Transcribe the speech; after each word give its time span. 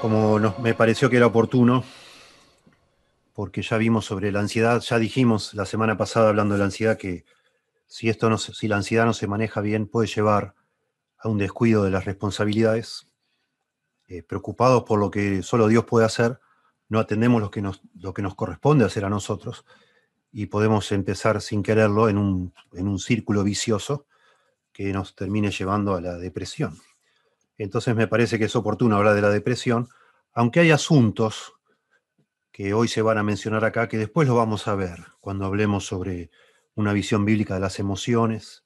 Como 0.00 0.38
me 0.60 0.74
pareció 0.74 1.08
que 1.08 1.16
era 1.16 1.26
oportuno, 1.26 1.84
porque 3.32 3.62
ya 3.62 3.76
vimos 3.76 4.04
sobre 4.04 4.30
la 4.32 4.40
ansiedad, 4.40 4.80
ya 4.80 4.98
dijimos 4.98 5.54
la 5.54 5.66
semana 5.66 5.96
pasada 5.96 6.28
hablando 6.28 6.54
de 6.54 6.58
la 6.58 6.66
ansiedad 6.66 6.96
que 6.96 7.24
si, 7.86 8.08
esto 8.08 8.30
no, 8.30 8.38
si 8.38 8.68
la 8.68 8.76
ansiedad 8.76 9.04
no 9.04 9.12
se 9.12 9.26
maneja 9.26 9.60
bien 9.60 9.86
puede 9.86 10.08
llevar 10.08 10.54
a 11.18 11.28
un 11.28 11.38
descuido 11.38 11.84
de 11.84 11.90
las 11.90 12.04
responsabilidades, 12.04 13.08
eh, 14.08 14.22
preocupados 14.22 14.84
por 14.84 15.00
lo 15.00 15.10
que 15.10 15.42
solo 15.42 15.66
Dios 15.68 15.84
puede 15.84 16.06
hacer, 16.06 16.38
no 16.88 16.98
atendemos 17.00 17.40
lo 17.40 17.50
que, 17.50 17.62
nos, 17.62 17.80
lo 17.98 18.14
que 18.14 18.22
nos 18.22 18.34
corresponde 18.34 18.84
hacer 18.84 19.04
a 19.04 19.10
nosotros 19.10 19.64
y 20.30 20.46
podemos 20.46 20.92
empezar 20.92 21.40
sin 21.40 21.62
quererlo 21.62 22.08
en 22.08 22.18
un, 22.18 22.52
en 22.72 22.88
un 22.88 22.98
círculo 22.98 23.42
vicioso 23.42 24.06
que 24.72 24.92
nos 24.92 25.14
termine 25.14 25.50
llevando 25.50 25.94
a 25.94 26.00
la 26.00 26.16
depresión. 26.16 26.78
Entonces 27.58 27.94
me 27.94 28.08
parece 28.08 28.38
que 28.38 28.46
es 28.46 28.56
oportuno 28.56 28.96
hablar 28.96 29.14
de 29.14 29.22
la 29.22 29.30
depresión, 29.30 29.88
aunque 30.32 30.60
hay 30.60 30.70
asuntos 30.70 31.54
que 32.50 32.74
hoy 32.74 32.88
se 32.88 33.02
van 33.02 33.18
a 33.18 33.22
mencionar 33.22 33.64
acá, 33.64 33.88
que 33.88 33.98
después 33.98 34.28
lo 34.28 34.36
vamos 34.36 34.68
a 34.68 34.74
ver 34.74 35.00
cuando 35.20 35.44
hablemos 35.44 35.86
sobre 35.86 36.30
una 36.74 36.92
visión 36.92 37.24
bíblica 37.24 37.54
de 37.54 37.60
las 37.60 37.78
emociones, 37.78 38.64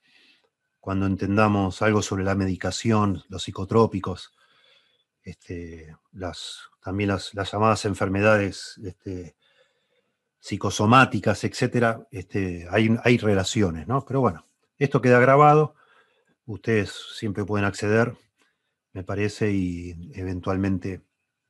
cuando 0.81 1.07
entendamos 1.07 1.83
algo 1.83 2.03
sobre 2.03 2.25
la 2.25 2.35
medicación, 2.35 3.23
los 3.29 3.43
psicotrópicos, 3.43 4.33
este, 5.23 5.95
las, 6.13 6.71
también 6.83 7.11
las, 7.11 7.33
llamadas 7.33 7.85
enfermedades 7.85 8.81
este, 8.85 9.37
psicosomáticas, 10.39 11.45
etc. 11.45 12.01
Este, 12.11 12.67
hay, 12.71 12.97
hay 13.05 13.19
relaciones, 13.19 13.87
¿no? 13.87 14.05
Pero 14.07 14.21
bueno, 14.21 14.47
esto 14.79 15.01
queda 15.01 15.19
grabado, 15.19 15.75
ustedes 16.47 16.93
siempre 17.15 17.45
pueden 17.45 17.67
acceder, 17.67 18.17
me 18.93 19.05
parece, 19.05 19.53
y 19.53 20.11
eventualmente 20.15 21.03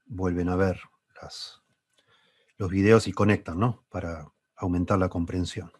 vuelven 0.06 0.48
a 0.48 0.56
ver 0.56 0.80
los 2.58 2.70
videos 2.70 3.08
y 3.08 3.12
conectan, 3.12 3.58
¿no? 3.58 3.84
Para 3.88 4.30
aumentar 4.56 4.98
la 4.98 5.08
comprensión. 5.08 5.72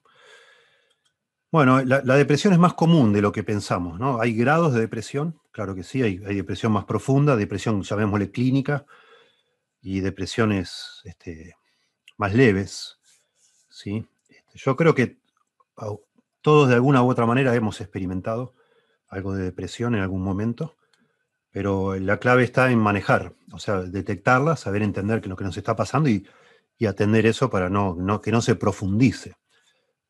Bueno, 1.51 1.83
la, 1.83 2.01
depresión 2.01 2.53
es 2.53 2.59
más 2.59 2.75
común 2.75 3.13
de 3.13 3.23
lo 3.23 3.33
que 3.33 3.43
pensamos, 3.43 3.99
¿no? 3.99 4.21
Hay 4.21 4.35
grados 4.35 4.75
de 4.75 4.81
depresión, 4.81 5.41
claro 5.51 5.75
que 5.75 5.83
sí, 5.83 6.03
hay, 6.03 6.19
depresión 6.19 6.73
más 6.73 6.85
profunda, 6.85 7.37
depresión, 7.37 7.83
llamémosle 7.83 8.31
clínica, 8.31 8.85
y 9.81 10.01
depresiones 10.01 11.01
este, 11.05 11.55
más 12.19 12.35
leves, 12.35 12.99
¿sí? 13.71 14.07
Este, 14.29 14.59
yo 14.59 14.77
creo 14.77 14.95
que 14.95 15.19
todos 16.43 16.69
de 16.69 16.75
alguna 16.75 17.03
u 17.03 17.11
otra 17.11 17.27
manera 17.27 17.55
hemos 17.55 17.81
experimentado 17.81 18.55
algo 19.09 19.33
de 19.33 19.45
depresión 19.45 19.95
en 19.95 20.03
algún 20.03 20.23
momento, 20.23 20.77
pero 21.51 21.97
la 21.97 22.19
clave 22.19 22.45
está 22.45 22.71
en 22.71 22.79
manejar, 22.79 23.35
o 23.53 23.59
sea, 23.59 23.81
detectarla, 23.83 24.57
saber 24.57 24.83
entender 24.83 25.21
que 25.21 25.29
lo 25.29 25.37
que 25.37 25.45
nos 25.45 25.57
está 25.57 25.77
pasando 25.77 26.09
y, 26.09 26.27
atender 26.87 27.27
eso 27.27 27.51
para 27.51 27.69
no, 27.69 28.21
que 28.23 28.31
no 28.31 28.41
se 28.41 28.55
profundice 28.55 29.35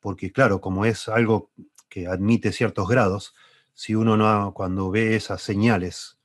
porque 0.00 0.33
claro, 0.33 0.61
como 0.61 0.84
es 0.84 1.09
algo 1.09 1.50
que 1.89 2.06
admite 2.06 2.53
ciertos 2.53 2.89
grados, 2.89 3.34
si 3.75 3.94
uno 3.94 4.16
no, 4.16 4.53
cuando 4.55 4.91
ve 4.91 5.16
esas 5.16 5.42
señales, 5.42 6.19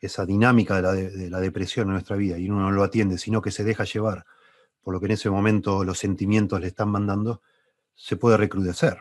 esa 0.00 0.26
dinámica 0.26 0.80
de 0.82 1.30
la, 1.30 1.40
depresión 1.40 1.86
en 1.88 1.92
nuestra 1.92 2.16
vida 2.16 2.38
y 2.38 2.50
uno 2.50 2.60
no 2.62 2.70
lo 2.70 2.82
atiende, 2.82 3.18
sino 3.18 3.40
que 3.40 3.50
se 3.50 3.64
deja 3.64 3.84
llevar 3.84 4.24
por 4.82 4.92
lo 4.94 5.00
que 5.00 5.06
en 5.06 5.12
ese 5.12 5.30
momento 5.30 5.84
los 5.84 5.98
sentimientos 5.98 6.60
le 6.60 6.66
están 6.66 6.88
mandando, 6.88 7.40
se 7.94 8.16
puede 8.16 8.36
recrudecer 8.36 8.98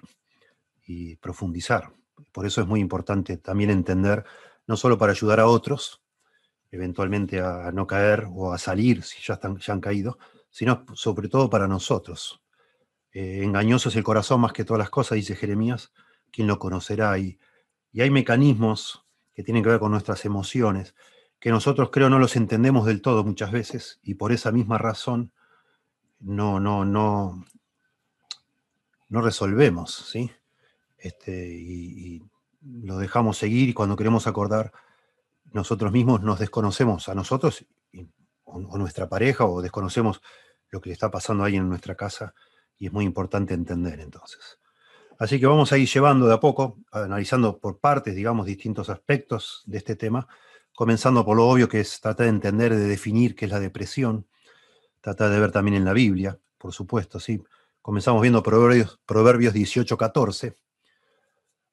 y 0.86 1.16
profundizar. 1.16 1.92
Por 2.32 2.46
eso 2.46 2.62
es 2.62 2.68
muy 2.68 2.80
importante 2.80 3.38
también 3.38 3.72
entender, 3.72 4.24
no 4.72 4.78
solo 4.78 4.98
para 4.98 5.12
ayudar 5.12 5.42
a 5.42 5.48
otros, 5.48 6.02
eventualmente 6.72 7.42
a, 7.42 7.74
no 7.74 7.86
caer 7.86 8.26
o 8.34 8.54
a 8.54 8.58
salir 8.58 9.04
si 9.04 9.22
ya, 9.22 9.34
están, 9.34 9.58
ya 9.58 9.74
han 9.74 9.82
caído, 9.82 10.18
sino 10.50 10.86
sobre 10.94 11.28
todo 11.28 11.50
para 11.50 11.68
nosotros, 11.68 12.42
eh, 13.12 13.42
engañoso 13.44 13.90
es 13.90 13.98
el 13.98 14.06
corazón 14.06 14.40
más 14.40 14.54
que 14.54 14.64
todas 14.64 14.80
las 14.80 14.90
cosas, 14.90 15.18
dice 15.18 15.36
Jeremías, 15.36 15.92
quien 16.32 16.48
lo 16.48 16.58
conocerá. 16.58 17.20
Y, 17.20 17.38
y 17.92 18.00
hay 18.00 18.12
mecanismos 18.12 19.06
que 19.34 19.44
tienen 19.44 19.62
que 19.62 19.72
ver 19.72 19.80
con 19.80 19.92
nuestras 19.92 20.24
emociones, 20.24 20.96
que 21.42 21.50
nosotros 21.50 21.90
creo 21.92 22.10
no 22.10 22.18
los 22.18 22.38
entendemos 22.38 22.86
del 22.86 23.02
todo 23.02 23.26
muchas 23.26 23.52
veces, 23.52 24.00
y 24.04 24.14
por 24.14 24.32
esa 24.32 24.54
misma 24.54 24.78
razón 24.78 25.34
no, 26.22 26.62
no, 26.62 26.86
no, 26.86 27.46
no 29.10 29.22
resolvemos, 29.22 29.94
¿sí? 29.94 30.32
Este, 30.98 31.54
y, 31.54 32.24
lo 32.62 32.98
dejamos 32.98 33.38
seguir 33.38 33.70
y 33.70 33.74
cuando 33.74 33.96
queremos 33.96 34.28
acordar, 34.28 34.72
nosotros 35.52 35.92
mismos 35.92 36.22
nos 36.22 36.40
desconocemos 36.40 37.10
a 37.10 37.16
nosotros 37.16 37.66
o, 38.44 38.78
nuestra 38.78 39.10
pareja 39.10 39.46
o 39.46 39.62
desconocemos 39.62 40.22
lo 40.70 40.82
que 40.82 40.90
le 40.90 40.94
está 40.94 41.12
pasando 41.12 41.44
ahí 41.44 41.56
en 41.56 41.68
nuestra 41.68 41.96
casa 41.96 42.34
y 42.78 42.88
es 42.88 42.94
muy 42.94 43.06
importante 43.06 43.54
entender 43.54 44.00
entonces. 44.00 44.60
Así 45.20 45.40
que 45.40 45.46
vamos 45.46 45.72
a 45.72 45.78
ir 45.78 45.88
llevando 45.88 46.28
de 46.28 46.34
a 46.34 46.40
poco, 46.40 46.80
analizando 46.92 47.60
por 47.60 47.80
partes, 47.80 48.16
digamos, 48.16 48.46
distintos 48.46 48.90
aspectos 48.90 49.62
de 49.66 49.78
este 49.78 49.96
tema, 49.96 50.28
comenzando 50.74 51.24
por 51.24 51.38
lo 51.38 51.48
obvio 51.48 51.70
que 51.70 51.80
es 51.80 52.00
tratar 52.00 52.26
de 52.26 52.32
entender, 52.32 52.74
de 52.76 52.88
definir 52.88 53.36
qué 53.36 53.46
es 53.46 53.52
la 53.52 53.60
depresión, 53.60 54.28
tratar 55.00 55.30
de 55.30 55.40
ver 55.40 55.52
también 55.52 55.78
en 55.78 55.86
la 55.86 55.94
Biblia, 55.94 56.40
por 56.58 56.74
supuesto, 56.74 57.20
¿sí? 57.20 57.44
Comenzamos 57.82 58.22
viendo 58.22 58.42
Proverbios, 58.42 59.00
Proverbios 59.06 59.54
18, 59.54 59.98
14, 59.98 60.58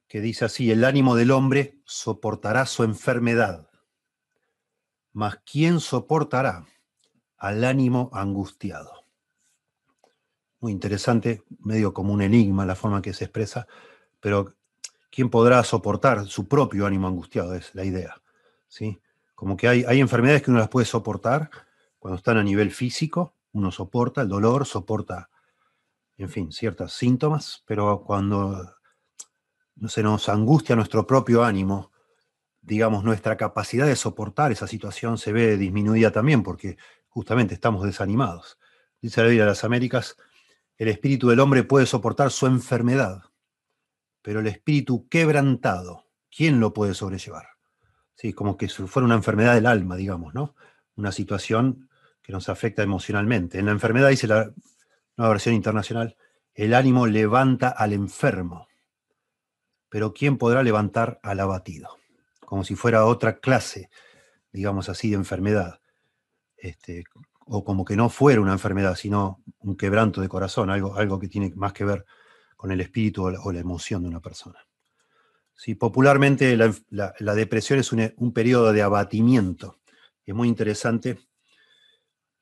que 0.08 0.20
dice 0.20 0.46
así, 0.46 0.70
el 0.70 0.84
ánimo 0.84 1.14
del 1.14 1.30
hombre 1.30 1.78
soportará 1.84 2.66
su 2.66 2.82
enfermedad, 2.82 3.68
mas 5.12 5.38
¿quién 5.44 5.80
soportará 5.80 6.66
al 7.36 7.64
ánimo 7.64 8.10
angustiado? 8.12 8.98
muy 10.60 10.72
interesante, 10.72 11.42
medio 11.60 11.94
como 11.94 12.12
un 12.12 12.22
enigma 12.22 12.66
la 12.66 12.74
forma 12.74 13.02
que 13.02 13.12
se 13.12 13.24
expresa, 13.24 13.66
pero 14.20 14.54
¿quién 15.10 15.30
podrá 15.30 15.62
soportar 15.62 16.26
su 16.26 16.48
propio 16.48 16.86
ánimo 16.86 17.06
angustiado? 17.06 17.54
Es 17.54 17.74
la 17.74 17.84
idea. 17.84 18.20
¿sí? 18.66 19.00
Como 19.34 19.56
que 19.56 19.68
hay, 19.68 19.84
hay 19.86 20.00
enfermedades 20.00 20.42
que 20.42 20.50
uno 20.50 20.60
las 20.60 20.68
puede 20.68 20.86
soportar 20.86 21.50
cuando 21.98 22.18
están 22.18 22.38
a 22.38 22.42
nivel 22.42 22.70
físico, 22.70 23.34
uno 23.52 23.70
soporta 23.70 24.22
el 24.22 24.28
dolor, 24.28 24.66
soporta, 24.66 25.30
en 26.16 26.28
fin, 26.28 26.52
ciertos 26.52 26.92
síntomas, 26.92 27.62
pero 27.66 28.02
cuando 28.04 28.77
se 29.86 30.02
nos 30.02 30.28
angustia 30.28 30.76
nuestro 30.76 31.06
propio 31.06 31.44
ánimo, 31.44 31.92
digamos, 32.60 33.04
nuestra 33.04 33.36
capacidad 33.36 33.86
de 33.86 33.96
soportar 33.96 34.52
esa 34.52 34.66
situación 34.66 35.18
se 35.18 35.32
ve 35.32 35.56
disminuida 35.56 36.10
también 36.10 36.42
porque 36.42 36.76
justamente 37.08 37.54
estamos 37.54 37.84
desanimados. 37.84 38.58
Dice 39.00 39.20
la 39.20 39.28
Biblia 39.28 39.44
de 39.44 39.50
las 39.50 39.64
Américas, 39.64 40.16
el 40.76 40.88
espíritu 40.88 41.28
del 41.28 41.40
hombre 41.40 41.64
puede 41.64 41.86
soportar 41.86 42.30
su 42.30 42.46
enfermedad, 42.46 43.22
pero 44.22 44.40
el 44.40 44.46
espíritu 44.46 45.08
quebrantado, 45.08 46.06
¿quién 46.30 46.60
lo 46.60 46.72
puede 46.72 46.94
sobrellevar? 46.94 47.46
Sí, 48.14 48.32
como 48.32 48.56
que 48.56 48.68
fuera 48.68 49.06
una 49.06 49.14
enfermedad 49.14 49.54
del 49.54 49.66
alma, 49.66 49.96
digamos, 49.96 50.34
¿no? 50.34 50.54
Una 50.96 51.12
situación 51.12 51.88
que 52.22 52.32
nos 52.32 52.48
afecta 52.48 52.82
emocionalmente. 52.82 53.58
En 53.58 53.66
la 53.66 53.72
enfermedad, 53.72 54.10
dice 54.10 54.26
la 54.26 54.52
nueva 55.16 55.32
versión 55.32 55.54
internacional, 55.54 56.16
el 56.54 56.74
ánimo 56.74 57.06
levanta 57.06 57.68
al 57.68 57.92
enfermo, 57.92 58.67
pero 59.88 60.12
¿quién 60.12 60.38
podrá 60.38 60.62
levantar 60.62 61.18
al 61.22 61.40
abatido? 61.40 61.96
Como 62.40 62.64
si 62.64 62.74
fuera 62.74 63.04
otra 63.04 63.38
clase, 63.38 63.90
digamos 64.52 64.88
así, 64.88 65.10
de 65.10 65.16
enfermedad. 65.16 65.80
Este, 66.56 67.04
o 67.48 67.64
como 67.64 67.84
que 67.84 67.96
no 67.96 68.08
fuera 68.10 68.40
una 68.40 68.52
enfermedad, 68.52 68.94
sino 68.94 69.42
un 69.60 69.76
quebranto 69.76 70.20
de 70.20 70.28
corazón, 70.28 70.70
algo, 70.70 70.96
algo 70.96 71.18
que 71.18 71.28
tiene 71.28 71.52
más 71.56 71.72
que 71.72 71.84
ver 71.84 72.04
con 72.56 72.72
el 72.72 72.80
espíritu 72.80 73.24
o 73.24 73.52
la, 73.52 73.60
emoción 73.60 74.02
de 74.02 74.08
una 74.08 74.20
persona. 74.20 74.58
Sí, 75.54 75.74
popularmente 75.74 76.56
la, 76.56 77.34
depresión 77.34 77.78
es 77.78 77.92
un, 77.92 78.32
periodo 78.32 78.72
de 78.72 78.82
abatimiento. 78.82 79.78
Es 80.26 80.34
muy 80.34 80.48
interesante 80.48 81.18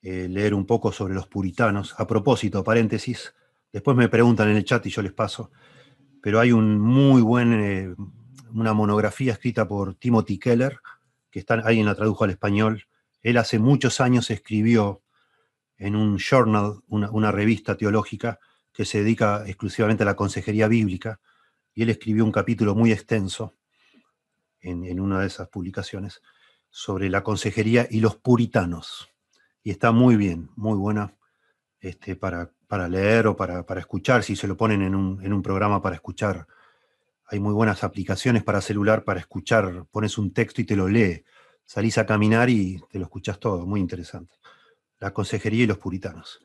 eh, 0.01 0.27
leer 0.27 0.53
un 0.53 0.65
poco 0.65 0.91
sobre 0.91 1.13
los 1.13 1.27
puritanos. 1.27 1.95
A 1.97 2.05
propósito, 2.05 2.63
paréntesis, 2.63 3.33
después 3.71 3.95
me 3.95 4.09
preguntan 4.09 4.49
en 4.49 4.57
el 4.57 4.65
chat 4.65 4.85
y 4.85 4.89
yo 4.89 5.01
les 5.01 5.13
paso, 5.13 5.51
pero 6.21 6.39
hay 6.39 6.51
un 6.51 6.79
muy 6.79 7.21
buen, 7.21 7.53
eh, 7.53 7.95
una 8.53 8.73
monografía 8.73 9.33
escrita 9.33 9.67
por 9.67 9.95
Timothy 9.95 10.39
Keller, 10.39 10.79
que 11.31 11.39
está, 11.39 11.55
alguien 11.55 11.85
la 11.85 11.95
tradujo 11.95 12.23
al 12.23 12.31
español, 12.31 12.85
él 13.21 13.37
hace 13.37 13.59
muchos 13.59 13.99
años 13.99 14.29
escribió 14.29 15.01
en 15.77 15.95
un 15.95 16.17
journal, 16.17 16.79
una, 16.87 17.31
revista 17.31 17.77
teológica 17.77 18.39
que 18.73 18.85
se 18.85 19.03
dedica 19.03 19.43
exclusivamente 19.47 20.03
a 20.03 20.05
la 20.05 20.15
consejería 20.15 20.67
bíblica, 20.67 21.19
y 21.73 21.83
él 21.83 21.89
escribió 21.89 22.25
un 22.25 22.31
capítulo 22.31 22.73
muy 22.73 22.91
extenso 22.91 23.55
en, 24.61 24.99
una 24.99 25.19
de 25.19 25.27
esas 25.27 25.49
publicaciones 25.49 26.21
sobre 26.69 27.09
la 27.09 27.23
consejería 27.23 27.87
y 27.89 27.99
los 27.99 28.15
puritanos. 28.15 29.09
Y 29.63 29.71
está 29.71 29.91
muy 29.91 30.15
bien, 30.15 30.49
muy 30.55 30.77
buena 30.77 31.13
este, 31.79 32.15
para, 32.15 32.51
para 32.67 32.87
leer 32.87 33.27
o 33.27 33.35
para, 33.35 33.63
escuchar, 33.79 34.23
si 34.23 34.35
se 34.35 34.47
lo 34.47 34.57
ponen 34.57 34.81
en 34.81 34.93
un, 34.93 35.23
en 35.23 35.33
un 35.33 35.41
programa 35.41 35.81
para 35.81 35.95
escuchar. 35.95 36.45
Hay 37.25 37.39
muy 37.39 37.53
buenas 37.53 37.83
aplicaciones 37.83 38.43
para 38.43 38.61
celular 38.61 39.03
para 39.03 39.19
escuchar, 39.19 39.85
pones 39.91 40.17
un 40.17 40.33
texto 40.33 40.61
y 40.61 40.65
te 40.65 40.75
lo 40.75 40.87
lee 40.87 41.23
salís 41.67 41.97
a 41.97 42.05
caminar 42.05 42.49
y 42.49 42.81
te 42.89 42.97
lo 42.97 43.05
escuchás 43.05 43.39
todo, 43.39 43.65
muy 43.67 43.79
interesante. 43.79 44.35
La 44.99 45.13
consejería 45.13 45.65
y 45.65 45.67
los 45.67 45.77
puritanos. 45.77 46.39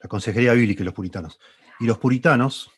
La 0.00 0.08
consejería 0.08 0.54
bíblica 0.54 0.82
y 0.82 0.86
los 0.86 0.94
puritanos. 0.94 1.38
Y 1.78 1.86
los 1.86 1.98
puritanos, 1.98 2.70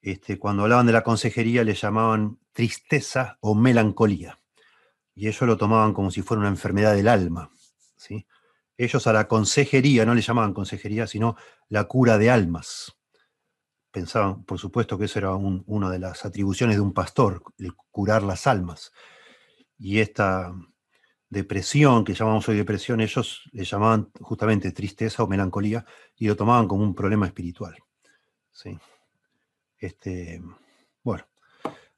este, 0.00 0.38
cuando 0.38 0.62
hablaban 0.62 0.86
de 0.86 0.92
la 0.92 1.02
consejería, 1.02 1.64
le 1.64 1.74
llamaban 1.74 2.38
tristeza 2.52 3.36
o 3.40 3.54
melancolía. 3.54 4.38
Y 5.14 5.26
ellos 5.26 5.42
lo 5.42 5.56
tomaban 5.56 5.92
como 5.92 6.10
si 6.10 6.22
fuera 6.22 6.40
una 6.40 6.48
enfermedad 6.48 6.94
del 6.94 7.08
alma. 7.08 7.50
¿sí? 7.96 8.24
Ellos 8.78 9.08
a 9.08 9.12
la 9.12 9.26
consejería 9.26 10.06
no 10.06 10.14
le 10.14 10.22
llamaban 10.22 10.54
consejería, 10.54 11.08
sino 11.08 11.36
la 11.68 11.84
cura 11.84 12.16
de 12.16 12.30
almas. 12.30 12.96
Pensaban, 13.90 14.44
por 14.44 14.60
supuesto, 14.60 14.96
que 14.96 15.06
eso 15.06 15.18
era 15.18 15.34
una 15.34 15.90
de 15.90 15.98
las 15.98 16.24
atribuciones 16.24 16.76
de 16.76 16.82
un 16.82 16.94
pastor, 16.94 17.42
el 17.58 17.74
curar 17.90 18.22
las 18.22 18.46
almas. 18.46 18.92
Y 19.78 19.98
esta 19.98 20.54
depresión, 21.28 22.04
que 22.04 22.14
llamamos 22.14 22.48
hoy 22.48 22.56
depresión, 22.56 23.00
ellos 23.00 23.42
le 23.50 23.64
llamaban 23.64 24.12
justamente 24.20 24.70
tristeza 24.70 25.24
o 25.24 25.26
melancolía 25.26 25.84
y 26.16 26.28
lo 26.28 26.36
tomaban 26.36 26.68
como 26.68 26.84
un 26.84 26.94
problema 26.94 27.26
espiritual. 27.26 27.74
¿sí? 28.52 28.78
Este, 29.76 30.40
bueno, 31.02 31.26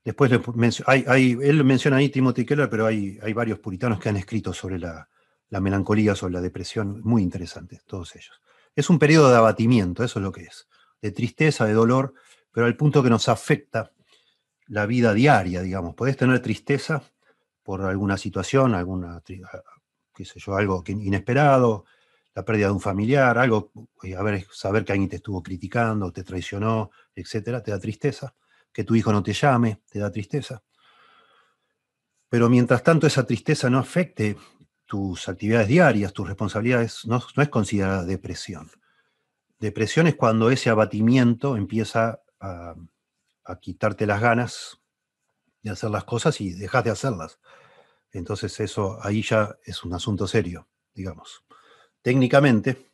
después 0.02 0.32
él 0.32 1.64
menciona 1.64 1.98
ahí 1.98 2.08
Timothy 2.08 2.46
Keller, 2.46 2.70
pero 2.70 2.86
hay 2.86 3.32
varios 3.34 3.58
puritanos 3.58 4.00
que 4.00 4.08
han 4.08 4.16
escrito 4.16 4.54
sobre 4.54 4.78
la, 4.78 5.06
la 5.50 5.60
melancolía, 5.60 6.14
sobre 6.14 6.34
la 6.34 6.40
depresión, 6.40 7.00
muy 7.02 7.22
interesantes, 7.22 7.84
todos 7.84 8.16
ellos. 8.16 8.40
Es 8.74 8.88
un 8.88 8.98
periodo 8.98 9.30
de 9.30 9.36
abatimiento, 9.36 10.04
eso 10.04 10.20
es 10.20 10.22
lo 10.22 10.32
que 10.32 10.44
es, 10.44 10.68
de 11.02 11.10
tristeza, 11.10 11.66
de 11.66 11.74
dolor, 11.74 12.14
pero 12.52 12.66
al 12.66 12.76
punto 12.76 13.02
que 13.02 13.10
nos 13.10 13.28
afecta 13.28 13.92
la 14.68 14.86
vida 14.86 15.12
diaria, 15.12 15.62
digamos. 15.62 15.94
Podés 15.94 16.16
tener 16.16 16.40
tristeza 16.40 17.02
por 17.62 17.82
alguna 17.82 18.16
situación, 18.16 18.74
alguna, 18.74 19.20
qué 19.26 20.24
sé 20.24 20.38
yo, 20.38 20.56
algo 20.56 20.82
inesperado, 20.86 21.84
la 22.34 22.44
pérdida 22.44 22.66
de 22.66 22.72
un 22.72 22.80
familiar, 22.80 23.36
algo, 23.36 23.72
a 24.02 24.40
saber 24.52 24.84
que 24.84 24.92
alguien 24.92 25.08
te 25.08 25.16
estuvo 25.16 25.42
criticando, 25.42 26.12
te 26.12 26.22
traicionó, 26.22 26.90
etcétera, 27.14 27.62
te 27.62 27.72
da 27.72 27.80
tristeza. 27.80 28.34
Que 28.72 28.84
tu 28.84 28.94
hijo 28.94 29.12
no 29.12 29.22
te 29.22 29.32
llame, 29.32 29.82
te 29.90 29.98
da 29.98 30.12
tristeza. 30.12 30.62
Pero 32.28 32.48
mientras 32.48 32.84
tanto 32.84 33.08
esa 33.08 33.26
tristeza 33.26 33.68
no 33.68 33.78
afecte 33.78 34.36
tus 34.90 35.28
actividades 35.28 35.68
diarias, 35.68 36.12
tus 36.12 36.26
responsabilidades, 36.26 37.06
no, 37.06 37.22
es 37.36 37.48
considerada 37.48 38.04
depresión. 38.04 38.72
Depresión 39.60 40.08
es 40.08 40.16
cuando 40.16 40.50
ese 40.50 40.68
abatimiento 40.68 41.56
empieza 41.56 42.22
a, 42.40 42.74
a 43.44 43.60
quitarte 43.60 44.04
las 44.04 44.20
ganas 44.20 44.80
de 45.62 45.70
hacer 45.70 45.90
las 45.90 46.02
cosas 46.02 46.40
y 46.40 46.54
dejas 46.54 46.82
de 46.82 46.90
hacerlas. 46.90 47.38
Entonces 48.10 48.58
eso 48.58 48.98
ahí 49.00 49.22
ya 49.22 49.56
es 49.64 49.84
un 49.84 49.94
asunto 49.94 50.26
serio, 50.26 50.66
digamos. 50.92 51.44
Técnicamente, 52.02 52.90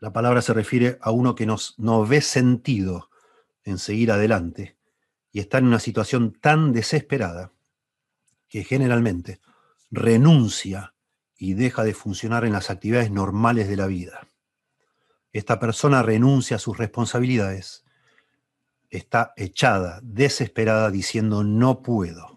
la 0.00 0.12
palabra 0.12 0.42
se 0.42 0.52
refiere 0.52 0.98
a 1.00 1.12
uno 1.12 1.36
que 1.36 1.46
no 1.46 2.06
ve 2.06 2.20
sentido 2.20 3.08
en 3.62 3.78
seguir 3.78 4.10
adelante 4.10 4.76
y 5.30 5.38
está 5.38 5.58
en 5.58 5.68
una 5.68 5.78
situación 5.78 6.32
tan 6.32 6.72
desesperada 6.72 7.52
que 8.48 8.64
generalmente 8.64 9.38
renuncia 9.90 10.94
y 11.36 11.54
deja 11.54 11.84
de 11.84 11.94
funcionar 11.94 12.44
en 12.44 12.52
las 12.52 12.70
actividades 12.70 13.10
normales 13.10 13.68
de 13.68 13.76
la 13.76 13.86
vida. 13.86 14.26
Esta 15.32 15.58
persona 15.60 16.02
renuncia 16.02 16.56
a 16.56 16.60
sus 16.60 16.78
responsabilidades, 16.78 17.84
está 18.88 19.32
echada, 19.36 20.00
desesperada, 20.02 20.90
diciendo 20.90 21.44
no 21.44 21.82
puedo 21.82 22.36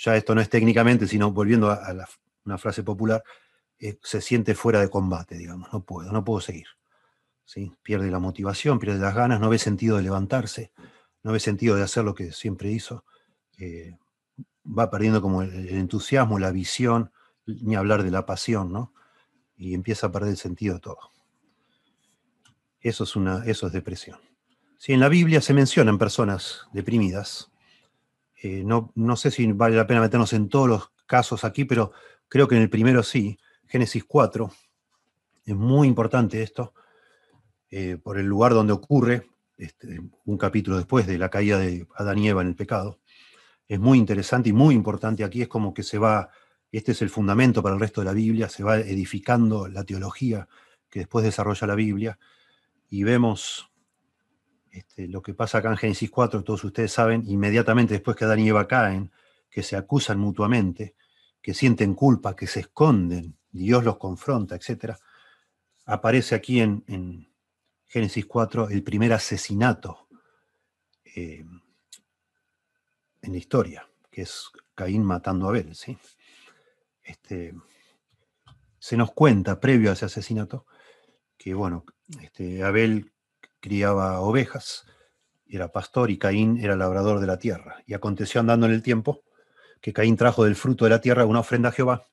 ya 0.00 0.16
esto 0.16 0.34
no 0.34 0.40
es 0.40 0.48
técnicamente, 0.48 1.06
sino 1.06 1.30
volviendo 1.30 1.70
a, 1.70 2.08
una 2.44 2.58
frase 2.58 2.82
popular, 2.82 3.22
eh, 3.78 3.98
se 4.02 4.20
siente 4.20 4.54
fuera 4.54 4.80
de 4.80 4.88
combate, 4.88 5.36
digamos, 5.36 5.70
no 5.72 5.84
puedo, 5.84 6.10
no 6.10 6.24
puedo 6.24 6.40
seguir. 6.40 6.66
¿sí? 7.44 7.72
Pierde 7.82 8.10
la 8.10 8.18
motivación, 8.18 8.78
pierde 8.78 8.98
las 8.98 9.14
ganas, 9.14 9.40
no 9.40 9.50
ve 9.50 9.58
sentido 9.58 9.98
de 9.98 10.02
levantarse, 10.02 10.72
no 11.22 11.32
ve 11.32 11.40
sentido 11.40 11.76
de 11.76 11.82
hacer 11.82 12.04
lo 12.04 12.14
que 12.14 12.32
siempre 12.32 12.70
hizo, 12.70 13.04
eh, 13.58 13.98
va 14.64 14.90
perdiendo 14.90 15.22
como 15.22 15.42
el, 15.42 15.68
entusiasmo, 15.70 16.38
la 16.38 16.52
visión, 16.52 17.12
ni 17.46 17.74
hablar 17.74 18.02
de 18.02 18.10
la 18.10 18.26
pasión, 18.26 18.72
¿no? 18.72 18.92
Y 19.56 19.74
empieza 19.74 20.06
a 20.08 20.12
perder 20.12 20.30
el 20.30 20.36
sentido 20.36 20.74
de 20.74 20.80
todo. 20.80 20.98
Eso 22.80 23.04
es, 23.04 23.16
una, 23.16 23.44
eso 23.44 23.66
es 23.66 23.72
depresión. 23.72 24.18
Si 24.78 24.92
en 24.92 25.00
la 25.00 25.08
Biblia 25.08 25.40
se 25.40 25.52
mencionan 25.52 25.98
personas 25.98 26.66
deprimidas, 26.72 27.50
eh, 28.42 28.62
no, 28.64 28.92
no, 28.94 29.16
sé 29.16 29.30
si 29.30 29.50
vale 29.52 29.76
la 29.76 29.86
pena 29.86 30.00
meternos 30.00 30.32
en 30.32 30.48
todos 30.48 30.68
los 30.68 30.92
casos 31.06 31.44
aquí, 31.44 31.64
pero 31.66 31.92
creo 32.28 32.48
que 32.48 32.56
en 32.56 32.62
el 32.62 32.70
primero 32.70 33.02
sí, 33.02 33.38
Génesis 33.66 34.04
4, 34.04 34.50
es 35.44 35.56
muy 35.56 35.88
importante 35.88 36.42
esto, 36.42 36.72
eh, 37.70 37.98
por 38.02 38.18
el 38.18 38.26
lugar 38.26 38.54
donde 38.54 38.72
ocurre, 38.72 39.28
este, 39.58 40.00
un 40.24 40.38
capítulo 40.38 40.78
después 40.78 41.06
de 41.06 41.18
la 41.18 41.28
caída 41.28 41.58
de 41.58 41.86
Adán 41.96 42.18
y 42.18 42.28
Eva 42.28 42.40
en 42.40 42.48
el 42.48 42.56
pecado. 42.56 42.99
Es 43.70 43.78
muy 43.78 43.98
interesante 43.98 44.48
y 44.48 44.52
muy 44.52 44.74
importante 44.74 45.22
aquí, 45.22 45.42
es 45.42 45.46
como 45.46 45.72
que 45.72 45.84
se 45.84 45.96
va, 45.96 46.28
este 46.72 46.90
es 46.90 47.02
el 47.02 47.08
fundamento 47.08 47.62
para 47.62 47.76
el 47.76 47.80
resto 47.80 48.00
de 48.00 48.06
la 48.06 48.12
Biblia, 48.12 48.48
se 48.48 48.64
va 48.64 48.78
edificando 48.78 49.68
la 49.68 49.84
teología 49.84 50.48
que 50.88 50.98
después 50.98 51.24
desarrolla 51.24 51.68
la 51.68 51.76
Biblia, 51.76 52.18
y 52.88 53.04
vemos 53.04 53.70
este, 54.72 55.06
lo 55.06 55.22
que 55.22 55.34
pasa 55.34 55.58
acá 55.58 55.70
en 55.70 55.76
Génesis 55.76 56.10
4, 56.10 56.42
todos 56.42 56.64
ustedes 56.64 56.90
saben, 56.90 57.22
inmediatamente 57.28 57.94
después 57.94 58.16
que 58.16 58.24
Adán 58.24 58.40
y 58.40 58.48
Eva 58.48 58.66
caen, 58.66 59.12
que 59.48 59.62
se 59.62 59.76
acusan 59.76 60.18
mutuamente, 60.18 60.96
que 61.40 61.54
sienten 61.54 61.94
culpa, 61.94 62.34
que 62.34 62.48
se 62.48 62.58
esconden, 62.58 63.36
Dios 63.52 63.84
los 63.84 63.98
confronta, 63.98 64.56
etc., 64.56 64.94
aparece 65.86 66.34
aquí 66.34 66.58
en, 66.58 67.30
Génesis 67.86 68.26
4 68.26 68.70
el 68.70 68.82
primer 68.82 69.12
asesinato 69.12 70.08
eh, 71.04 71.44
en 73.22 73.32
la 73.32 73.38
historia, 73.38 73.88
que 74.10 74.22
es 74.22 74.50
Caín 74.74 75.04
matando 75.04 75.46
a 75.46 75.50
Abel. 75.50 75.74
¿sí? 75.74 75.98
Este, 77.02 77.54
se 78.78 78.96
nos 78.96 79.12
cuenta, 79.12 79.60
previo 79.60 79.90
a 79.90 79.92
ese 79.94 80.06
asesinato, 80.06 80.66
que 81.36 81.54
bueno, 81.54 81.84
este, 82.20 82.62
Abel 82.62 83.12
criaba 83.60 84.20
ovejas, 84.20 84.86
era 85.46 85.72
pastor 85.72 86.10
y 86.10 86.18
Caín 86.18 86.58
era 86.58 86.76
labrador 86.76 87.20
de 87.20 87.26
la 87.26 87.38
tierra. 87.38 87.82
Y 87.86 87.94
aconteció 87.94 88.40
andando 88.40 88.66
en 88.66 88.72
el 88.72 88.82
tiempo 88.82 89.22
que 89.80 89.92
Caín 89.92 90.16
trajo 90.16 90.44
del 90.44 90.56
fruto 90.56 90.84
de 90.84 90.90
la 90.90 91.00
tierra 91.00 91.24
una 91.24 91.40
ofrenda 91.40 91.70
a 91.70 91.72
Jehová 91.72 92.06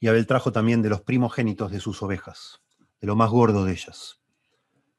y 0.00 0.08
Abel 0.08 0.26
trajo 0.26 0.52
también 0.52 0.82
de 0.82 0.88
los 0.88 1.00
primogénitos 1.00 1.70
de 1.70 1.80
sus 1.80 2.02
ovejas, 2.02 2.60
de 3.00 3.06
lo 3.06 3.16
más 3.16 3.30
gordo 3.30 3.64
de 3.64 3.72
ellas. 3.72 4.20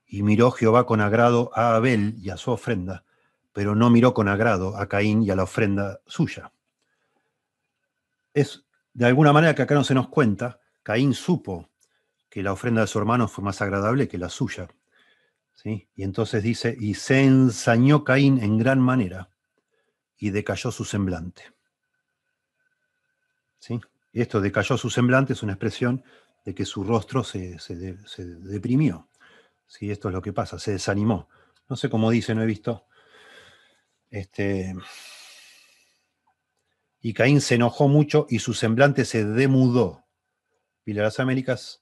Y 0.05 0.23
miró 0.23 0.51
Jehová 0.51 0.85
con 0.85 1.01
agrado 1.01 1.51
a 1.53 1.75
Abel 1.75 2.15
y 2.19 2.31
a 2.31 2.37
su 2.37 2.51
ofrenda, 2.51 3.05
pero 3.53 3.75
no 3.75 3.89
miró 3.89 4.13
con 4.13 4.27
agrado 4.27 4.77
a 4.77 4.87
Caín 4.87 5.23
y 5.23 5.31
a 5.31 5.35
la 5.35 5.43
ofrenda 5.43 6.01
suya. 6.05 6.51
Es 8.33 8.65
de 8.93 9.05
alguna 9.05 9.33
manera 9.33 9.55
que 9.55 9.61
acá 9.61 9.75
no 9.75 9.83
se 9.83 9.93
nos 9.93 10.09
cuenta, 10.09 10.59
Caín 10.83 11.13
supo 11.13 11.69
que 12.29 12.43
la 12.43 12.53
ofrenda 12.53 12.81
de 12.81 12.87
su 12.87 12.99
hermano 12.99 13.27
fue 13.27 13.43
más 13.43 13.61
agradable 13.61 14.07
que 14.07 14.17
la 14.17 14.29
suya. 14.29 14.67
Y 15.63 16.03
entonces 16.03 16.41
dice, 16.41 16.75
y 16.79 16.93
se 16.93 17.23
ensañó 17.23 18.03
Caín 18.03 18.41
en 18.41 18.57
gran 18.57 18.79
manera 18.79 19.29
y 20.17 20.29
decayó 20.29 20.71
su 20.71 20.85
semblante. 20.85 21.43
¿Sí? 23.59 23.79
Esto 24.13 24.39
decayó 24.39 24.77
su 24.77 24.89
semblante 24.89 25.33
es 25.33 25.43
una 25.43 25.53
expresión 25.53 26.03
de 26.45 26.55
que 26.55 26.65
su 26.65 26.83
rostro 26.83 27.23
se, 27.23 27.57
deprimió. 28.17 29.09
¿Sí? 29.67 29.91
Esto 29.91 30.07
es 30.07 30.13
lo 30.13 30.21
que 30.21 30.33
pasa, 30.33 30.59
se 30.59 30.71
desanimó. 30.71 31.27
No 31.67 31.75
sé 31.75 31.89
cómo 31.89 32.09
dice, 32.09 32.33
no 32.33 32.41
he 32.41 32.45
visto. 32.45 32.85
Este, 34.09 34.75
y 37.01 37.13
Caín 37.13 37.41
se 37.41 37.55
enojó 37.55 37.87
mucho 37.87 38.25
y 38.29 38.39
su 38.39 38.53
semblante 38.53 39.05
se 39.05 39.23
demudó. 39.23 40.05
Villa 40.85 41.03
las 41.03 41.19
Américas, 41.19 41.81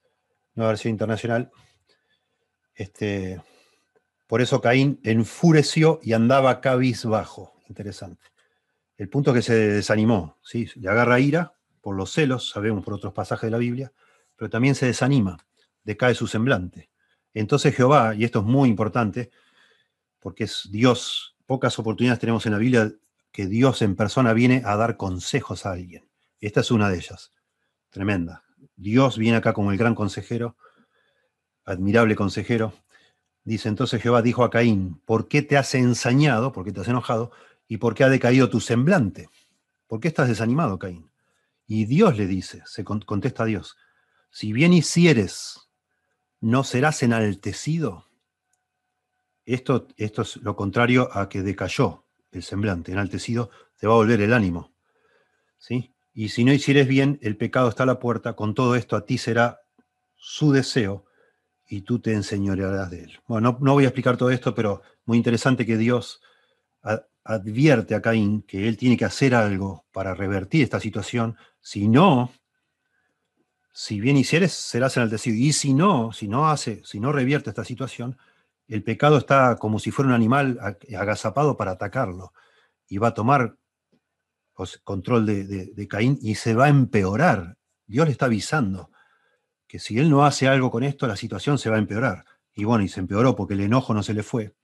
nueva 0.53 0.72
versión 0.72 0.91
internacional. 0.91 1.51
Este, 2.75 3.41
por 4.27 4.41
eso 4.41 4.62
Caín 4.62 5.00
enfureció 5.03 6.00
y 6.03 6.13
andaba 6.13 6.62
cabizbajo. 6.62 7.53
Interesante. 7.69 8.24
El 8.98 9.10
punto 9.10 9.31
es 9.31 9.36
que 9.36 9.41
se 9.41 9.55
desanimó, 9.55 10.38
¿sí? 10.41 10.69
le 10.75 10.89
agarra 10.89 11.19
ira 11.19 11.53
por 11.81 11.96
los 11.96 12.12
celos, 12.12 12.50
sabemos 12.50 12.84
por 12.84 12.96
otros 12.96 13.13
pasajes 13.13 13.48
de 13.48 13.51
la 13.51 13.60
Biblia, 13.60 13.93
pero 14.36 14.50
también 14.50 14.75
se 14.75 14.88
desanima, 14.88 15.38
decae 15.84 16.15
su 16.15 16.27
semblante. 16.27 16.89
Entonces 17.34 17.75
Jehová, 17.75 18.15
y 18.15 18.24
esto 18.24 18.39
es 18.39 18.46
muy 18.46 18.69
importante, 18.69 19.29
porque 20.19 20.46
es 20.46 20.67
Dios, 20.72 21.37
pocas 21.47 21.79
oportunidades 21.79 22.19
tenemos 22.19 22.45
en 22.45 22.51
la 22.51 22.59
Biblia 22.59 22.93
que 23.31 23.47
Dios 23.47 23.81
en 23.81 23.95
persona 23.95 24.33
viene 24.33 24.61
a 24.63 24.75
dar 24.75 24.97
consejos 24.97 25.65
a 25.65 25.71
alguien. 25.71 26.07
Esta 26.39 26.59
es 26.59 26.69
una 26.69 26.89
de 26.89 26.97
ellas, 26.97 27.33
tremenda. 27.89 28.43
Dios 28.75 29.17
viene 29.17 29.37
acá 29.37 29.53
como 29.53 29.71
el 29.71 29.77
gran 29.77 29.95
consejero, 29.95 30.55
admirable 31.65 32.15
consejero, 32.15 32.73
Dice 33.47 33.69
entonces 33.69 34.01
Jehová 34.01 34.21
dijo 34.21 34.43
a 34.43 34.49
Caín, 34.49 35.01
¿por 35.05 35.29
qué 35.29 35.41
te 35.41 35.55
has 35.55 35.73
ensañado, 35.73 36.51
por 36.51 36.65
qué 36.65 36.73
te 36.73 36.81
has 36.81 36.87
enojado, 36.89 37.31
y 37.69 37.77
por 37.77 37.95
qué 37.95 38.03
ha 38.03 38.09
decaído 38.09 38.49
tu 38.49 38.59
semblante? 38.59 39.29
¿Por 39.87 40.01
qué 40.01 40.09
estás 40.09 40.27
desanimado, 40.27 40.77
Caín? 40.77 41.09
Y 41.65 41.85
Dios 41.85 42.17
le 42.17 42.27
dice, 42.27 42.61
se 42.65 42.83
contesta 42.83 43.43
a 43.43 43.45
Dios, 43.45 43.77
si 44.31 44.51
bien 44.51 44.73
hicieres, 44.73 45.69
¿no 46.41 46.65
serás 46.65 47.01
enaltecido? 47.03 48.06
Esto, 49.47 49.87
esto 49.95 50.23
es 50.23 50.35
lo 50.37 50.57
contrario 50.57 51.09
a 51.11 51.29
que 51.29 51.41
decayó 51.41 52.03
el 52.31 52.43
semblante, 52.43 52.91
enaltecido, 52.91 53.49
te 53.77 53.87
va 53.87 53.93
a 53.93 53.97
volver 53.97 54.19
el 54.19 54.33
ánimo. 54.33 54.73
¿sí? 55.57 55.95
Y 56.13 56.29
si 56.29 56.43
no 56.43 56.51
hicieres 56.51 56.85
bien, 56.85 57.17
el 57.21 57.37
pecado 57.37 57.69
está 57.69 57.83
a 57.83 57.85
la 57.85 57.97
puerta, 57.97 58.33
con 58.33 58.53
todo 58.53 58.75
esto 58.75 58.97
a 58.97 59.05
ti 59.05 59.17
será 59.17 59.61
su 60.17 60.51
deseo 60.51 61.05
y 61.65 61.83
tú 61.83 61.99
te 61.99 62.11
enseñorearás 62.11 62.91
de 62.91 63.03
él. 63.03 63.19
Bueno, 63.25 63.57
no, 63.61 63.71
voy 63.71 63.85
a 63.85 63.87
explicar 63.87 64.17
todo 64.17 64.31
esto, 64.31 64.53
pero 64.53 64.81
muy 65.05 65.17
interesante 65.17 65.65
que 65.65 65.77
Dios 65.77 66.21
advierte 67.23 67.95
a 67.95 68.01
Caín 68.01 68.41
que 68.41 68.67
él 68.67 68.75
tiene 68.75 68.97
que 68.97 69.05
hacer 69.05 69.33
algo 69.33 69.85
para 69.93 70.13
revertir 70.13 70.63
esta 70.63 70.81
situación. 70.81 71.37
Si 71.61 71.87
no, 71.87 72.33
si 73.71 74.01
bien 74.01 74.17
hicieres, 74.17 74.51
serás 74.51 74.97
enaltecido. 74.97 75.37
Y 75.37 75.53
si 75.53 75.73
no, 75.73 76.11
si 76.11 76.27
no 76.27 76.49
hace, 76.49 76.81
si 76.83 76.99
no 76.99 77.13
revierte 77.13 77.49
esta 77.49 77.63
situación, 77.63 78.17
el 78.67 78.83
pecado 78.83 79.17
está 79.17 79.55
como 79.57 79.79
si 79.79 79.91
fuera 79.91 80.09
un 80.09 80.15
animal 80.15 80.59
agazapado 80.97 81.55
para 81.55 81.71
atacarlo 81.71 82.33
y 82.88 82.97
va 82.97 83.09
a 83.09 83.13
tomar 83.13 83.57
control 84.83 85.25
de, 85.25 85.88
Caín 85.88 86.17
y 86.21 86.36
se 86.36 86.55
va 86.55 86.65
a 86.65 86.69
empeorar. 86.69 87.57
Dios 87.86 88.05
le 88.07 88.12
está 88.12 88.25
avisando 88.25 88.91
que 89.67 89.79
si 89.79 90.00
él 90.00 90.09
no 90.09 90.25
hace 90.25 90.47
algo 90.47 90.71
con 90.71 90.83
esto, 90.83 91.07
la 91.07 91.15
situación 91.15 91.57
se 91.57 91.69
va 91.69 91.75
a 91.75 91.79
empeorar. 91.79 92.25
Y 92.53 92.63
bueno, 92.63 92.83
y 92.83 92.89
se 92.89 93.00
empeoró 93.00 93.36
porque 93.36 93.53
el 93.53 93.62
enojo 93.62 93.93
no 93.93 94.03
se 94.03 94.13
le 94.13 94.24
fue. 94.24 94.55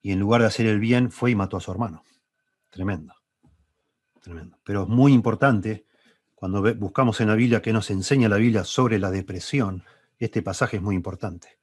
Y 0.00 0.12
en 0.12 0.20
lugar 0.20 0.40
de 0.40 0.46
hacer 0.46 0.66
el 0.66 0.80
bien, 0.80 1.10
fue 1.10 1.32
y 1.32 1.34
mató 1.34 1.56
a 1.56 1.60
su 1.60 1.70
hermano. 1.70 2.02
Tremendo. 2.70 3.14
Tremendo. 4.20 4.58
Pero 4.64 4.84
es 4.84 4.88
muy 4.88 5.12
importante, 5.12 5.86
cuando 6.34 6.62
buscamos 6.74 7.20
en 7.20 7.28
la 7.28 7.34
Biblia 7.34 7.60
qué 7.60 7.72
nos 7.72 7.90
enseña 7.90 8.28
la 8.28 8.36
Biblia 8.36 8.64
sobre 8.64 8.98
la 8.98 9.10
depresión, 9.10 9.84
este 10.18 10.42
pasaje 10.42 10.78
es 10.78 10.82
muy 10.82 10.94
importante. 10.94 11.58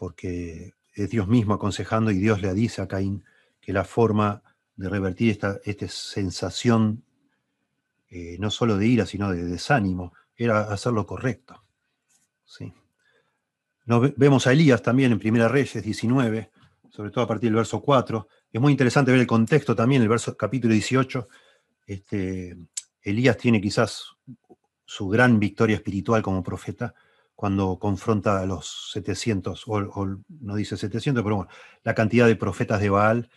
Porque 0.00 0.72
es 0.94 1.10
Dios 1.10 1.28
mismo 1.28 1.52
aconsejando 1.52 2.10
y 2.10 2.18
Dios 2.18 2.40
le 2.40 2.54
dice 2.54 2.80
a 2.80 2.88
Caín 2.88 3.22
que 3.60 3.74
la 3.74 3.84
forma 3.84 4.42
de 4.74 4.88
revertir 4.88 5.28
esta, 5.28 5.60
sensación 5.88 7.04
eh, 8.08 8.38
no 8.38 8.50
solo 8.50 8.78
de 8.78 8.86
ira, 8.86 9.04
sino 9.04 9.30
de 9.30 9.44
desánimo, 9.44 10.14
era 10.34 10.72
hacer 10.72 10.94
lo 10.94 11.06
correcto. 11.06 11.62
¿sí? 12.46 12.72
vemos 14.16 14.46
a 14.46 14.52
Elías 14.52 14.80
también 14.80 15.12
en 15.12 15.18
Primera 15.18 15.48
Reyes 15.48 15.84
19, 15.84 16.50
sobre 16.88 17.10
todo 17.10 17.24
a 17.24 17.28
partir 17.28 17.50
del 17.50 17.56
verso 17.56 17.82
4. 17.82 18.26
Es 18.54 18.58
muy 18.58 18.72
interesante 18.72 19.10
ver 19.10 19.20
el 19.20 19.26
contexto 19.26 19.76
también, 19.76 20.00
el 20.00 20.08
verso 20.08 20.34
capítulo 20.34 20.72
18. 20.72 21.28
Este, 21.86 22.56
Elías 23.02 23.36
tiene 23.36 23.60
quizás 23.60 24.16
su 24.86 25.08
gran 25.10 25.38
victoria 25.38 25.76
espiritual 25.76 26.22
como 26.22 26.42
profeta 26.42 26.94
cuando 27.40 27.78
confronta 27.78 28.38
a 28.38 28.44
los 28.44 28.90
700, 28.92 29.64
o, 29.66 30.18
no 30.28 30.54
dice 30.56 30.76
700, 30.76 31.24
pero 31.24 31.36
bueno, 31.36 31.50
la 31.82 31.94
cantidad 31.94 32.26
de 32.26 32.36
profetas 32.36 32.82
de 32.82 32.90
Baal 32.90 33.30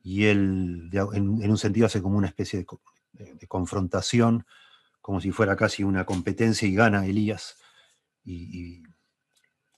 y 0.00 0.26
él, 0.26 0.90
en, 0.92 1.50
un 1.50 1.58
sentido, 1.58 1.86
hace 1.86 2.00
como 2.00 2.16
una 2.16 2.28
especie 2.28 2.64
de, 3.10 3.48
confrontación, 3.48 4.46
como 5.00 5.20
si 5.20 5.32
fuera 5.32 5.56
casi 5.56 5.82
una 5.82 6.06
competencia 6.06 6.68
y 6.68 6.74
gana 6.76 7.04
Elías. 7.04 7.56
Y, 8.24 8.84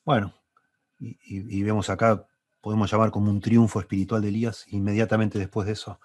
bueno, 0.04 0.34
y, 0.98 1.62
vemos 1.62 1.88
acá, 1.88 2.26
podemos 2.60 2.90
llamar 2.90 3.10
como 3.10 3.30
un 3.30 3.40
triunfo 3.40 3.80
espiritual 3.80 4.20
de 4.20 4.28
Elías, 4.28 4.66
inmediatamente 4.68 5.38
después 5.38 5.66
de 5.66 5.72
eso, 5.72 5.98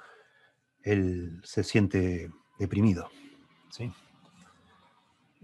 él 0.81 1.41
se 1.43 1.65
siente 1.65 2.31
deprimido. 2.57 3.09
¿sí? 3.69 3.91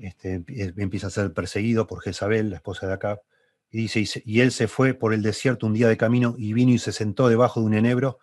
Este, 0.01 0.43
empieza 0.47 1.07
a 1.07 1.11
ser 1.11 1.31
perseguido 1.31 1.85
por 1.85 2.01
Jezabel, 2.01 2.49
la 2.49 2.55
esposa 2.55 2.87
de 2.87 2.93
Acab, 2.93 3.21
y 3.69 3.77
dice, 3.77 4.21
y 4.25 4.41
él 4.41 4.51
se 4.51 4.67
fue 4.67 4.93
por 4.93 5.13
el 5.13 5.21
desierto 5.21 5.67
un 5.67 5.73
día 5.73 5.87
de 5.87 5.95
camino 5.95 6.35
y 6.37 6.53
vino 6.53 6.71
y 6.71 6.79
se 6.79 6.91
sentó 6.91 7.29
debajo 7.29 7.61
de 7.61 7.67
un 7.67 7.73
enebro 7.75 8.19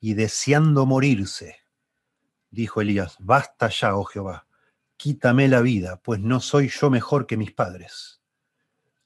y 0.00 0.14
deseando 0.14 0.86
morirse, 0.86 1.56
dijo 2.50 2.80
Elías, 2.80 3.16
basta 3.20 3.68
ya, 3.68 3.96
oh 3.96 4.04
Jehová, 4.04 4.46
quítame 4.96 5.48
la 5.48 5.60
vida, 5.60 6.00
pues 6.02 6.20
no 6.20 6.40
soy 6.40 6.68
yo 6.68 6.90
mejor 6.90 7.26
que 7.26 7.36
mis 7.36 7.52
padres. 7.52 8.20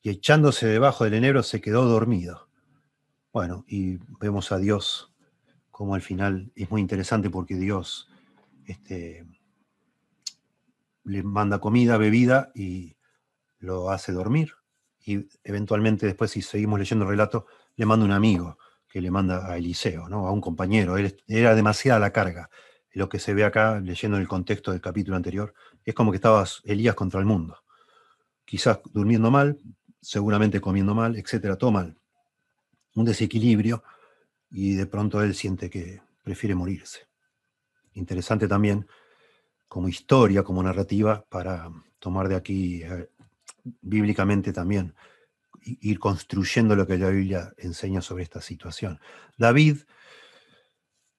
Y 0.02 0.11
echándose 0.11 0.66
debajo 0.66 1.04
del 1.04 1.14
enebro 1.14 1.43
se 1.43 1.61
quedó 1.61 1.85
dormido. 1.85 2.49
Bueno, 3.33 3.64
y 3.69 3.99
vemos 4.19 4.50
a 4.50 4.59
Dios 4.59 5.12
como 5.71 5.95
al 5.95 6.02
final 6.02 6.52
es 6.54 6.71
muy 6.71 6.81
interesante 6.81 7.31
porque 7.31 7.57
Dios 7.57 8.09
este, 8.66 9.26
le 11.04 11.23
manda 11.23 11.58
comida, 11.58 11.96
bebida 11.96 12.50
y 12.54 12.96
lo 13.58 13.90
hace 13.90 14.12
dormir. 14.12 14.54
Y 15.04 15.28
eventualmente 15.44 16.06
después, 16.06 16.30
si 16.30 16.42
seguimos 16.42 16.78
leyendo 16.78 17.04
el 17.04 17.11
relato, 17.11 17.46
le 17.76 17.87
manda 17.87 18.04
un 18.04 18.12
amigo 18.12 18.58
que 18.88 19.00
le 19.00 19.11
manda 19.11 19.50
a 19.50 19.56
Eliseo, 19.56 20.08
¿no? 20.08 20.26
a 20.26 20.32
un 20.32 20.40
compañero. 20.40 20.96
era 21.26 21.54
demasiada 21.54 21.99
la 21.99 22.12
carga. 22.12 22.49
Lo 22.92 23.08
que 23.08 23.18
se 23.18 23.34
ve 23.34 23.44
acá, 23.44 23.80
leyendo 23.80 24.18
el 24.18 24.28
contexto 24.28 24.70
del 24.70 24.80
capítulo 24.80 25.16
anterior, 25.16 25.52
es 25.84 25.94
como 25.94 26.12
que 26.12 26.16
estaba 26.16 26.44
Elías 26.62 26.94
contra 26.94 27.18
el 27.18 27.26
mundo. 27.26 27.58
Quizás 28.44 28.78
durmiendo 28.92 29.30
mal, 29.30 29.58
seguramente 30.00 30.61
comiendo 30.61 30.94
mal, 30.94 31.16
etcétera, 31.16 31.56
todo 31.56 31.73
mal. 31.73 31.99
Un 32.94 33.04
desequilibrio 33.04 33.82
y 34.50 34.75
de 34.75 34.87
pronto 34.87 35.20
él 35.23 35.34
siente 35.34 35.68
que 35.68 36.00
prefiere 36.23 36.54
morirse. 36.54 37.08
Interesante 37.94 38.46
también 38.46 38.87
como 39.68 39.88
historia, 39.88 40.42
como 40.42 40.62
narrativa, 40.62 41.25
para 41.28 41.71
tomar 41.99 42.28
de 42.28 42.37
aquí 42.37 42.83
eh, 42.83 43.09
bíblicamente 43.80 44.52
también 44.52 44.94
ir 45.64 45.99
construyendo 45.99 46.76
lo 46.76 46.87
que 46.87 46.99
la 46.99 47.09
Biblia 47.09 47.52
enseña 47.56 48.02
sobre 48.02 48.25
esta 48.25 48.40
situación. 48.40 49.00
David, 49.38 49.78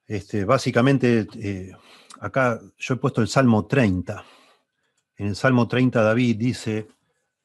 este, 0.08 0.46
básicamente, 0.46 1.28
eh, 1.36 1.72
acá 2.20 2.62
yo 2.78 2.94
he 2.94 2.98
puesto 2.98 3.22
el 3.22 3.28
Salmo 3.28 3.66
30. 3.66 4.24
En 5.18 5.28
el 5.28 5.36
Salmo 5.36 5.68
30 5.68 6.02
David 6.02 6.38
dice, 6.38 6.88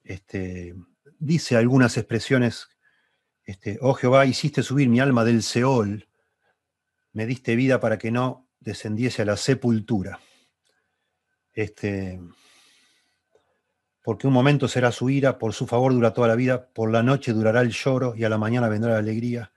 este, 0.05 0.75
dice 1.19 1.57
algunas 1.57 1.97
expresiones, 1.97 2.69
este, 3.45 3.79
oh 3.81 3.95
Jehová, 3.95 4.27
hiciste 4.27 4.63
subir 4.63 4.89
mi 4.89 5.01
alma 5.01 5.25
del 5.25 5.43
Seol, 5.43 6.07
me 7.13 7.27
diste 7.27 7.57
vida 7.57 7.81
para 7.81 7.99
que 7.99 8.11
no 8.11 8.47
descendiese 8.61 9.23
a 9.23 9.25
la 9.25 9.37
sepultura. 9.37 10.21
Este, 11.53 12.21
porque 14.03 14.27
un 14.27 14.33
momento 14.33 14.67
será 14.69 14.93
su 14.93 15.11
ira, 15.11 15.39
por 15.39 15.53
su 15.53 15.67
favor 15.67 15.93
dura 15.93 16.13
toda 16.13 16.29
la 16.29 16.35
vida, 16.35 16.69
por 16.73 16.91
la 16.91 17.03
noche 17.03 17.33
durará 17.33 17.61
el 17.61 17.71
lloro 17.71 18.15
y 18.17 18.25
a 18.25 18.29
la 18.29 18.39
mañana 18.39 18.69
vendrá 18.69 18.93
la 18.93 18.99
alegría. 18.99 19.53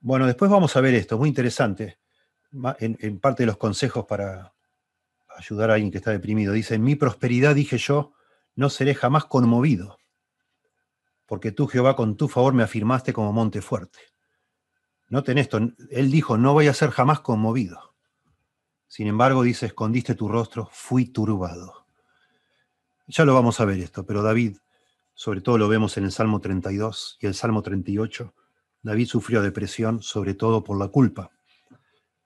Bueno, 0.00 0.26
después 0.26 0.50
vamos 0.50 0.76
a 0.76 0.80
ver 0.80 0.94
esto, 0.94 1.18
muy 1.18 1.28
interesante, 1.28 1.98
en, 2.78 3.18
parte 3.18 3.42
de 3.42 3.48
los 3.48 3.56
consejos 3.56 4.06
para 4.06 4.54
ayudar 5.36 5.70
a 5.70 5.74
alguien 5.74 5.90
que 5.90 5.98
está 5.98 6.12
deprimido. 6.12 6.52
Dice, 6.52 6.76
en 6.76 6.84
mi 6.84 6.94
prosperidad 6.94 7.54
dije 7.54 7.78
yo, 7.78 8.12
no 8.54 8.70
seré 8.70 8.94
jamás 8.94 9.24
conmovido, 9.24 9.98
porque 11.26 11.52
tú 11.52 11.66
Jehová 11.66 11.96
con 11.96 12.16
tu 12.16 12.28
favor 12.28 12.54
me 12.54 12.62
afirmaste 12.62 13.12
como 13.12 13.32
monte 13.32 13.60
fuerte. 13.60 13.98
Noten 15.08 15.38
esto, 15.38 15.58
él 15.90 16.10
dijo, 16.10 16.38
no 16.38 16.52
voy 16.52 16.68
a 16.68 16.74
ser 16.74 16.90
jamás 16.90 17.20
conmovido. 17.20 17.85
Sin 18.88 19.06
embargo, 19.06 19.42
dice, 19.42 19.66
escondiste 19.66 20.14
tu 20.14 20.28
rostro, 20.28 20.68
fui 20.72 21.06
turbado. 21.06 21.86
Ya 23.08 23.24
lo 23.24 23.34
vamos 23.34 23.60
a 23.60 23.64
ver 23.64 23.78
esto, 23.78 24.04
pero 24.04 24.22
David, 24.22 24.56
sobre 25.14 25.40
todo 25.40 25.58
lo 25.58 25.68
vemos 25.68 25.96
en 25.96 26.04
el 26.04 26.12
Salmo 26.12 26.40
32 26.40 27.18
y 27.20 27.26
el 27.26 27.34
Salmo 27.34 27.62
38, 27.62 28.34
David 28.82 29.06
sufrió 29.06 29.42
depresión 29.42 30.02
sobre 30.02 30.34
todo 30.34 30.62
por 30.62 30.78
la 30.78 30.88
culpa, 30.88 31.32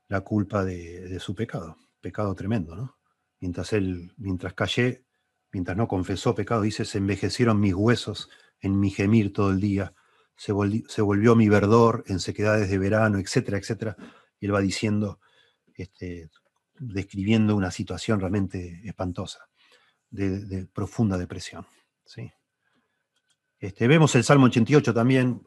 la 0.09 0.23
culpa 0.23 0.65
de, 0.65 1.19
su 1.21 1.35
pecado, 1.35 1.77
pecado 2.01 2.35
tremendo, 2.35 2.75
¿no? 2.75 2.99
Mientras 3.41 3.73
él, 3.73 4.13
mientras 4.19 4.55
callé, 4.55 5.05
mientras 5.53 5.77
no 5.77 5.89
confesó 5.89 6.35
pecado, 6.35 6.63
dice, 6.63 6.85
se 6.85 6.99
envejecieron 6.99 7.61
mis 7.61 7.75
huesos 7.75 8.29
en 8.61 8.79
mi 8.79 8.91
gemir 8.91 9.33
todo 9.33 9.51
el 9.51 9.61
día, 9.61 9.95
se, 10.37 10.53
se 10.89 11.03
volvió 11.03 11.37
mi 11.37 11.49
verdor 11.49 12.05
en 12.07 12.21
sequedades 12.21 12.71
de 12.71 12.79
verano, 12.79 13.19
etcétera, 13.19 13.59
etcétera. 13.59 13.97
Y 14.39 14.47
él 14.47 14.55
va 14.55 14.61
diciendo, 14.61 15.21
este, 15.75 16.31
describiendo 16.81 17.55
una 17.55 17.71
situación 17.71 18.19
realmente 18.21 18.81
espantosa 18.85 19.49
de, 20.11 20.67
profunda 20.73 21.17
depresión. 21.19 21.67
¿sí? 22.05 22.33
Este, 23.59 23.87
vemos 23.87 24.15
el 24.17 24.25
Salmo 24.25 24.47
88 24.47 24.95
también. 24.95 25.47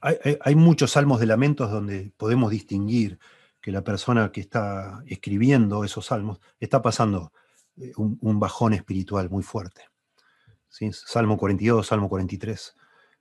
Hay, 0.00 0.54
muchos 0.54 0.92
salmos 0.92 1.20
de 1.20 1.26
lamentos 1.26 1.70
donde 1.70 2.12
podemos 2.16 2.50
distinguir 2.50 3.18
que 3.60 3.72
la 3.72 3.82
persona 3.84 4.32
que 4.32 4.40
está 4.40 5.02
escribiendo 5.06 5.84
esos 5.84 6.06
salmos 6.06 6.40
está 6.58 6.80
pasando 6.80 7.32
eh, 7.76 7.92
un, 7.96 8.40
bajón 8.40 8.72
espiritual 8.72 9.28
muy 9.28 9.42
fuerte. 9.42 9.82
Salmo 10.92 11.36
42, 11.36 11.86
Salmo 11.86 12.08
43, 12.08 12.76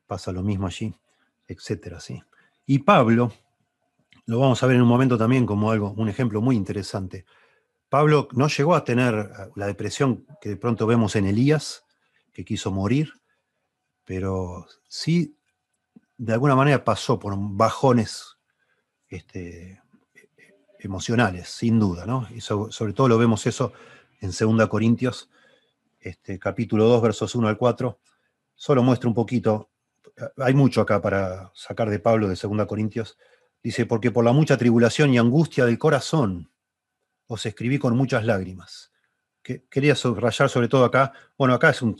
pasa 0.05 0.31
lo 0.31 0.43
mismo 0.43 0.67
allí, 0.67 0.95
etcétera, 1.47 1.99
¿sí? 1.99 2.21
Y 2.65 2.79
Pablo, 2.79 3.33
lo 4.27 4.39
vamos 4.39 4.61
a 4.61 4.67
ver 4.67 4.75
en 4.75 4.83
un 4.83 4.87
momento 4.87 5.17
también 5.17 5.45
como 5.47 5.71
algo, 5.71 5.91
un 5.93 6.07
ejemplo 6.07 6.39
muy 6.39 6.55
interesante. 6.55 7.25
Pablo 7.89 8.27
no 8.33 8.47
llegó 8.47 8.75
a 8.75 8.83
tener 8.83 9.31
la 9.55 9.65
depresión 9.65 10.25
que 10.39 10.49
de 10.49 10.57
pronto 10.57 10.85
vemos 10.85 11.15
en 11.15 11.25
Elías, 11.25 11.83
que 12.31 12.45
quiso 12.45 12.71
morir, 12.71 13.13
pero 14.05 14.67
sí, 14.87 15.35
de 16.17 16.33
alguna 16.33 16.55
manera 16.55 16.83
pasó 16.83 17.19
por 17.19 17.33
bajones 17.37 18.37
este, 19.07 19.81
emocionales, 20.79 21.49
sin 21.49 21.79
duda, 21.79 22.05
¿no? 22.05 22.27
Y 22.33 22.41
sobre 22.41 22.93
todo 22.93 23.07
lo 23.07 23.17
vemos 23.17 23.45
eso 23.47 23.73
en 24.21 24.31
2 24.31 24.67
Corintios, 24.67 25.29
este, 25.99 26.37
capítulo 26.37 26.85
2, 26.85 27.01
versos 27.01 27.33
1 27.33 27.47
al 27.47 27.57
4. 27.57 27.99
Solo 28.55 28.83
muestra 28.83 29.09
un 29.09 29.15
poquito, 29.15 29.71
hay 30.37 30.53
mucho 30.53 30.81
acá 30.81 31.01
para 31.01 31.51
sacar 31.55 31.89
de 31.89 31.99
Pablo 31.99 32.27
de 32.27 32.35
2 32.35 32.65
Corintios. 32.67 33.17
Dice, 33.63 33.85
porque 33.85 34.11
por 34.11 34.23
la 34.23 34.31
mucha 34.31 34.57
tribulación 34.57 35.13
y 35.13 35.17
angustia 35.17 35.65
del 35.65 35.79
corazón 35.79 36.51
os 37.29 37.45
escribí 37.45 37.77
con 37.77 37.95
muchas 37.95 38.25
lágrimas. 38.25 38.91
Que, 39.41 39.65
quería 39.69 39.95
subrayar 39.95 40.49
sobre 40.49 40.67
todo 40.67 40.83
acá, 40.83 41.13
bueno, 41.37 41.53
acá 41.53 41.69
es 41.69 41.81
un, 41.81 41.95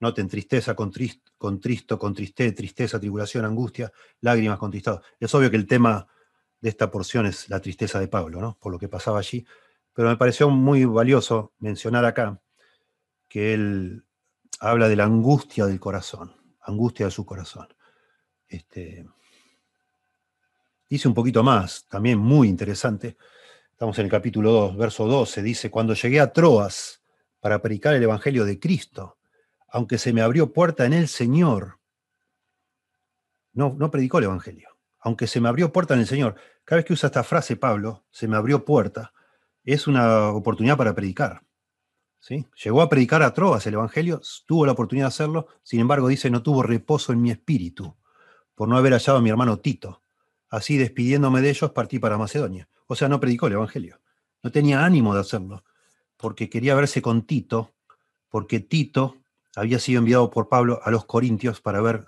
noten 0.00 0.26
tristeza, 0.26 0.74
contristo, 0.74 1.32
contristo, 1.36 1.98
contristé, 1.98 2.50
tristeza, 2.52 2.98
tribulación, 2.98 3.44
angustia, 3.44 3.92
lágrimas, 4.22 4.58
contristado. 4.58 5.02
Es 5.20 5.34
obvio 5.34 5.50
que 5.50 5.56
el 5.56 5.66
tema 5.66 6.08
de 6.60 6.70
esta 6.70 6.90
porción 6.90 7.26
es 7.26 7.48
la 7.50 7.60
tristeza 7.60 8.00
de 8.00 8.08
Pablo, 8.08 8.40
¿no? 8.40 8.56
Por 8.58 8.72
lo 8.72 8.78
que 8.78 8.88
pasaba 8.88 9.18
allí. 9.18 9.46
Pero 9.92 10.08
me 10.08 10.16
pareció 10.16 10.48
muy 10.48 10.86
valioso 10.86 11.52
mencionar 11.58 12.06
acá 12.06 12.40
que 13.28 13.52
él 13.52 14.04
habla 14.60 14.88
de 14.88 14.96
la 14.96 15.04
angustia 15.04 15.66
del 15.66 15.78
corazón, 15.78 16.34
angustia 16.62 17.06
de 17.06 17.12
su 17.12 17.26
corazón. 17.26 17.68
Este, 18.48 19.06
dice 20.88 21.06
un 21.06 21.14
poquito 21.14 21.42
más, 21.42 21.86
también 21.86 22.18
muy 22.18 22.48
interesante. 22.48 23.18
Estamos 23.80 23.98
en 23.98 24.04
el 24.04 24.10
capítulo 24.10 24.52
2, 24.52 24.76
verso 24.76 25.06
12. 25.06 25.42
Dice, 25.42 25.70
cuando 25.70 25.94
llegué 25.94 26.20
a 26.20 26.34
Troas 26.34 27.02
para 27.40 27.62
predicar 27.62 27.94
el 27.94 28.02
Evangelio 28.02 28.44
de 28.44 28.60
Cristo, 28.60 29.16
aunque 29.68 29.96
se 29.96 30.12
me 30.12 30.20
abrió 30.20 30.52
puerta 30.52 30.84
en 30.84 30.92
el 30.92 31.08
Señor, 31.08 31.78
no, 33.54 33.74
no 33.78 33.90
predicó 33.90 34.18
el 34.18 34.24
Evangelio 34.24 34.68
aunque 35.00 35.26
se 35.26 35.40
me 35.40 35.48
abrió 35.48 35.72
puerta 35.72 35.94
en 35.94 36.00
el 36.00 36.06
Señor. 36.06 36.34
Cada 36.62 36.76
vez 36.76 36.84
que 36.84 36.92
usa 36.92 37.06
esta 37.06 37.24
frase 37.24 37.56
Pablo, 37.56 38.04
se 38.10 38.28
me 38.28 38.36
abrió 38.36 38.66
puerta, 38.66 39.14
es 39.64 39.86
una 39.86 40.28
oportunidad 40.28 40.76
para 40.76 40.94
predicar. 40.94 41.40
¿sí? 42.18 42.46
Llegó 42.62 42.82
a 42.82 42.90
predicar 42.90 43.22
a 43.22 43.32
Troas 43.32 43.66
el 43.66 43.72
Evangelio, 43.72 44.20
tuvo 44.44 44.66
la 44.66 44.72
oportunidad 44.72 45.06
de 45.06 45.14
hacerlo, 45.14 45.46
sin 45.62 45.80
embargo 45.80 46.06
dice, 46.08 46.28
no 46.28 46.42
tuvo 46.42 46.62
reposo 46.62 47.14
en 47.14 47.22
mi 47.22 47.30
espíritu 47.30 47.96
por 48.54 48.68
no 48.68 48.76
haber 48.76 48.92
hallado 48.92 49.20
a 49.20 49.22
mi 49.22 49.30
hermano 49.30 49.58
Tito. 49.58 50.02
Así 50.50 50.76
despidiéndome 50.76 51.40
de 51.40 51.48
ellos 51.48 51.70
partí 51.70 51.98
para 51.98 52.18
Macedonia. 52.18 52.68
O 52.90 52.96
sea, 52.96 53.08
no 53.08 53.20
predicó 53.20 53.46
el 53.46 53.52
Evangelio. 53.52 54.00
No 54.42 54.50
tenía 54.50 54.84
ánimo 54.84 55.14
de 55.14 55.20
hacerlo, 55.20 55.62
porque 56.16 56.50
quería 56.50 56.74
verse 56.74 57.00
con 57.00 57.22
Tito, 57.22 57.70
porque 58.28 58.58
Tito 58.58 59.18
había 59.54 59.78
sido 59.78 60.00
enviado 60.00 60.28
por 60.28 60.48
Pablo 60.48 60.80
a 60.82 60.90
los 60.90 61.04
Corintios 61.04 61.60
para 61.60 61.80
ver 61.80 62.04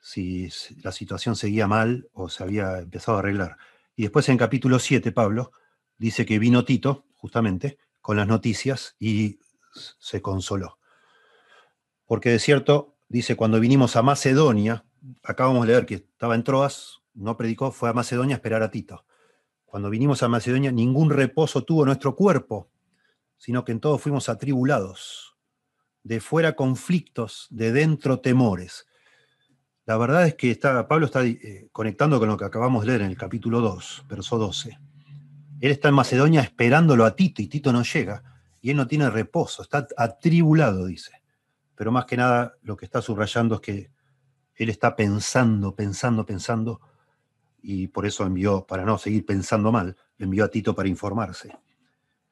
si 0.00 0.48
la 0.82 0.90
situación 0.90 1.36
seguía 1.36 1.68
mal 1.68 2.08
o 2.12 2.28
se 2.28 2.42
había 2.42 2.80
empezado 2.80 3.18
a 3.18 3.20
arreglar. 3.20 3.56
Y 3.94 4.02
después 4.02 4.28
en 4.28 4.36
capítulo 4.36 4.80
7, 4.80 5.12
Pablo 5.12 5.52
dice 5.96 6.26
que 6.26 6.40
vino 6.40 6.64
Tito, 6.64 7.04
justamente, 7.14 7.78
con 8.00 8.16
las 8.16 8.26
noticias 8.26 8.96
y 8.98 9.38
se 10.00 10.20
consoló. 10.20 10.80
Porque 12.04 12.30
de 12.30 12.40
cierto, 12.40 12.96
dice, 13.08 13.36
cuando 13.36 13.60
vinimos 13.60 13.94
a 13.94 14.02
Macedonia, 14.02 14.84
acabamos 15.22 15.68
de 15.68 15.72
leer 15.72 15.86
que 15.86 15.94
estaba 15.94 16.34
en 16.34 16.42
Troas, 16.42 17.02
no 17.14 17.36
predicó, 17.36 17.70
fue 17.70 17.90
a 17.90 17.92
Macedonia 17.92 18.34
a 18.34 18.38
esperar 18.38 18.64
a 18.64 18.72
Tito. 18.72 19.04
Cuando 19.74 19.90
vinimos 19.90 20.22
a 20.22 20.28
Macedonia, 20.28 20.70
ningún 20.70 21.10
reposo 21.10 21.64
tuvo 21.64 21.84
nuestro 21.84 22.14
cuerpo, 22.14 22.70
sino 23.36 23.64
que 23.64 23.72
en 23.72 23.80
todo 23.80 23.98
fuimos 23.98 24.28
atribulados. 24.28 25.36
De 26.04 26.20
fuera 26.20 26.54
conflictos, 26.54 27.48
de 27.50 27.72
dentro 27.72 28.20
temores. 28.20 28.86
La 29.84 29.96
verdad 29.96 30.28
es 30.28 30.36
que 30.36 30.52
está, 30.52 30.86
Pablo 30.86 31.06
está 31.06 31.24
eh, 31.24 31.70
conectando 31.72 32.20
con 32.20 32.28
lo 32.28 32.36
que 32.36 32.44
acabamos 32.44 32.82
de 32.82 32.86
leer 32.86 33.00
en 33.00 33.10
el 33.10 33.16
capítulo 33.16 33.60
2, 33.60 34.04
verso 34.08 34.38
12. 34.38 34.78
Él 35.60 35.70
está 35.72 35.88
en 35.88 35.94
Macedonia 35.96 36.42
esperándolo 36.42 37.04
a 37.04 37.16
Tito 37.16 37.42
y 37.42 37.48
Tito 37.48 37.72
no 37.72 37.82
llega 37.82 38.22
y 38.60 38.70
él 38.70 38.76
no 38.76 38.86
tiene 38.86 39.10
reposo, 39.10 39.62
está 39.64 39.88
atribulado, 39.96 40.86
dice. 40.86 41.20
Pero 41.74 41.90
más 41.90 42.04
que 42.04 42.16
nada 42.16 42.54
lo 42.62 42.76
que 42.76 42.84
está 42.84 43.02
subrayando 43.02 43.56
es 43.56 43.60
que 43.60 43.90
él 44.54 44.70
está 44.70 44.94
pensando, 44.94 45.74
pensando, 45.74 46.24
pensando 46.24 46.80
y 47.66 47.88
por 47.88 48.04
eso 48.04 48.26
envió, 48.26 48.66
para 48.66 48.84
no 48.84 48.98
seguir 48.98 49.24
pensando 49.24 49.72
mal, 49.72 49.96
envió 50.18 50.44
a 50.44 50.48
Tito 50.48 50.74
para 50.74 50.86
informarse. 50.86 51.56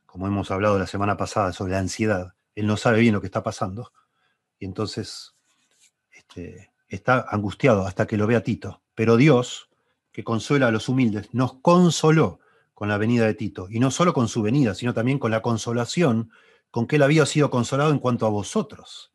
Como 0.04 0.26
hemos 0.26 0.50
hablado 0.50 0.78
la 0.78 0.86
semana 0.86 1.16
pasada 1.16 1.54
sobre 1.54 1.72
la 1.72 1.78
ansiedad, 1.78 2.34
él 2.54 2.66
no 2.66 2.76
sabe 2.76 3.00
bien 3.00 3.14
lo 3.14 3.22
que 3.22 3.28
está 3.28 3.42
pasando 3.42 3.92
y 4.58 4.66
entonces 4.66 5.34
este, 6.10 6.70
está 6.86 7.24
angustiado 7.30 7.86
hasta 7.86 8.06
que 8.06 8.18
lo 8.18 8.26
vea 8.26 8.42
Tito. 8.42 8.82
Pero 8.94 9.16
Dios, 9.16 9.70
que 10.12 10.22
consuela 10.22 10.68
a 10.68 10.70
los 10.70 10.90
humildes, 10.90 11.30
nos 11.32 11.54
consoló 11.54 12.40
con 12.74 12.90
la 12.90 12.98
venida 12.98 13.24
de 13.24 13.32
Tito. 13.32 13.68
Y 13.70 13.80
no 13.80 13.90
solo 13.90 14.12
con 14.12 14.28
su 14.28 14.42
venida, 14.42 14.74
sino 14.74 14.92
también 14.92 15.18
con 15.18 15.30
la 15.30 15.40
consolación 15.40 16.30
con 16.70 16.86
que 16.86 16.96
él 16.96 17.02
había 17.04 17.24
sido 17.24 17.48
consolado 17.48 17.90
en 17.90 17.98
cuanto 17.98 18.26
a 18.26 18.30
vosotros. 18.30 19.14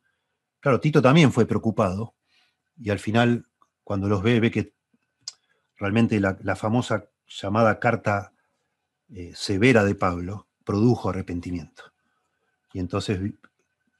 Claro, 0.58 0.80
Tito 0.80 1.00
también 1.00 1.32
fue 1.32 1.46
preocupado. 1.46 2.16
Y 2.76 2.90
al 2.90 2.98
final, 2.98 3.46
cuando 3.84 4.08
los 4.08 4.20
ve, 4.20 4.40
ve 4.40 4.50
que 4.50 4.74
realmente 5.78 6.20
la, 6.20 6.56
famosa 6.56 7.08
llamada 7.26 7.78
carta 7.78 8.32
eh, 9.10 9.32
severa 9.34 9.84
de 9.84 9.94
Pablo 9.94 10.48
produjo 10.64 11.10
arrepentimiento. 11.10 11.84
Y 12.72 12.80
entonces 12.80 13.20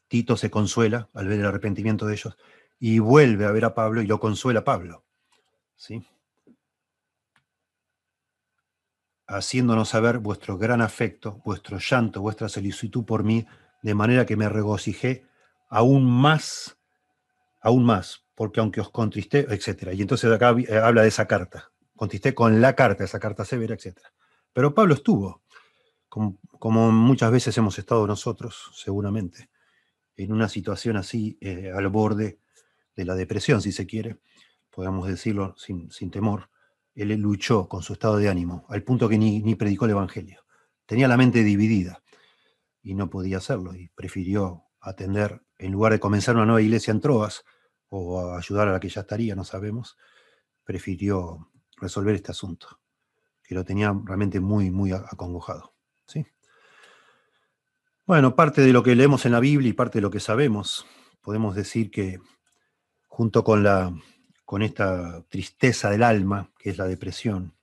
Tito 0.08 0.36
se 0.36 0.50
consuela 0.50 1.08
al 1.14 1.28
ver 1.28 1.40
el 1.40 1.46
arrepentimiento 1.46 2.06
de 2.06 2.14
ellos 2.14 2.36
y 2.78 2.98
vuelve 2.98 3.44
a 3.44 3.52
ver 3.52 3.64
a 3.64 3.74
Pablo 3.74 4.02
y 4.02 4.06
lo 4.06 4.20
consuela 4.20 4.60
a 4.60 4.64
Pablo. 4.64 5.04
¿sí? 5.76 6.06
Haciéndonos 9.26 9.90
saber 9.90 10.18
vuestro 10.18 10.58
gran 10.58 10.80
afecto, 10.80 11.40
vuestro 11.44 11.78
llanto, 11.78 12.20
vuestra 12.20 12.48
solicitud 12.48 13.04
por 13.04 13.24
mí, 13.24 13.46
de 13.82 13.94
manera 13.94 14.26
que 14.26 14.36
me 14.36 14.48
regocijé 14.48 15.26
aún 15.68 16.10
más, 16.10 16.78
aún 17.60 17.84
más, 17.84 18.27
porque 18.38 18.60
aunque 18.60 18.80
os 18.80 18.90
contristé, 18.90 19.40
etc. 19.52 19.90
Y 19.94 20.02
entonces 20.02 20.30
acá 20.30 20.54
eh, 20.56 20.78
habla 20.78 21.02
de 21.02 21.08
esa 21.08 21.26
carta, 21.26 21.72
contristé 21.96 22.36
con 22.36 22.60
la 22.60 22.76
carta, 22.76 23.02
esa 23.02 23.18
carta 23.18 23.44
severa, 23.44 23.74
etc. 23.74 23.98
Pero 24.52 24.72
Pablo 24.74 24.94
estuvo, 24.94 25.42
como, 26.08 26.38
como 26.60 26.92
muchas 26.92 27.32
veces 27.32 27.58
hemos 27.58 27.76
estado 27.80 28.06
nosotros, 28.06 28.70
seguramente, 28.74 29.50
en 30.14 30.30
una 30.30 30.48
situación 30.48 30.96
así, 30.96 31.36
eh, 31.40 31.72
al 31.74 31.88
borde 31.88 32.38
de 32.94 33.04
la 33.04 33.16
depresión, 33.16 33.60
si 33.60 33.72
se 33.72 33.86
quiere, 33.86 34.20
podemos 34.70 35.08
decirlo 35.08 35.56
sin, 35.56 35.88
temor, 36.12 36.48
él 36.94 37.08
luchó 37.14 37.68
con 37.68 37.82
su 37.82 37.94
estado 37.94 38.18
de 38.18 38.28
ánimo, 38.28 38.66
al 38.68 38.84
punto 38.84 39.08
que 39.08 39.18
ni, 39.18 39.42
ni 39.42 39.56
predicó 39.56 39.86
el 39.86 39.90
Evangelio. 39.90 40.44
Tenía 40.86 41.08
la 41.08 41.16
mente 41.16 41.42
dividida 41.42 42.04
y 42.84 42.94
no 42.94 43.10
podía 43.10 43.38
hacerlo, 43.38 43.74
y 43.74 43.88
prefirió 43.96 44.62
atender, 44.80 45.42
en 45.58 45.72
lugar 45.72 45.90
de 45.90 45.98
comenzar 45.98 46.36
una 46.36 46.46
nueva 46.46 46.62
iglesia 46.62 46.92
en 46.92 47.00
Troas, 47.00 47.44
o 47.88 48.34
ayudar 48.34 48.68
a 48.68 48.72
la 48.72 48.80
que 48.80 48.88
ya 48.88 49.02
estaría, 49.02 49.34
no 49.34 49.44
sabemos, 49.44 49.96
prefirió 50.64 51.50
resolver 51.76 52.14
este 52.14 52.32
asunto, 52.32 52.80
que 53.42 53.54
lo 53.54 53.64
tenía 53.64 53.94
realmente 54.04 54.40
muy, 54.40 54.70
muy 54.70 54.92
acongojado. 54.92 55.74
¿sí? 56.06 56.26
Bueno, 58.06 58.34
parte 58.34 58.62
de 58.62 58.72
lo 58.72 58.82
que 58.82 58.94
leemos 58.94 59.26
en 59.26 59.32
la 59.32 59.40
Biblia 59.40 59.70
y 59.70 59.74
parte 59.74 59.98
de 59.98 60.02
lo 60.02 60.10
que 60.10 60.20
sabemos, 60.20 60.86
podemos 61.20 61.54
decir 61.54 61.90
que 61.90 62.20
junto 63.06 63.44
con, 63.44 63.62
la, 63.62 63.94
con 64.44 64.62
esta 64.62 65.22
tristeza 65.28 65.90
del 65.90 66.02
alma, 66.02 66.52
que 66.58 66.70
es 66.70 66.78
la 66.78 66.86
depresión, 66.86 67.54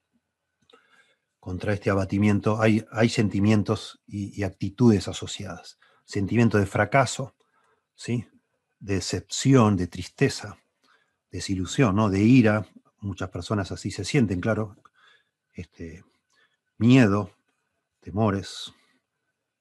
contra 1.46 1.74
este 1.74 1.92
abatimiento, 1.92 2.60
hay, 2.60 2.84
hay 2.92 3.08
sentimientos 3.08 4.02
y, 4.08 4.42
actitudes 4.42 5.08
asociadas. 5.08 5.78
Sentimiento 6.04 6.58
de 6.58 6.66
fracaso, 6.66 7.36
¿sí? 7.94 8.28
De 8.80 8.96
decepción, 8.96 9.76
de 9.78 9.88
tristeza, 9.88 10.58
desilusión, 11.32 11.96
¿no? 11.96 12.10
de 12.10 12.22
ira, 12.22 12.68
muchas 13.00 13.30
personas 13.30 13.72
así 13.72 13.92
se 13.92 14.06
sienten, 14.06 14.42
claro, 14.42 14.76
este, 15.54 16.04
miedo, 16.78 17.32
temores, 18.00 18.74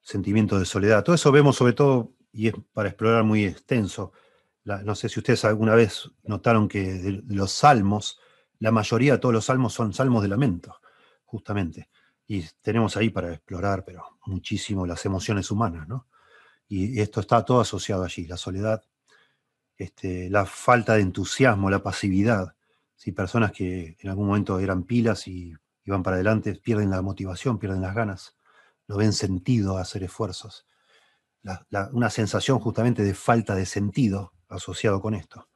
sentimiento 0.00 0.59
de 0.59 0.64
soledad. 0.64 1.05
Todo 1.05 1.14
eso 1.14 1.33
vemos 1.33 1.57
sobre 1.57 1.72
todo, 1.72 2.12
y 2.33 2.48
es 2.48 2.55
para 2.72 2.88
explorar 2.88 3.24
muy 3.24 3.44
extenso, 3.44 4.12
no 4.64 4.94
sé 4.94 5.09
si 5.09 5.20
ustedes 5.20 5.44
alguna 5.44 5.74
vez 5.74 6.11
notaron 6.22 6.68
que 6.68 7.22
los 7.27 7.53
salmos, 7.53 8.18
la 8.59 8.70
mayoría 8.70 9.12
de 9.12 9.18
todos 9.18 9.35
los 9.35 9.44
salmos 9.44 9.74
son 9.74 9.92
salmos 9.92 10.22
de 10.22 10.29
lamento, 10.29 10.81
justamente. 11.24 11.90
Y 12.27 12.42
tenemos 12.62 12.96
ahí 12.96 13.11
para 13.11 13.35
explorar, 13.35 13.85
pero 13.85 14.18
muchísimo 14.24 14.87
las 14.87 15.05
emociones 15.05 15.50
humanas, 15.50 15.87
¿no? 15.87 16.09
Y 16.66 16.98
esto 16.98 17.20
está 17.20 17.44
todo 17.44 17.61
asociado 17.61 18.05
allí, 18.05 18.27
la 18.27 18.38
soledad, 18.38 18.83
este, 19.76 20.30
la 20.30 20.46
falta 20.46 20.94
de 20.94 21.02
entusiasmo, 21.02 21.70
la 21.70 21.82
pasividad. 21.82 22.54
Si 22.96 23.12
personas 23.12 23.52
que 23.52 23.96
en 24.00 24.10
algún 24.10 24.26
momento 24.28 24.58
eran 24.60 24.84
pilas 24.84 25.26
y 25.28 25.54
iban 25.84 26.02
para 26.02 26.16
adelante 26.16 26.54
pierden 26.54 26.90
la 26.90 27.02
motivación, 27.02 27.58
pierden 27.58 27.82
las 27.82 27.94
ganas, 27.94 28.37
no 28.88 28.96
ven 28.96 29.12
sentido 29.12 29.76
a 29.76 29.82
hacer 29.82 30.02
esfuerzos. 30.02 30.66
una 31.92 32.10
sensación 32.10 32.58
justamente 32.58 33.02
de 33.02 33.14
falta 33.14 33.54
de 33.54 33.66
sentido 33.66 34.32
asociado 34.48 35.00
con 35.00 35.14
esto. 35.14 35.48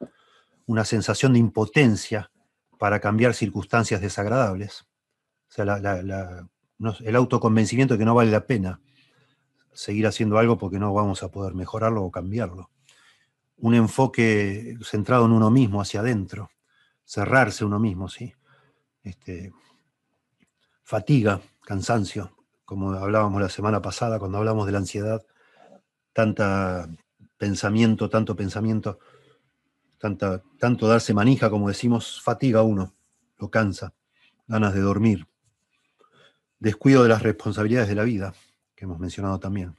Una 0.65 0.85
sensación 0.85 1.33
de 1.33 1.39
impotencia 1.39 2.31
para 2.77 2.99
cambiar 2.99 3.33
circunstancias 3.33 4.01
desagradables. 4.01 4.85
O 5.49 5.51
sea, 5.51 5.63
el 5.63 7.15
autoconvencimiento 7.15 7.95
de 7.95 7.97
que 7.97 8.05
no 8.05 8.13
vale 8.13 8.31
la 8.31 8.45
pena 8.45 8.79
seguir 9.73 10.05
haciendo 10.07 10.37
algo 10.37 10.57
porque 10.57 10.77
no 10.77 10.93
vamos 10.93 11.23
a 11.23 11.31
poder 11.31 11.55
mejorarlo 11.55 12.03
o 12.03 12.11
cambiarlo. 12.11 12.69
Un 13.61 13.75
enfoque 13.75 14.77
centrado 14.83 15.25
en 15.25 15.31
uno 15.31 15.51
mismo, 15.51 15.81
hacia 15.81 15.99
adentro, 15.99 16.49
cerrarse 17.03 17.65
uno 17.65 17.79
mismo, 17.79 18.07
¿sí? 18.07 18.33
Este, 19.03 19.51
fatiga, 20.83 21.41
cansancio, 21.63 22.35
como 22.65 22.93
hablábamos 22.93 23.41
la 23.41 23.49
semana 23.49 23.81
pasada 23.81 24.19
cuando 24.19 24.37
hablamos 24.37 24.65
de 24.65 24.71
la 24.71 24.77
ansiedad, 24.79 25.25
tanta 26.13 26.89
pensamiento, 27.37 28.09
tanto 28.09 28.35
pensamiento, 28.35 28.99
tanta, 29.97 30.43
tanto 30.59 30.87
darse 30.87 31.13
manija, 31.13 31.49
como 31.49 31.67
decimos, 31.67 32.21
fatiga 32.21 32.61
uno, 32.63 32.93
lo 33.37 33.49
cansa, 33.49 33.93
ganas 34.47 34.73
de 34.73 34.81
dormir, 34.81 35.27
descuido 36.59 37.03
de 37.03 37.09
las 37.09 37.23
responsabilidades 37.23 37.89
de 37.89 37.95
la 37.95 38.03
vida, 38.03 38.33
que 38.75 38.85
hemos 38.85 38.99
mencionado 38.99 39.39
también. 39.39 39.77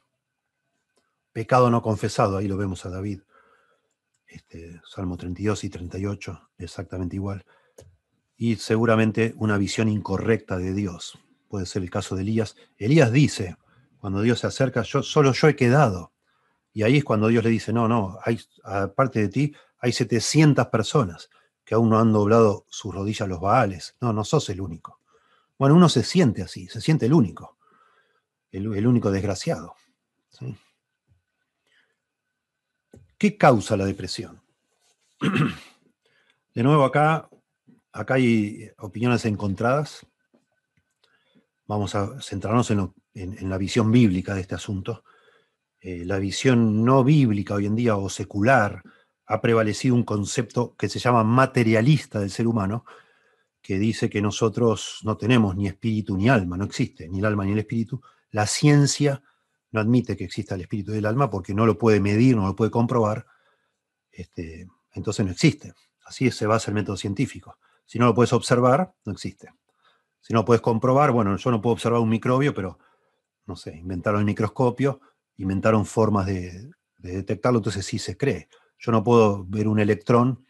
Pecado 1.33 1.71
no 1.71 1.83
confesado, 1.83 2.39
ahí 2.39 2.49
lo 2.49 2.57
vemos 2.57 2.85
a 2.87 2.91
David. 2.91 3.21
Este, 4.31 4.81
Salmo 4.87 5.17
32 5.17 5.65
y 5.65 5.71
38, 5.71 6.51
exactamente 6.59 7.17
igual. 7.17 7.45
Y 8.37 8.57
seguramente 8.57 9.35
una 9.37 9.59
visión 9.59 9.89
incorrecta 9.89 10.57
de 10.57 10.73
Dios. 10.73 11.19
Puede 11.49 11.67
ser 11.67 11.83
el 11.83 11.91
caso 11.91 12.17
de 12.17 12.23
Elías. 12.23 12.57
Elías 12.79 13.13
dice, 13.13 13.57
cuando 13.99 14.23
Dios 14.23 14.39
se 14.41 14.47
acerca, 14.47 14.83
yo, 14.83 15.03
solo 15.03 15.33
yo 15.33 15.49
he 15.49 15.57
quedado. 15.57 16.13
Y 16.73 16.85
ahí 16.85 16.99
es 16.99 17.05
cuando 17.05 17.29
Dios 17.29 17.43
le 17.43 17.51
dice, 17.51 17.73
no, 17.73 17.89
no, 17.89 18.19
aparte 18.65 19.21
de 19.21 19.29
ti, 19.29 19.55
hay 19.79 19.93
700 19.93 20.69
personas 20.69 21.29
que 21.65 21.75
aún 21.75 21.91
no 21.91 21.99
han 21.99 22.13
doblado 22.13 22.65
sus 22.69 22.95
rodillas 22.95 23.29
los 23.29 23.41
baales. 23.41 23.97
No, 24.01 24.13
no 24.13 24.25
sos 24.25 24.49
el 24.51 24.61
único. 24.61 25.01
Bueno, 25.59 25.75
uno 25.75 25.89
se 25.89 26.05
siente 26.05 26.43
así, 26.43 26.69
se 26.69 26.81
siente 26.81 27.07
el 27.07 27.13
único 27.13 27.59
el, 28.53 28.87
único 28.87 29.11
desgraciado. 29.11 29.75
¿Qué 33.21 33.37
causa 33.37 33.77
la 33.77 33.85
depresión? 33.85 34.41
De 36.55 36.63
nuevo 36.63 36.85
acá, 36.85 37.29
acá 37.93 38.15
hay 38.15 38.71
opiniones 38.79 39.27
encontradas. 39.27 40.07
Vamos 41.67 41.95
a 41.95 42.19
centrarnos 42.23 42.71
en, 42.71 43.51
la 43.51 43.59
visión 43.59 43.93
bíblica 43.93 44.35
de 44.35 44.41
este 44.41 44.55
asunto. 44.55 45.05
Eh, 45.83 46.07
la 46.07 46.19
visión 46.19 46.83
no 46.83 47.05
bíblica 47.05 47.53
hoy 47.53 47.67
en 47.67 47.77
día 47.77 47.95
o 47.97 48.09
secular 48.09 48.83
ha 49.27 49.41
prevalecido 49.43 49.95
un 49.95 50.05
concepto 50.05 50.75
que 50.75 50.89
se 50.89 50.99
llama 50.99 51.23
materialista 51.23 52.21
del 52.21 52.31
ser 52.31 52.47
humano, 52.47 52.87
que 53.61 53.79
dice 53.79 54.09
que 54.09 54.23
nosotros 54.23 55.01
no 55.05 55.19
tenemos 55.19 55.57
ni 55.57 55.67
espíritu 55.67 56.17
ni 56.17 56.31
alma, 56.31 56.57
no 56.57 56.65
existe 56.65 57.07
ni 57.07 57.19
el 57.19 57.27
alma 57.27 57.45
ni 57.45 57.53
el 57.53 57.59
espíritu, 57.59 58.01
la 58.31 58.47
ciencia 58.47 59.23
no 59.73 59.81
admite 59.81 60.17
que 60.17 60.25
exista 60.25 60.55
el 60.55 60.63
espíritu 60.63 60.93
del 60.93 61.07
alma 61.07 61.31
porque 61.31 61.55
no 61.55 61.67
lo 61.67 61.79
puede 61.79 62.01
medir, 62.01 62.37
no 62.37 62.47
lo 62.47 62.57
puede 62.57 62.71
comprobar, 62.71 63.27
este, 64.11 64.69
entonces 64.93 65.25
no 65.25 65.33
existe. 65.33 65.73
Así 66.05 66.31
se 66.31 66.47
basa 66.47 66.71
el 66.71 66.75
método 66.75 66.97
científico. 66.97 67.59
Si 67.87 67.99
no 67.99 68.07
lo 68.07 68.15
puedes 68.15 68.33
observar, 68.33 68.93
no 69.05 69.13
existe. 69.13 69.53
Si 70.21 70.33
no 70.33 70.41
lo 70.41 70.45
puedes 70.45 70.61
comprobar, 70.61 71.13
bueno, 71.13 71.37
yo 71.37 71.51
no 71.51 71.61
puedo 71.61 71.75
observar 71.75 72.01
un 72.01 72.09
microbio, 72.09 72.53
pero, 72.53 72.79
no 73.47 73.57
sé, 73.57 73.77
inventaron 73.77 74.21
el 74.21 74.27
microscopio, 74.27 75.01
inventaron 75.37 75.87
formas 75.87 76.27
de, 76.27 76.71
detectarlo, 76.99 77.61
entonces 77.61 77.87
sí 77.87 77.99
se 77.99 78.17
cree. 78.17 78.49
Yo 78.79 78.93
no 78.93 79.03
puedo 79.03 79.45
ver 79.45 79.69
un 79.69 79.81
electrón 79.81 80.45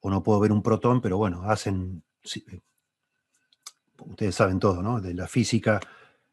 o 0.00 0.10
no 0.10 0.22
puedo 0.22 0.40
ver 0.40 0.52
un 0.52 0.62
protón, 0.62 1.00
pero 1.00 1.18
bueno, 1.18 1.42
hacen, 1.42 2.02
ustedes 3.98 4.34
saben 4.34 4.58
todo, 4.58 4.82
¿no? 4.82 5.00
De 5.00 5.12
la 5.12 5.28
física 5.28 5.80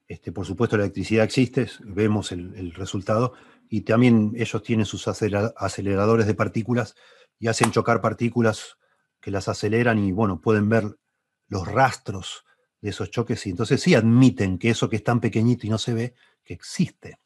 este, 0.08 0.32
por 0.32 0.46
supuesto, 0.46 0.78
la 0.78 0.84
electricidad 0.84 1.26
existe, 1.26 1.70
vemos 1.82 2.32
el, 2.32 2.74
resultado, 2.74 3.34
y 3.70 3.82
también 3.82 4.34
ellos 4.36 4.64
tienen 4.64 4.86
sus 4.86 5.08
aceleradores 5.08 6.28
de 6.28 6.34
partículas 6.34 6.96
y 7.40 7.48
hacen 7.48 7.72
chocar 7.72 8.00
partículas 8.00 8.78
que 9.20 9.32
las 9.32 9.50
aceleran 9.50 10.00
y, 10.00 10.12
bueno, 10.14 10.40
pueden 10.40 10.70
ver 10.70 10.98
los 11.50 11.68
rastros 11.68 12.46
de 12.82 12.92
esos 12.92 13.12
choques 13.12 13.46
y 13.46 13.50
entonces 13.50 13.82
sí 13.82 13.96
admiten 13.96 14.58
que 14.58 14.70
eso 14.70 14.90
que 14.90 14.98
es 14.98 15.04
tan 15.04 15.20
pequeñito 15.20 15.68
y 15.68 15.70
no 15.70 15.78
se 15.78 15.94
ve, 15.94 16.14
que 16.44 16.54
existe. 16.54 17.20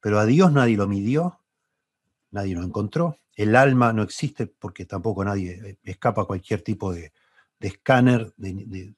Pero 0.00 0.18
a 0.18 0.26
Dios 0.26 0.52
nadie 0.52 0.76
lo 0.76 0.86
midió, 0.86 1.40
nadie 2.30 2.54
lo 2.54 2.62
encontró, 2.62 3.18
el 3.34 3.56
alma 3.56 3.92
no 3.92 4.02
existe 4.02 4.46
porque 4.46 4.84
tampoco 4.84 5.24
nadie 5.24 5.78
escapa 5.82 6.22
a 6.22 6.26
cualquier 6.26 6.62
tipo 6.62 6.92
de, 6.92 7.12
escáner 7.60 8.32
de, 8.36 8.94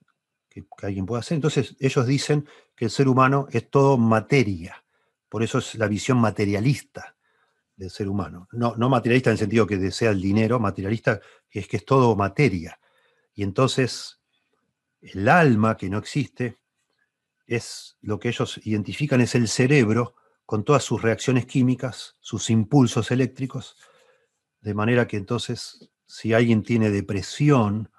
que, 0.53 0.65
alguien 0.83 1.07
pueda 1.07 1.21
hacer. 1.21 1.37
Entonces 1.37 1.77
ellos 1.81 2.07
dicen 2.07 2.47
que 2.77 2.87
el 2.87 2.91
ser 2.91 3.09
humano 3.09 3.47
es 3.51 3.71
todo 3.71 3.97
materia, 3.97 4.85
por 5.29 5.43
eso 5.43 5.59
es 5.59 5.75
la 5.77 5.89
visión 5.89 6.19
materialista 6.19 7.17
del 7.77 7.91
ser 7.91 8.09
humano. 8.09 8.49
No, 8.53 8.75
no 8.77 8.89
materialista 8.89 9.31
en 9.31 9.35
el 9.35 9.39
sentido 9.39 9.67
que 9.67 9.79
desea 9.79 10.11
el 10.11 10.21
dinero, 10.21 10.61
materialista 10.61 11.21
es 11.51 11.67
que 11.67 11.79
es 11.79 11.85
todo 11.85 12.15
materia. 12.17 12.79
Y 13.35 13.43
entonces 13.43 14.21
el 15.01 15.29
alma 15.29 15.77
que 15.77 15.89
no 15.89 15.99
existe 15.99 16.59
es 17.47 17.97
lo 18.01 18.19
que 18.19 18.29
ellos 18.29 18.61
identifican 18.65 19.21
es 19.21 19.35
el 19.35 19.49
cerebro 19.49 20.15
con 20.47 20.65
todas 20.65 20.85
sus 20.85 21.03
reacciones 21.03 21.47
químicas, 21.47 22.17
sus 22.21 22.51
impulsos 22.51 23.11
eléctricos, 23.11 23.77
de 24.61 24.75
manera 24.75 25.07
que 25.07 25.17
entonces 25.17 25.91
si 26.07 26.35
alguien 26.35 26.63
tiene 26.63 26.91
depresión 26.91 27.91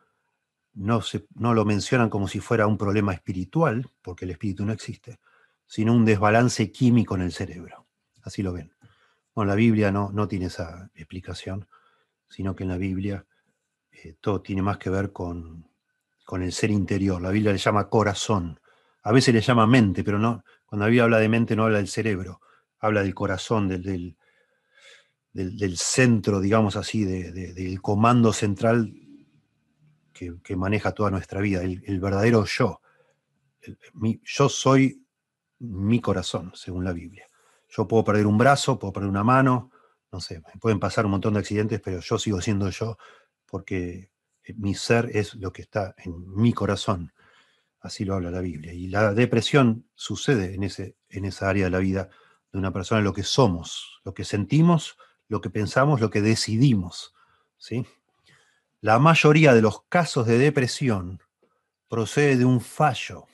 no, 0.74 1.02
se, 1.02 1.26
no 1.36 1.54
lo 1.54 1.66
mencionan 1.66 2.10
como 2.10 2.28
si 2.28 2.40
fuera 2.40 2.68
un 2.68 2.78
problema 2.78 3.14
espiritual, 3.14 3.90
porque 4.02 4.26
el 4.26 4.32
espíritu 4.32 4.66
no 4.66 4.74
existe, 4.74 5.20
sino 5.66 5.94
un 5.94 6.06
desbalance 6.06 6.72
químico 6.72 7.16
en 7.16 7.22
el 7.22 7.32
cerebro. 7.32 7.88
Así 8.24 8.42
lo 8.42 8.54
ven. 8.54 8.74
Bueno, 9.36 9.50
la 9.50 9.56
Biblia 9.56 9.92
no, 9.92 10.12
no 10.12 10.28
tiene 10.28 10.46
esa 10.46 10.90
explicación, 10.96 11.68
sino 12.30 12.56
que 12.56 12.64
en 12.64 12.70
la 12.70 12.78
Biblia 12.78 13.26
eh, 13.92 14.16
todo 14.20 14.42
tiene 14.42 14.62
más 14.62 14.78
que 14.78 14.90
ver 14.90 15.12
con, 15.12 15.68
con, 16.26 16.42
el 16.42 16.52
ser 16.52 16.72
interior. 16.72 17.22
La 17.22 17.32
Biblia 17.32 17.52
le 17.52 17.58
llama 17.58 17.90
corazón. 17.90 18.60
A 19.04 19.12
veces 19.12 19.34
le 19.34 19.42
llama 19.42 19.68
mente, 19.68 20.04
pero 20.04 20.20
no, 20.20 20.44
cuando 20.66 20.86
la 20.86 20.90
Biblia 20.90 21.04
habla 21.04 21.20
de 21.20 21.30
mente 21.30 21.56
no 21.56 21.64
habla 21.64 21.78
del 21.78 21.88
cerebro, 21.88 22.42
habla 22.80 23.04
del 23.04 23.14
corazón, 23.14 23.68
del, 23.68 23.84
del, 23.84 24.16
del, 25.58 25.78
centro, 25.78 26.40
digamos 26.40 26.76
así, 26.76 27.04
del 27.04 27.82
comando 27.82 28.32
central 28.32 28.94
que, 30.14 30.56
maneja 30.56 30.92
toda 30.92 31.12
nuestra 31.12 31.42
vida, 31.42 31.62
el, 31.62 32.00
verdadero 32.00 32.46
yo. 32.46 32.82
yo 34.24 34.50
soy 34.50 35.06
mi 35.60 36.00
corazón, 36.00 36.52
según 36.56 36.84
la 36.84 36.94
Biblia. 36.94 37.28
Yo 37.70 37.88
puedo 37.88 38.04
perder 38.04 38.28
un 38.28 38.38
brazo, 38.38 38.78
puedo 38.78 38.94
perder 38.94 39.10
una 39.10 39.24
mano, 39.24 39.72
no 40.12 40.20
sé, 40.20 40.42
me 40.54 40.60
pueden 40.60 40.80
pasar 40.80 41.06
un 41.06 41.12
montón 41.12 41.34
de 41.34 41.40
accidentes, 41.40 41.82
pero 41.82 42.00
yo 42.00 42.20
sigo 42.20 42.40
siendo 42.40 42.70
yo 42.70 42.98
porque 43.48 44.12
eh, 44.44 44.54
mi 44.56 44.76
ser 44.76 45.10
es 45.14 45.36
lo 45.36 45.52
que 45.52 45.64
está 45.64 45.96
en 45.98 46.14
mi 46.36 46.54
corazón. 46.54 47.14
Así 47.80 48.06
lo 48.06 48.14
habla 48.14 48.32
la 48.32 48.42
Biblia. 48.42 48.74
Y 48.74 48.88
la 48.88 49.14
depresión 49.14 49.88
sucede 49.96 50.54
en, 50.54 50.64
ese, 50.64 50.96
en 51.10 51.26
esa 51.26 51.50
área 51.50 51.66
de 51.66 51.72
la 51.72 51.80
vida 51.80 52.10
de 52.52 52.60
una 52.60 52.72
persona, 52.72 53.02
lo 53.02 53.14
que 53.14 53.24
somos, 53.24 54.00
lo 54.06 54.14
que 54.14 54.24
sentimos, 54.24 54.98
lo 55.28 55.42
que 55.42 55.50
pensamos, 55.50 56.00
lo 56.00 56.10
que 56.10 56.22
decidimos. 56.22 57.14
¿sí? 57.58 57.86
La 58.84 59.00
mayoría 59.00 59.54
de 59.54 59.62
los 59.62 59.84
casos 59.84 60.28
de 60.28 60.38
depresión 60.38 61.22
procede 61.88 62.36
de 62.36 62.44
un 62.44 62.60
fallo 62.60 63.28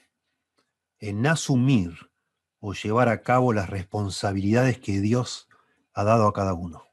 en 1.00 1.26
asumir 1.26 2.12
o 2.60 2.76
llevar 2.76 3.10
a 3.10 3.24
cabo 3.24 3.52
las 3.52 3.68
responsabilidades 3.68 4.78
que 4.78 5.02
Dios 5.02 5.50
ha 5.94 6.04
dado 6.04 6.28
a 6.28 6.34
cada 6.34 6.54
uno. 6.54 6.84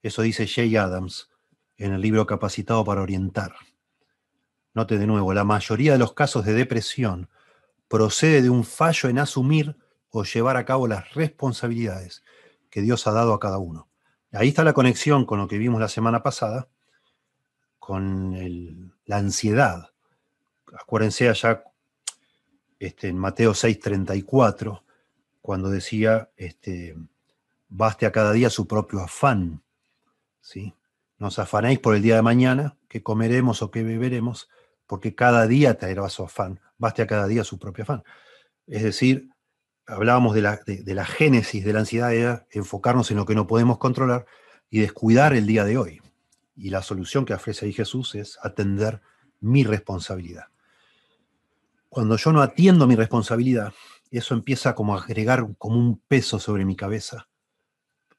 Eso 0.00 0.22
dice 0.22 0.46
Jay 0.46 0.74
Adams 0.74 1.28
en 1.76 1.92
el 1.92 2.00
libro 2.00 2.26
Capacitado 2.26 2.82
para 2.82 3.02
Orientar. 3.02 3.54
Note 4.72 4.96
de 4.96 5.06
nuevo, 5.06 5.34
la 5.34 5.44
mayoría 5.44 5.92
de 5.92 5.98
los 5.98 6.14
casos 6.14 6.46
de 6.46 6.54
depresión 6.54 7.28
procede 7.88 8.40
de 8.40 8.48
un 8.48 8.64
fallo 8.64 9.10
en 9.10 9.18
asumir 9.18 9.76
o 10.08 10.24
llevar 10.24 10.56
a 10.56 10.64
cabo 10.64 10.88
las 10.88 11.12
responsabilidades 11.12 12.24
que 12.70 12.80
Dios 12.80 13.06
ha 13.06 13.12
dado 13.12 13.34
a 13.34 13.38
cada 13.38 13.58
uno. 13.58 13.90
Ahí 14.32 14.48
está 14.48 14.64
la 14.64 14.72
conexión 14.72 15.26
con 15.26 15.38
lo 15.38 15.46
que 15.46 15.58
vimos 15.58 15.78
la 15.78 15.88
semana 15.88 16.22
pasada, 16.22 16.70
con 17.88 18.92
la 19.06 19.16
ansiedad. 19.16 19.92
Acuérdense 20.78 21.30
allá 21.30 21.64
este, 22.78 23.08
en 23.08 23.16
Mateo 23.16 23.54
6:34, 23.54 24.82
cuando 25.40 25.70
decía, 25.70 26.28
este, 26.36 26.98
baste 27.70 28.04
a 28.04 28.12
cada 28.12 28.32
día 28.32 28.50
su 28.50 28.66
propio 28.66 29.00
afán. 29.00 29.62
¿sí? 30.42 30.74
Nos 31.16 31.38
afanéis 31.38 31.78
por 31.78 31.94
el 31.94 32.02
día 32.02 32.16
de 32.16 32.20
mañana, 32.20 32.76
que 32.88 33.02
comeremos 33.02 33.62
o 33.62 33.70
que 33.70 33.82
beberemos, 33.82 34.50
porque 34.86 35.14
cada 35.14 35.46
día 35.46 35.78
traerá 35.78 36.10
su 36.10 36.24
afán. 36.24 36.60
Baste 36.76 37.00
a 37.00 37.06
cada 37.06 37.26
día 37.26 37.42
su 37.42 37.58
propio 37.58 37.84
afán. 37.84 38.04
Es 38.66 38.82
decir, 38.82 39.30
hablábamos 39.86 40.34
de 40.34 40.42
la, 40.42 40.60
de 40.66 40.94
la 40.94 41.06
génesis 41.06 41.64
de 41.64 41.72
la 41.72 41.78
ansiedad, 41.78 42.12
era 42.12 42.46
enfocarnos 42.50 43.10
en 43.10 43.16
lo 43.16 43.24
que 43.24 43.34
no 43.34 43.46
podemos 43.46 43.78
controlar 43.78 44.26
y 44.68 44.80
descuidar 44.80 45.32
el 45.32 45.46
día 45.46 45.64
de 45.64 45.78
hoy. 45.78 46.02
Y 46.58 46.70
la 46.70 46.82
solución 46.82 47.24
que 47.24 47.34
ofrece 47.34 47.66
ahí 47.66 47.72
Jesús 47.72 48.16
es 48.16 48.36
atender 48.42 49.00
mi 49.40 49.62
responsabilidad. 49.62 50.46
Cuando 51.88 52.16
yo 52.16 52.32
no 52.32 52.42
atiendo 52.42 52.86
mi 52.86 52.96
responsabilidad, 52.96 53.72
eso 54.10 54.34
empieza 54.34 54.74
como 54.74 54.94
a 54.94 55.02
agregar 55.02 55.46
como 55.56 55.78
un 55.78 56.00
peso 56.00 56.40
sobre 56.40 56.64
mi 56.64 56.74
cabeza, 56.74 57.28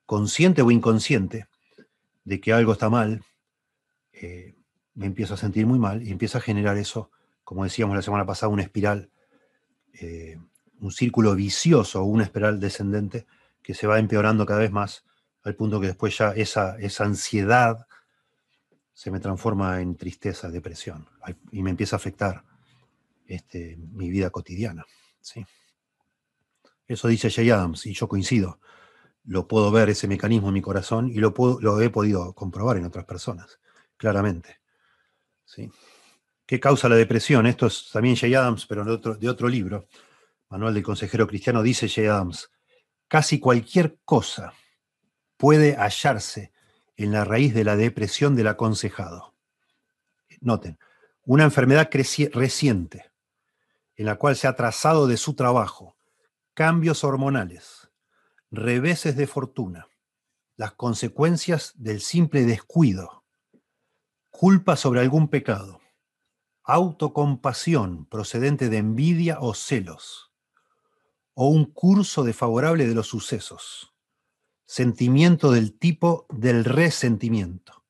consciente 0.06 0.62
o 0.62 0.71
inconsciente, 0.71 1.47
de 2.23 2.39
que 2.39 2.54
algo 2.54 2.71
está 2.71 2.89
mal, 2.89 3.23
eh, 4.13 4.56
me 4.93 5.06
empiezo 5.06 5.34
a 5.34 5.38
sentir 5.38 5.65
muy 5.65 5.80
mal 5.80 6.02
y 6.02 6.12
empieza 6.12 6.38
a 6.38 6.41
generar 6.41 6.78
eso, 6.78 7.12
como 7.43 7.63
decíamos 7.65 7.95
la 7.95 8.02
semana 8.02 8.25
pasada, 8.25 8.52
una 8.52 8.63
espiral, 8.63 9.12
eh, 9.93 10.38
un 10.80 10.91
círculo 10.91 11.36
vicioso 11.36 12.04
una 12.04 12.23
espiral 12.23 12.60
descendente 12.60 13.25
que 13.62 13.73
se 13.73 13.88
va 13.88 13.99
empeorando 13.99 14.45
cada 14.45 14.62
vez 14.62 14.71
más, 14.71 15.04
al 15.43 15.56
punto 15.56 15.82
que 15.82 15.88
después 15.88 16.17
ya 16.17 16.32
esa, 16.32 16.78
esa 16.80 17.04
ansiedad 17.04 17.88
se 18.99 19.12
me 19.12 19.21
transforma 19.21 19.79
en 19.79 19.95
tristeza, 19.95 20.49
depresión, 20.49 21.07
y 21.53 21.63
me 21.63 21.69
empieza 21.69 21.95
a 21.95 21.99
afectar 21.99 22.43
este, 23.25 23.77
mi 23.77 24.09
vida 24.09 24.29
cotidiana. 24.29 24.85
¿sí? 25.21 25.45
Eso 26.85 27.07
dice 27.07 27.31
Jay 27.31 27.49
Adams, 27.49 27.85
y 27.85 27.93
yo 27.93 28.09
coincido. 28.09 28.59
Lo 29.23 29.47
puedo 29.47 29.71
ver 29.71 29.88
ese 29.88 30.09
mecanismo 30.09 30.49
en 30.49 30.55
mi 30.55 30.62
corazón 30.62 31.07
y 31.07 31.13
lo, 31.13 31.33
puedo, 31.33 31.62
lo 31.62 31.79
he 31.79 31.89
podido 31.89 32.33
comprobar 32.33 32.75
en 32.75 32.83
otras 32.83 33.05
personas, 33.05 33.62
claramente. 33.95 34.59
¿sí? 35.45 35.71
¿Qué 36.45 36.59
causa 36.59 36.89
la 36.89 36.97
depresión? 36.97 37.47
Esto 37.47 37.67
es 37.67 37.89
también 37.93 38.17
Jay 38.17 38.35
Adams, 38.35 38.65
pero 38.65 38.83
de 38.83 38.91
otro, 38.91 39.15
de 39.15 39.29
otro 39.29 39.47
libro. 39.47 39.88
Manual 40.49 40.73
del 40.73 40.83
Consejero 40.83 41.25
Cristiano 41.25 41.63
dice 41.63 41.88
Jay 41.88 42.07
Adams, 42.07 42.51
casi 43.07 43.39
cualquier 43.39 43.97
cosa 44.03 44.51
puede 45.38 45.77
hallarse 45.77 46.51
en 46.99 47.13
la 47.13 47.23
raíz 47.23 47.53
de 47.53 47.63
la 47.63 47.77
depresión 47.77 48.35
del 48.35 48.47
aconsejado. 48.47 49.33
Noten, 50.41 50.77
una 51.23 51.45
enfermedad 51.45 51.89
reciente 52.33 53.09
en 53.95 54.05
la 54.05 54.15
cual 54.15 54.35
se 54.35 54.47
ha 54.47 54.55
trazado 54.57 55.07
de 55.07 55.15
su 55.15 55.33
trabajo 55.33 55.95
cambios 56.53 57.05
hormonales, 57.05 57.89
reveses 58.51 59.15
de 59.15 59.27
fortuna, 59.27 59.88
las 60.57 60.73
consecuencias 60.73 61.71
del 61.75 62.01
simple 62.01 62.43
descuido, 62.43 63.23
culpa 64.29 64.75
sobre 64.75 64.99
algún 64.99 65.29
pecado, 65.29 65.79
autocompasión 66.63 68.07
procedente 68.07 68.67
de 68.67 68.77
envidia 68.77 69.38
o 69.39 69.53
celos, 69.53 70.33
o 71.33 71.47
un 71.47 71.63
curso 71.63 72.25
desfavorable 72.25 72.88
de 72.88 72.95
los 72.95 73.07
sucesos, 73.07 73.93
sentimiento 74.69 75.51
del 75.51 75.73
tipo 75.79 76.27
del 76.29 76.63
resentimiento, 76.63 77.84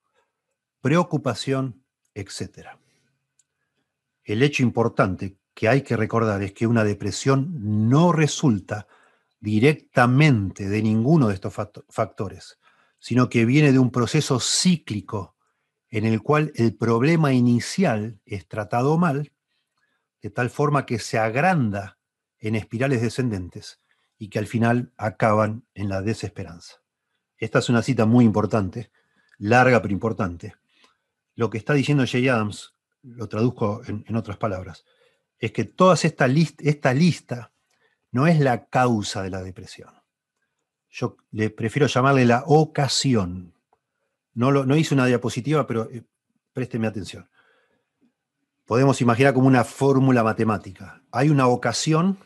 preocupación, 0.79 1.83
etc. 2.13 2.69
El 4.23 4.41
hecho 4.43 4.63
importante 4.63 5.35
que 5.53 5.67
hay 5.67 5.81
que 5.81 5.97
recordar 5.97 6.41
es 6.41 6.53
que 6.53 6.67
una 6.67 6.85
depresión 6.85 7.89
no 7.89 8.13
resulta 8.13 8.87
directamente 9.41 10.69
de 10.69 10.81
ninguno 10.81 11.27
de 11.27 11.33
estos 11.33 11.53
factores, 11.89 12.59
sino 12.97 13.27
que 13.27 13.43
viene 13.43 13.73
de 13.73 13.79
un 13.79 13.91
proceso 13.91 14.39
cíclico 14.39 15.35
en 15.89 16.05
el 16.05 16.21
cual 16.21 16.53
el 16.55 16.77
problema 16.77 17.33
inicial 17.33 18.21
es 18.25 18.47
tratado 18.47 18.97
mal, 18.97 19.33
de 20.21 20.29
tal 20.29 20.49
forma 20.49 20.85
que 20.85 20.97
se 20.97 21.19
agranda 21.19 21.99
en 22.37 22.55
espirales 22.55 23.01
descendentes 23.01 23.81
y 24.19 24.29
que 24.29 24.37
al 24.37 24.45
final 24.45 24.91
acaban 24.97 25.63
en 25.73 25.89
la 25.89 26.01
desesperanza. 26.01 26.83
Esta 27.37 27.59
es 27.59 27.69
una 27.69 27.81
cita 27.81 28.05
muy 28.05 28.25
importante, 28.25 28.91
larga 29.37 29.81
pero 29.81 29.93
importante. 29.93 30.55
Lo 31.35 31.49
que 31.49 31.57
está 31.57 31.73
diciendo 31.73 32.03
Jay 32.05 32.27
Adams, 32.27 32.75
lo 33.01 33.29
traduzco 33.29 33.81
en, 33.87 34.15
otras 34.17 34.35
palabras, 34.35 34.83
es 35.39 35.53
que 35.53 35.63
toda 35.63 35.95
esta, 35.95 36.27
lista 36.27 37.53
no 38.11 38.27
es 38.27 38.41
la 38.41 38.65
causa 38.65 39.23
de 39.23 39.29
la 39.29 39.41
depresión. 39.41 39.93
Yo 40.89 41.15
le 41.31 41.49
prefiero 41.49 41.87
llamarle 41.87 42.25
la 42.25 42.43
ocasión. 42.45 43.53
No 44.33 44.75
hice 44.75 44.93
una 44.93 45.05
diapositiva, 45.05 45.65
pero 45.65 45.89
eh, 45.89 46.03
présteme 46.51 46.87
atención. 46.87 47.29
Podemos 48.65 48.99
imaginar 48.99 49.33
como 49.33 49.47
una 49.47 49.63
fórmula 49.63 50.23
matemática. 50.23 51.01
Hay 51.11 51.29
una 51.29 51.47
ocasión 51.47 52.17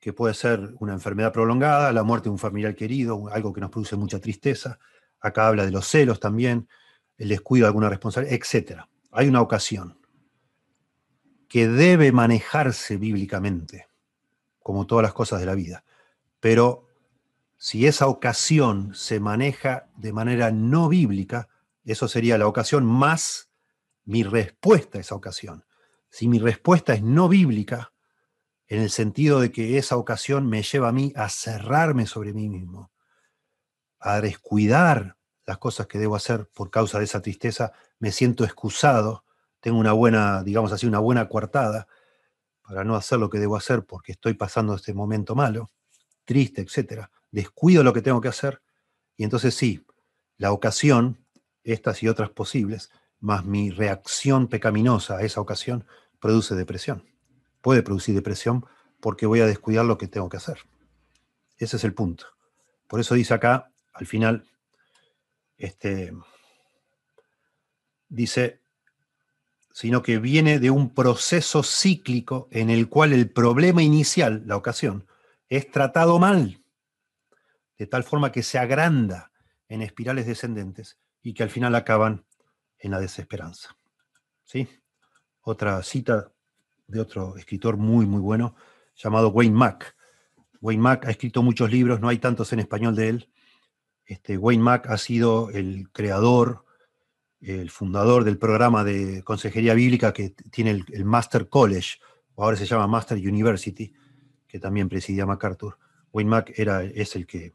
que 0.00 0.12
puede 0.12 0.34
ser 0.34 0.74
una 0.78 0.92
enfermedad 0.92 1.32
prolongada, 1.32 1.92
la 1.92 2.02
muerte 2.02 2.28
de 2.28 2.32
un 2.32 2.38
familiar 2.38 2.74
querido, 2.74 3.28
algo 3.32 3.52
que 3.52 3.60
nos 3.60 3.70
produce 3.70 3.96
mucha 3.96 4.20
tristeza. 4.20 4.78
Acá 5.20 5.48
habla 5.48 5.64
de 5.64 5.72
los 5.72 5.86
celos 5.86 6.20
también, 6.20 6.68
el 7.16 7.28
descuido 7.28 7.64
de 7.64 7.68
alguna 7.68 7.88
responsabilidad, 7.88 8.38
etc. 8.40 8.82
Hay 9.10 9.28
una 9.28 9.40
ocasión 9.40 9.98
que 11.48 11.66
debe 11.66 12.12
manejarse 12.12 12.96
bíblicamente, 12.96 13.88
como 14.60 14.86
todas 14.86 15.02
las 15.02 15.14
cosas 15.14 15.40
de 15.40 15.46
la 15.46 15.54
vida. 15.54 15.84
Pero 16.40 16.86
si 17.56 17.86
esa 17.86 18.06
ocasión 18.06 18.94
se 18.94 19.18
maneja 19.18 19.88
de 19.96 20.12
manera 20.12 20.52
no 20.52 20.88
bíblica, 20.88 21.48
eso 21.84 22.06
sería 22.06 22.38
la 22.38 22.46
ocasión 22.46 22.84
más 22.84 23.50
mi 24.04 24.22
respuesta 24.22 24.98
a 24.98 25.00
esa 25.00 25.14
ocasión. 25.16 25.64
Si 26.10 26.28
mi 26.28 26.38
respuesta 26.38 26.94
es 26.94 27.02
no 27.02 27.28
bíblica, 27.28 27.92
en 28.68 28.80
el 28.80 28.90
sentido 28.90 29.40
de 29.40 29.50
que 29.50 29.78
esa 29.78 29.96
ocasión 29.96 30.48
me 30.48 30.62
lleva 30.62 30.88
a 30.88 30.92
mí 30.92 31.12
a 31.16 31.28
cerrarme 31.28 32.06
sobre 32.06 32.32
mí 32.32 32.48
mismo, 32.48 32.92
a 33.98 34.20
descuidar 34.20 35.16
las 35.46 35.58
cosas 35.58 35.86
que 35.86 35.98
debo 35.98 36.14
hacer 36.14 36.48
por 36.52 36.70
causa 36.70 36.98
de 36.98 37.04
esa 37.04 37.22
tristeza, 37.22 37.72
me 37.98 38.12
siento 38.12 38.44
excusado, 38.44 39.24
tengo 39.60 39.78
una 39.78 39.92
buena, 39.92 40.42
digamos 40.44 40.72
así, 40.72 40.86
una 40.86 40.98
buena 40.98 41.28
coartada 41.28 41.88
para 42.62 42.84
no 42.84 42.94
hacer 42.94 43.18
lo 43.18 43.30
que 43.30 43.38
debo 43.38 43.56
hacer 43.56 43.84
porque 43.84 44.12
estoy 44.12 44.34
pasando 44.34 44.74
este 44.74 44.92
momento 44.92 45.34
malo, 45.34 45.70
triste, 46.26 46.60
etc. 46.60 47.06
Descuido 47.30 47.82
lo 47.82 47.94
que 47.94 48.02
tengo 48.02 48.20
que 48.20 48.28
hacer 48.28 48.62
y 49.16 49.24
entonces 49.24 49.54
sí, 49.54 49.86
la 50.36 50.52
ocasión, 50.52 51.26
estas 51.64 52.02
y 52.02 52.08
otras 52.08 52.30
posibles, 52.30 52.90
más 53.18 53.44
mi 53.44 53.70
reacción 53.70 54.46
pecaminosa 54.46 55.16
a 55.16 55.22
esa 55.22 55.40
ocasión, 55.40 55.86
produce 56.20 56.54
depresión. 56.54 57.04
Puede 57.68 57.82
producir 57.82 58.14
depresión 58.14 58.64
porque 58.98 59.26
voy 59.26 59.40
a 59.40 59.46
descuidar 59.46 59.84
lo 59.84 59.98
que 59.98 60.08
tengo 60.08 60.30
que 60.30 60.38
hacer. 60.38 60.60
Ese 61.58 61.76
es 61.76 61.84
el 61.84 61.92
punto. 61.92 62.24
Por 62.86 62.98
eso 62.98 63.14
dice 63.14 63.34
acá, 63.34 63.70
al 63.92 64.06
final, 64.06 64.48
este, 65.58 66.14
dice, 68.08 68.62
sino 69.70 70.00
que 70.02 70.18
viene 70.18 70.58
de 70.60 70.70
un 70.70 70.94
proceso 70.94 71.62
cíclico 71.62 72.48
en 72.52 72.70
el 72.70 72.88
cual 72.88 73.12
el 73.12 73.30
problema 73.30 73.82
inicial, 73.82 74.44
la 74.46 74.56
ocasión, 74.56 75.06
es 75.50 75.70
tratado 75.70 76.18
mal, 76.18 76.64
de 77.76 77.86
tal 77.86 78.02
forma 78.02 78.32
que 78.32 78.42
se 78.42 78.58
agranda 78.58 79.30
en 79.68 79.82
espirales 79.82 80.24
descendentes 80.24 80.98
y 81.20 81.34
que 81.34 81.42
al 81.42 81.50
final 81.50 81.74
acaban 81.74 82.24
en 82.78 82.92
la 82.92 82.98
desesperanza. 82.98 83.76
¿Sí? 84.46 84.66
Otra 85.42 85.82
cita 85.82 86.32
de 86.88 87.00
otro 87.00 87.36
escritor 87.36 87.76
muy, 87.76 88.06
muy 88.06 88.20
bueno, 88.20 88.56
llamado 88.96 89.28
Wayne 89.28 89.54
Mack. 89.54 89.94
Wayne 90.60 90.82
Mack 90.82 91.06
ha 91.06 91.10
escrito 91.10 91.42
muchos 91.42 91.70
libros, 91.70 92.00
no 92.00 92.08
hay 92.08 92.18
tantos 92.18 92.52
en 92.52 92.60
español 92.60 92.96
de 92.96 93.08
él. 93.08 93.30
Este, 94.06 94.38
Wayne 94.38 94.62
Mack 94.62 94.88
ha 94.88 94.96
sido 94.98 95.50
el 95.50 95.90
creador, 95.92 96.64
el 97.40 97.70
fundador 97.70 98.24
del 98.24 98.38
programa 98.38 98.82
de 98.82 99.22
consejería 99.22 99.74
bíblica 99.74 100.12
que 100.12 100.30
tiene 100.30 100.82
el, 100.88 101.04
Master 101.04 101.48
College, 101.48 101.98
o 102.34 102.44
ahora 102.44 102.56
se 102.56 102.66
llama 102.66 102.86
Master 102.86 103.18
University, 103.18 103.92
que 104.46 104.58
también 104.58 104.88
presidía 104.88 105.26
MacArthur. 105.26 105.78
Wayne 106.12 106.30
Mack 106.30 106.58
era, 106.58 106.82
es 106.82 107.14
el 107.16 107.26
que 107.26 107.52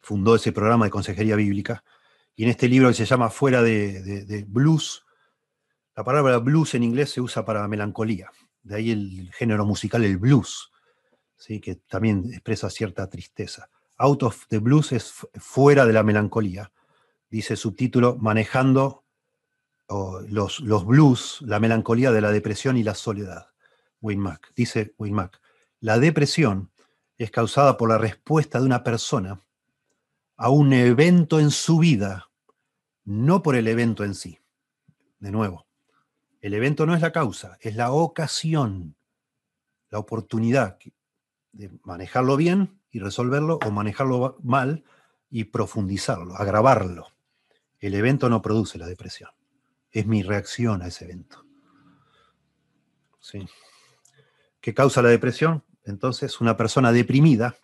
fundó 0.00 0.36
ese 0.36 0.52
programa 0.52 0.84
de 0.84 0.90
consejería 0.92 1.34
bíblica. 1.34 1.82
Y 2.36 2.44
en 2.44 2.50
este 2.50 2.68
libro 2.68 2.88
que 2.88 2.94
se 2.94 3.04
llama 3.04 3.30
Fuera 3.30 3.62
de, 3.62 4.46
Blues, 4.48 5.04
la 5.98 6.04
palabra 6.04 6.38
blues 6.38 6.74
en 6.74 6.84
inglés 6.84 7.10
se 7.10 7.20
usa 7.20 7.44
para 7.44 7.66
melancolía. 7.66 8.30
De 8.62 8.76
ahí 8.76 8.92
el 8.92 9.32
género 9.32 9.66
musical, 9.66 10.04
el 10.04 10.16
blues, 10.16 10.70
¿sí? 11.36 11.60
que 11.60 11.74
también 11.74 12.32
expresa 12.32 12.70
cierta 12.70 13.10
tristeza. 13.10 13.68
Out 13.96 14.22
of 14.22 14.46
the 14.46 14.58
blues 14.58 14.92
es 14.92 15.12
fuera 15.34 15.84
de 15.86 15.92
la 15.92 16.04
melancolía 16.04 16.70
dice 17.30 17.56
subtítulo, 17.56 18.16
manejando 18.16 19.04
los, 20.28 20.60
los, 20.60 20.86
blues, 20.86 21.38
la 21.42 21.60
melancolía 21.60 22.12
de 22.12 22.20
la 22.20 22.30
depresión 22.30 22.76
y 22.76 22.82
la 22.82 22.94
soledad. 22.94 23.48
Wayne 24.00 24.22
Mack. 24.22 24.52
Dice 24.54 24.94
Wayne 24.98 25.16
Mack, 25.16 25.40
la 25.80 25.98
depresión 25.98 26.70
es 27.16 27.30
causada 27.30 27.76
por 27.76 27.88
la 27.88 27.98
respuesta 27.98 28.60
de 28.60 28.66
una 28.66 28.84
persona 28.84 29.40
a 30.36 30.50
un 30.50 30.72
evento 30.72 31.40
en 31.40 31.50
su 31.50 31.78
vida, 31.78 32.30
no 33.04 33.42
por 33.42 33.56
el 33.56 33.66
evento 33.66 34.04
en 34.04 34.14
sí. 34.14 34.38
De 35.18 35.32
nuevo, 35.32 35.67
el 36.40 36.54
evento 36.54 36.86
no 36.86 36.94
es 36.94 37.00
la 37.00 37.12
causa, 37.12 37.58
es 37.60 37.74
la 37.74 37.90
ocasión, 37.92 38.96
la 39.90 39.98
oportunidad 39.98 40.78
de 41.52 41.70
manejarlo 41.82 42.36
bien 42.36 42.80
y 42.90 43.00
resolverlo 43.00 43.58
o 43.64 43.70
manejarlo 43.70 44.38
mal 44.42 44.84
y 45.30 45.44
profundizarlo, 45.44 46.36
agravarlo. 46.36 47.08
El 47.80 47.94
evento 47.94 48.28
no 48.28 48.42
produce 48.42 48.78
la 48.78 48.86
depresión. 48.86 49.30
Es 49.90 50.06
mi 50.06 50.22
reacción 50.22 50.82
a 50.82 50.88
ese 50.88 51.04
evento. 51.04 51.44
¿Sí? 53.20 53.46
¿Qué 54.60 54.74
causa 54.74 55.02
la 55.02 55.08
depresión? 55.08 55.64
Entonces, 55.84 56.40
una 56.40 56.56
persona 56.56 56.92
deprimida 56.92 57.56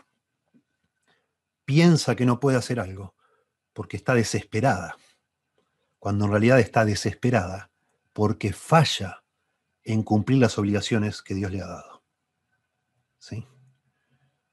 piensa 1.64 2.16
que 2.16 2.26
no 2.26 2.40
puede 2.40 2.56
hacer 2.56 2.80
algo 2.80 3.14
porque 3.72 3.96
está 3.96 4.14
desesperada, 4.14 4.96
cuando 5.98 6.26
en 6.26 6.30
realidad 6.30 6.60
está 6.60 6.84
desesperada 6.84 7.70
porque 8.14 8.52
falla 8.52 9.24
en 9.82 10.02
cumplir 10.02 10.38
las 10.38 10.56
obligaciones 10.56 11.20
que 11.20 11.34
Dios 11.34 11.52
le 11.52 11.60
ha 11.60 11.66
dado. 11.66 12.02
¿Sí? 13.18 13.46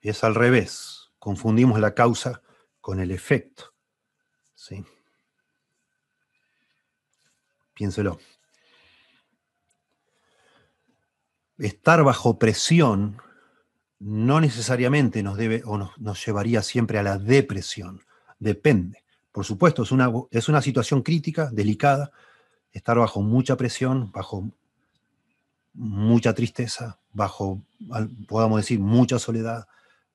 Es 0.02 0.26
al 0.26 0.36
revés. 0.36 1.12
Confundimos 1.20 1.80
la 1.80 1.94
causa 1.94 2.42
con 2.82 3.00
el 3.00 3.12
efecto. 3.12 3.74
¿Sí? 4.56 4.84
Piénselo. 7.74 8.20
Estar 11.58 12.04
bajo 12.04 12.40
presión 12.40 13.22
no 14.00 14.42
necesariamente 14.42 15.22
nos 15.22 15.38
debe 15.38 15.62
o 15.66 15.78
nos, 15.78 16.26
llevaría 16.26 16.64
siempre 16.64 16.98
a 16.98 17.04
la 17.04 17.20
depresión. 17.20 18.02
Depende. 18.40 19.04
Por 19.32 19.46
supuesto, 19.46 19.84
es 19.84 19.92
una, 19.92 20.12
es 20.32 20.50
una 20.50 20.64
situación 20.64 21.04
crítica, 21.04 21.50
delicada, 21.52 22.12
estar 22.72 22.98
bajo 22.98 23.22
mucha 23.22 23.56
presión, 23.58 24.12
bajo 24.12 24.50
mucha 25.74 26.34
tristeza, 26.34 27.00
bajo, 27.12 27.62
podamos 28.28 28.60
decir, 28.62 28.80
mucha 28.80 29.20
soledad, 29.20 29.68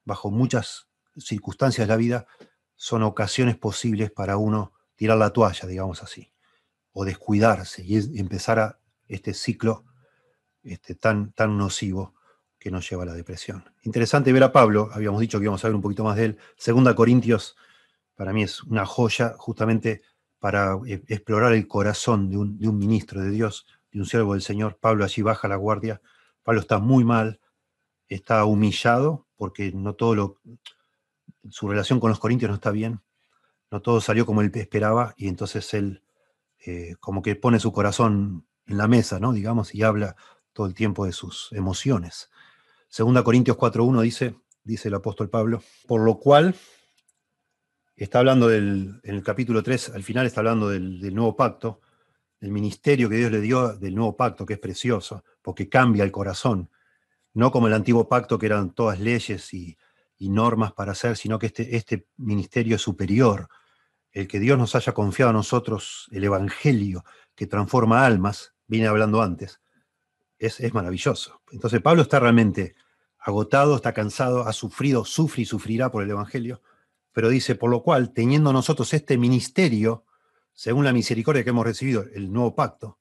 bajo 0.04 0.30
muchas 0.30 0.88
circunstancias 1.16 1.86
de 1.86 1.92
la 1.92 1.96
vida, 1.96 2.26
son 2.76 3.02
ocasiones 3.02 3.56
posibles 3.56 4.10
para 4.10 4.36
uno 4.36 4.72
tirar 4.96 5.18
la 5.18 5.30
toalla, 5.30 5.66
digamos 5.66 6.02
así, 6.02 6.30
o 6.92 7.04
descuidarse 7.04 7.82
y 7.84 8.18
empezar 8.18 8.58
a 8.58 8.78
este 9.08 9.34
ciclo 9.34 9.84
este, 10.62 10.94
tan, 10.94 11.32
tan 11.32 11.56
nocivo 11.56 12.14
que 12.58 12.70
nos 12.70 12.88
lleva 12.88 13.04
a 13.04 13.06
la 13.06 13.14
depresión. 13.14 13.64
Interesante 13.82 14.32
ver 14.32 14.42
a 14.42 14.52
Pablo, 14.52 14.90
habíamos 14.92 15.20
dicho 15.20 15.38
que 15.38 15.44
íbamos 15.44 15.64
a 15.64 15.68
ver 15.68 15.74
un 15.74 15.82
poquito 15.82 16.04
más 16.04 16.16
de 16.16 16.24
él. 16.24 16.38
Segunda 16.56 16.94
Corintios, 16.94 17.56
para 18.14 18.32
mí 18.32 18.42
es 18.42 18.62
una 18.64 18.84
joya 18.84 19.34
justamente 19.38 20.02
para 20.38 20.78
eh, 20.86 21.02
explorar 21.08 21.52
el 21.52 21.66
corazón 21.66 22.30
de 22.30 22.36
un, 22.36 22.58
de 22.58 22.68
un 22.68 22.78
ministro 22.78 23.20
de 23.20 23.30
Dios, 23.30 23.66
de 23.92 24.00
un 24.00 24.06
siervo 24.06 24.34
del 24.34 24.42
Señor. 24.42 24.78
Pablo 24.78 25.04
allí 25.04 25.22
baja 25.22 25.48
la 25.48 25.56
guardia. 25.56 26.00
Pablo 26.42 26.60
está 26.60 26.78
muy 26.78 27.04
mal, 27.04 27.40
está 28.08 28.44
humillado 28.44 29.26
porque 29.36 29.72
no 29.72 29.94
todo 29.94 30.14
lo, 30.14 30.40
su 31.50 31.68
relación 31.68 32.00
con 32.00 32.10
los 32.10 32.18
corintios 32.18 32.48
no 32.48 32.56
está 32.56 32.70
bien, 32.70 33.00
no 33.70 33.82
todo 33.82 34.00
salió 34.00 34.26
como 34.26 34.40
él 34.40 34.50
esperaba 34.54 35.14
y 35.16 35.28
entonces 35.28 35.74
él 35.74 36.02
eh, 36.64 36.94
como 37.00 37.22
que 37.22 37.36
pone 37.36 37.60
su 37.60 37.72
corazón 37.72 38.46
en 38.66 38.78
la 38.78 38.88
mesa, 38.88 39.20
¿no? 39.20 39.32
Digamos, 39.32 39.74
y 39.74 39.82
habla 39.82 40.16
todo 40.52 40.66
el 40.66 40.74
tiempo 40.74 41.04
de 41.06 41.12
sus 41.12 41.48
emociones. 41.52 42.30
Segunda 42.88 43.22
Corintios 43.22 43.56
4.1 43.56 44.00
dice, 44.02 44.36
dice 44.64 44.88
el 44.88 44.94
apóstol 44.94 45.28
Pablo, 45.28 45.62
por 45.86 46.00
lo 46.00 46.18
cual 46.18 46.54
está 48.04 48.18
hablando 48.18 48.48
del, 48.48 49.00
en 49.02 49.14
el 49.14 49.22
capítulo 49.22 49.62
3, 49.62 49.90
al 49.90 50.02
final 50.02 50.26
está 50.26 50.40
hablando 50.40 50.68
del, 50.68 51.14
nuevo 51.14 51.34
pacto, 51.34 51.80
del 52.38 52.50
ministerio 52.50 53.08
que 53.08 53.16
Dios 53.16 53.32
le 53.32 53.40
dio 53.40 53.74
del 53.74 53.94
nuevo 53.94 54.16
pacto, 54.16 54.44
que 54.44 54.54
es 54.54 54.58
precioso, 54.58 55.24
porque 55.40 55.68
cambia 55.68 56.04
el 56.04 56.12
corazón, 56.12 56.70
no 57.32 57.50
como 57.50 57.66
el 57.68 57.72
antiguo 57.72 58.08
pacto 58.08 58.38
que 58.38 58.46
eran 58.46 58.74
todas 58.74 59.00
leyes 59.00 59.52
y, 59.54 59.76
normas 60.18 60.72
para 60.72 60.92
hacer, 60.92 61.16
sino 61.16 61.38
que 61.38 61.46
este, 61.46 61.76
este 61.76 62.08
ministerio 62.16 62.76
es 62.76 62.82
superior, 62.82 63.48
el 64.12 64.26
que 64.26 64.40
Dios 64.40 64.58
nos 64.58 64.74
haya 64.74 64.92
confiado 64.92 65.30
a 65.30 65.34
nosotros, 65.34 66.08
el 66.10 66.24
Evangelio 66.24 67.04
que 67.34 67.46
transforma 67.46 68.06
almas, 68.06 68.54
vine 68.66 68.86
hablando 68.86 69.20
antes, 69.20 69.60
es, 70.38 70.58
es 70.60 70.72
maravilloso. 70.72 71.42
Entonces 71.50 71.82
Pablo 71.82 72.02
está 72.02 72.18
realmente 72.18 72.74
agotado, 73.18 73.76
está 73.76 73.92
cansado, 73.92 74.46
ha 74.46 74.52
sufrido, 74.52 75.04
sufre 75.04 75.42
y 75.42 75.46
sufrirá 75.46 75.90
por 75.90 76.02
el 76.02 76.10
Evangelio, 76.10 76.62
pero 77.16 77.30
dice, 77.30 77.54
por 77.54 77.70
lo 77.70 77.82
cual, 77.82 78.12
teniendo 78.12 78.52
nosotros 78.52 78.92
este 78.92 79.16
ministerio, 79.16 80.04
según 80.52 80.84
la 80.84 80.92
misericordia 80.92 81.42
que 81.42 81.48
hemos 81.48 81.64
recibido, 81.64 82.04
el 82.14 82.30
nuevo 82.30 82.54
pacto, 82.54 82.98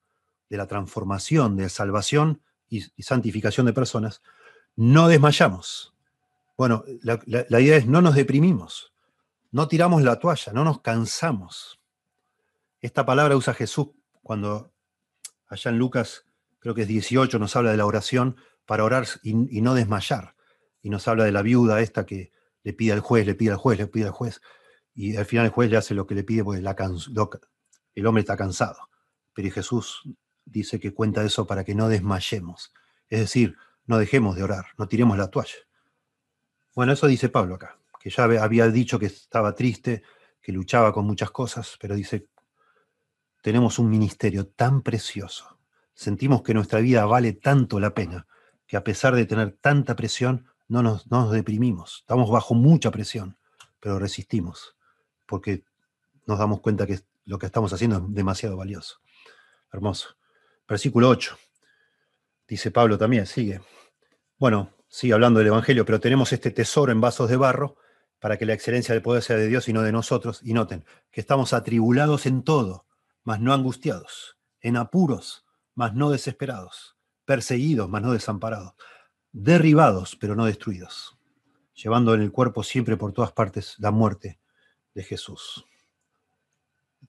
de 0.48 0.56
la 0.56 0.66
transformación, 0.66 1.54
de 1.58 1.68
salvación, 1.68 2.40
y, 2.66 2.80
santificación 3.02 3.66
de 3.66 3.74
personas, 3.74 4.22
no 4.74 5.08
desmayamos. 5.08 5.94
Bueno, 6.56 6.82
la, 7.02 7.60
idea 7.60 7.76
es 7.76 7.84
no 7.84 8.00
nos 8.00 8.14
deprimimos, 8.14 8.94
no 9.50 9.68
tiramos 9.68 10.02
la 10.02 10.18
toalla, 10.18 10.50
no 10.54 10.64
nos 10.64 10.80
cansamos. 10.80 11.78
Esta 12.80 13.04
palabra 13.04 13.36
usa 13.36 13.52
Jesús 13.52 13.88
cuando 14.22 14.72
allá 15.46 15.70
en 15.70 15.76
Lucas, 15.76 16.24
creo 16.58 16.74
que 16.74 16.82
es 16.82 16.88
18, 16.88 17.38
nos 17.38 17.54
habla 17.54 17.70
de 17.70 17.76
la 17.76 17.84
oración 17.84 18.36
para 18.64 18.82
orar 18.82 19.06
y, 19.22 19.34
no 19.34 19.74
desmayar. 19.74 20.36
Y 20.80 20.88
nos 20.88 21.06
habla 21.06 21.24
de 21.24 21.32
la 21.32 21.42
viuda 21.42 21.82
esta 21.82 22.06
que 22.06 22.32
le 22.66 22.72
pide 22.72 22.94
al 22.94 23.00
juez, 23.00 23.24
le 23.24 23.36
pide 23.36 23.52
al 23.52 23.58
juez, 23.58 23.78
le 23.78 23.86
pide 23.86 24.06
al 24.06 24.10
juez. 24.10 24.40
Y 24.92 25.16
al 25.16 25.24
final 25.24 25.46
el 25.46 25.52
juez 25.52 25.70
le 25.70 25.76
hace 25.76 25.94
lo 25.94 26.04
que 26.04 26.16
le 26.16 26.24
pide 26.24 26.42
porque 26.42 26.58
el 27.94 28.06
hombre 28.06 28.20
está 28.22 28.36
cansado. 28.36 28.88
Pero 29.32 29.52
Jesús 29.52 30.02
dice 30.44 30.80
que 30.80 30.92
cuenta 30.92 31.22
eso 31.22 31.46
para 31.46 31.62
que 31.62 31.76
no 31.76 31.88
desmayemos. 31.88 32.72
Es 33.08 33.20
decir, 33.20 33.56
no 33.84 33.98
dejemos 33.98 34.34
de 34.34 34.42
orar, 34.42 34.64
no 34.78 34.88
tiremos 34.88 35.16
la 35.16 35.30
toalla. 35.30 35.54
Bueno, 36.74 36.92
eso 36.92 37.06
dice 37.06 37.28
Pablo 37.28 37.54
acá, 37.54 37.78
que 38.00 38.10
ya 38.10 38.24
había 38.24 38.66
dicho 38.66 38.98
que 38.98 39.06
estaba 39.06 39.54
triste, 39.54 40.02
que 40.42 40.50
luchaba 40.50 40.92
con 40.92 41.06
muchas 41.06 41.30
cosas, 41.30 41.76
pero 41.80 41.94
dice, 41.94 42.26
tenemos 43.42 43.78
un 43.78 43.88
ministerio 43.88 44.48
tan 44.48 44.82
precioso, 44.82 45.60
sentimos 45.94 46.42
que 46.42 46.52
nuestra 46.52 46.80
vida 46.80 47.06
vale 47.06 47.32
tanto 47.32 47.78
la 47.78 47.94
pena, 47.94 48.26
que 48.66 48.76
a 48.76 48.82
pesar 48.82 49.14
de 49.14 49.24
tener 49.24 49.56
tanta 49.60 49.94
presión, 49.94 50.48
no 50.68 50.82
nos, 50.82 51.10
no 51.10 51.22
nos 51.22 51.32
deprimimos, 51.32 51.98
estamos 52.00 52.30
bajo 52.30 52.54
mucha 52.54 52.90
presión, 52.90 53.36
pero 53.80 53.98
resistimos, 53.98 54.76
porque 55.26 55.64
nos 56.26 56.38
damos 56.38 56.60
cuenta 56.60 56.86
que 56.86 57.00
lo 57.24 57.38
que 57.38 57.46
estamos 57.46 57.72
haciendo 57.72 57.96
es 57.98 58.02
demasiado 58.08 58.56
valioso. 58.56 59.00
Hermoso. 59.72 60.16
Versículo 60.68 61.08
8. 61.08 61.36
Dice 62.48 62.70
Pablo 62.70 62.98
también, 62.98 63.26
sigue. 63.26 63.60
Bueno, 64.38 64.72
sigue 64.88 65.12
hablando 65.12 65.38
del 65.38 65.48
Evangelio, 65.48 65.84
pero 65.84 66.00
tenemos 66.00 66.32
este 66.32 66.50
tesoro 66.50 66.92
en 66.92 67.00
vasos 67.00 67.28
de 67.28 67.36
barro 67.36 67.76
para 68.20 68.38
que 68.38 68.46
la 68.46 68.54
excelencia 68.54 68.94
del 68.94 69.02
poder 69.02 69.22
sea 69.22 69.36
de 69.36 69.48
Dios 69.48 69.68
y 69.68 69.72
no 69.72 69.82
de 69.82 69.92
nosotros. 69.92 70.40
Y 70.42 70.54
noten 70.54 70.84
que 71.10 71.20
estamos 71.20 71.52
atribulados 71.52 72.26
en 72.26 72.42
todo, 72.42 72.86
mas 73.24 73.40
no 73.40 73.52
angustiados, 73.52 74.38
en 74.60 74.76
apuros, 74.76 75.44
mas 75.74 75.94
no 75.94 76.10
desesperados, 76.10 76.96
perseguidos, 77.24 77.88
mas 77.88 78.02
no 78.02 78.12
desamparados, 78.12 78.74
derribados, 79.36 80.16
pero 80.16 80.34
no 80.34 80.46
destruidos, 80.46 81.18
llevando 81.74 82.14
en 82.14 82.22
el 82.22 82.32
cuerpo 82.32 82.62
siempre 82.62 82.96
por 82.96 83.12
todas 83.12 83.32
partes 83.32 83.74
la 83.78 83.90
muerte 83.90 84.40
de 84.94 85.02
Jesús. 85.02 85.66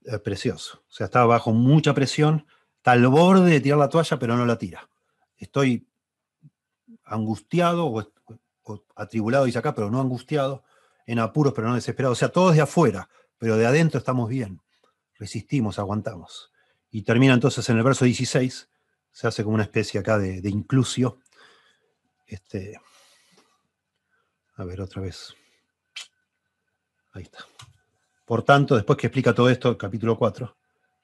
Es 0.03 0.19
precioso. 0.19 0.83
O 0.89 0.91
sea, 0.91 1.05
estaba 1.05 1.25
bajo 1.25 1.53
mucha 1.53 1.93
presión, 1.93 2.45
al 2.83 3.05
borde 3.07 3.51
de 3.51 3.59
tirar 3.59 3.79
la 3.79 3.89
toalla, 3.89 4.17
pero 4.17 4.37
no 4.37 4.45
la 4.45 4.57
tira. 4.57 4.89
Estoy 5.37 5.87
angustiado 7.03 7.85
o, 7.85 8.11
atribulado, 8.95 9.45
dice 9.45 9.59
acá, 9.59 9.75
pero 9.75 9.89
no 9.89 9.99
angustiado, 9.99 10.63
en 11.05 11.19
apuros, 11.19 11.53
pero 11.53 11.67
no 11.67 11.75
desesperado. 11.75 12.13
O 12.13 12.15
sea, 12.15 12.29
todos 12.29 12.55
de 12.55 12.61
afuera, 12.61 13.09
pero 13.37 13.57
de 13.57 13.65
adentro 13.65 13.97
estamos 13.97 14.29
bien. 14.29 14.61
Resistimos, 15.15 15.79
aguantamos. 15.79 16.51
Y 16.89 17.01
termina 17.01 17.33
entonces 17.33 17.67
en 17.69 17.77
el 17.77 17.83
verso 17.83 18.05
16, 18.05 18.69
se 19.11 19.27
hace 19.27 19.43
como 19.43 19.55
una 19.55 19.63
especie 19.63 19.99
acá 19.99 20.17
de, 20.17 20.41
de. 20.41 20.49
Este, 22.27 22.79
a 24.55 24.63
ver, 24.63 24.81
otra 24.81 25.01
vez. 25.01 25.35
Ahí 27.13 27.23
está. 27.23 27.39
Por 28.25 28.43
tanto, 28.43 28.75
después 28.75 28.97
que 28.97 29.07
explica 29.07 29.33
todo 29.33 29.49
esto, 29.49 29.77
capítulo 29.77 30.17
4, 30.17 30.55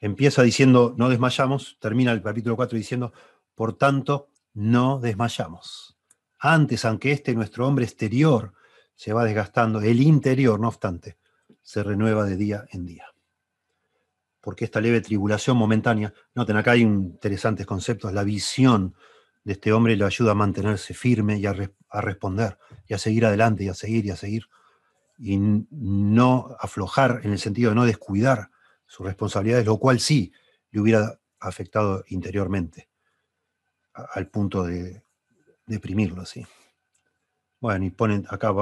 Empieza 0.03 0.43
diciendo, 0.43 0.93
no 0.97 1.07
desmayamos, 1.07 1.78
termina 1.80 2.11
el 2.11 2.21
capítulo 2.21 2.57
4 2.57 2.78
diciendo, 2.78 3.13
por 3.55 3.78
tanto, 3.78 4.28
no 4.53 4.99
desmayamos. 4.99 5.97
Antes, 6.39 6.84
aunque 6.84 7.13
este 7.13 7.34
nuestro 7.34 7.65
hombre 7.65 7.86
exterior 7.86 8.53
se 8.95 9.13
va 9.13 9.24
desgastando, 9.24 9.80
el 9.80 10.01
interior, 10.01 10.59
no 10.59 10.67
obstante, 10.67 11.15
se 11.61 11.84
renueva 11.84 12.26
de 12.26 12.36
día 12.36 12.65
en 12.71 12.86
día. 12.86 13.05
Porque 14.41 14.65
esta 14.65 14.82
leve 14.82 14.99
tribulación 14.99 15.55
momentánea, 15.55 16.13
noten 16.36 16.57
acá 16.57 16.71
hay 16.71 16.82
interesantes 16.82 17.65
conceptos, 17.65 18.11
la 18.11 18.26
visión 18.26 18.95
de 19.44 19.54
este 19.54 19.74
hombre 19.74 19.96
le 19.96 20.06
ayuda 20.06 20.32
a 20.32 20.36
mantenerse 20.36 20.94
firme 20.94 21.38
y 21.38 21.46
a, 21.46 21.56
a 21.89 22.02
responder, 22.02 22.58
y 22.88 22.94
a 22.94 22.98
seguir 22.98 23.26
adelante, 23.26 23.64
y 23.64 23.70
a 23.70 23.74
seguir, 23.74 24.06
y 24.06 24.12
a 24.12 24.16
seguir, 24.16 24.48
y 25.18 25.38
no 25.38 26.56
aflojar 26.60 27.22
en 27.24 27.32
el 27.32 27.39
sentido 27.39 27.70
de 27.70 27.76
no 27.76 27.86
descuidar 27.86 28.50
sus 28.88 29.06
responsabilidades, 29.06 29.66
lo 29.66 29.78
cual 29.78 30.00
sí 30.00 30.32
le 30.72 30.82
hubiera 30.82 31.20
afectado 31.39 32.04
interiormente, 32.08 32.89
al 33.94 34.28
punto 34.28 34.64
de 34.64 35.04
deprimirlo, 35.66 36.26
¿sí? 36.26 36.46
Bueno, 37.60 37.86
y 37.86 37.91
ponen 37.91 38.26
acá, 38.30 38.54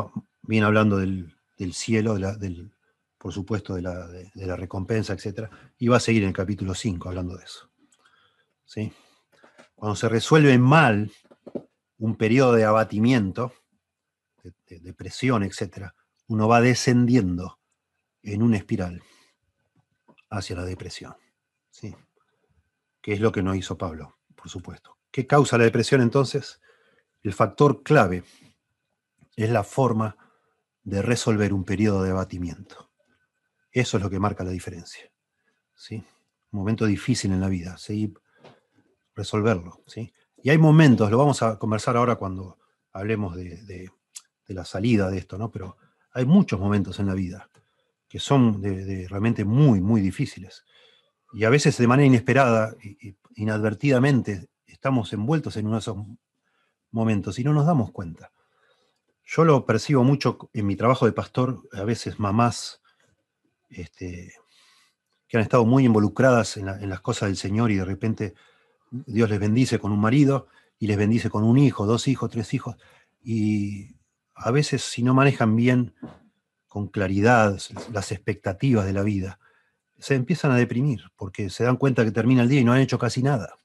viene 0.43 0.65
hablando 0.65 0.97
del, 0.97 1.33
cielo, 1.73 2.15
del, 2.15 2.71
por 3.17 3.33
supuesto, 3.33 3.75
de 3.75 3.81
la, 3.81 4.07
de, 4.07 4.31
la, 4.35 4.55
recompensa, 4.55 5.13
etc. 5.13 5.49
Y 5.79 5.87
va 5.87 5.97
a 5.97 5.99
seguir 5.99 6.23
en 6.23 6.29
el 6.29 6.35
capítulo 6.35 6.75
5 6.75 7.09
hablando 7.09 7.35
de 7.35 7.43
eso. 7.43 7.69
¿Sí? 8.65 8.93
Cuando 9.81 9.95
se 9.95 10.09
resuelve 10.09 10.59
mal 10.59 11.11
un 11.97 12.15
periodo 12.15 12.53
de 12.53 12.65
abatimiento, 12.65 13.51
de, 14.43 14.79
depresión, 14.79 15.41
etc., 15.41 15.87
uno 16.27 16.47
va 16.47 16.61
descendiendo 16.61 17.59
en 18.21 18.43
una 18.43 18.57
espiral 18.57 19.01
hacia 20.29 20.55
la 20.57 20.65
depresión. 20.65 21.15
¿sí? 21.71 21.95
Que 23.01 23.13
es 23.13 23.21
lo 23.21 23.31
que 23.31 23.41
no 23.41 23.55
hizo 23.55 23.75
Pablo, 23.75 24.19
por 24.35 24.49
supuesto. 24.49 24.99
¿Qué 25.09 25.25
causa 25.25 25.57
la 25.57 25.63
depresión 25.63 26.01
entonces? 26.01 26.61
El 27.23 27.33
factor 27.33 27.81
clave 27.81 28.23
es 29.35 29.49
la 29.49 29.63
forma 29.63 30.15
de 30.83 31.01
resolver 31.01 31.53
un 31.53 31.65
periodo 31.65 32.03
de 32.03 32.11
abatimiento. 32.11 32.91
Eso 33.71 33.97
es 33.97 34.03
lo 34.03 34.11
que 34.11 34.19
marca 34.19 34.43
la 34.43 34.51
diferencia. 34.51 35.11
¿sí? 35.73 35.95
Un 36.51 36.59
momento 36.59 36.85
difícil 36.85 37.31
en 37.31 37.41
la 37.41 37.49
vida, 37.49 37.79
¿sí? 37.79 38.13
Resolverlo. 39.15 39.81
¿sí? 39.85 40.13
Y 40.43 40.49
hay 40.49 40.57
momentos, 40.57 41.09
lo 41.11 41.17
vamos 41.17 41.41
a 41.41 41.57
conversar 41.57 41.97
ahora 41.97 42.15
cuando 42.15 42.57
hablemos 42.93 43.35
de, 43.35 43.89
la 44.47 44.65
salida 44.65 45.09
de 45.09 45.17
esto, 45.17 45.37
¿no? 45.37 45.49
pero 45.49 45.77
hay 46.11 46.25
muchos 46.25 46.59
momentos 46.59 46.99
en 46.99 47.07
la 47.07 47.13
vida 47.13 47.49
que 48.09 48.19
son 48.19 48.61
realmente 48.61 49.45
muy, 49.45 49.79
muy 49.79 50.01
difíciles. 50.01 50.65
Y 51.31 51.45
a 51.45 51.49
veces 51.49 51.77
de 51.77 51.87
manera 51.87 52.07
inesperada, 52.07 52.75
inadvertidamente, 53.35 54.49
estamos 54.65 55.13
envueltos 55.13 55.55
en 55.55 55.67
uno 55.67 55.75
de 55.75 55.79
esos 55.79 55.97
momentos 56.91 57.39
y 57.39 57.45
no 57.45 57.53
nos 57.53 57.65
damos 57.65 57.91
cuenta. 57.91 58.33
Yo 59.23 59.45
lo 59.45 59.65
percibo 59.65 60.03
mucho 60.03 60.49
en 60.51 60.65
mi 60.65 60.75
trabajo 60.75 61.05
de 61.05 61.13
pastor, 61.13 61.61
a 61.71 61.83
veces 61.83 62.19
mamás 62.19 62.81
este, 63.69 64.33
que 65.27 65.37
han 65.37 65.43
estado 65.43 65.65
muy 65.65 65.85
involucradas 65.85 66.57
en, 66.57 66.89
las 66.89 66.99
cosas 66.99 67.29
del 67.29 67.37
Señor 67.37 67.71
y 67.71 67.77
de 67.77 67.85
repente 67.85 68.33
Dios 68.91 69.29
les 69.29 69.39
bendice 69.39 69.79
con 69.79 69.91
un 69.91 70.01
marido 70.01 70.47
y 70.77 70.87
les 70.87 70.97
bendice 70.97 71.29
con 71.29 71.43
un 71.43 71.57
hijo, 71.57 71.85
dos 71.85 72.07
hijos, 72.07 72.29
tres 72.29 72.53
hijos. 72.53 72.75
Y 73.23 73.95
a 74.35 74.51
veces 74.51 74.83
si 74.83 75.01
no 75.01 75.13
manejan 75.13 75.55
bien 75.55 75.95
con 76.67 76.87
claridad 76.87 77.57
las 77.91 78.11
expectativas 78.11 78.85
de 78.85 78.93
la 78.93 79.03
vida, 79.03 79.39
se 79.97 80.15
empiezan 80.15 80.51
a 80.51 80.57
deprimir 80.57 81.11
porque 81.15 81.49
se 81.49 81.63
dan 81.63 81.77
cuenta 81.77 82.03
que 82.03 82.11
termina 82.11 82.41
el 82.43 82.49
día 82.49 82.59
y 82.59 82.63
no 82.65 82.73
han 82.73 82.81
hecho 82.81 82.99
casi 82.99 83.23
nada. 83.23 83.55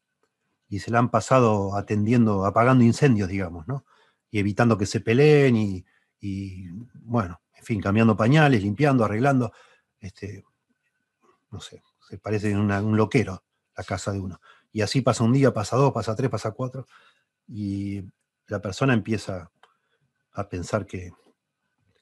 Y 0.68 0.80
se 0.80 0.90
la 0.90 0.98
han 0.98 1.10
pasado 1.10 1.76
atendiendo, 1.76 2.44
apagando 2.44 2.84
incendios, 2.84 3.28
digamos, 3.28 3.66
¿no? 3.66 3.84
Y 4.30 4.38
evitando 4.38 4.76
que 4.78 4.86
se 4.86 5.00
peleen 5.00 5.56
y, 5.56 5.84
bueno, 6.94 7.40
en 7.54 7.64
fin, 7.64 7.80
cambiando 7.80 8.16
pañales, 8.16 8.62
limpiando, 8.62 9.04
arreglando. 9.04 9.52
Este, 9.98 10.44
no 11.50 11.60
sé, 11.60 11.82
se 12.08 12.18
parece 12.18 12.56
un 12.56 12.96
loquero 12.96 13.42
la 13.76 13.84
casa 13.84 14.12
de 14.12 14.20
uno. 14.20 14.40
Y 14.76 14.82
así 14.82 15.00
pasa 15.00 15.24
un 15.24 15.32
día, 15.32 15.54
pasa 15.54 15.74
dos, 15.74 15.90
pasa 15.90 16.14
tres, 16.14 16.28
pasa 16.28 16.50
cuatro. 16.50 16.86
Y 17.48 18.04
la 18.46 18.60
persona 18.60 18.92
empieza 18.92 19.50
a 20.32 20.48
pensar 20.50 20.84
que, 20.84 21.14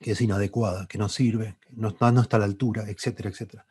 es 0.01 0.21
inadecuada, 0.21 0.89
que 0.89 0.99
no 0.99 1.09
sirve, 1.09 1.57
que 1.61 1.69
no, 1.77 1.95
no 2.01 2.21
está 2.21 2.37
a 2.37 2.41
la 2.41 2.47
altura, 2.47 2.91
etcétera, 2.91 3.31
etcétera. 3.31 3.65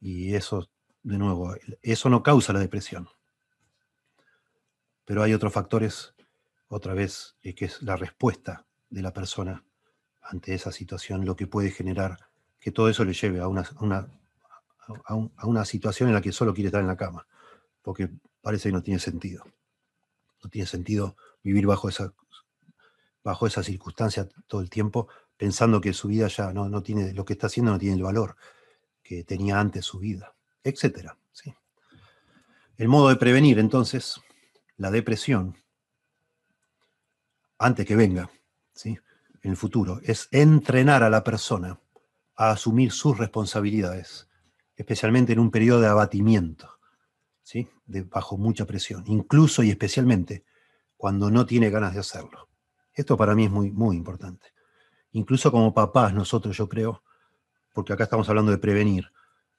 Y 0.00 0.34
eso, 0.34 0.68
de 1.04 1.18
nuevo, 1.18 1.54
eso 1.82 2.10
no 2.10 2.24
causa 2.24 2.52
la 2.52 2.58
depresión. 2.58 3.08
Pero 5.04 5.22
hay 5.22 5.32
otros 5.32 5.52
factores, 5.52 6.12
otra 6.66 6.94
vez, 6.94 7.36
eh, 7.44 7.54
que 7.54 7.66
es 7.66 7.80
la 7.80 7.94
respuesta 7.94 8.66
de 8.90 9.02
la 9.02 9.12
persona 9.12 9.64
ante 10.20 10.52
esa 10.52 10.72
situación, 10.72 11.24
lo 11.24 11.36
que 11.36 11.46
puede 11.46 11.70
generar 11.70 12.28
que 12.58 12.72
todo 12.72 12.88
eso 12.88 13.04
le 13.04 13.12
lleve 13.12 13.38
a 13.38 13.46
una, 13.46 13.62
a 15.04 15.46
una 15.46 15.64
situación 15.64 16.08
en 16.08 16.16
la 16.16 16.20
que 16.20 16.32
solo 16.32 16.54
quiere 16.54 16.66
estar 16.66 16.80
en 16.80 16.88
la 16.88 16.96
cama, 16.96 17.24
porque 17.86 18.10
parece 18.42 18.68
que 18.68 18.72
no 18.72 18.82
tiene 18.82 18.98
sentido. 18.98 19.44
No 20.42 20.50
tiene 20.50 20.66
sentido 20.66 21.16
vivir 21.44 21.68
bajo 21.68 21.88
esa, 21.88 22.12
bajo 23.22 23.48
circunstancia 23.48 24.28
todo 24.48 24.60
el 24.60 24.68
tiempo, 24.68 25.06
pensando 25.36 25.80
que 25.80 25.92
su 25.92 26.08
vida 26.08 26.26
ya 26.26 26.52
no, 26.52 26.68
no 26.68 26.82
tiene, 26.82 27.12
lo 27.12 27.24
que 27.24 27.34
está 27.34 27.46
haciendo 27.46 27.70
no 27.70 27.78
tiene 27.78 27.94
el 27.94 28.02
valor 28.02 28.34
que 29.04 29.22
tenía 29.22 29.60
antes 29.60 29.84
su 29.84 30.00
vida, 30.00 30.34
etc. 30.64 31.12
¿sí? 31.30 31.54
El 32.76 32.88
modo 32.88 33.08
de 33.08 33.14
prevenir 33.14 33.60
entonces 33.60 34.20
la 34.78 34.90
depresión 34.90 35.56
antes 37.56 37.86
que 37.86 37.94
venga, 37.94 38.28
¿sí? 38.74 38.98
en 39.42 39.50
el 39.52 39.56
futuro, 39.56 40.00
es 40.02 40.26
entrenar 40.32 41.04
a 41.04 41.10
la 41.10 41.22
persona 41.22 41.78
a 42.34 42.50
asumir 42.50 42.90
sus 42.90 43.16
responsabilidades, 43.16 44.26
especialmente 44.74 45.34
en 45.34 45.38
un 45.38 45.52
periodo 45.52 45.82
de 45.82 45.86
abatimiento 45.86 46.75
de, 47.52 48.02
bajo 48.02 48.36
mucha 48.36 48.66
presión, 48.66 49.04
incluso 49.06 49.62
y 49.62 49.70
especialmente 49.70 50.44
cuando 50.96 51.30
no 51.30 51.46
tiene 51.46 51.70
ganas 51.70 51.94
de 51.94 52.00
hacerlo. 52.00 52.48
Esto 52.92 53.16
para 53.16 53.34
mí 53.34 53.44
es 53.44 53.50
muy, 53.50 53.70
muy 53.70 53.96
importante. 53.96 54.48
Incluso 55.12 55.52
como 55.52 55.72
papás, 55.72 56.12
nosotros 56.12 56.56
yo 56.56 56.68
creo, 56.68 57.02
porque 57.72 57.92
acá 57.92 58.04
estamos 58.04 58.28
hablando 58.28 58.50
de 58.50 58.58
prevenir, 58.58 59.12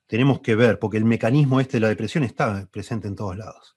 tenemos 0.07 0.39
que 0.41 0.55
ver, 0.55 0.79
porque 0.79 0.97
el 0.97 1.05
mecanismo 1.05 1.59
este 1.59 1.77
de 1.77 1.81
la 1.81 1.89
depresión 1.89 2.23
está 2.23 2.67
presente 2.71 3.07
en 3.07 3.15
todos 3.15 3.37
lados. 3.37 3.75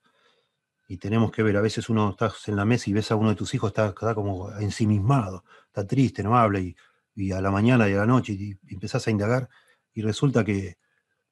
Y 0.87 0.97
tenemos 0.97 1.31
que 1.31 1.43
ver, 1.43 1.55
a 1.57 1.61
veces 1.61 1.89
uno 1.89 2.09
está 2.09 2.33
en 2.47 2.55
la 2.55 2.65
mesa 2.65 2.89
y 2.89 2.93
ves 2.93 3.11
a 3.11 3.15
uno 3.15 3.29
de 3.29 3.35
tus 3.35 3.53
hijos, 3.53 3.69
está, 3.69 3.93
como 4.13 4.51
ensimismado, 4.59 5.45
está 5.67 5.85
triste, 5.85 6.23
no 6.23 6.37
habla, 6.37 6.59
y, 6.59 6.75
y, 7.15 7.31
a 7.31 7.41
la 7.41 7.51
mañana 7.51 7.87
y 7.87 7.93
a 7.93 7.97
la 7.97 8.05
noche 8.05 8.33
y, 8.33 8.57
y 8.67 8.73
empezás 8.73 9.07
a 9.07 9.11
indagar, 9.11 9.49
y 9.93 10.01
resulta 10.01 10.43
que 10.43 10.77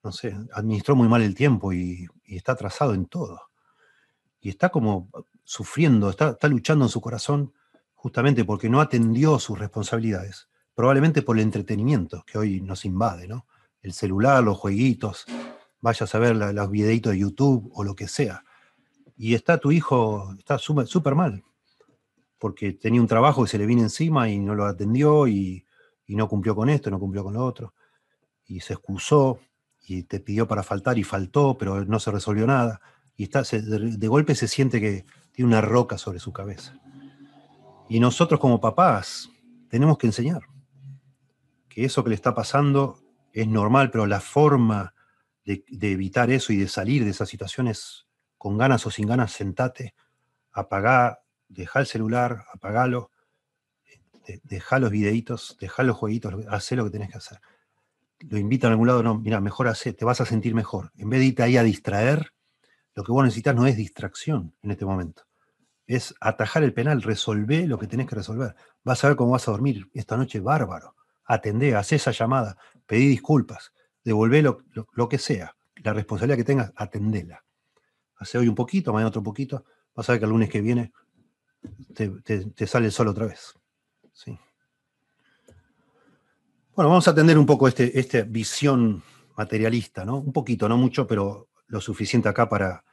no 0.04 0.12
sé, 0.12 0.36
administró 0.54 0.96
muy 0.96 1.08
mal 1.08 1.22
el 1.22 1.36
tiempo 1.36 1.74
y, 1.74 2.08
está 2.26 2.54
atrasado 2.54 2.94
en 2.94 3.06
todo. 3.08 3.42
Y 4.40 4.50
está 4.50 4.70
como 4.70 5.10
sufriendo, 5.44 6.10
está, 6.10 6.38
luchando 6.48 6.86
en 6.86 6.90
su 6.90 7.02
corazón 7.02 7.54
justamente 7.96 8.46
porque 8.46 8.70
no 8.70 8.80
atendió 8.80 9.40
sus 9.40 9.58
responsabilidades, 9.60 10.48
probablemente 10.76 11.22
por 11.22 11.38
el 11.38 11.44
entretenimiento 11.44 12.24
que 12.26 12.38
hoy 12.38 12.62
nos 12.62 12.86
invade, 12.86 13.28
¿no? 13.28 13.46
El 13.82 13.94
celular, 13.94 14.44
los 14.44 14.58
jueguitos, 14.58 15.26
vayas 15.82 16.14
a 16.14 16.20
ver 16.20 16.36
los 16.36 16.70
videitos 16.70 17.14
de 17.14 17.20
YouTube 17.20 17.70
o 17.74 17.84
lo 17.84 17.96
que 17.96 18.08
sea. 18.08 18.44
Y 19.18 19.34
está 19.34 19.58
tu 19.58 19.72
hijo, 19.72 20.34
está 20.38 20.58
súper 20.58 21.16
mal, 21.16 21.44
porque 22.38 22.74
tenía 22.74 23.02
un 23.02 23.08
trabajo 23.08 23.44
que 23.44 23.50
se 23.50 23.58
le 23.58 23.66
vino 23.66 23.82
encima 23.82 24.30
y 24.30 24.40
no 24.40 24.56
lo 24.56 24.66
atendió 24.66 25.28
y 25.28 25.66
no 26.08 26.30
cumplió 26.30 26.56
con 26.56 26.70
esto, 26.70 26.90
no 26.90 27.00
cumplió 27.00 27.24
con 27.24 27.34
lo 27.34 27.44
otro, 27.44 27.74
y 28.46 28.62
se 28.62 28.74
excusó, 28.74 29.40
y 29.90 30.04
te 30.04 30.20
pidió 30.20 30.48
para 30.48 30.62
faltar 30.62 31.00
y 31.00 31.04
faltó, 31.04 31.58
pero 31.58 31.84
no 31.84 32.00
se 32.00 32.12
resolvió 32.12 32.46
nada. 32.46 32.80
Y 33.18 33.24
está, 33.24 33.42
de, 33.42 34.08
golpe 34.08 34.36
se 34.36 34.48
siente 34.48 34.80
que 34.80 35.04
tiene 35.32 35.50
una 35.50 35.62
roca 35.62 35.98
sobre 35.98 36.20
su 36.20 36.32
cabeza. 36.32 36.80
Y 37.90 38.00
nosotros 38.00 38.40
como 38.40 38.62
papás 38.62 39.32
tenemos 39.68 39.98
que 39.98 40.06
enseñar 40.06 40.44
que 41.68 41.86
eso 41.86 42.04
que 42.04 42.10
le 42.10 42.16
está 42.16 42.36
pasando 42.36 43.00
es 43.34 43.48
normal, 43.48 43.90
pero 43.90 44.06
la 44.06 44.22
forma 44.22 44.94
de, 45.44 45.64
evitar 45.68 46.30
eso 46.30 46.54
y 46.54 46.58
de 46.58 46.68
salir 46.68 47.04
de 47.04 47.10
esas 47.10 47.28
situaciones 47.28 48.06
con 48.38 48.60
ganas 48.60 48.86
o 48.86 48.92
sin 48.92 49.08
ganas, 49.08 49.32
sentate, 49.32 49.96
apagá, 50.52 51.24
dejá 51.48 51.80
el 51.80 51.88
celular, 51.88 52.46
apagalo, 52.54 53.10
dejá 54.44 54.78
los 54.78 54.92
videitos, 54.92 55.58
dejá 55.60 55.82
los 55.82 55.98
jueguitos, 55.98 56.46
haz 56.48 56.72
lo 56.74 56.84
que 56.86 56.92
tenés 56.92 57.10
que 57.10 57.18
hacer 57.18 57.40
lo 58.20 58.38
invitan 58.38 58.72
a 58.72 58.74
algún 58.74 58.88
lado, 58.88 59.04
no, 59.04 59.18
mira, 59.18 59.40
mejor 59.40 59.68
hace, 59.68 59.94
te 59.94 60.06
vas 60.06 60.22
a 60.22 60.26
sentir 60.26 60.54
mejor. 60.54 60.92
En 60.96 61.10
vez 61.10 61.20
de 61.20 61.28
irte 61.28 61.44
ahí 61.44 61.58
a 61.58 61.64
distraer, 61.64 62.34
lo 62.96 63.04
que 63.04 63.12
vos 63.12 63.24
necesitas 63.24 63.56
no 63.56 63.66
es 63.66 63.78
distracción 63.78 64.54
en 64.62 64.72
este 64.72 64.86
momento. 64.86 65.24
Es 65.88 66.14
atajar 66.20 66.64
el 66.64 66.74
penal, 66.74 67.02
resolver 67.02 67.68
lo 67.68 67.80
que 67.80 67.88
tenés 67.88 68.08
que 68.08 68.16
resolver. 68.16 68.56
Vas 68.84 69.04
a 69.04 69.08
ver 69.08 69.18
cómo 69.18 69.32
vas 69.32 69.48
a 69.48 69.52
dormir 69.52 69.90
esta 69.94 70.18
noche 70.18 70.40
bárbaro. 70.40 70.96
Atendé, 71.26 71.76
haz 71.76 71.94
esa 71.94 72.12
llamada, 72.12 72.58
pedí 72.86 73.08
disculpas, 73.08 73.72
devolvé 74.04 74.42
lo, 74.42 75.10
que 75.10 75.18
sea. 75.18 75.56
La 75.78 75.94
responsabilidad 75.94 76.38
que 76.38 76.44
tengas, 76.44 76.74
atendela. 76.76 77.44
Hace 78.18 78.38
hoy 78.38 78.48
un 78.48 78.56
poquito, 78.56 78.92
mañana 78.92 79.10
otro 79.10 79.24
poquito. 79.24 79.64
Vas 79.96 80.10
a 80.10 80.14
ver 80.14 80.20
que 80.20 80.26
el 80.26 80.32
lunes 80.32 80.50
que 80.50 80.62
viene 80.62 80.92
te, 81.94 82.10
te 82.10 82.68
sale 82.68 82.88
el 82.88 82.92
sol 82.92 83.08
otra 83.08 83.26
vez. 83.26 83.54
¿sí? 84.12 84.38
Bueno, 86.80 86.92
vamos 86.92 87.10
a 87.10 87.12
atender 87.12 87.38
un 87.38 87.46
poco 87.46 87.68
este, 87.68 88.00
esta 88.00 88.22
visión 88.22 89.04
materialista, 89.36 90.06
¿no? 90.06 90.16
Un 90.16 90.32
poquito, 90.32 90.70
no 90.70 90.78
mucho, 90.78 91.06
pero 91.06 91.50
lo 91.68 91.82
suficiente 91.82 92.30
acá 92.30 92.48
para, 92.48 92.86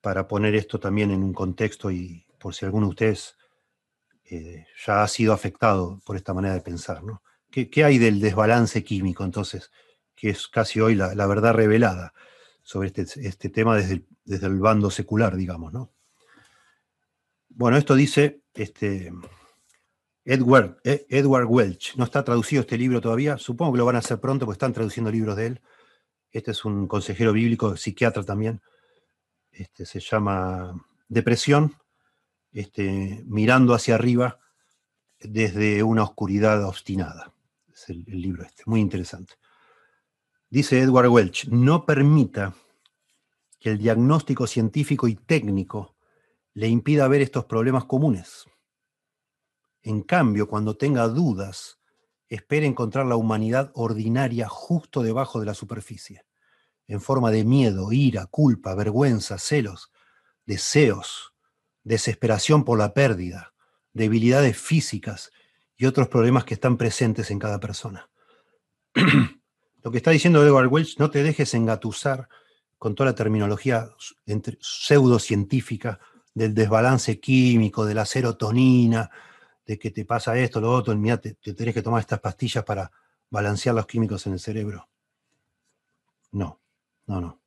para 0.00 0.26
poner 0.26 0.54
esto 0.54 0.80
también 0.80 1.10
en 1.10 1.22
un 1.22 1.34
contexto 1.34 1.90
y 1.90 2.24
por 2.38 2.54
si 2.54 2.64
alguno 2.64 2.86
de 2.86 2.90
ustedes 2.90 3.36
eh, 4.24 4.64
ya 4.86 5.02
ha 5.02 5.08
sido 5.08 5.34
afectado 5.34 6.00
por 6.06 6.16
esta 6.16 6.32
manera 6.32 6.54
de 6.54 6.62
pensar, 6.62 7.04
¿no? 7.04 7.22
¿Qué, 7.50 7.84
hay 7.84 7.98
del 7.98 8.18
desbalance 8.18 8.82
químico 8.82 9.24
entonces, 9.24 9.70
que 10.14 10.30
es 10.30 10.48
casi 10.48 10.80
hoy 10.80 10.94
la, 10.94 11.26
verdad 11.26 11.52
revelada 11.52 12.14
sobre 12.62 12.88
este, 12.88 13.02
este 13.28 13.50
tema 13.50 13.76
desde 13.76 13.92
el, 13.92 14.06
desde 14.24 14.46
el, 14.46 14.58
bando 14.58 14.90
secular, 14.90 15.36
digamos, 15.36 15.70
¿no? 15.70 15.92
Bueno, 17.50 17.76
esto 17.76 17.94
dice 17.94 18.40
este, 18.54 19.12
Edward, 20.26 20.80
eh, 20.82 21.06
Edward 21.08 21.46
Welch. 21.48 21.94
No 21.96 22.04
está 22.04 22.24
traducido 22.24 22.62
este 22.62 22.76
libro 22.76 23.00
todavía. 23.00 23.38
Supongo 23.38 23.72
que 23.72 23.78
lo 23.78 23.86
van 23.86 23.94
a 23.94 24.00
hacer 24.00 24.20
pronto 24.20 24.44
porque 24.44 24.56
están 24.56 24.72
traduciendo 24.72 25.10
libros 25.10 25.36
de 25.36 25.46
él. 25.46 25.60
Este 26.32 26.50
es 26.50 26.64
un 26.64 26.88
consejero 26.88 27.32
bíblico, 27.32 27.76
psiquiatra 27.76 28.24
también. 28.24 28.60
Este, 29.52 29.86
se 29.86 30.00
llama 30.00 30.74
Depresión, 31.08 31.76
este, 32.52 33.22
mirando 33.24 33.72
hacia 33.72 33.94
arriba 33.94 34.40
desde 35.20 35.84
una 35.84 36.02
oscuridad 36.02 36.64
obstinada. 36.64 37.32
Es 37.72 37.88
el 37.88 38.04
libro 38.06 38.42
este, 38.44 38.64
muy 38.66 38.80
interesante. 38.80 39.34
Dice 40.50 40.80
Edward 40.80 41.08
Welch, 41.08 41.46
no 41.48 41.86
permita 41.86 42.52
que 43.60 43.70
el 43.70 43.78
diagnóstico 43.78 44.48
científico 44.48 45.06
y 45.06 45.14
técnico 45.14 45.94
le 46.54 46.66
impida 46.66 47.06
ver 47.06 47.22
estos 47.22 47.44
problemas 47.44 47.84
comunes. 47.84 48.46
En 49.86 50.02
cambio, 50.02 50.48
cuando 50.48 50.76
tenga 50.76 51.06
dudas, 51.06 51.78
espere 52.28 52.66
encontrar 52.66 53.06
la 53.06 53.14
humanidad 53.14 53.70
ordinaria 53.74 54.48
justo 54.48 55.00
debajo 55.04 55.38
de 55.38 55.46
la 55.46 55.54
superficie, 55.54 56.24
en 56.88 57.00
forma 57.00 57.30
de 57.30 57.44
miedo, 57.44 57.92
ira, 57.92 58.26
culpa, 58.26 58.74
vergüenza, 58.74 59.38
celos, 59.38 59.92
deseos, 60.44 61.34
desesperación 61.84 62.64
por 62.64 62.80
la 62.80 62.94
pérdida, 62.94 63.54
debilidades 63.92 64.58
físicas 64.58 65.30
y 65.76 65.86
otros 65.86 66.08
problemas 66.08 66.44
que 66.44 66.54
están 66.54 66.78
presentes 66.78 67.30
en 67.30 67.38
cada 67.38 67.60
persona. 67.60 68.10
Lo 69.84 69.92
que 69.92 69.98
está 69.98 70.10
diciendo 70.10 70.44
Edward 70.44 70.66
Welch, 70.66 70.98
no 70.98 71.12
te 71.12 71.22
dejes 71.22 71.54
engatusar 71.54 72.28
con 72.76 72.96
toda 72.96 73.10
la 73.10 73.14
terminología 73.14 73.88
pseudocientífica 74.58 76.00
del 76.34 76.54
desbalance 76.54 77.20
químico, 77.20 77.86
de 77.86 77.94
la 77.94 78.04
serotonina, 78.04 79.12
de 79.66 79.78
que 79.78 79.90
te 79.90 80.04
pasa 80.04 80.38
esto, 80.38 80.60
lo 80.60 80.72
otro, 80.72 80.94
mira, 80.96 81.20
te, 81.20 81.34
te 81.34 81.52
tenés 81.52 81.74
que 81.74 81.82
tomar 81.82 82.00
estas 82.00 82.20
pastillas 82.20 82.64
para 82.64 82.90
balancear 83.30 83.74
los 83.74 83.86
químicos 83.86 84.26
en 84.26 84.34
el 84.34 84.40
cerebro. 84.40 84.88
No, 86.32 86.60
no, 87.06 87.20
no. 87.20 87.40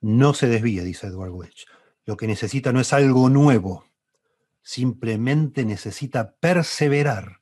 No 0.00 0.34
se 0.34 0.48
desvíe, 0.48 0.82
dice 0.82 1.06
Edward 1.06 1.30
Welch. 1.30 1.66
Lo 2.04 2.16
que 2.16 2.26
necesita 2.26 2.72
no 2.72 2.80
es 2.80 2.92
algo 2.92 3.28
nuevo, 3.28 3.84
simplemente 4.62 5.64
necesita 5.64 6.34
perseverar 6.36 7.40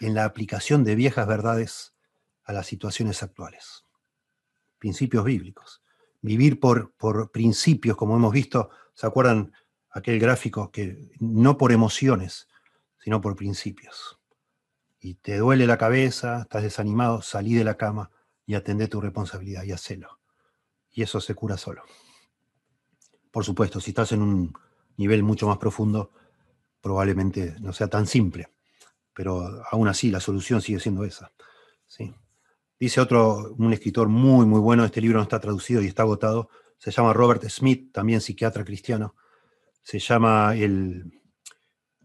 en 0.00 0.14
la 0.14 0.24
aplicación 0.24 0.84
de 0.84 0.94
viejas 0.94 1.26
verdades 1.26 1.94
a 2.44 2.52
las 2.52 2.66
situaciones 2.66 3.22
actuales. 3.22 3.84
Principios 4.78 5.24
bíblicos. 5.24 5.82
Vivir 6.20 6.60
por, 6.60 6.92
por 6.92 7.30
principios, 7.30 7.96
como 7.96 8.16
hemos 8.16 8.32
visto, 8.32 8.70
¿se 8.94 9.06
acuerdan 9.06 9.52
aquel 9.90 10.18
gráfico 10.18 10.70
que 10.70 11.10
no 11.18 11.58
por 11.58 11.72
emociones, 11.72 12.48
sino 13.08 13.22
por 13.22 13.36
principios? 13.36 14.20
Y 15.00 15.14
te 15.14 15.38
duele 15.38 15.66
la 15.66 15.78
cabeza, 15.78 16.42
estás 16.42 16.62
desanimado, 16.62 17.22
salí 17.22 17.54
de 17.54 17.64
la 17.64 17.78
cama 17.78 18.10
y 18.44 18.54
atendé 18.54 18.86
tu 18.86 19.00
responsabilidad 19.00 19.64
y 19.64 19.72
hacelo. 19.72 20.20
Y 20.90 21.00
eso 21.00 21.18
se 21.18 21.34
cura 21.34 21.56
solo. 21.56 21.84
Por 23.30 23.46
supuesto, 23.46 23.80
si 23.80 23.92
estás 23.92 24.12
en 24.12 24.20
un 24.20 24.52
nivel 24.98 25.22
mucho 25.22 25.48
más 25.48 25.56
profundo, 25.56 26.10
probablemente 26.82 27.56
no 27.60 27.72
sea 27.72 27.88
tan 27.88 28.06
simple, 28.06 28.52
pero 29.14 29.64
aún 29.70 29.88
así 29.88 30.10
la 30.10 30.20
solución 30.20 30.60
sigue 30.60 30.78
siendo 30.78 31.02
esa. 31.04 31.32
¿sí? 31.86 32.14
Dice 32.78 33.00
otro, 33.00 33.54
un 33.56 33.72
escritor 33.72 34.08
muy, 34.08 34.44
muy 34.44 34.60
bueno, 34.60 34.84
este 34.84 35.00
libro 35.00 35.16
no 35.16 35.22
está 35.22 35.40
traducido 35.40 35.80
y 35.80 35.86
está 35.86 36.02
agotado, 36.02 36.50
se 36.76 36.90
llama 36.90 37.14
Robert 37.14 37.42
Smith, 37.48 37.90
también 37.90 38.20
psiquiatra 38.20 38.66
cristiano. 38.66 39.14
Se 39.82 39.98
llama 39.98 40.54
el, 40.54 41.17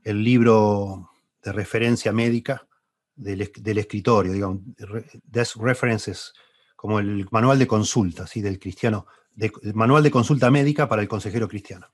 el 0.04 0.24
libro 0.24 1.12
de 1.44 1.52
referencia 1.52 2.12
médica 2.12 2.68
del, 3.16 3.42
escritorio, 3.78 4.34
digamos, 4.34 4.60
Desk 5.24 5.58
References, 5.58 6.34
como 6.76 7.00
el 7.00 7.28
manual 7.32 7.60
de 7.60 7.68
consulta, 7.68 8.28
¿sí? 8.28 8.42
del 8.42 8.60
cristiano, 8.60 9.06
el 9.38 9.74
manual 9.74 10.04
de 10.04 10.12
consulta 10.12 10.52
médica 10.52 10.88
para 10.88 11.02
el 11.02 11.08
consejero 11.08 11.48
cristiano. 11.48 11.88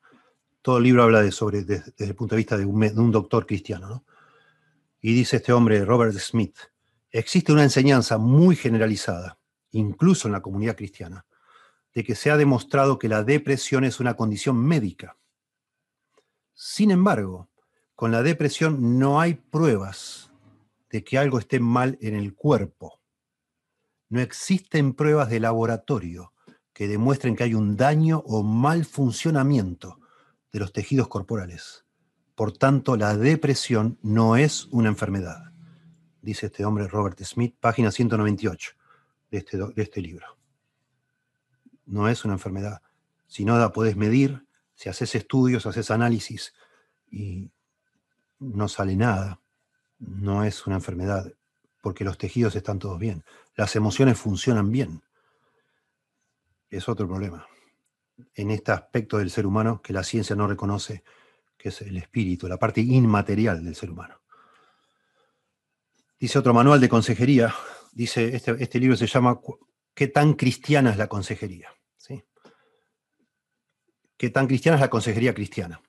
Todo 0.62 0.78
el 0.78 0.84
libro 0.84 1.04
habla 1.04 1.22
de 1.22 1.32
sobre, 1.32 1.64
desde, 1.64 1.94
el 1.98 2.16
punto 2.16 2.36
de 2.36 2.38
vista 2.38 2.58
de 2.58 2.66
un, 2.66 2.80
de 2.80 3.00
un 3.00 3.12
doctor 3.12 3.46
cristiano. 3.46 3.88
¿no? 3.88 4.06
Y 5.02 5.14
dice 5.14 5.38
este 5.38 5.54
hombre, 5.54 5.86
Robert 5.86 6.18
Smith, 6.18 6.58
existe 7.12 7.52
una 7.52 7.64
enseñanza 7.64 8.18
muy 8.18 8.56
generalizada, 8.56 9.40
incluso 9.72 10.28
en 10.28 10.34
la 10.34 10.42
comunidad 10.42 10.76
cristiana, 10.76 11.26
de 11.94 12.04
que 12.04 12.16
se 12.16 12.32
ha 12.32 12.38
demostrado 12.38 13.00
que 13.00 13.10
la 13.10 13.24
depresión 13.24 13.84
es 13.84 14.00
una 14.00 14.16
condición 14.16 14.58
médica. 14.58 15.18
Sin 16.54 16.92
embargo, 16.92 17.49
con 18.00 18.14
la 18.14 18.24
depresión 18.24 18.98
no 18.98 19.20
hay 19.20 19.34
pruebas 19.34 20.32
de 20.90 21.04
que 21.04 21.18
algo 21.18 21.38
esté 21.38 21.60
mal 21.60 21.98
en 22.00 22.16
el 22.16 22.34
cuerpo. 22.34 23.02
No 24.08 24.22
existen 24.22 24.94
pruebas 24.94 25.30
de 25.30 25.42
laboratorio 25.42 26.32
que 26.72 26.88
demuestren 26.88 27.36
que 27.36 27.44
hay 27.44 27.56
un 27.56 27.76
daño 27.76 28.24
o 28.26 28.42
mal 28.42 28.86
funcionamiento 28.86 30.00
de 30.54 30.60
los 30.60 30.72
tejidos 30.72 31.10
corporales. 31.10 31.84
Por 32.36 32.58
tanto, 32.58 32.96
la 32.96 33.18
depresión 33.18 34.00
no 34.02 34.38
es 34.38 34.68
una 34.68 34.88
enfermedad 34.88 35.50
dice 36.22 36.46
este 36.46 36.64
hombre 36.64 36.88
Robert 36.88 37.22
Smith, 37.24 37.56
página 37.60 37.92
198 37.92 38.72
de 39.32 39.38
este, 39.38 39.58
de 39.58 39.82
este 39.82 40.00
libro. 40.00 40.38
No 41.86 42.08
es 42.08 42.24
una 42.24 42.36
enfermedad. 42.36 42.82
Si 43.28 43.44
no 43.44 43.58
la 43.58 43.74
puedes 43.74 43.98
medir, 43.98 44.46
si 44.76 44.88
haces 44.88 45.16
estudios, 45.16 45.66
haces 45.66 45.92
análisis 45.92 46.54
y 47.12 47.52
no 48.40 48.68
sale 48.68 48.96
nada, 48.96 49.42
no 50.00 50.44
es 50.44 50.66
una 50.66 50.78
enfermedad, 50.78 51.32
porque 51.82 52.04
los 52.04 52.18
tejidos 52.18 52.56
están 52.56 52.80
todos 52.80 53.00
bien. 53.00 53.24
Las 53.56 53.76
emociones 53.76 54.18
funcionan 54.18 54.72
bien. 54.72 55.02
Es 56.70 56.88
otro 56.88 57.08
problema. 57.08 57.48
En 58.36 58.52
este 58.52 58.72
aspecto 58.72 59.18
del 59.18 59.30
ser 59.30 59.46
humano 59.46 59.82
que 59.82 59.94
la 59.94 60.04
ciencia 60.04 60.36
no 60.36 60.48
reconoce, 60.48 61.04
que 61.58 61.70
es 61.70 61.82
el 61.82 61.98
espíritu, 61.98 62.48
la 62.48 62.58
parte 62.58 62.82
inmaterial 62.82 63.64
del 63.64 63.76
ser 63.76 63.92
humano. 63.92 64.22
Dice 66.20 66.40
otro 66.40 66.54
manual 66.54 66.82
de 66.82 66.90
consejería, 66.90 67.54
dice, 67.92 68.36
este, 68.36 68.56
este, 68.60 68.80
libro 68.80 68.98
se 68.98 69.08
llama 69.08 69.40
¿Qué 69.94 70.08
tan 70.08 70.34
cristiana 70.34 70.92
es 70.92 70.98
la 70.98 71.08
consejería? 71.08 71.70
¿Sí? 71.98 72.24
¿Qué 74.18 74.30
tan 74.30 74.48
cristiana 74.48 74.76
es 74.76 74.82
la 74.82 74.90
consejería 74.90 75.34
cristiana? 75.34 75.82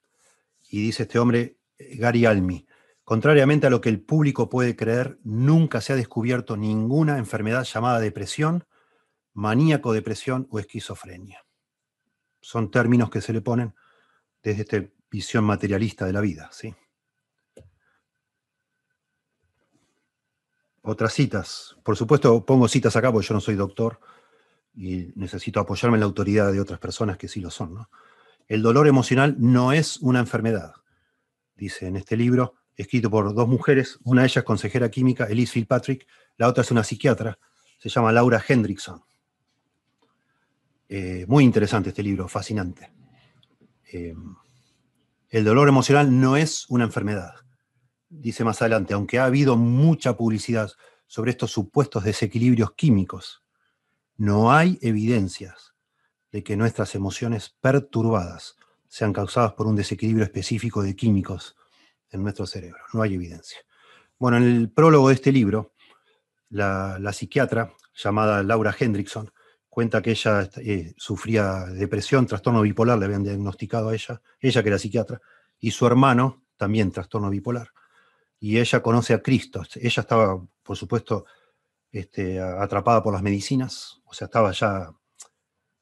Y 0.68 0.82
dice 0.82 1.02
este 1.02 1.18
hombre, 1.18 1.56
Gary 1.94 2.26
Almi, 2.26 2.66
contrariamente 3.04 3.66
a 3.66 3.70
lo 3.70 3.80
que 3.80 3.88
el 3.88 4.00
público 4.00 4.48
puede 4.48 4.76
creer, 4.76 5.18
nunca 5.24 5.80
se 5.80 5.92
ha 5.92 5.96
descubierto 5.96 6.56
ninguna 6.56 7.18
enfermedad 7.18 7.64
llamada 7.64 8.00
depresión, 8.00 8.66
maníaco 9.32 9.92
depresión 9.92 10.46
o 10.50 10.58
esquizofrenia. 10.58 11.44
Son 12.40 12.70
términos 12.70 13.10
que 13.10 13.20
se 13.20 13.32
le 13.32 13.40
ponen 13.40 13.74
desde 14.42 14.62
esta 14.62 14.84
visión 15.10 15.44
materialista 15.44 16.06
de 16.06 16.12
la 16.12 16.20
vida, 16.20 16.48
¿sí? 16.52 16.74
Otras 20.82 21.12
citas. 21.12 21.76
Por 21.82 21.96
supuesto, 21.96 22.44
pongo 22.44 22.66
citas 22.66 22.96
acá 22.96 23.12
porque 23.12 23.28
yo 23.28 23.34
no 23.34 23.40
soy 23.40 23.54
doctor 23.54 24.00
y 24.74 25.12
necesito 25.14 25.60
apoyarme 25.60 25.96
en 25.96 26.00
la 26.00 26.06
autoridad 26.06 26.52
de 26.52 26.60
otras 26.60 26.78
personas 26.78 27.18
que 27.18 27.28
sí 27.28 27.40
lo 27.40 27.50
son. 27.50 27.86
El 28.48 28.62
dolor 28.62 28.86
emocional 28.88 29.36
no 29.38 29.72
es 29.72 29.98
una 29.98 30.20
enfermedad, 30.20 30.72
dice 31.60 31.86
en 31.86 31.96
este 31.96 32.16
libro, 32.16 32.54
escrito 32.74 33.10
por 33.10 33.32
dos 33.34 33.46
mujeres. 33.46 33.98
Una 34.04 34.22
de 34.22 34.28
ellas 34.28 34.44
consejera 34.44 34.90
química, 34.90 35.26
Elise 35.26 35.52
Fitzpatrick, 35.52 36.06
la 36.36 36.48
otra 36.48 36.62
es 36.62 36.70
una 36.70 36.82
psiquiatra, 36.82 37.38
se 37.78 37.88
llama 37.88 38.10
Laura 38.10 38.42
Hendrickson. 38.46 39.02
Eh, 40.88 41.24
muy 41.28 41.44
interesante 41.44 41.90
este 41.90 42.02
libro, 42.02 42.26
fascinante. 42.26 42.90
Eh, 43.92 44.14
el 45.28 45.44
dolor 45.44 45.68
emocional 45.68 46.20
no 46.20 46.36
es 46.36 46.66
una 46.68 46.84
enfermedad 46.84 47.34
dice 48.10 48.44
más 48.44 48.60
adelante, 48.60 48.92
aunque 48.92 49.18
ha 49.18 49.24
habido 49.24 49.56
mucha 49.56 50.16
publicidad 50.16 50.72
sobre 51.06 51.30
estos 51.30 51.52
supuestos 51.52 52.04
desequilibrios 52.04 52.72
químicos, 52.74 53.42
no 54.16 54.52
hay 54.52 54.78
evidencias 54.82 55.74
de 56.30 56.42
que 56.42 56.56
nuestras 56.56 56.94
emociones 56.94 57.56
perturbadas 57.60 58.56
sean 58.90 59.14
causadas 59.14 59.54
por 59.54 59.66
un 59.66 59.76
desequilibrio 59.76 60.24
específico 60.24 60.82
de 60.82 60.94
químicos 60.94 61.56
en 62.10 62.22
nuestro 62.22 62.46
cerebro. 62.46 62.80
No 62.92 63.02
hay 63.02 63.14
evidencia. 63.14 63.60
Bueno, 64.18 64.36
en 64.36 64.42
el 64.42 64.70
prólogo 64.70 65.08
de 65.08 65.14
este 65.14 65.32
libro, 65.32 65.72
la, 66.50 67.12
psiquiatra 67.12 67.72
llamada 67.94 68.42
Laura 68.42 68.76
Hendrickson 68.78 69.32
cuenta 69.68 70.02
que 70.02 70.10
ella 70.10 70.50
eh, 70.56 70.92
sufría 70.96 71.64
depresión, 71.66 72.26
trastorno 72.26 72.60
bipolar, 72.62 72.98
le 72.98 73.06
habían 73.06 73.22
diagnosticado 73.22 73.90
a 73.90 73.94
ella, 73.94 74.20
ella 74.40 74.62
que 74.62 74.68
era 74.68 74.78
psiquiatra, 74.78 75.20
y 75.60 75.70
su 75.70 75.86
hermano 75.86 76.42
también 76.56 76.90
trastorno 76.90 77.30
bipolar 77.30 77.70
y 78.40 78.58
ella 78.58 78.82
conoce 78.82 79.12
a 79.12 79.22
Cristo. 79.22 79.62
Ella 79.76 80.00
estaba, 80.00 80.42
por 80.62 80.76
supuesto, 80.76 81.26
este, 81.92 82.40
atrapada 82.40 83.02
por 83.02 83.12
las 83.12 83.22
medicinas, 83.22 84.00
o 84.04 84.14
sea, 84.14 84.24
estaba 84.24 84.50
ya 84.52 84.90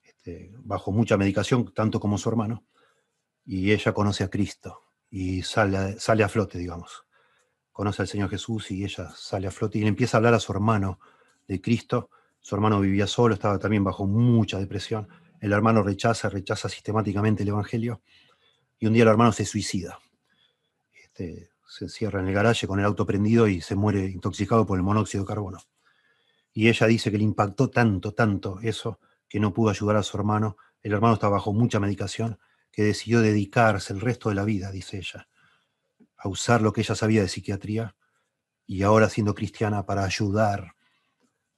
este, 0.02 0.52
bajo 0.58 0.90
mucha 0.90 1.16
medicación, 1.16 1.72
tanto 1.72 2.00
como 2.00 2.18
su 2.18 2.28
hermano, 2.28 2.64
y 3.50 3.72
ella 3.72 3.94
conoce 3.94 4.24
a 4.24 4.28
Cristo 4.28 4.82
y 5.08 5.40
sale, 5.40 5.98
sale 5.98 6.22
a 6.22 6.28
flote, 6.28 6.58
digamos, 6.58 7.06
conoce 7.72 8.02
al 8.02 8.08
Señor 8.08 8.28
Jesús 8.28 8.70
y 8.70 8.84
ella 8.84 9.10
sale 9.16 9.46
a 9.46 9.50
flote 9.50 9.78
y 9.78 9.80
le 9.80 9.88
empieza 9.88 10.16
a 10.16 10.18
hablar 10.18 10.34
a 10.34 10.38
su 10.38 10.52
hermano 10.52 11.00
de 11.46 11.58
Cristo. 11.58 12.10
Su 12.40 12.54
hermano 12.54 12.78
vivía 12.78 13.06
solo, 13.06 13.32
estaba 13.32 13.58
también 13.58 13.82
bajo 13.82 14.06
mucha 14.06 14.58
depresión. 14.58 15.08
El 15.40 15.54
hermano 15.54 15.82
rechaza, 15.82 16.28
rechaza 16.28 16.68
sistemáticamente 16.68 17.42
el 17.42 17.48
Evangelio 17.48 18.02
y 18.78 18.86
un 18.86 18.92
día 18.92 19.04
el 19.04 19.08
hermano 19.08 19.32
se 19.32 19.46
suicida. 19.46 19.98
Este, 21.02 21.48
se 21.66 21.86
encierra 21.86 22.20
en 22.20 22.28
el 22.28 22.34
garaje 22.34 22.66
con 22.66 22.80
el 22.80 22.84
auto 22.84 23.06
prendido 23.06 23.48
y 23.48 23.62
se 23.62 23.74
muere 23.74 24.10
intoxicado 24.10 24.66
por 24.66 24.76
el 24.76 24.84
monóxido 24.84 25.24
de 25.24 25.28
carbono. 25.28 25.58
Y 26.52 26.68
ella 26.68 26.86
dice 26.86 27.10
que 27.10 27.16
le 27.16 27.24
impactó 27.24 27.70
tanto, 27.70 28.12
tanto 28.12 28.58
eso, 28.60 29.00
que 29.26 29.40
no 29.40 29.54
pudo 29.54 29.70
ayudar 29.70 29.96
a 29.96 30.02
su 30.02 30.18
hermano. 30.18 30.58
El 30.82 30.92
hermano 30.92 31.14
estaba 31.14 31.36
bajo 31.36 31.54
mucha 31.54 31.80
medicación, 31.80 32.38
que 32.72 32.84
decidió 32.84 33.20
dedicarse 33.20 33.92
el 33.92 34.00
resto 34.00 34.28
de 34.28 34.34
la 34.34 34.44
vida, 34.44 34.70
dice 34.70 34.98
ella, 34.98 35.28
a 36.16 36.28
usar 36.28 36.62
lo 36.62 36.72
que 36.72 36.82
ella 36.82 36.94
sabía 36.94 37.22
de 37.22 37.28
psiquiatría 37.28 37.96
y 38.66 38.82
ahora 38.82 39.08
siendo 39.08 39.34
cristiana 39.34 39.86
para 39.86 40.04
ayudar 40.04 40.74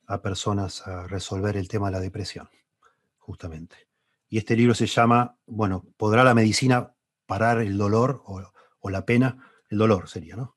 a 0.07 0.23
personas 0.23 0.87
a 0.87 1.07
resolver 1.07 1.57
el 1.57 1.69
tema 1.69 1.87
de 1.89 1.93
la 1.93 2.01
depresión, 2.01 2.49
justamente. 3.19 3.89
Y 4.29 4.39
este 4.39 4.57
libro 4.57 4.75
se 4.75 4.87
llama, 4.87 5.37
bueno, 5.47 5.85
¿podrá 5.97 6.25
la 6.25 6.35
medicina 6.35 6.95
parar 7.27 7.61
el 7.61 7.77
dolor 7.77 8.23
o, 8.27 8.43
o 8.81 8.91
la 8.91 9.05
pena? 9.05 9.51
el 9.71 9.79
dolor 9.79 10.09
sería, 10.09 10.37
¿no? 10.37 10.57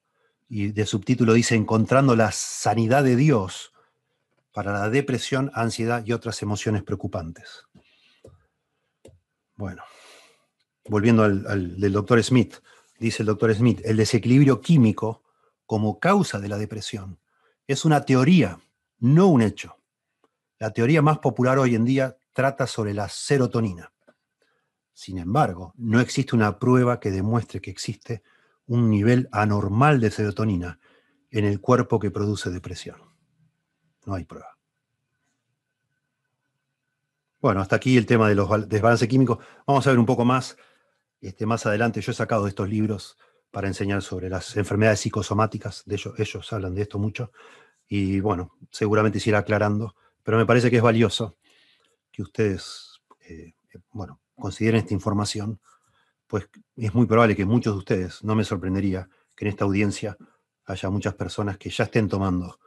Y 0.50 0.72
de 0.72 0.86
subtítulo 0.86 1.34
dice 1.34 1.56
Encontrando 1.56 2.16
la 2.16 2.32
sanidad 2.32 3.04
de 3.04 3.16
Dios 3.16 3.74
para 4.52 4.74
la 4.74 4.90
depresión, 4.90 5.52
ansiedad 5.54 6.06
y 6.06 6.12
otras 6.12 6.42
emociones 6.42 6.84
preocupantes. 6.84 7.64
Bueno, 9.56 9.84
volviendo 10.86 11.24
al, 11.24 11.80
del 11.80 11.94
doctor 11.94 12.22
Smith, 12.24 12.56
dice 13.00 13.24
el 13.24 13.28
doctor 13.28 13.54
Smith, 13.54 13.82
el 13.84 13.98
desequilibrio 13.98 14.62
químico 14.62 15.24
como 15.66 16.00
causa 16.00 16.40
de 16.40 16.50
la 16.50 16.58
depresión 16.58 17.20
es 17.68 17.86
una 17.86 18.04
teoría, 18.04 18.60
no 19.00 19.28
un 19.28 19.42
hecho. 19.42 19.78
La 20.60 20.72
teoría 20.72 21.02
más 21.02 21.20
popular 21.20 21.58
hoy 21.60 21.76
en 21.76 21.86
día 21.86 22.18
trata 22.34 22.68
sobre 22.68 22.94
la 22.94 23.10
serotonina. 23.10 23.92
Sin 24.94 25.18
embargo, 25.18 25.74
no 25.78 26.00
existe 26.00 26.36
una 26.36 26.60
prueba 26.60 27.00
que 27.00 27.12
demuestre 27.12 27.62
que 27.62 27.72
existe 27.72 28.24
un 28.68 28.90
nivel 28.90 29.28
anormal 29.32 30.00
de 30.00 30.12
serotonina 30.12 30.80
en 31.32 31.46
el 31.46 31.60
cuerpo 31.60 32.00
que 32.00 32.12
produce 32.12 32.50
depresión. 32.50 33.02
No 34.06 34.14
hay 34.14 34.26
prueba. 34.26 34.58
Bueno, 37.42 37.60
hasta 37.60 37.76
aquí 37.76 37.98
el 37.98 38.06
tema 38.06 38.30
de 38.30 38.36
los 38.36 38.70
desbalances 38.70 39.08
químicos. 39.08 39.40
Vamos 39.68 39.86
a 39.86 39.90
ver 39.90 40.00
un 40.00 40.06
poco 40.06 40.24
más. 40.24 40.56
Este, 41.24 41.46
más 41.46 41.66
adelante 41.66 42.02
yo 42.02 42.12
he 42.12 42.16
sacado 42.16 42.48
estos 42.48 42.70
libros 42.70 43.18
para 43.52 43.68
enseñar 43.68 44.02
sobre 44.02 44.30
las 44.30 44.56
enfermedades 44.58 45.00
psicosomáticas. 45.00 45.84
De 45.86 45.96
ellos, 45.96 46.14
ellos 46.18 46.54
hablan 46.54 46.76
de 46.76 46.82
esto 46.84 47.00
mucho. 47.00 47.32
Y 47.88 48.20
bueno, 48.20 48.56
seguramente 48.72 49.20
se 49.20 49.30
irá 49.30 49.40
aclarando. 49.40 49.96
Pero 50.24 50.38
me 50.38 50.46
parece 50.46 50.70
que 50.70 50.78
es 50.78 50.84
valioso 50.84 51.38
que 52.12 52.22
ustedes, 52.22 53.02
eh, 53.28 53.54
bueno, 53.92 54.20
consideren 54.36 54.80
esta 54.80 54.94
información 54.94 55.60
pues 56.34 56.50
es 56.78 56.92
muy 56.96 57.06
probable 57.06 57.36
que 57.36 57.46
muchos 57.46 57.76
de 57.76 57.78
ustedes, 57.78 58.24
no 58.24 58.34
me 58.34 58.44
sorprendería 58.44 59.08
que 59.36 59.46
en 59.46 59.50
esta 59.50 59.66
audiencia 59.66 60.18
haya 60.66 60.90
muchas 60.90 61.14
personas 61.14 61.60
que 61.60 61.70
ya 61.70 61.84
estén 61.84 62.10
tomando 62.10 62.60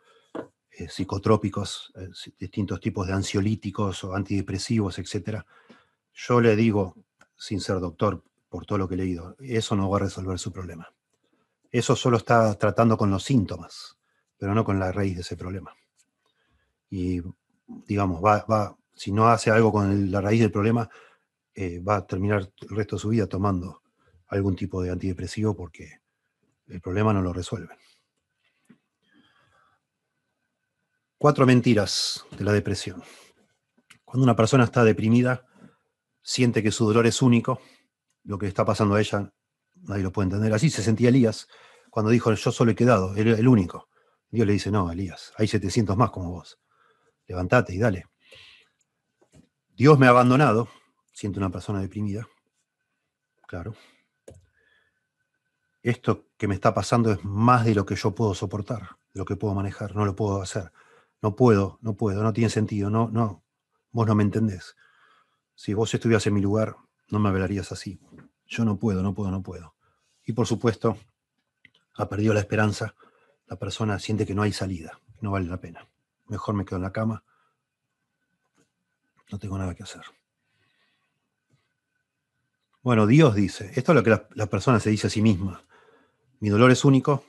eh, 0.71 0.89
psicotrópicos, 0.89 1.93
eh, 1.97 2.09
distintos 2.39 2.79
tipos 2.79 3.09
de 3.09 3.15
ansiolíticos 3.15 4.05
o 4.05 4.15
antidepresivos, 4.15 5.01
etc. 5.01 5.43
Yo 6.15 6.41
le 6.41 6.55
digo, 6.55 6.95
sin 7.35 7.61
ser 7.61 7.81
doctor, 7.81 8.23
por 8.57 8.65
todo 8.65 8.79
lo 8.79 8.89
que 8.89 8.95
he 8.95 8.97
leído, 8.97 9.37
eso 9.39 9.77
no 9.77 9.91
va 9.91 9.99
a 9.99 10.01
resolver 10.01 10.39
su 10.39 10.51
problema. 10.51 10.89
Eso 11.71 11.95
solo 11.95 12.17
está 12.17 12.55
tratando 12.55 12.97
con 12.97 13.11
los 13.11 13.23
síntomas, 13.23 13.99
pero 14.39 14.55
no 14.55 14.65
con 14.65 14.81
la 14.81 14.91
raíz 14.91 15.15
de 15.15 15.21
ese 15.21 15.37
problema. 15.37 15.75
Y, 16.89 17.21
digamos, 17.67 18.25
va, 18.25 18.47
va, 18.51 18.75
si 18.95 19.13
no 19.13 19.29
hace 19.29 19.51
algo 19.51 19.71
con 19.71 20.11
la 20.11 20.23
raíz 20.23 20.41
del 20.41 20.51
problema, 20.51 20.89
eh, 21.55 21.81
va 21.81 21.97
a 21.97 22.07
terminar 22.07 22.51
el 22.63 22.69
resto 22.75 22.97
de 22.97 23.01
su 23.01 23.11
vida 23.11 23.27
tomando 23.27 23.83
algún 24.29 24.57
tipo 24.57 24.81
de 24.81 24.91
antidepresivo 24.91 25.55
porque 25.55 26.01
el 26.69 26.81
problema 26.81 27.13
no 27.13 27.21
lo 27.21 27.35
resuelve. 27.35 27.77
Cuatro 31.19 31.45
mentiras 31.45 32.25
de 32.39 32.45
la 32.45 32.53
depresión. 32.53 33.03
Cuando 34.03 34.25
una 34.25 34.35
persona 34.35 34.65
está 34.65 34.83
deprimida, 34.83 35.45
siente 36.23 36.63
que 36.63 36.73
su 36.73 36.87
dolor 36.87 37.07
es 37.07 37.21
único, 37.21 37.61
lo 38.27 38.39
que 38.39 38.47
está 38.47 38.65
pasando 38.65 38.97
a 38.97 39.01
ella 39.01 39.33
nadie 39.83 40.03
lo 40.03 40.13
puede 40.13 40.27
entender. 40.27 40.53
Así 40.53 40.71
se 40.71 40.83
sentía 40.83 41.09
Elías 41.09 41.49
cuando 41.91 42.11
dijo, 42.11 42.33
yo 42.33 42.53
solo 42.53 42.73
he 42.73 42.75
quedado, 42.75 43.15
el 43.15 43.49
único. 43.49 43.89
Dios 44.29 44.47
le 44.47 44.53
dice, 44.53 44.71
no, 44.71 44.91
Elías, 44.91 45.33
hay 45.37 45.47
700 45.47 45.97
más 45.97 46.11
como 46.11 46.31
vos. 46.31 46.59
Levantate 47.27 47.75
y 47.75 47.79
dale. 47.79 48.07
Dios 49.75 49.99
me 49.99 50.07
ha 50.07 50.11
abandonado, 50.11 50.69
siente 51.13 51.39
una 51.39 51.51
persona 51.51 51.81
deprimida. 51.81 52.27
Claro. 53.47 53.75
Esto 55.83 56.27
que 56.37 56.49
me 56.49 56.55
está 56.55 56.75
pasando 56.75 57.13
es 57.13 57.25
más 57.25 57.65
de 57.65 57.75
lo 57.75 57.87
que 57.87 57.95
yo 57.95 58.15
puedo 58.15 58.35
soportar, 58.35 58.97
de 59.15 59.21
lo 59.21 59.25
que 59.25 59.37
puedo 59.37 59.55
manejar, 59.55 59.95
no 59.95 60.05
lo 60.05 60.17
puedo 60.17 60.43
hacer. 60.43 60.73
No 61.23 61.35
puedo, 61.35 61.79
no 61.81 61.97
puedo, 61.97 62.23
no 62.23 62.33
tiene 62.33 62.51
sentido, 62.51 62.91
no, 62.91 63.09
no, 63.09 63.43
vos 63.91 64.07
no 64.07 64.15
me 64.15 64.23
entendés. 64.23 64.77
Si 65.55 65.73
vos 65.73 65.93
estuvieras 65.95 66.27
en 66.27 66.35
mi 66.35 66.41
lugar, 66.43 66.77
no 67.09 67.19
me 67.19 67.29
hablarías 67.29 67.73
así. 67.73 68.01
Yo 68.47 68.65
no 68.65 68.79
puedo, 68.79 69.03
no 69.03 69.15
puedo, 69.15 69.31
no 69.31 69.43
puedo. 69.43 69.75
Y 70.25 70.33
por 70.33 70.47
supuesto, 70.47 70.97
ha 71.95 72.09
perdido 72.09 72.35
la 72.35 72.41
esperanza, 72.41 72.95
la 73.47 73.57
persona 73.57 73.99
siente 73.99 74.27
que 74.27 74.35
no 74.35 74.43
hay 74.43 74.53
salida, 74.53 75.01
no 75.21 75.31
vale 75.31 75.47
la 75.47 75.61
pena. 75.61 75.89
Mejor 76.27 76.55
me 76.55 76.65
quedo 76.65 76.77
en 76.77 76.83
la 76.83 76.93
cama, 76.93 77.25
no 79.31 79.39
tengo 79.39 79.59
nada 79.59 79.75
que 79.75 79.83
hacer. 79.83 80.03
Bueno, 82.83 83.07
Dios 83.07 83.35
dice, 83.35 83.73
esto 83.75 83.93
es 83.93 83.97
lo 83.97 84.03
que 84.05 84.11
la, 84.35 84.47
persona 84.47 84.79
se 84.79 84.91
dice 84.91 85.09
a 85.09 85.11
sí 85.11 85.21
misma. 85.21 85.65
Mi 86.39 86.51
dolor 86.51 86.71
es 86.71 86.85
único, 86.85 87.25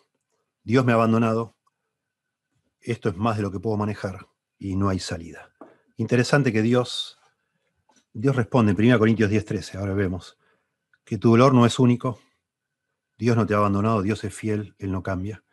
Dios 0.63 0.85
me 0.85 0.91
ha 0.91 0.95
abandonado, 0.95 1.55
esto 2.79 3.09
es 3.09 3.17
más 3.17 3.37
de 3.37 3.43
lo 3.43 3.51
que 3.51 3.59
puedo 3.59 3.75
manejar 3.75 4.27
y 4.59 4.75
no 4.75 4.89
hay 4.89 4.99
salida. 4.99 5.51
Interesante 5.95 6.53
que 6.53 6.61
Dios, 6.61 7.16
Dios 8.13 8.35
responde 8.35 8.71
en 8.71 8.77
1 8.77 8.99
Corintios 8.99 9.29
10:13, 9.29 9.77
ahora 9.77 9.93
vemos, 9.93 10.37
que 11.03 11.17
tu 11.17 11.31
dolor 11.31 11.53
no 11.53 11.65
es 11.65 11.79
único, 11.79 12.19
Dios 13.17 13.35
no 13.35 13.45
te 13.45 13.53
ha 13.53 13.57
abandonado, 13.57 14.01
Dios 14.01 14.23
es 14.23 14.33
fiel, 14.33 14.75
Él 14.79 14.91
no 14.91 15.03
cambia. 15.03 15.43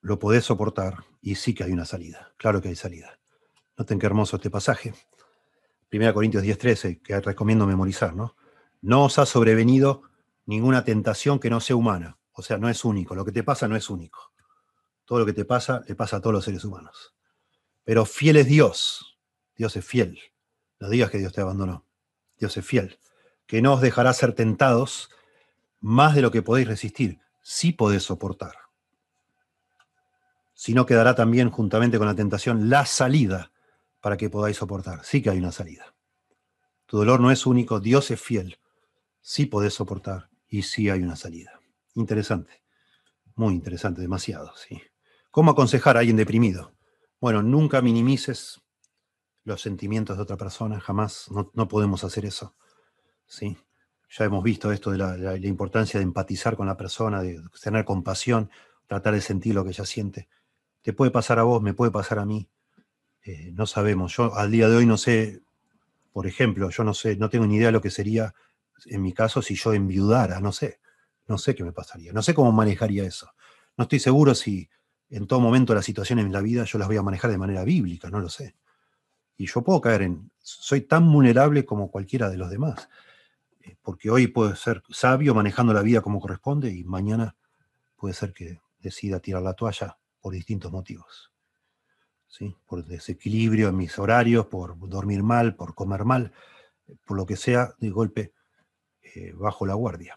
Lo 0.00 0.18
podés 0.18 0.44
soportar 0.44 1.04
y 1.20 1.36
sí 1.36 1.54
que 1.54 1.64
hay 1.64 1.72
una 1.72 1.84
salida, 1.84 2.34
claro 2.36 2.60
que 2.60 2.68
hay 2.68 2.76
salida. 2.76 3.18
Noten 3.76 3.98
qué 3.98 4.06
hermoso 4.06 4.36
este 4.36 4.50
pasaje. 4.50 4.94
1 5.90 6.12
Corintios 6.12 6.42
10:13, 6.42 7.00
que 7.02 7.20
recomiendo 7.20 7.66
memorizar, 7.66 8.14
¿no? 8.14 8.36
no 8.84 9.04
os 9.04 9.18
ha 9.18 9.24
sobrevenido 9.24 10.02
ninguna 10.44 10.84
tentación 10.84 11.40
que 11.40 11.48
no 11.48 11.58
sea 11.60 11.74
humana. 11.74 12.18
O 12.32 12.42
sea, 12.42 12.58
no 12.58 12.68
es 12.68 12.84
único. 12.84 13.14
Lo 13.14 13.24
que 13.24 13.32
te 13.32 13.42
pasa 13.42 13.66
no 13.66 13.76
es 13.76 13.88
único. 13.88 14.34
Todo 15.06 15.20
lo 15.20 15.26
que 15.26 15.32
te 15.32 15.46
pasa 15.46 15.82
le 15.88 15.94
pasa 15.94 16.18
a 16.18 16.20
todos 16.20 16.34
los 16.34 16.44
seres 16.44 16.64
humanos. 16.64 17.14
Pero 17.82 18.04
fiel 18.04 18.36
es 18.36 18.46
Dios. 18.46 19.18
Dios 19.56 19.74
es 19.76 19.86
fiel. 19.86 20.18
No 20.84 20.90
digas 20.90 21.10
que 21.10 21.18
Dios 21.18 21.32
te 21.32 21.40
abandonó. 21.40 21.84
Dios 22.38 22.56
es 22.56 22.66
fiel. 22.66 22.98
Que 23.46 23.62
no 23.62 23.74
os 23.74 23.80
dejará 23.80 24.12
ser 24.12 24.34
tentados 24.34 25.10
más 25.80 26.14
de 26.14 26.22
lo 26.22 26.30
que 26.30 26.42
podéis 26.42 26.68
resistir. 26.68 27.20
Sí 27.42 27.72
podés 27.72 28.02
soportar. 28.02 28.54
Si 30.54 30.74
no 30.74 30.86
quedará 30.86 31.14
también 31.14 31.50
juntamente 31.50 31.98
con 31.98 32.06
la 32.06 32.14
tentación 32.14 32.70
la 32.70 32.86
salida 32.86 33.50
para 34.00 34.16
que 34.16 34.30
podáis 34.30 34.58
soportar. 34.58 35.04
Sí 35.04 35.22
que 35.22 35.30
hay 35.30 35.38
una 35.38 35.52
salida. 35.52 35.94
Tu 36.86 36.98
dolor 36.98 37.20
no 37.20 37.30
es 37.30 37.46
único. 37.46 37.80
Dios 37.80 38.10
es 38.10 38.20
fiel 38.20 38.58
sí 39.24 39.46
podés 39.46 39.72
soportar 39.72 40.28
y 40.48 40.62
sí 40.62 40.90
hay 40.90 41.02
una 41.02 41.16
salida. 41.16 41.58
Interesante, 41.94 42.62
muy 43.34 43.54
interesante, 43.54 44.02
demasiado, 44.02 44.52
sí. 44.54 44.82
¿Cómo 45.30 45.52
aconsejar 45.52 45.96
a 45.96 46.00
alguien 46.00 46.18
deprimido? 46.18 46.74
Bueno, 47.20 47.42
nunca 47.42 47.80
minimices 47.80 48.60
los 49.44 49.60
sentimientos 49.60 50.16
de 50.16 50.22
otra 50.22 50.36
persona, 50.36 50.80
jamás, 50.80 51.28
no, 51.30 51.68
podemos 51.68 52.02
hacer 52.04 52.24
eso, 52.24 52.54
¿sí? 53.26 53.56
Ya 54.10 54.24
hemos 54.24 54.42
visto 54.42 54.72
esto 54.72 54.90
de 54.90 54.98
la, 54.98 55.36
importancia 55.36 55.98
de 55.98 56.04
empatizar 56.04 56.56
con 56.56 56.66
la 56.66 56.76
persona, 56.76 57.22
de 57.22 57.42
tener 57.62 57.84
compasión, 57.84 58.50
tratar 58.86 59.14
de 59.14 59.20
sentir 59.20 59.54
lo 59.54 59.64
que 59.64 59.70
ella 59.70 59.84
siente. 59.84 60.28
Te 60.82 60.92
puede 60.92 61.10
pasar 61.10 61.38
a 61.38 61.42
vos, 61.42 61.62
me 61.62 61.74
puede 61.74 61.90
pasar 61.90 62.18
a 62.18 62.24
mí, 62.24 62.48
eh, 63.22 63.50
no 63.52 63.66
sabemos. 63.66 64.16
Yo 64.16 64.34
al 64.34 64.50
día 64.50 64.68
de 64.68 64.76
hoy 64.76 64.86
no 64.86 64.96
sé, 64.96 65.42
por 66.12 66.26
ejemplo, 66.26 66.70
yo 66.70 66.84
no 66.84 66.94
sé, 66.94 67.16
no 67.16 67.28
tengo 67.28 67.46
ni 67.46 67.56
idea 67.56 67.68
de 67.68 67.72
lo 67.72 67.80
que 67.80 67.90
sería 67.90 68.34
en 68.86 69.02
mi 69.02 69.12
caso, 69.12 69.42
si 69.42 69.54
yo 69.54 69.72
enviudara, 69.72 70.40
no 70.40 70.52
sé, 70.52 70.80
no 71.26 71.38
sé 71.38 71.54
qué 71.54 71.64
me 71.64 71.72
pasaría, 71.72 72.12
no 72.12 72.22
sé 72.22 72.34
cómo 72.34 72.52
manejaría 72.52 73.04
eso. 73.04 73.30
No 73.76 73.84
estoy 73.84 73.98
seguro 73.98 74.34
si 74.34 74.68
en 75.10 75.26
todo 75.26 75.40
momento 75.40 75.74
las 75.74 75.84
situaciones 75.84 76.24
en 76.26 76.32
la 76.32 76.40
vida 76.40 76.64
yo 76.64 76.78
las 76.78 76.88
voy 76.88 76.96
a 76.96 77.02
manejar 77.02 77.30
de 77.30 77.38
manera 77.38 77.64
bíblica, 77.64 78.10
no 78.10 78.20
lo 78.20 78.28
sé. 78.28 78.54
Y 79.36 79.46
yo 79.46 79.62
puedo 79.62 79.80
caer 79.80 80.02
en, 80.02 80.30
soy 80.38 80.82
tan 80.82 81.10
vulnerable 81.10 81.64
como 81.64 81.90
cualquiera 81.90 82.30
de 82.30 82.36
los 82.36 82.50
demás, 82.50 82.88
eh, 83.62 83.76
porque 83.82 84.10
hoy 84.10 84.26
puedo 84.28 84.54
ser 84.54 84.82
sabio 84.90 85.34
manejando 85.34 85.72
la 85.72 85.82
vida 85.82 86.02
como 86.02 86.20
corresponde 86.20 86.70
y 86.70 86.84
mañana 86.84 87.36
puede 87.96 88.14
ser 88.14 88.32
que 88.32 88.60
decida 88.78 89.20
tirar 89.20 89.42
la 89.42 89.54
toalla 89.54 89.98
por 90.20 90.34
distintos 90.34 90.70
motivos. 90.70 91.32
¿sí? 92.28 92.54
Por 92.66 92.84
desequilibrio 92.84 93.68
en 93.68 93.76
mis 93.76 93.98
horarios, 93.98 94.46
por 94.46 94.76
dormir 94.88 95.22
mal, 95.22 95.56
por 95.56 95.74
comer 95.74 96.04
mal, 96.04 96.32
por 97.04 97.16
lo 97.16 97.26
que 97.26 97.36
sea, 97.36 97.74
de 97.78 97.90
golpe 97.90 98.32
eh, 99.02 99.32
bajo 99.34 99.66
la 99.66 99.74
guardia. 99.74 100.16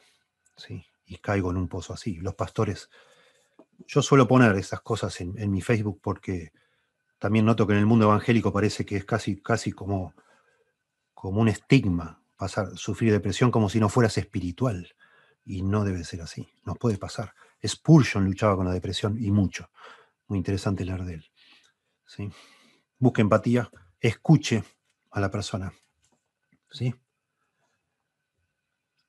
¿sí? 0.55 0.85
Y 1.05 1.17
caigo 1.17 1.51
en 1.51 1.57
un 1.57 1.67
pozo 1.67 1.93
así. 1.93 2.15
Los 2.17 2.35
pastores, 2.35 2.89
yo 3.87 4.01
suelo 4.01 4.27
poner 4.27 4.55
esas 4.55 4.81
cosas 4.81 5.19
en, 5.21 5.37
en 5.37 5.51
mi 5.51 5.61
Facebook 5.61 5.99
porque 6.01 6.51
también 7.19 7.45
noto 7.45 7.65
que 7.65 7.73
en 7.73 7.79
el 7.79 7.85
mundo 7.85 8.05
evangélico 8.05 8.53
parece 8.53 8.85
que 8.85 8.97
es 8.97 9.05
casi, 9.05 9.41
casi 9.41 9.71
como, 9.71 10.13
como 11.13 11.41
un 11.41 11.47
estigma 11.47 12.21
pasar, 12.35 12.77
sufrir 12.77 13.11
depresión 13.11 13.51
como 13.51 13.69
si 13.69 13.79
no 13.79 13.89
fueras 13.89 14.17
espiritual. 14.17 14.95
Y 15.43 15.61
no 15.61 15.85
debe 15.85 16.03
ser 16.03 16.21
así, 16.21 16.47
nos 16.65 16.77
puede 16.77 16.97
pasar. 16.97 17.33
Spurgeon 17.65 18.25
luchaba 18.25 18.55
con 18.55 18.65
la 18.65 18.73
depresión 18.73 19.17
y 19.17 19.31
mucho. 19.31 19.69
Muy 20.27 20.37
interesante 20.37 20.83
leer 20.83 21.05
de 21.05 21.13
él. 21.15 21.31
¿sí? 22.05 22.29
Busque 22.99 23.21
empatía, 23.21 23.71
escuche 23.99 24.63
a 25.09 25.19
la 25.21 25.31
persona. 25.31 25.73
¿sí? 26.69 26.93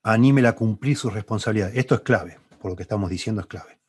Anímela 0.02 0.50
a 0.50 0.54
cumplir 0.54 0.96
sus 0.96 1.12
responsabilidades. 1.12 1.76
Esto 1.76 1.96
es 1.96 2.02
clave, 2.02 2.38
por 2.60 2.70
lo 2.70 2.76
que 2.76 2.84
estamos 2.84 3.10
diciendo 3.10 3.40
es 3.40 3.48
clave. 3.48 3.80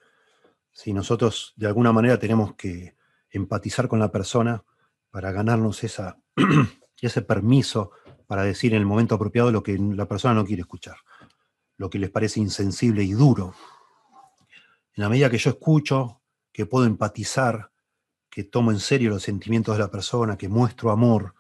Si 0.72 0.92
nosotros 0.92 1.54
de 1.56 1.68
alguna 1.68 1.94
manera 1.94 2.18
tenemos 2.18 2.56
que 2.56 2.96
empatizar 3.32 3.88
con 3.88 4.00
la 4.00 4.12
persona 4.12 4.64
para 5.12 5.32
ganarnos 5.32 5.84
esa, 5.84 6.18
ese 7.02 7.22
permiso 7.22 7.92
para 8.28 8.44
decir 8.44 8.74
en 8.74 8.80
el 8.80 8.86
momento 8.86 9.16
apropiado 9.16 9.52
lo 9.52 9.64
que 9.64 9.78
la 9.78 10.08
persona 10.08 10.36
no 10.36 10.46
quiere 10.46 10.62
escuchar, 10.62 10.98
lo 11.78 11.90
que 11.90 12.00
les 12.00 12.10
parece 12.10 12.40
insensible 12.40 13.04
y 13.04 13.14
duro. 13.14 13.56
En 14.96 15.04
la 15.04 15.10
medida 15.10 15.30
que 15.30 15.38
yo 15.38 15.50
escucho, 15.50 16.22
que 16.52 16.66
puedo 16.66 16.86
empatizar, 16.86 17.72
que 18.30 18.44
tomo 18.44 18.72
en 18.72 18.80
serio 18.80 19.10
los 19.10 19.24
sentimientos 19.24 19.76
de 19.76 19.80
la 19.80 19.90
persona, 19.90 20.38
que 20.38 20.48
muestro 20.48 20.92
amor, 20.92 21.34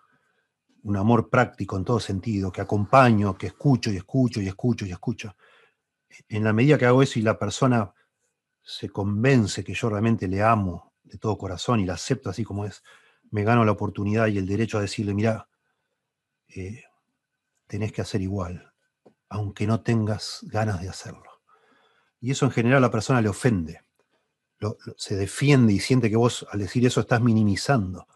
un 0.83 0.97
amor 0.97 1.29
práctico 1.29 1.77
en 1.77 1.83
todo 1.83 1.99
sentido, 1.99 2.51
que 2.51 2.61
acompaño, 2.61 3.37
que 3.37 3.47
escucho 3.47 3.91
y 3.91 3.97
escucho 3.97 4.41
y 4.41 4.47
escucho 4.47 4.85
y 4.85 4.91
escucho. 4.91 5.35
En 6.27 6.43
la 6.43 6.53
medida 6.53 6.77
que 6.77 6.85
hago 6.85 7.03
eso 7.03 7.19
y 7.19 7.21
la 7.21 7.37
persona 7.37 7.93
se 8.63 8.89
convence 8.89 9.63
que 9.63 9.73
yo 9.73 9.89
realmente 9.89 10.27
le 10.27 10.41
amo 10.41 10.88
de 11.09 11.17
todo 11.17 11.37
corazón 11.37 11.79
y 11.79 11.85
la 11.85 11.93
acepto 11.93 12.29
así 12.29 12.43
como 12.43 12.65
es, 12.65 12.83
me 13.31 13.43
gano 13.43 13.65
la 13.65 13.71
oportunidad 13.71 14.27
y 14.27 14.37
el 14.37 14.47
derecho 14.47 14.77
a 14.77 14.81
decirle, 14.81 15.13
mira, 15.13 15.47
eh, 16.47 16.83
tenés 17.67 17.91
que 17.91 18.01
hacer 18.01 18.21
igual, 18.21 18.73
aunque 19.29 19.67
no 19.67 19.81
tengas 19.81 20.39
ganas 20.43 20.81
de 20.81 20.89
hacerlo. 20.89 21.41
Y 22.19 22.31
eso 22.31 22.45
en 22.45 22.51
general 22.51 22.79
a 22.79 22.87
la 22.87 22.91
persona 22.91 23.21
le 23.21 23.29
ofende, 23.29 23.81
se 24.97 25.15
defiende 25.15 25.73
y 25.73 25.79
siente 25.79 26.09
que 26.09 26.17
vos 26.17 26.45
al 26.51 26.59
decir 26.59 26.85
eso 26.85 27.01
estás 27.01 27.21
minimizando, 27.21 28.07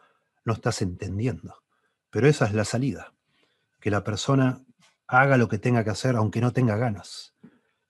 no 0.43 0.53
estás 0.53 0.81
entendiendo. 0.81 1.63
Pero 2.09 2.27
esa 2.27 2.45
es 2.45 2.53
la 2.53 2.65
salida, 2.65 3.13
que 3.79 3.91
la 3.91 4.03
persona 4.03 4.63
haga 5.07 5.37
lo 5.37 5.47
que 5.47 5.59
tenga 5.59 5.83
que 5.83 5.91
hacer 5.91 6.15
aunque 6.15 6.41
no 6.41 6.51
tenga 6.51 6.75
ganas, 6.75 7.33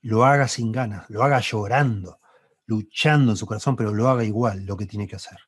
lo 0.01 0.26
haga 0.26 0.47
sin 0.47 0.72
ganas, 0.72 1.10
lo 1.10 1.24
haga 1.24 1.39
llorando, 1.39 2.20
luchando 2.66 3.32
en 3.32 3.38
su 3.38 3.45
corazón, 3.45 3.76
pero 3.76 3.93
lo 3.93 4.09
haga 4.09 4.24
igual 4.24 4.66
lo 4.66 4.78
que 4.78 4.86
tiene 4.86 5.07
que 5.07 5.16
hacer. 5.16 5.39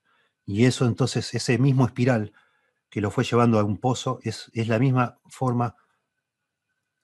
Y 0.45 0.65
eso 0.65 0.85
entonces, 0.85 1.33
ese 1.33 1.57
mismo 1.57 1.85
espiral 1.85 2.33
que 2.89 3.01
lo 3.01 3.11
fue 3.11 3.23
llevando 3.23 3.59
a 3.59 3.63
un 3.63 3.77
pozo, 3.77 4.19
es, 4.23 4.49
es 4.53 4.67
la 4.67 4.79
misma 4.79 5.19
forma 5.27 5.75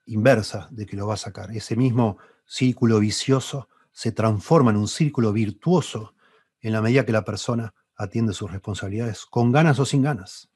inversa 0.05 0.67
de 0.71 0.85
que 0.85 0.95
lo 0.95 1.07
va 1.07 1.15
a 1.15 1.17
sacar. 1.17 1.51
Ese 1.51 1.75
mismo 1.75 2.17
círculo 2.45 2.99
vicioso 2.99 3.69
se 3.91 4.11
transforma 4.11 4.71
en 4.71 4.77
un 4.77 4.87
círculo 4.87 5.33
virtuoso 5.33 6.13
en 6.61 6.73
la 6.73 6.81
medida 6.81 7.05
que 7.05 7.11
la 7.11 7.25
persona 7.25 7.73
atiende 7.95 8.33
sus 8.33 8.51
responsabilidades, 8.51 9.25
con 9.25 9.51
ganas 9.51 9.79
o 9.79 9.85
sin 9.85 10.01
ganas. 10.01 10.49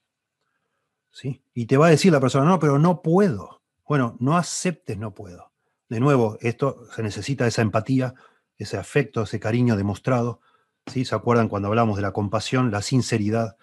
¿Sí? 1.12 1.44
Y 1.54 1.66
te 1.66 1.78
va 1.78 1.88
a 1.88 1.92
decir 1.92 2.12
la 2.12 2.20
persona, 2.20 2.46
no, 2.46 2.60
pero 2.60 2.80
no 2.80 3.02
puedo. 3.02 3.62
Bueno, 3.88 4.18
no 4.20 4.38
aceptes 4.38 4.98
no 4.98 5.14
puedo. 5.14 5.52
De 5.90 6.00
nuevo, 6.00 6.38
esto 6.42 6.88
se 6.96 7.04
necesita 7.04 7.46
esa 7.46 7.62
empatía 7.62 8.16
ese 8.58 8.78
afecto, 8.78 9.24
ese 9.24 9.40
cariño 9.40 9.76
demostrado. 9.76 10.42
¿sí? 10.88 11.06
¿Se 11.06 11.16
acuerdan 11.16 11.50
cuando 11.50 11.68
hablamos 11.68 11.96
de 11.96 12.02
la 12.02 12.12
compasión, 12.12 12.72
la 12.72 12.82
sinceridad? 12.82 13.58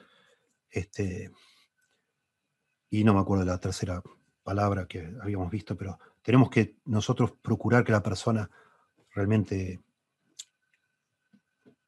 Este, 0.70 1.30
y 2.90 3.04
no 3.04 3.14
me 3.14 3.20
acuerdo 3.20 3.44
de 3.44 3.50
la 3.50 3.58
tercera 3.58 4.02
palabra 4.42 4.86
que 4.86 5.12
habíamos 5.22 5.50
visto, 5.50 5.76
pero 5.76 5.98
tenemos 6.22 6.50
que 6.50 6.76
nosotros 6.84 7.32
procurar 7.42 7.84
que 7.84 7.92
la 7.92 8.02
persona 8.02 8.50
realmente, 9.14 9.80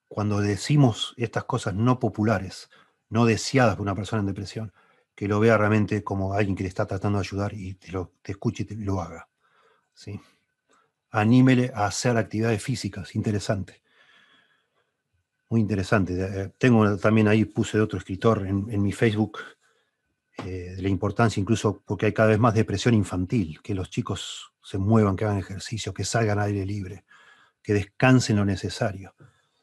cuando 0.08 0.40
decimos 0.40 1.14
estas 1.16 1.44
cosas 1.44 1.74
no 1.74 1.98
populares, 1.98 2.70
no 3.08 3.26
deseadas 3.26 3.76
por 3.76 3.82
una 3.82 3.94
persona 3.94 4.20
en 4.20 4.26
depresión, 4.26 4.72
que 5.14 5.28
lo 5.28 5.40
vea 5.40 5.56
realmente 5.56 6.02
como 6.02 6.34
alguien 6.34 6.56
que 6.56 6.64
le 6.64 6.68
está 6.68 6.86
tratando 6.86 7.18
de 7.18 7.26
ayudar 7.26 7.54
y 7.54 7.74
te, 7.74 7.92
lo, 7.92 8.12
te 8.22 8.32
escuche 8.32 8.66
y 8.68 8.74
lo 8.76 9.00
haga. 9.00 9.28
¿sí? 9.92 10.20
Anímele 11.14 11.70
a 11.74 11.86
hacer 11.86 12.16
actividades 12.16 12.60
físicas. 12.60 13.14
Interesante. 13.14 13.82
Muy 15.48 15.60
interesante. 15.60 16.12
Eh, 16.14 16.52
tengo 16.58 16.96
también 16.96 17.28
ahí, 17.28 17.44
puse 17.44 17.78
de 17.78 17.84
otro 17.84 17.98
escritor 17.98 18.44
en, 18.44 18.82
mi 18.82 18.90
Facebook, 18.90 19.38
eh, 20.44 20.74
la 20.76 20.88
importancia 20.88 21.40
incluso 21.40 21.82
porque 21.86 22.06
hay 22.06 22.12
cada 22.12 22.30
vez 22.30 22.40
más 22.40 22.54
depresión 22.54 22.94
infantil, 22.94 23.60
que 23.62 23.74
los 23.74 23.90
chicos 23.90 24.52
se 24.60 24.76
muevan, 24.76 25.14
que 25.14 25.24
hagan 25.24 25.38
ejercicio, 25.38 25.94
que 25.94 26.04
salgan 26.04 26.40
al 26.40 26.46
aire 26.46 26.66
libre, 26.66 27.04
que 27.62 27.74
descansen 27.74 28.36
lo 28.36 28.44
necesario. 28.44 29.14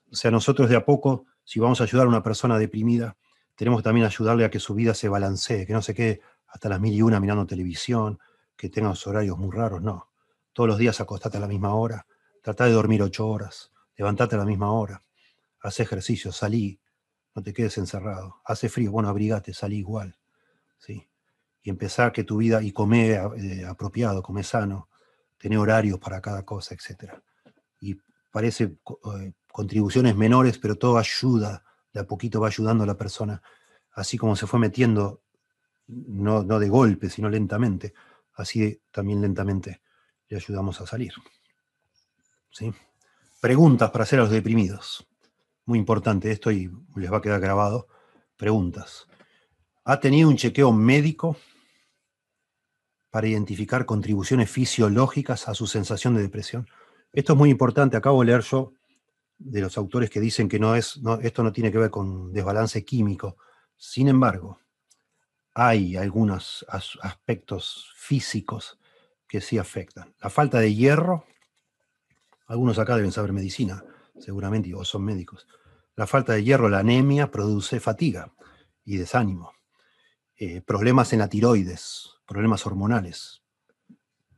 O 0.10 0.16
sea, 0.16 0.32
nosotros 0.32 0.70
de 0.70 0.78
a 0.78 0.86
poco, 0.86 1.26
si 1.43 1.60
vamos 1.60 1.82
a 1.82 1.84
ayudar 1.84 2.06
a 2.06 2.10
una 2.10 2.24
persona 2.24 2.58
deprimida, 2.58 3.18
tenemos 3.56 3.82
que 3.82 3.84
también 3.84 4.06
ayudarle 4.06 4.45
a 4.45 4.49
que 4.49 4.60
su 4.60 4.74
vida 4.74 4.93
se 4.93 5.10
balancee, 5.10 5.66
que 5.66 5.74
no 5.74 5.82
se 5.82 5.93
quede 5.93 6.22
hasta 6.47 6.70
las 6.70 6.80
mil 6.80 6.93
y 6.93 7.02
una 7.02 7.20
mirando 7.20 7.45
televisión, 7.45 8.20
que 8.56 8.70
tenga 8.70 8.89
los 8.89 9.06
horarios 9.06 9.38
muy 9.38 9.52
raros, 9.52 9.82
no 9.82 10.11
todos 10.54 10.68
los 10.68 10.78
días 10.78 10.99
acostate 10.99 11.38
a 11.38 11.41
la 11.41 11.47
misma 11.47 11.74
hora, 11.76 12.06
trata 12.41 12.66
de 12.66 12.72
dormir 12.72 13.02
ocho 13.02 13.28
horas, 13.28 13.72
levantate 13.95 14.36
a 14.36 14.39
la 14.39 14.45
misma 14.45 14.72
hora, 14.72 15.02
haz 15.62 15.80
ejercicio, 15.80 16.32
salí, 16.32 16.80
no 17.36 17.41
te 17.41 17.54
quedes 17.54 17.78
encerrado, 17.78 18.41
hace 18.45 18.68
frío, 18.70 18.91
bueno, 18.91 19.10
abrigate, 19.10 19.54
salí 19.54 19.78
igual, 19.78 20.18
¿sí? 20.78 21.08
Y 21.64 21.70
empezar 21.70 22.12
que 22.12 22.24
tu 22.24 22.38
vida, 22.38 22.62
y 22.62 22.72
come 22.72 23.12
eh, 23.12 23.66
apropiado, 23.66 24.24
come 24.24 24.43
sano, 24.43 24.89
tener 25.38 25.60
horarios 25.60 25.99
para 25.99 26.20
cada 26.22 26.43
cosa, 26.43 26.76
etc. 26.76 27.14
Y 27.80 27.97
parece 28.32 28.64
eh, 28.64 29.34
contribuciones 29.52 30.16
menores, 30.16 30.58
pero 30.58 30.76
todo 30.76 30.97
ayuda, 30.97 31.64
de 31.93 31.99
a 31.99 32.06
poquito 32.06 32.41
va 32.41 32.47
ayudando 32.47 32.84
a 32.84 32.88
la 32.88 32.97
persona, 32.97 33.41
así 33.93 34.18
como 34.18 34.36
se 34.36 34.47
fue 34.47 34.60
metiendo, 34.60 35.22
no, 35.88 36.43
no 36.43 36.60
de 36.60 36.70
golpe, 36.70 37.10
sino 37.10 37.30
lentamente, 37.30 37.93
así 38.34 38.82
también 38.91 39.22
lentamente 39.22 39.82
le 40.32 40.38
ayudamos 40.38 40.80
a 40.80 40.88
salir. 40.88 41.14
¿Sí? 42.52 42.74
Preguntas 43.42 43.92
para 43.92 44.04
hacer 44.04 44.20
a 44.20 44.24
los 44.24 44.32
deprimidos. 44.32 45.06
Muy 45.66 45.78
importante 45.78 46.32
esto 46.32 46.52
y 46.52 46.72
les 46.96 47.12
va 47.12 47.18
a 47.18 47.22
quedar 47.22 47.42
grabado. 47.42 47.88
Preguntas. 48.38 49.08
¿Ha 49.84 50.00
tenido 50.00 50.30
un 50.30 50.38
chequeo 50.38 50.72
médico 50.72 51.36
para 53.10 53.28
identificar 53.28 53.86
contribuciones 53.86 54.50
fisiológicas 54.50 55.50
a 55.50 55.54
su 55.54 55.68
sensación 55.68 56.16
de 56.16 56.22
depresión? 56.22 56.68
Esto 57.12 57.34
es 57.34 57.40
muy 57.40 57.50
importante. 57.50 57.98
Acabo 57.98 58.22
de 58.22 58.28
leer 58.28 58.42
yo 58.42 58.74
de 59.38 59.60
los 59.60 59.78
autores 59.78 60.10
que 60.10 60.22
dicen 60.22 60.48
que 60.48 60.60
no 60.60 60.76
es, 60.76 60.98
no, 61.02 61.16
esto 61.16 61.44
no 61.44 61.52
tiene 61.52 61.72
que 61.74 61.78
ver 61.78 61.90
con 61.90 62.32
desbalance 62.32 62.86
químico. 62.86 63.38
Sin 63.76 64.08
embargo, 64.08 64.60
hay 65.54 65.98
algunos 65.98 66.66
aspectos 66.70 67.92
físicos 67.98 68.78
que 69.32 69.40
sí 69.40 69.58
afectan. 69.58 70.14
La 70.20 70.30
falta 70.30 70.60
de 70.60 70.76
hierro, 70.76 71.26
algunos 72.48 72.78
acá 72.80 72.98
deben 72.98 73.14
saber 73.14 73.32
medicina, 73.32 73.82
seguramente, 74.20 74.76
o 74.76 74.84
son 74.84 75.06
médicos. 75.06 75.48
La 75.96 76.06
falta 76.06 76.34
de 76.34 76.44
hierro, 76.44 76.68
la 76.68 76.80
anemia, 76.80 77.32
produce 77.32 77.80
fatiga 77.80 78.34
y 78.84 78.98
desánimo. 78.98 79.54
Eh, 80.36 80.60
problemas 80.60 81.14
en 81.14 81.20
la 81.20 81.30
tiroides, 81.30 82.10
problemas 82.28 82.66
hormonales. 82.66 83.42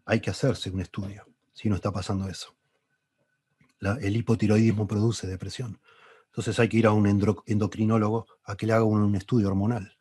Hay 0.06 0.20
que 0.20 0.30
hacerse 0.30 0.70
un 0.70 0.82
estudio 0.82 1.26
si 1.54 1.70
no 1.70 1.76
está 1.76 1.92
pasando 1.92 2.30
eso. 2.30 2.56
el 4.00 4.16
hipotiroidismo 4.16 4.86
produce 4.86 5.26
depresión. 5.26 5.82
Entonces 6.28 6.60
hay 6.60 6.70
que 6.70 6.78
ir 6.78 6.86
a 6.86 6.92
un 6.92 7.08
endocrinólogo 7.48 8.28
a 8.44 8.56
que 8.56 8.68
le 8.68 8.74
haga 8.74 8.84
un, 8.84 9.16
estudio 9.16 9.48
hormonal. 9.48 9.98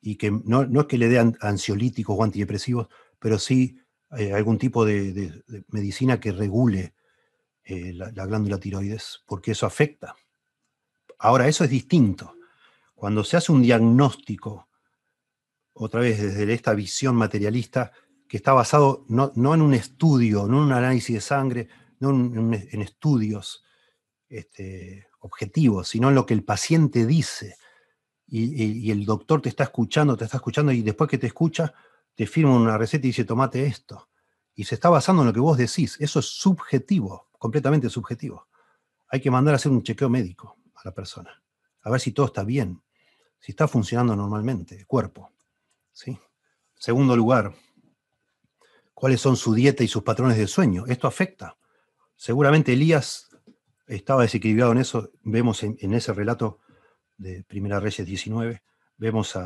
Y 0.00 0.14
que 0.14 0.30
no, 0.30 0.66
no 0.66 0.82
es 0.82 0.86
que 0.86 0.98
le 0.98 1.08
dé 1.08 1.34
ansiolíticos 1.40 2.16
o 2.16 2.22
antidepresivos, 2.22 2.86
pero 3.18 3.40
sí 3.40 3.80
eh, 4.16 4.32
algún 4.32 4.58
tipo 4.58 4.84
de, 4.84 5.42
medicina 5.68 6.20
que 6.20 6.32
regule 6.32 6.94
eh, 7.64 7.92
la, 7.92 8.10
glándula 8.26 8.58
tiroides, 8.58 9.22
porque 9.26 9.52
eso 9.52 9.66
afecta. 9.66 10.14
Ahora, 11.18 11.48
eso 11.48 11.64
es 11.64 11.70
distinto. 11.70 12.36
Cuando 12.94 13.24
se 13.24 13.36
hace 13.36 13.52
un 13.52 13.62
diagnóstico, 13.62 14.68
otra 15.72 16.00
vez 16.00 16.20
desde 16.20 16.52
esta 16.52 16.72
visión 16.74 17.16
materialista, 17.16 17.92
que 18.28 18.36
está 18.36 18.52
basado 18.52 19.04
no, 19.08 19.32
en 19.34 19.62
un 19.62 19.74
estudio, 19.74 20.46
no 20.46 20.58
en 20.58 20.64
un 20.64 20.72
análisis 20.72 21.14
de 21.14 21.20
sangre, 21.20 21.68
no 22.00 22.10
en, 22.10 22.82
estudios 22.82 23.64
este, 24.28 25.08
objetivo, 25.20 25.84
sino 25.84 26.08
en 26.08 26.14
lo 26.14 26.26
que 26.26 26.34
el 26.34 26.44
paciente 26.44 27.06
dice. 27.06 27.56
Y, 28.28 28.90
el 28.90 29.04
doctor 29.04 29.42
te 29.42 29.48
está 29.48 29.64
escuchando, 29.64 30.16
te 30.16 30.24
está 30.24 30.38
escuchando, 30.38 30.72
y 30.72 30.82
después 30.82 31.08
que 31.08 31.18
te 31.18 31.28
escucha, 31.28 31.72
te 32.16 32.26
firma 32.26 32.56
una 32.56 32.78
receta 32.78 33.06
y 33.06 33.10
dice, 33.10 33.24
tomate 33.24 33.64
esto. 33.66 34.08
Y 34.54 34.64
se 34.64 34.74
está 34.74 34.88
basando 34.88 35.22
en 35.22 35.28
lo 35.28 35.34
que 35.34 35.40
vos 35.40 35.58
decís. 35.58 35.96
Eso 36.00 36.18
es 36.18 36.26
subjetivo, 36.26 37.28
completamente 37.38 37.90
subjetivo. 37.90 38.48
Hay 39.08 39.20
que 39.20 39.30
mandar 39.30 39.54
a 39.54 39.56
hacer 39.56 39.70
un 39.70 39.82
chequeo 39.82 40.08
médico 40.08 40.56
a 40.74 40.80
la 40.84 40.92
persona, 40.92 41.42
a 41.82 41.90
ver 41.90 42.00
si 42.00 42.12
todo 42.12 42.26
está 42.26 42.42
bien, 42.42 42.82
si 43.38 43.52
está 43.52 43.68
funcionando 43.68 44.16
normalmente 44.16 44.74
el 44.74 44.86
cuerpo. 44.86 45.30
¿sí? 45.92 46.18
Segundo 46.74 47.14
lugar, 47.14 47.54
cuáles 48.94 49.20
son 49.20 49.36
su 49.36 49.54
dieta 49.54 49.84
y 49.84 49.88
sus 49.88 50.02
patrones 50.02 50.38
de 50.38 50.46
sueño. 50.46 50.86
Esto 50.86 51.06
afecta. 51.06 51.58
Seguramente 52.16 52.72
Elías 52.72 53.28
estaba 53.86 54.22
desequilibrado 54.22 54.72
en 54.72 54.78
eso. 54.78 55.10
Vemos 55.22 55.62
en, 55.62 55.94
ese 55.94 56.14
relato 56.14 56.60
de 57.18 57.44
Primera 57.44 57.78
Reyes 57.78 58.06
19, 58.06 58.62
vemos, 58.96 59.36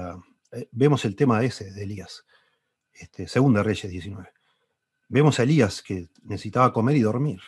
eh, 0.52 0.68
vemos 0.70 1.04
el 1.04 1.16
tema 1.16 1.42
ese 1.42 1.72
de 1.72 1.82
Elías. 1.82 2.24
Este, 2.92 3.28
Segunda 3.28 3.62
Reyes 3.62 3.90
19. 3.90 4.28
Vemos 5.08 5.40
a 5.40 5.42
Elías 5.42 5.82
que 5.82 6.08
necesitaba 6.22 6.72
comer 6.72 6.96
y 6.96 7.00
dormir. 7.00 7.40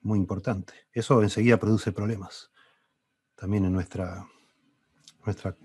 Muy 0.00 0.18
importante. 0.18 0.74
Eso 0.92 1.22
enseguida 1.22 1.58
produce 1.58 1.92
problemas. 1.92 2.50
También 3.34 3.64
en 3.64 3.72
nuestra, 3.72 4.26
nuestra 5.24 5.56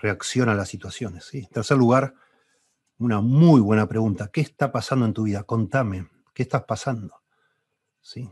reacción 0.00 0.48
a 0.48 0.54
las 0.54 0.68
situaciones. 0.68 1.32
En 1.34 1.48
tercer 1.48 1.76
lugar, 1.76 2.14
una 2.98 3.20
muy 3.20 3.60
buena 3.60 3.88
pregunta. 3.88 4.28
¿Qué 4.32 4.40
está 4.40 4.70
pasando 4.70 5.06
en 5.06 5.12
tu 5.12 5.24
vida? 5.24 5.42
Contame, 5.44 6.08
¿qué 6.32 6.42
estás 6.42 6.64
pasando? 6.64 7.22
¿Sí? 8.00 8.30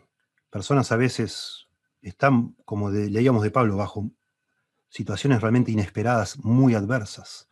Personas 0.50 0.92
a 0.92 0.96
veces 0.96 1.66
están, 2.00 2.57
como 2.64 2.90
leíamos 2.90 3.42
de 3.42 3.50
Pablo, 3.50 3.76
bajo 3.76 4.11
situaciones 4.88 5.40
realmente 5.40 5.72
inesperadas, 5.72 6.38
muy 6.38 6.74
adversas. 6.74 7.48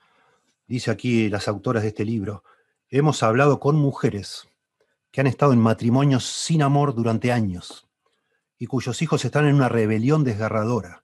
Dice 0.70 0.92
aquí 0.92 1.28
las 1.28 1.48
autoras 1.48 1.82
de 1.82 1.88
este 1.88 2.04
libro, 2.04 2.44
hemos 2.90 3.24
hablado 3.24 3.58
con 3.58 3.74
mujeres 3.74 4.46
que 5.10 5.20
han 5.20 5.26
estado 5.26 5.52
en 5.52 5.58
matrimonios 5.58 6.24
sin 6.24 6.62
amor 6.62 6.94
durante 6.94 7.32
años 7.32 7.88
y 8.56 8.66
cuyos 8.66 9.02
hijos 9.02 9.24
están 9.24 9.46
en 9.46 9.56
una 9.56 9.68
rebelión 9.68 10.22
desgarradora 10.22 11.02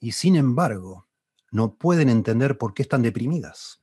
y 0.00 0.12
sin 0.12 0.36
embargo 0.36 1.06
no 1.50 1.74
pueden 1.74 2.08
entender 2.08 2.56
por 2.56 2.72
qué 2.72 2.80
están 2.80 3.02
deprimidas. 3.02 3.82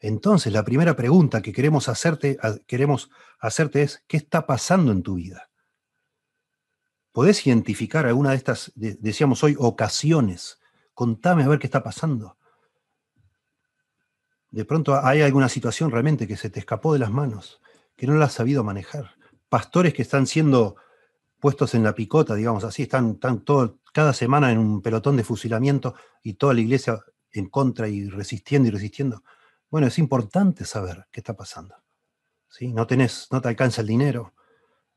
Entonces, 0.00 0.54
la 0.54 0.64
primera 0.64 0.96
pregunta 0.96 1.42
que 1.42 1.52
queremos 1.52 1.90
hacerte, 1.90 2.38
queremos 2.66 3.10
hacerte 3.40 3.82
es, 3.82 4.04
¿qué 4.06 4.16
está 4.16 4.46
pasando 4.46 4.90
en 4.90 5.02
tu 5.02 5.16
vida? 5.16 5.50
¿Podés 7.12 7.46
identificar 7.46 8.06
alguna 8.06 8.30
de 8.30 8.36
estas, 8.36 8.72
decíamos 8.74 9.44
hoy, 9.44 9.54
ocasiones? 9.58 10.60
Contame 10.94 11.42
a 11.42 11.48
ver 11.48 11.58
qué 11.58 11.66
está 11.66 11.82
pasando. 11.82 12.38
De 14.54 14.64
pronto 14.64 15.04
hay 15.04 15.20
alguna 15.20 15.48
situación 15.48 15.90
realmente 15.90 16.28
que 16.28 16.36
se 16.36 16.48
te 16.48 16.60
escapó 16.60 16.92
de 16.92 17.00
las 17.00 17.10
manos, 17.10 17.60
que 17.96 18.06
no 18.06 18.14
la 18.14 18.26
has 18.26 18.34
sabido 18.34 18.62
manejar. 18.62 19.16
Pastores 19.48 19.92
que 19.92 20.02
están 20.02 20.28
siendo 20.28 20.76
puestos 21.40 21.74
en 21.74 21.82
la 21.82 21.96
picota, 21.96 22.36
digamos 22.36 22.62
así, 22.62 22.84
están, 22.84 23.14
están 23.14 23.40
todo, 23.40 23.80
cada 23.92 24.12
semana 24.12 24.52
en 24.52 24.58
un 24.58 24.80
pelotón 24.80 25.16
de 25.16 25.24
fusilamiento 25.24 25.96
y 26.22 26.34
toda 26.34 26.54
la 26.54 26.60
iglesia 26.60 27.00
en 27.32 27.48
contra 27.48 27.88
y 27.88 28.08
resistiendo 28.08 28.68
y 28.68 28.70
resistiendo. 28.70 29.24
Bueno, 29.70 29.88
es 29.88 29.98
importante 29.98 30.64
saber 30.64 31.08
qué 31.10 31.18
está 31.18 31.34
pasando. 31.34 31.74
¿sí? 32.48 32.72
No, 32.72 32.86
tenés, 32.86 33.26
no 33.32 33.40
te 33.40 33.48
alcanza 33.48 33.80
el 33.80 33.88
dinero, 33.88 34.34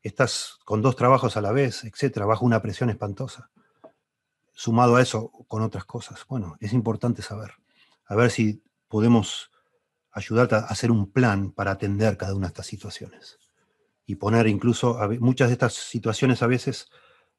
estás 0.02 0.60
con 0.64 0.82
dos 0.82 0.94
trabajos 0.94 1.36
a 1.36 1.40
la 1.40 1.50
vez, 1.50 1.82
etcétera, 1.82 2.26
bajo 2.26 2.46
una 2.46 2.62
presión 2.62 2.90
espantosa. 2.90 3.50
Sumado 4.52 4.94
a 4.94 5.02
eso 5.02 5.32
con 5.48 5.62
otras 5.62 5.84
cosas. 5.84 6.24
Bueno, 6.28 6.56
es 6.60 6.72
importante 6.72 7.22
saber. 7.22 7.54
A 8.06 8.14
ver 8.14 8.30
si 8.30 8.62
podemos 8.88 9.50
ayudarte 10.10 10.56
a 10.56 10.58
hacer 10.60 10.90
un 10.90 11.12
plan 11.12 11.52
para 11.52 11.72
atender 11.72 12.16
cada 12.16 12.34
una 12.34 12.46
de 12.46 12.52
estas 12.52 12.66
situaciones. 12.66 13.38
Y 14.06 14.16
poner 14.16 14.46
incluso, 14.46 14.98
muchas 15.20 15.48
de 15.48 15.52
estas 15.52 15.74
situaciones 15.74 16.42
a 16.42 16.46
veces 16.46 16.90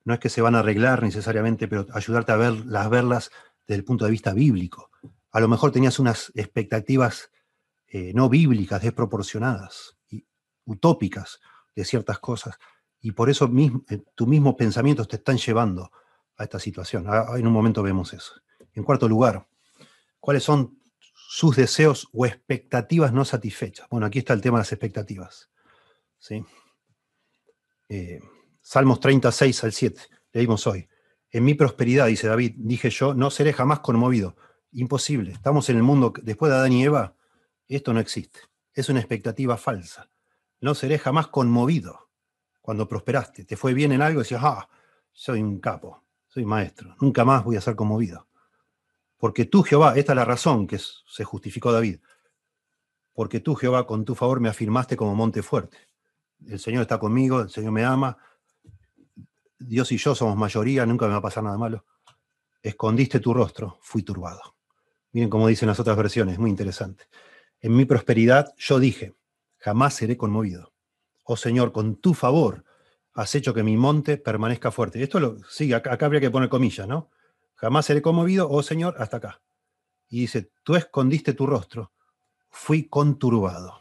no 0.06 0.14
es 0.14 0.20
que 0.20 0.30
se 0.30 0.42
van 0.42 0.56
a 0.56 0.60
arreglar 0.60 1.04
necesariamente, 1.04 1.68
pero 1.68 1.88
ayudarte 1.94 2.32
a 2.32 2.38
verlas, 2.38 2.90
verlas 2.90 3.32
desde 3.68 3.80
el 3.80 3.84
punto 3.84 4.06
de 4.06 4.12
vista 4.12 4.34
bíblico 4.34 4.90
a 5.32 5.40
lo 5.40 5.48
mejor 5.48 5.72
tenías 5.72 6.00
unas 6.00 6.32
expectativas 6.36 7.32
eh, 7.88 8.12
no 8.14 8.30
bíblicas, 8.30 8.82
desproporcionadas, 8.82 9.98
y 10.10 10.26
utópicas 10.66 11.40
de 11.76 11.86
ciertas 11.86 12.20
cosas, 12.20 12.58
y 13.02 13.12
por 13.12 13.30
eso 13.30 13.48
mismo, 13.48 13.84
eh, 13.90 14.04
tus 14.16 14.28
mismos 14.28 14.56
pensamientos 14.56 15.08
te 15.08 15.18
están 15.18 15.38
llevando 15.38 15.92
a 16.38 16.44
esta 16.44 16.60
situación. 16.60 17.06
En 17.36 17.48
un 17.48 17.54
momento 17.54 17.82
vemos 17.82 18.14
eso. 18.14 18.34
En 18.74 18.84
cuarto 18.84 19.08
lugar, 19.08 19.48
¿cuáles 20.20 20.44
son 20.44 20.79
sus 21.32 21.56
deseos 21.56 22.10
o 22.12 22.26
expectativas 22.26 23.14
no 23.14 23.24
satisfechas? 23.24 23.88
Bueno, 23.92 24.08
aquí 24.08 24.18
está 24.18 24.34
el 24.34 24.42
tema 24.42 24.58
de 24.58 24.62
las 24.62 24.72
expectativas. 24.72 25.52
¿sí? 26.18 26.44
Eh, 27.88 28.20
Salmos 28.60 29.00
36 29.00 29.64
al 29.64 29.72
7, 29.72 30.02
leímos 30.34 30.66
hoy. 30.66 30.90
En 31.30 31.44
mi 31.44 31.54
prosperidad, 31.54 32.08
dice 32.08 32.28
David, 32.28 32.56
dije 32.58 32.90
yo, 32.90 33.14
no 33.14 33.30
seré 33.30 33.54
jamás 33.54 33.82
conmovido 33.82 34.36
Imposible. 34.72 35.32
Estamos 35.32 35.70
en 35.70 35.78
el 35.78 35.84
mundo, 35.84 36.14
después 36.24 36.52
de 36.52 36.58
Adán 36.58 36.74
y 36.74 36.84
Eva, 36.84 37.16
esto 37.68 37.94
no 37.94 38.00
existe. 38.00 38.40
Es 38.74 38.90
una 38.90 39.00
expectativa 39.00 39.56
falsa. 39.56 40.10
No 40.62 40.74
seré 40.74 40.98
jamás 40.98 41.28
conmovido 41.28 42.10
cuando 42.60 42.88
prosperaste. 42.88 43.46
Te 43.46 43.56
fue 43.56 43.76
bien 43.76 43.92
en 43.92 44.02
algo 44.02 44.20
y 44.20 44.24
decías, 44.24 44.42
ah, 44.44 44.68
soy 45.12 45.44
un 45.44 45.60
capo, 45.60 46.04
soy 46.28 46.46
maestro. 46.46 46.96
Nunca 47.00 47.24
más 47.24 47.44
voy 47.44 47.56
a 47.56 47.62
ser 47.62 47.76
conmovido. 47.76 48.29
Porque 49.20 49.46
tú, 49.46 49.62
Jehová, 49.62 49.94
esta 49.98 50.14
es 50.14 50.16
la 50.16 50.26
razón 50.26 50.66
que 50.66 50.80
se 50.80 51.24
justificó 51.24 51.72
David. 51.72 52.00
Porque 53.14 53.42
tú, 53.42 53.54
Jehová, 53.54 53.86
con 53.86 54.06
tu 54.06 54.16
favor 54.16 54.40
me 54.40 54.50
afirmaste 54.50 54.96
como 54.96 55.14
monte 55.14 55.44
fuerte. 55.44 55.78
El 56.48 56.58
Señor 56.58 56.84
está 56.84 56.98
conmigo, 56.98 57.42
el 57.42 57.50
Señor 57.50 57.74
me 57.74 57.84
ama. 57.84 58.18
Dios 59.60 59.92
y 59.92 59.98
yo 59.98 60.16
somos 60.16 60.38
mayoría, 60.38 60.86
nunca 60.86 61.06
me 61.06 61.12
va 61.12 61.18
a 61.18 61.22
pasar 61.22 61.44
nada 61.44 61.58
malo. 61.58 61.86
Escondiste 62.62 63.20
tu 63.20 63.34
rostro, 63.34 63.78
fui 63.82 64.04
turbado. 64.04 64.56
Miren 65.12 65.30
cómo 65.30 65.48
dicen 65.48 65.68
las 65.68 65.80
otras 65.82 65.98
versiones, 65.98 66.40
muy 66.40 66.50
interesante. 66.50 67.06
En 67.60 67.76
mi 67.76 67.84
prosperidad 67.84 68.54
yo 68.58 68.80
dije, 68.80 69.16
jamás 69.58 69.96
seré 69.96 70.16
conmovido. 70.16 70.72
Oh 71.24 71.36
Señor, 71.36 71.74
con 71.74 71.98
tu 71.98 72.14
favor 72.14 72.64
has 73.14 73.36
hecho 73.36 73.54
que 73.54 73.64
mi 73.64 73.76
monte 73.76 74.16
permanezca 74.16 74.72
fuerte. 74.72 75.04
Esto 75.04 75.20
lo, 75.20 75.38
sí, 75.50 75.74
acá, 75.74 75.98
habría 76.00 76.22
que 76.22 76.32
poner 76.32 76.48
comillas, 76.48 76.88
¿no? 76.88 77.10
Jamás 77.60 77.86
seré 77.86 78.02
conmovido, 78.02 78.50
oh 78.50 78.64
Señor, 78.64 78.96
hasta 79.00 79.18
acá. 79.18 79.42
Y 80.10 80.22
dice, 80.22 80.52
tú 80.64 80.76
escondiste 80.76 81.34
tu 81.34 81.46
rostro, 81.46 81.92
fui 82.50 82.88
conturbado. 82.88 83.80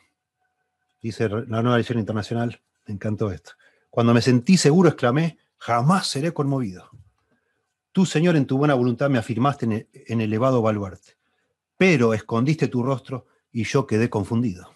Dice 1.01 1.29
la 1.29 1.63
nueva 1.63 1.77
edición 1.77 1.99
internacional, 1.99 2.61
me 2.87 2.95
encantó 2.95 3.31
esto. 3.31 3.53
Cuando 3.89 4.13
me 4.13 4.21
sentí 4.21 4.57
seguro, 4.57 4.89
exclamé, 4.89 5.39
jamás 5.59 6.09
seré 6.09 6.33
conmovido. 6.33 6.91
Tú, 7.93 8.05
Señor, 8.05 8.37
en 8.37 8.47
tu 8.47 8.59
buena 8.59 8.75
voluntad 8.75 9.09
me 9.09 9.19
afirmaste 9.19 9.87
en, 9.93 10.21
elevado 10.21 10.61
baluarte 10.61 11.19
pero 11.79 12.13
escondiste 12.13 12.67
tu 12.67 12.83
rostro 12.83 13.27
y 13.53 13.65
yo 13.65 13.87
quedé 13.87 14.11
confundido. 14.11 14.75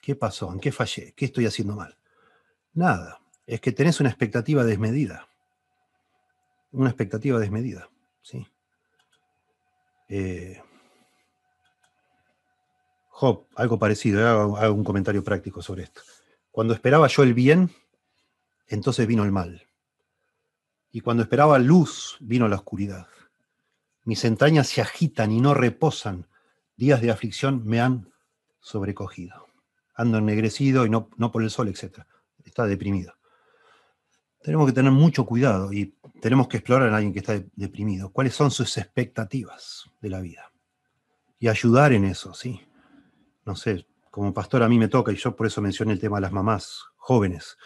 ¿Qué 0.00 0.14
pasó? 0.14 0.52
¿En 0.52 0.60
qué 0.60 0.70
fallé? 0.70 1.14
¿Qué 1.16 1.24
estoy 1.24 1.46
haciendo 1.46 1.74
mal? 1.74 1.96
Nada, 2.74 3.20
es 3.46 3.60
que 3.60 3.72
tenés 3.72 3.98
una 3.98 4.10
expectativa 4.10 4.62
desmedida. 4.62 5.26
Una 6.70 6.90
expectativa 6.90 7.38
desmedida, 7.38 7.88
¿sí? 8.28 8.46
Eh, 10.08 10.60
Job, 13.08 13.46
algo 13.56 13.78
parecido, 13.78 14.26
hago, 14.26 14.56
hago 14.56 14.74
un 14.74 14.84
comentario 14.84 15.24
práctico 15.24 15.62
sobre 15.62 15.84
esto. 15.84 16.02
Cuando 16.50 16.74
esperaba 16.74 17.08
yo 17.08 17.22
el 17.22 17.34
bien, 17.34 17.70
entonces 18.66 19.06
vino 19.06 19.24
el 19.24 19.32
mal. 19.32 19.66
Y 20.90 21.00
cuando 21.00 21.22
esperaba 21.22 21.58
luz, 21.58 22.16
vino 22.20 22.48
la 22.48 22.56
oscuridad. 22.56 23.08
Mis 24.04 24.24
entrañas 24.24 24.68
se 24.68 24.80
agitan 24.80 25.32
y 25.32 25.40
no 25.40 25.54
reposan. 25.54 26.26
Días 26.76 27.00
de 27.00 27.10
aflicción 27.10 27.62
me 27.66 27.80
han 27.80 28.12
sobrecogido. 28.60 29.46
Ando 29.94 30.18
ennegrecido 30.18 30.86
y 30.86 30.90
no, 30.90 31.10
no 31.16 31.32
por 31.32 31.42
el 31.42 31.50
sol, 31.50 31.68
etc. 31.68 32.04
Está 32.44 32.66
deprimido. 32.66 33.14
Tenemos 34.42 34.66
que 34.66 34.72
tener 34.72 34.92
mucho 34.92 35.26
cuidado 35.26 35.72
y 35.72 35.97
tenemos 36.20 36.48
que 36.48 36.58
explorar 36.58 36.90
a 36.90 36.96
alguien 36.96 37.12
que 37.12 37.20
está 37.20 37.40
deprimido. 37.54 38.10
¿Cuáles 38.10 38.34
son 38.34 38.50
sus 38.50 38.76
expectativas 38.78 39.90
de 40.00 40.10
la 40.10 40.20
vida? 40.20 40.52
Y 41.38 41.48
ayudar 41.48 41.92
en 41.92 42.04
eso, 42.04 42.34
¿sí? 42.34 42.60
No 43.44 43.54
sé, 43.54 43.86
como 44.10 44.34
pastor 44.34 44.62
a 44.62 44.68
mí 44.68 44.78
me 44.78 44.88
toca, 44.88 45.12
y 45.12 45.16
yo 45.16 45.34
por 45.36 45.46
eso 45.46 45.60
mencioné 45.62 45.92
el 45.92 46.00
tema 46.00 46.16
de 46.18 46.22
las 46.22 46.32
mamás 46.32 46.84
jóvenes, 46.96 47.56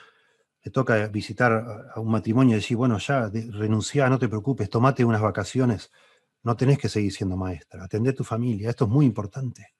me 0.64 0.70
toca 0.70 1.06
visitar 1.08 1.90
a 1.94 1.98
un 1.98 2.10
matrimonio 2.10 2.52
y 2.52 2.60
decir, 2.60 2.76
bueno, 2.76 2.98
ya 2.98 3.28
renuncia, 3.28 4.08
no 4.08 4.18
te 4.18 4.28
preocupes, 4.28 4.70
tomate 4.70 5.04
unas 5.04 5.20
vacaciones 5.20 5.90
no 6.42 6.56
tenés 6.56 6.78
que 6.78 6.88
seguir 6.88 7.12
siendo 7.12 7.36
maestra. 7.36 7.84
Atendé 7.84 8.12
tu 8.12 8.24
familia. 8.24 8.70
Esto 8.70 8.84
es 8.84 8.90
muy 8.90 9.06
importante. 9.06 9.74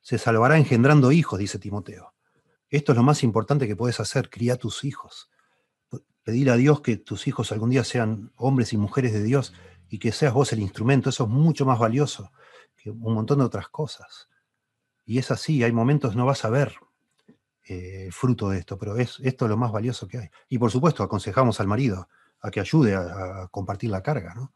Se 0.00 0.18
salvará 0.18 0.56
engendrando 0.56 1.12
hijos, 1.12 1.38
dice 1.38 1.58
Timoteo. 1.58 2.14
Esto 2.68 2.92
es 2.92 2.96
lo 2.96 3.04
más 3.04 3.22
importante 3.22 3.66
que 3.66 3.76
puedes 3.76 4.00
hacer, 4.00 4.30
cría 4.30 4.56
tus 4.56 4.84
hijos. 4.84 5.30
Pedirle 6.26 6.50
a 6.50 6.56
Dios 6.56 6.80
que 6.80 6.96
tus 6.96 7.28
hijos 7.28 7.52
algún 7.52 7.70
día 7.70 7.84
sean 7.84 8.32
hombres 8.34 8.72
y 8.72 8.76
mujeres 8.76 9.12
de 9.12 9.22
Dios 9.22 9.54
y 9.88 10.00
que 10.00 10.10
seas 10.10 10.34
vos 10.34 10.52
el 10.52 10.58
instrumento. 10.58 11.08
Eso 11.08 11.22
es 11.22 11.30
mucho 11.30 11.64
más 11.64 11.78
valioso 11.78 12.32
que 12.76 12.90
un 12.90 13.14
montón 13.14 13.38
de 13.38 13.44
otras 13.44 13.68
cosas. 13.68 14.28
Y 15.04 15.18
es 15.18 15.30
así, 15.30 15.62
hay 15.62 15.70
momentos 15.70 16.16
no 16.16 16.26
vas 16.26 16.44
a 16.44 16.50
ver 16.50 16.74
eh, 17.68 18.08
fruto 18.10 18.48
de 18.48 18.58
esto, 18.58 18.76
pero 18.76 18.96
es 18.96 19.20
esto 19.22 19.44
es 19.44 19.48
lo 19.48 19.56
más 19.56 19.70
valioso 19.70 20.08
que 20.08 20.18
hay. 20.18 20.28
Y 20.48 20.58
por 20.58 20.72
supuesto, 20.72 21.04
aconsejamos 21.04 21.60
al 21.60 21.68
marido 21.68 22.08
a 22.40 22.50
que 22.50 22.58
ayude 22.58 22.96
a, 22.96 23.46
compartir 23.52 23.90
la 23.90 24.02
carga, 24.02 24.34
¿no? 24.34 24.52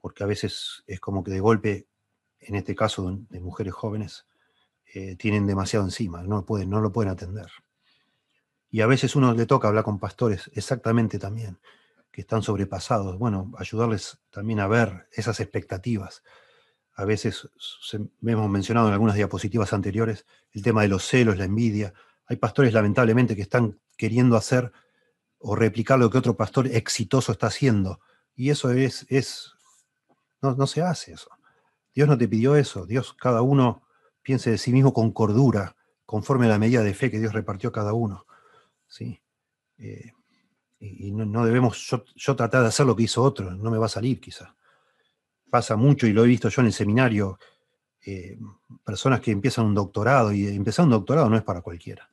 Porque 0.00 0.24
a 0.24 0.26
veces 0.26 0.84
es 0.86 1.00
como 1.00 1.22
que 1.22 1.32
de 1.32 1.40
golpe, 1.40 1.86
en 2.40 2.54
este 2.54 2.74
caso 2.74 3.14
de, 3.28 3.40
mujeres 3.40 3.74
jóvenes, 3.74 4.26
eh, 4.94 5.16
tienen 5.16 5.46
demasiado 5.46 5.84
encima, 5.84 6.22
no, 6.22 6.46
pueden, 6.46 6.70
no 6.70 6.80
lo 6.80 6.92
pueden 6.92 7.12
atender. 7.12 7.50
Y 8.72 8.80
a 8.80 8.86
veces 8.86 9.14
uno 9.16 9.34
le 9.34 9.44
toca 9.44 9.68
hablar 9.68 9.84
con 9.84 9.98
pastores 9.98 10.50
exactamente 10.54 11.18
también, 11.18 11.60
que 12.10 12.22
están 12.22 12.42
sobrepasados. 12.42 13.18
Bueno, 13.18 13.52
ayudarles 13.58 14.18
también 14.30 14.60
a 14.60 14.66
ver 14.66 15.08
esas 15.12 15.40
expectativas. 15.40 16.22
A 16.94 17.04
veces 17.04 17.50
hemos 18.22 18.48
mencionado 18.48 18.88
en 18.88 18.94
algunas 18.94 19.14
diapositivas 19.14 19.74
anteriores 19.74 20.24
el 20.52 20.62
tema 20.62 20.80
de 20.80 20.88
los 20.88 21.06
celos, 21.06 21.36
la 21.36 21.44
envidia. 21.44 21.92
Hay 22.26 22.36
pastores 22.36 22.72
lamentablemente 22.72 23.36
que 23.36 23.42
están 23.42 23.78
queriendo 23.98 24.38
hacer 24.38 24.72
o 25.38 25.54
replicar 25.54 25.98
lo 25.98 26.08
que 26.08 26.16
otro 26.16 26.38
pastor 26.38 26.66
exitoso 26.68 27.30
está 27.32 27.48
haciendo. 27.48 28.00
Y 28.34 28.48
eso 28.48 28.70
es, 28.70 29.04
es 29.10 29.52
no, 30.40 30.54
no 30.54 30.66
se 30.66 30.80
hace 30.80 31.12
eso. 31.12 31.28
Dios 31.94 32.08
no 32.08 32.16
te 32.16 32.26
pidió 32.26 32.56
eso. 32.56 32.86
Dios, 32.86 33.12
cada 33.20 33.42
uno 33.42 33.82
piense 34.22 34.50
de 34.50 34.56
sí 34.56 34.72
mismo 34.72 34.94
con 34.94 35.12
cordura, 35.12 35.76
conforme 36.06 36.46
a 36.46 36.48
la 36.48 36.58
medida 36.58 36.82
de 36.82 36.94
fe 36.94 37.10
que 37.10 37.20
Dios 37.20 37.34
repartió 37.34 37.68
a 37.68 37.72
cada 37.72 37.92
uno. 37.92 38.24
¿Sí? 38.92 39.18
Eh, 39.78 40.12
y 40.80 41.12
no, 41.12 41.46
debemos 41.46 41.88
yo, 42.14 42.36
tratar 42.36 42.62
de 42.62 42.68
hacer 42.68 42.84
lo 42.84 42.94
que 42.94 43.04
hizo 43.04 43.22
otro, 43.22 43.50
no 43.52 43.70
me 43.70 43.78
va 43.78 43.86
a 43.86 43.88
salir 43.88 44.20
quizá. 44.20 44.54
Pasa 45.48 45.76
mucho 45.76 46.06
y 46.06 46.12
lo 46.12 46.24
he 46.24 46.26
visto 46.26 46.48
yo 46.48 46.60
en 46.60 46.66
el 46.66 46.72
seminario, 46.72 47.38
eh, 48.04 48.38
personas 48.84 49.20
que 49.20 49.30
empiezan 49.30 49.66
un 49.66 49.74
doctorado 49.74 50.32
y 50.32 50.46
empezar 50.48 50.84
un 50.84 50.90
doctorado 50.90 51.30
no 51.30 51.36
es 51.36 51.42
para 51.42 51.62
cualquiera, 51.62 52.10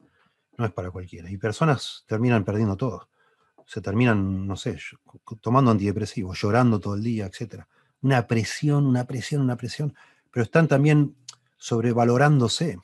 no 0.57 0.65
es 0.65 0.71
para 0.71 0.91
cualquiera. 0.91 1.29
Y 1.29 1.37
personas 1.37 2.05
terminan 2.07 2.45
perdiendo 2.45 2.77
todo, 2.77 3.09
se 3.65 3.81
terminan, 3.81 4.47
no 4.47 4.55
sé, 4.55 4.77
tomando 5.41 5.71
antidepresivos, 5.71 6.39
llorando 6.39 6.79
todo 6.79 6.95
el 6.95 7.03
día, 7.03 7.25
etc. 7.25 7.63
Una 8.01 8.25
presión, 8.27 8.85
una 8.85 9.05
presión, 9.05 9.41
una 9.41 9.57
presión, 9.57 9.95
pero 10.31 10.43
están 10.43 10.67
también 10.67 11.15
sobrevalorándose, 11.57 12.79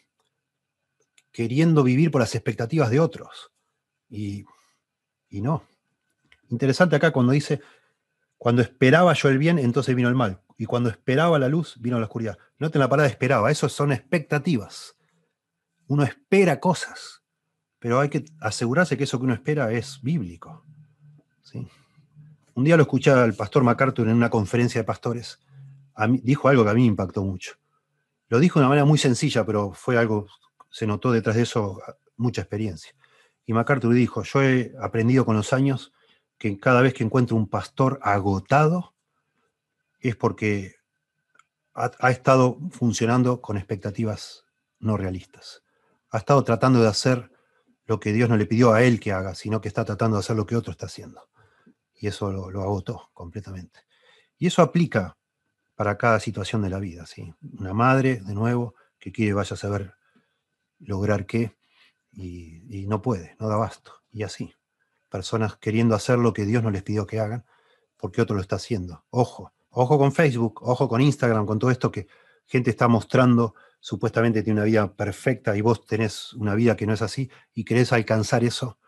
queriendo 1.32 1.84
vivir 1.84 2.12
por 2.12 2.22
las 2.22 2.34
expectativas 2.34 2.90
de 2.90 3.00
otros. 3.00 3.55
Y, 4.10 4.46
no. 5.32 5.64
Interesante 6.50 6.96
acá 6.96 7.12
cuando 7.12 7.34
dice, 7.34 7.62
cuando 8.38 8.62
esperaba 8.62 9.14
yo 9.14 9.30
el 9.30 9.38
bien, 9.38 9.60
entonces 9.60 9.96
vino 9.96 10.10
el 10.10 10.16
mal. 10.16 10.42
Y 10.58 10.66
cuando 10.66 10.90
esperaba 10.90 11.38
la 11.40 11.50
luz, 11.50 11.76
vino 11.80 12.00
la 12.00 12.06
oscuridad. 12.06 12.38
Noten 12.60 12.80
la 12.80 12.88
palabra 12.88 13.10
esperaba, 13.10 13.52
eso 13.52 13.68
son 13.68 13.92
expectativas. 13.92 14.96
Uno 15.88 16.04
espera 16.04 16.60
cosas, 16.60 17.24
pero 17.80 18.00
hay 18.00 18.10
que 18.10 18.26
asegurarse 18.40 18.98
que 18.98 19.04
eso 19.04 19.20
que 19.20 19.26
uno 19.26 19.34
espera 19.34 19.72
es 19.72 20.02
bíblico. 20.02 20.64
Un 22.56 22.64
día 22.64 22.78
lo 22.78 22.84
escuché 22.84 23.12
al 23.12 23.34
pastor 23.34 23.64
MacArthur 23.64 24.08
en 24.08 24.16
una 24.16 24.30
conferencia 24.30 24.80
de 24.80 24.86
pastores. 24.86 25.40
dijo 26.24 26.48
algo 26.48 26.64
que 26.64 26.70
a 26.70 26.74
mí 26.74 26.82
me 26.82 26.88
impactó 26.88 27.22
mucho. 27.22 27.56
Lo 28.30 28.40
dijo 28.40 28.60
de 28.60 28.64
una 28.64 28.70
manera 28.70 28.86
muy 28.86 28.98
sencilla, 28.98 29.46
pero 29.46 29.74
fue 29.74 29.98
algo, 29.98 30.28
se 30.70 30.88
notó 30.88 31.12
detrás 31.12 31.36
de 31.36 31.44
eso 31.44 31.82
mucha 32.16 32.42
experiencia. 32.42 32.96
Y 33.46 33.54
MacArthur 33.54 33.94
dijo, 33.94 34.24
yo 34.24 34.42
he 34.42 34.74
aprendido 34.82 35.26
con 35.26 35.36
los 35.36 35.54
años 35.54 35.94
que 36.38 36.58
cada 36.60 36.82
vez 36.82 36.94
que 36.94 37.04
encuentro 37.04 37.36
un 37.36 37.48
pastor 37.48 38.00
agotado 38.02 38.96
es 40.00 40.16
porque 40.16 40.76
ha, 41.74 42.10
estado 42.10 42.58
funcionando 42.72 43.42
con 43.42 43.58
expectativas 43.58 44.46
no 44.80 44.98
realistas. 44.98 45.64
Ha 46.10 46.20
estado 46.20 46.44
tratando 46.44 46.82
de 46.82 46.88
hacer 46.88 47.32
lo 47.86 48.00
que 48.00 48.14
Dios 48.14 48.30
no 48.30 48.38
le 48.38 48.46
pidió 48.46 48.74
a 48.74 48.84
él 48.84 49.00
que 49.00 49.12
haga, 49.12 49.36
sino 49.36 49.62
que 49.62 49.68
está 49.68 49.84
tratando 49.84 50.18
de 50.18 50.22
hacer 50.22 50.36
lo 50.36 50.46
que 50.46 50.56
otro 50.56 50.72
está 50.72 50.86
haciendo. 50.86 51.30
Y 51.94 52.08
eso 52.08 52.32
lo, 52.32 52.62
agotó 52.62 53.10
completamente. 53.14 53.82
Y 54.38 54.48
eso 54.48 54.62
aplica 54.62 55.18
para 55.76 55.98
cada 55.98 56.20
situación 56.20 56.62
de 56.62 56.70
la 56.70 56.80
vida. 56.80 57.06
¿sí? 57.06 57.34
Una 57.60 57.74
madre, 57.74 58.22
de 58.22 58.34
nuevo, 58.34 58.76
que 58.98 59.12
quiere 59.12 59.34
vaya 59.34 59.54
a 59.54 59.58
saber 59.58 59.94
lograr 60.80 61.26
qué, 61.26 61.58
y, 62.16 62.86
no 62.88 63.02
puede, 63.02 63.36
no 63.40 63.48
da 63.48 63.56
abasto. 63.56 64.04
Y 64.12 64.24
así, 64.24 64.54
personas 65.10 65.58
queriendo 65.58 65.96
hacer 65.96 66.18
lo 66.18 66.34
que 66.34 66.46
Dios 66.46 66.64
no 66.64 66.72
les 66.72 66.84
pidió 66.84 67.06
que 67.06 67.20
hagan, 67.20 67.46
porque 67.98 68.22
otro 68.22 68.36
lo 68.36 68.42
está 68.42 68.56
haciendo. 68.56 69.06
Ojo, 69.10 69.54
ojo 69.70 69.98
con 69.98 70.12
Facebook, 70.12 70.62
ojo 70.64 70.88
con 70.88 71.02
Instagram, 71.02 71.46
con 71.46 71.60
todo 71.60 71.72
esto 71.72 71.92
que 71.92 72.08
gente 72.46 72.70
está 72.70 72.88
mostrando, 72.88 73.56
supuestamente 73.80 74.44
tiene 74.44 74.62
una 74.62 74.66
vida 74.66 74.94
perfecta 74.94 75.56
y 75.56 75.62
vos 75.62 75.86
tenés 75.86 76.34
una 76.34 76.56
vida 76.56 76.76
que 76.76 76.86
no 76.86 76.94
es 76.94 77.02
así 77.02 77.30
y 77.54 77.66
querés 77.66 77.92
alcanzar 77.92 78.44
eso 78.44 78.80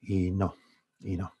y 0.00 0.30
no, 0.30 0.56
y 1.00 1.16
no. 1.16 1.36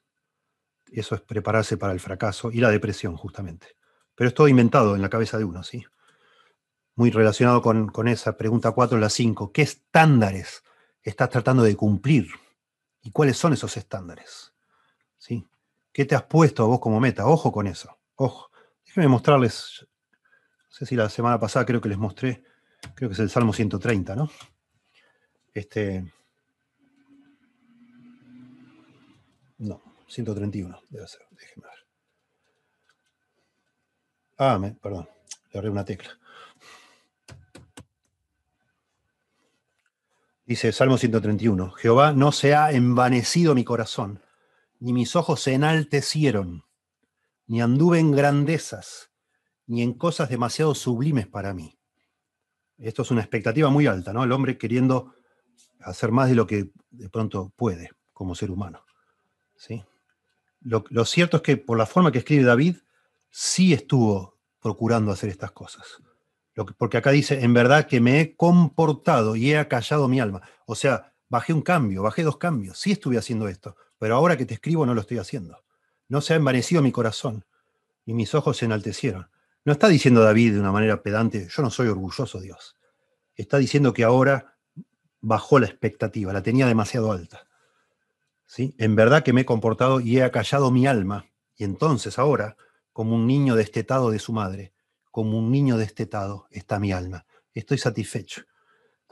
Eso 0.90 1.14
es 1.14 1.20
prepararse 1.20 1.76
para 1.76 1.92
el 1.92 2.00
fracaso 2.00 2.50
y 2.50 2.60
la 2.60 2.70
depresión, 2.70 3.16
justamente. 3.16 3.76
Pero 4.14 4.28
es 4.28 4.34
todo 4.34 4.48
inventado 4.48 4.96
en 4.96 5.02
la 5.02 5.10
cabeza 5.10 5.36
de 5.36 5.44
uno, 5.44 5.62
¿sí? 5.62 5.84
Muy 6.94 7.10
relacionado 7.10 7.60
con, 7.60 7.88
con 7.88 8.08
esa 8.08 8.36
pregunta 8.36 8.72
4, 8.72 8.98
la 8.98 9.10
5. 9.10 9.52
¿Qué 9.52 9.62
estándares 9.62 10.62
estás 11.08 11.30
tratando 11.30 11.62
de 11.62 11.76
cumplir 11.76 12.28
y 13.02 13.10
cuáles 13.10 13.36
son 13.36 13.52
esos 13.52 13.76
estándares. 13.76 14.52
¿Sí? 15.16 15.46
¿Qué 15.92 16.04
te 16.04 16.14
has 16.14 16.24
puesto 16.24 16.62
a 16.62 16.66
vos 16.66 16.80
como 16.80 17.00
meta? 17.00 17.26
Ojo 17.26 17.50
con 17.50 17.66
eso. 17.66 17.98
Ojo. 18.16 18.50
Déjenme 18.86 19.08
mostrarles, 19.08 19.86
no 20.10 20.70
sé 20.70 20.86
si 20.86 20.96
la 20.96 21.08
semana 21.10 21.38
pasada 21.38 21.66
creo 21.66 21.80
que 21.80 21.90
les 21.90 21.98
mostré, 21.98 22.42
creo 22.94 23.10
que 23.10 23.14
es 23.14 23.18
el 23.18 23.28
Salmo 23.28 23.52
130, 23.52 24.16
¿no? 24.16 24.30
Este. 25.52 26.10
No, 29.58 29.82
131 30.06 30.80
debe 30.88 31.06
ser, 31.06 31.20
déjenme 31.32 31.66
ver. 31.68 31.86
Ah, 34.38 34.58
perdón, 34.80 35.08
le 35.50 35.58
agarré 35.58 35.70
una 35.70 35.84
tecla. 35.84 36.18
Dice 40.48 40.72
Salmo 40.72 40.96
131, 40.96 41.72
Jehová 41.72 42.12
no 42.12 42.32
se 42.32 42.54
ha 42.54 42.72
envanecido 42.72 43.54
mi 43.54 43.64
corazón, 43.64 44.22
ni 44.80 44.94
mis 44.94 45.14
ojos 45.14 45.42
se 45.42 45.52
enaltecieron, 45.52 46.64
ni 47.46 47.60
anduve 47.60 47.98
en 47.98 48.12
grandezas, 48.12 49.10
ni 49.66 49.82
en 49.82 49.92
cosas 49.92 50.30
demasiado 50.30 50.74
sublimes 50.74 51.26
para 51.26 51.52
mí. 51.52 51.78
Esto 52.78 53.02
es 53.02 53.10
una 53.10 53.20
expectativa 53.20 53.68
muy 53.68 53.86
alta, 53.86 54.14
¿no? 54.14 54.24
El 54.24 54.32
hombre 54.32 54.56
queriendo 54.56 55.12
hacer 55.80 56.12
más 56.12 56.30
de 56.30 56.36
lo 56.36 56.46
que 56.46 56.70
de 56.92 57.10
pronto 57.10 57.52
puede 57.54 57.90
como 58.14 58.34
ser 58.34 58.50
humano. 58.50 58.86
¿sí? 59.54 59.84
Lo, 60.62 60.82
lo 60.88 61.04
cierto 61.04 61.36
es 61.36 61.42
que 61.42 61.58
por 61.58 61.76
la 61.76 61.84
forma 61.84 62.10
que 62.10 62.20
escribe 62.20 62.44
David, 62.44 62.76
sí 63.28 63.74
estuvo 63.74 64.38
procurando 64.62 65.12
hacer 65.12 65.28
estas 65.28 65.52
cosas 65.52 66.00
porque 66.64 66.96
acá 66.96 67.10
dice, 67.10 67.42
en 67.42 67.54
verdad 67.54 67.86
que 67.86 68.00
me 68.00 68.20
he 68.20 68.36
comportado 68.36 69.36
y 69.36 69.52
he 69.52 69.58
acallado 69.58 70.08
mi 70.08 70.20
alma. 70.20 70.42
O 70.66 70.74
sea, 70.74 71.12
bajé 71.28 71.52
un 71.52 71.62
cambio, 71.62 72.02
bajé 72.02 72.22
dos 72.22 72.38
cambios. 72.38 72.78
Sí 72.78 72.92
estuve 72.92 73.18
haciendo 73.18 73.48
esto, 73.48 73.76
pero 73.98 74.16
ahora 74.16 74.36
que 74.36 74.46
te 74.46 74.54
escribo 74.54 74.86
no 74.86 74.94
lo 74.94 75.00
estoy 75.00 75.18
haciendo. 75.18 75.64
No 76.08 76.20
se 76.20 76.32
ha 76.32 76.36
envanecido 76.36 76.82
mi 76.82 76.92
corazón 76.92 77.44
y 78.04 78.14
mis 78.14 78.34
ojos 78.34 78.56
se 78.56 78.64
enaltecieron. 78.64 79.28
No 79.64 79.72
está 79.72 79.88
diciendo 79.88 80.22
David 80.22 80.54
de 80.54 80.60
una 80.60 80.72
manera 80.72 81.02
pedante, 81.02 81.48
yo 81.50 81.62
no 81.62 81.70
soy 81.70 81.88
orgulloso, 81.88 82.40
Dios. 82.40 82.76
Está 83.36 83.58
diciendo 83.58 83.92
que 83.92 84.04
ahora 84.04 84.56
bajó 85.20 85.58
la 85.58 85.66
expectativa, 85.66 86.32
la 86.32 86.42
tenía 86.42 86.66
demasiado 86.66 87.12
alta. 87.12 87.46
¿Sí? 88.46 88.74
En 88.78 88.96
verdad 88.96 89.22
que 89.22 89.34
me 89.34 89.42
he 89.42 89.44
comportado 89.44 90.00
y 90.00 90.18
he 90.18 90.22
acallado 90.22 90.70
mi 90.70 90.86
alma. 90.86 91.26
Y 91.54 91.64
entonces 91.64 92.18
ahora, 92.18 92.56
como 92.92 93.14
un 93.14 93.26
niño 93.26 93.56
destetado 93.56 94.10
de 94.10 94.18
su 94.18 94.32
madre, 94.32 94.72
como 95.10 95.38
un 95.38 95.50
niño 95.50 95.76
destetado 95.76 96.46
está 96.50 96.78
mi 96.78 96.92
alma. 96.92 97.26
Estoy 97.54 97.78
satisfecho. 97.78 98.42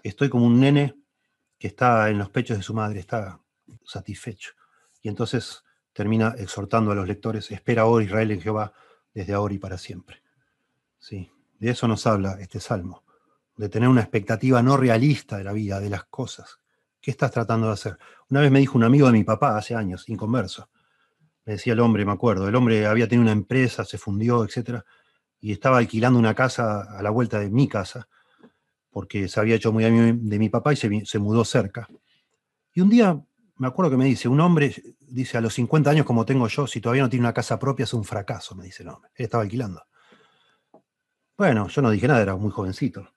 Estoy 0.03 0.28
como 0.28 0.47
un 0.47 0.61
nene 0.61 0.94
que 1.59 1.68
está 1.68 2.11
en 2.11 2.18
los 2.18 2.30
pechos 2.30 2.57
de 2.57 2.62
su 2.62 2.74
madre, 2.74 3.01
está 3.01 3.40
satisfecho. 3.84 4.53
Y 5.03 5.09
entonces 5.09 5.62
termina 5.92 6.34
exhortando 6.38 6.92
a 6.92 6.94
los 6.94 7.09
lectores, 7.09 7.51
espera 7.51 7.82
ahora 7.82 8.05
Israel 8.05 8.30
en 8.30 8.40
Jehová 8.40 8.72
desde 9.14 9.32
ahora 9.32 9.55
y 9.55 9.59
para 9.59 9.78
siempre. 9.78 10.22
Sí, 10.99 11.30
de 11.59 11.70
eso 11.70 11.88
nos 11.88 12.07
habla 12.07 12.36
este 12.40 12.61
salmo, 12.61 13.05
de 13.57 13.68
tener 13.68 13.88
una 13.88 14.03
expectativa 14.03 14.62
no 14.62 14.76
realista 14.76 15.38
de 15.38 15.44
la 15.44 15.53
vida, 15.53 15.80
de 15.80 15.88
las 15.88 16.05
cosas. 16.05 16.61
¿Qué 17.01 17.11
estás 17.11 17.30
tratando 17.30 17.68
de 17.68 17.72
hacer? 17.72 17.99
Una 18.28 18.40
vez 18.40 18.51
me 18.51 18.59
dijo 18.59 18.76
un 18.76 18.84
amigo 18.84 19.07
de 19.07 19.12
mi 19.12 19.24
papá 19.24 19.57
hace 19.57 19.74
años, 19.74 20.09
inconverso. 20.09 20.68
Me 21.44 21.55
decía 21.55 21.72
el 21.72 21.80
hombre, 21.80 22.05
me 22.05 22.12
acuerdo, 22.12 22.49
el 22.49 22.55
hombre 22.57 22.84
había 22.86 23.09
tenido 23.09 23.22
una 23.22 23.32
empresa, 23.32 23.84
se 23.84 23.97
fundió, 23.97 24.44
etcétera, 24.44 24.84
y 25.47 25.53
estaba 25.53 25.78
alquilando 25.78 26.18
una 26.18 26.34
casa 26.34 26.99
a 26.99 27.01
la 27.05 27.11
vuelta 27.11 27.38
de 27.38 27.51
mi 27.51 27.68
casa, 27.68 28.09
porque 28.90 29.28
se 29.28 29.38
había 29.38 29.55
hecho 29.55 29.72
muy 29.72 29.84
amigo 29.84 30.18
de 30.20 30.38
mi 30.40 30.49
papá 30.49 30.72
y 30.72 30.76
se, 30.76 31.18
mudó 31.20 31.44
cerca. 31.44 31.86
Y 32.74 32.80
un 32.80 32.90
día 32.90 33.24
me 33.55 33.68
acuerdo 33.68 33.92
que 33.92 33.97
me 33.97 34.07
dice, 34.07 34.26
un 34.26 34.40
hombre, 34.40 34.74
dice, 34.99 35.38
a 35.38 35.40
los 35.40 35.55
50 35.55 35.88
años 35.88 36.05
como 36.05 36.26
tengo 36.26 36.49
yo, 36.49 36.66
si 36.66 36.80
todavía 36.80 37.05
no 37.05 37.09
tiene 37.09 37.26
una 37.26 37.32
casa 37.32 37.61
propia 37.61 37.84
es 37.84 37.94
un 37.94 38.03
fracaso, 38.03 38.57
me 38.57 38.64
dice 38.64 38.82
el 38.82 38.88
hombre. 38.88 39.12
Él 39.14 39.26
estaba 39.26 39.44
alquilando. 39.44 39.84
Bueno, 41.38 41.68
yo 41.68 41.80
no 41.80 41.90
dije 41.90 42.09
nada, 42.09 42.22
era 42.22 42.34
muy 42.34 42.51
jovencito. 42.51 43.09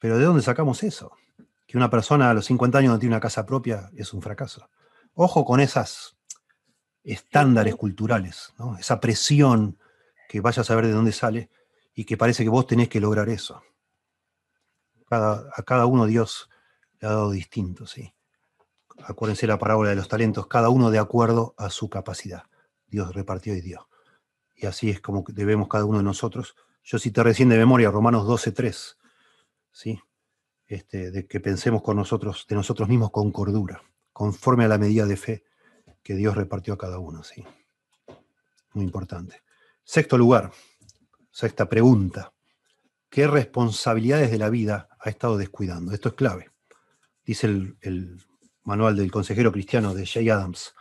Pero 0.00 0.18
¿de 0.18 0.24
dónde 0.24 0.42
sacamos 0.42 0.82
eso? 0.82 1.12
Que 1.68 1.76
una 1.76 1.88
persona 1.88 2.30
a 2.30 2.34
los 2.34 2.46
50 2.46 2.78
años 2.78 2.94
no 2.94 2.98
tiene 2.98 3.14
una 3.14 3.20
casa 3.20 3.46
propia 3.46 3.92
es 3.94 4.12
un 4.12 4.22
fracaso. 4.22 4.68
Ojo 5.14 5.44
con 5.44 5.60
esas 5.60 6.16
estándares 7.04 7.76
culturales, 7.76 8.54
esa 8.80 8.98
presión 8.98 9.78
que 10.28 10.40
vaya 10.40 10.62
a 10.62 10.64
saber 10.64 10.86
de 10.86 10.92
dónde 10.92 11.12
sale 11.12 11.48
y 12.00 12.06
que 12.06 12.16
parece 12.16 12.44
que 12.44 12.48
vos 12.48 12.66
tenés 12.66 12.88
que 12.88 12.98
lograr 12.98 13.28
eso. 13.28 13.62
a 15.10 15.62
cada 15.66 15.84
uno 15.84 16.06
Dios 16.06 16.48
le 16.98 17.08
ha 17.08 17.10
dado 17.10 17.30
distinto. 17.30 17.84
Acuérdense 19.04 19.46
la 19.46 19.58
parábola 19.58 19.90
de 19.90 19.96
los 19.96 20.08
talentos, 20.08 20.46
cada 20.46 20.70
uno 20.70 20.90
de 20.90 20.98
acuerdo 20.98 21.54
a 21.58 21.68
su 21.68 21.90
capacidad. 21.90 22.44
Dios 22.86 23.14
repartió 23.14 23.54
y 23.54 23.60
dio. 23.60 23.90
Y 24.56 24.64
así 24.64 24.88
es 24.88 25.02
como 25.02 25.26
debemos 25.28 25.68
cada 25.68 25.84
uno 25.84 25.98
de 25.98 26.04
nosotros. 26.04 26.56
Yo 26.82 26.98
cité 26.98 27.22
recién 27.22 27.50
de 27.50 27.58
memoria 27.58 27.90
Romanos 27.90 28.26
12.3, 28.26 28.96
¿sí? 29.70 30.00
Este, 30.66 31.10
de 31.10 31.26
que 31.26 31.38
pensemos 31.38 31.82
con 31.82 31.98
nosotros, 31.98 32.46
de 32.48 32.56
nosotros 32.56 32.88
mismos 32.88 33.10
con 33.10 33.30
cordura, 33.30 33.82
conforme 34.14 34.64
a 34.64 34.68
la 34.68 34.78
medida 34.78 35.04
de 35.04 35.18
fe 35.18 35.44
que 36.02 36.14
Dios 36.14 36.34
repartió 36.34 36.72
a 36.72 36.78
cada 36.78 36.98
uno, 36.98 37.22
¿sí? 37.24 37.44
Muy 38.72 38.86
importante. 38.86 39.42
Sexto 39.84 40.16
lugar, 40.16 40.50
sexta 41.30 41.68
pregunta. 41.68 42.32
¿Qué 43.08 43.26
responsabilidades 43.26 44.30
de 44.30 44.38
la 44.38 44.50
vida 44.50 44.88
ha 45.00 45.10
estado 45.10 45.36
descuidando? 45.36 45.92
Esto 45.92 46.10
es 46.10 46.14
clave. 46.14 46.50
Dice 47.24 47.46
el 47.46 48.24
manual 48.62 48.96
del 48.96 49.10
consejero 49.10 49.52
cristiano 49.52 49.94
de 49.94 50.06
Jay 50.06 50.28
Adams, 50.30 50.74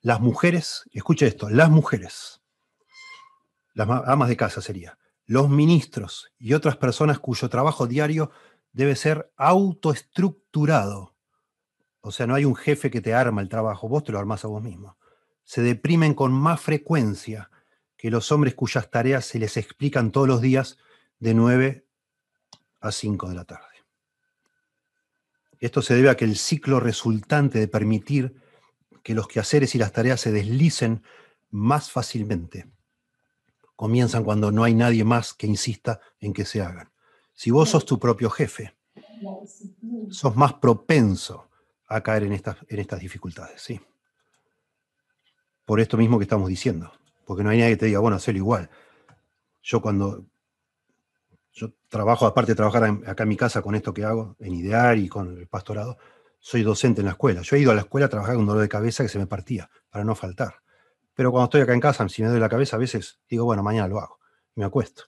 las 0.00 0.20
mujeres, 0.20 0.88
escuche 0.92 1.26
esto, 1.26 1.48
las 1.48 1.70
mujeres, 1.70 2.42
las 3.72 3.88
amas 3.88 4.28
de 4.28 4.36
casa 4.36 4.60
sería, 4.60 4.98
los 5.24 5.48
ministros 5.48 6.30
y 6.38 6.52
otras 6.52 6.76
personas 6.76 7.18
cuyo 7.18 7.48
trabajo 7.48 7.86
diario 7.86 8.30
debe 8.72 8.96
ser 8.96 9.32
autoestructurado. 9.36 11.14
O 12.00 12.12
sea, 12.12 12.26
no 12.26 12.34
hay 12.34 12.44
un 12.44 12.54
jefe 12.54 12.90
que 12.90 13.00
te 13.00 13.14
arma 13.14 13.40
el 13.40 13.48
trabajo, 13.48 13.88
vos 13.88 14.04
te 14.04 14.12
lo 14.12 14.18
armás 14.18 14.44
a 14.44 14.48
vos 14.48 14.62
mismo. 14.62 14.98
Se 15.42 15.62
deprimen 15.62 16.12
con 16.12 16.32
más 16.32 16.60
frecuencia 16.60 17.50
que 18.04 18.10
los 18.10 18.30
hombres 18.32 18.54
cuyas 18.54 18.90
tareas 18.90 19.24
se 19.24 19.38
les 19.38 19.56
explican 19.56 20.12
todos 20.12 20.28
los 20.28 20.42
días 20.42 20.76
de 21.20 21.32
9 21.32 21.86
a 22.82 22.92
5 22.92 23.30
de 23.30 23.34
la 23.34 23.46
tarde. 23.46 23.64
Esto 25.58 25.80
se 25.80 25.94
debe 25.94 26.10
a 26.10 26.14
que 26.14 26.26
el 26.26 26.36
ciclo 26.36 26.80
resultante 26.80 27.58
de 27.58 27.66
permitir 27.66 28.36
que 29.02 29.14
los 29.14 29.26
quehaceres 29.26 29.74
y 29.74 29.78
las 29.78 29.92
tareas 29.92 30.20
se 30.20 30.32
deslicen 30.32 31.02
más 31.48 31.90
fácilmente 31.90 32.70
comienzan 33.74 34.22
cuando 34.22 34.52
no 34.52 34.64
hay 34.64 34.74
nadie 34.74 35.02
más 35.02 35.32
que 35.32 35.46
insista 35.46 35.98
en 36.20 36.34
que 36.34 36.44
se 36.44 36.60
hagan. 36.60 36.92
Si 37.32 37.50
vos 37.50 37.70
sos 37.70 37.86
tu 37.86 37.98
propio 37.98 38.28
jefe, 38.28 38.76
sos 40.10 40.36
más 40.36 40.52
propenso 40.52 41.48
a 41.88 42.02
caer 42.02 42.24
en 42.24 42.34
estas, 42.34 42.58
en 42.68 42.80
estas 42.80 43.00
dificultades, 43.00 43.62
¿sí? 43.62 43.80
Por 45.64 45.80
esto 45.80 45.96
mismo 45.96 46.18
que 46.18 46.24
estamos 46.24 46.50
diciendo, 46.50 46.92
porque 47.24 47.42
no 47.42 47.50
hay 47.50 47.58
nadie 47.58 47.72
que 47.72 47.78
te 47.78 47.86
diga, 47.86 48.00
bueno, 48.00 48.16
hazlo 48.16 48.36
igual. 48.36 48.70
Yo 49.62 49.80
cuando 49.80 50.26
yo 51.52 51.72
trabajo, 51.88 52.26
aparte 52.26 52.52
de 52.52 52.56
trabajar 52.56 52.98
acá 53.06 53.22
en 53.22 53.28
mi 53.28 53.36
casa 53.36 53.62
con 53.62 53.74
esto 53.74 53.94
que 53.94 54.04
hago, 54.04 54.36
en 54.40 54.54
Idear 54.54 54.98
y 54.98 55.08
con 55.08 55.38
el 55.38 55.46
pastorado, 55.46 55.98
soy 56.40 56.62
docente 56.62 57.00
en 57.00 57.06
la 57.06 57.12
escuela. 57.12 57.42
Yo 57.42 57.56
he 57.56 57.60
ido 57.60 57.70
a 57.70 57.74
la 57.74 57.82
escuela 57.82 58.06
a 58.06 58.10
trabajar 58.10 58.34
con 58.34 58.44
dolor 58.44 58.60
de 58.60 58.68
cabeza 58.68 59.04
que 59.04 59.08
se 59.08 59.18
me 59.18 59.26
partía, 59.26 59.70
para 59.88 60.04
no 60.04 60.14
faltar. 60.14 60.56
Pero 61.14 61.30
cuando 61.30 61.44
estoy 61.44 61.60
acá 61.60 61.72
en 61.72 61.80
casa, 61.80 62.08
si 62.08 62.22
me 62.22 62.28
duele 62.28 62.40
la 62.40 62.48
cabeza, 62.48 62.76
a 62.76 62.80
veces 62.80 63.20
digo, 63.28 63.44
bueno, 63.44 63.62
mañana 63.62 63.86
lo 63.86 64.00
hago, 64.00 64.18
me 64.56 64.64
acuesto. 64.64 65.04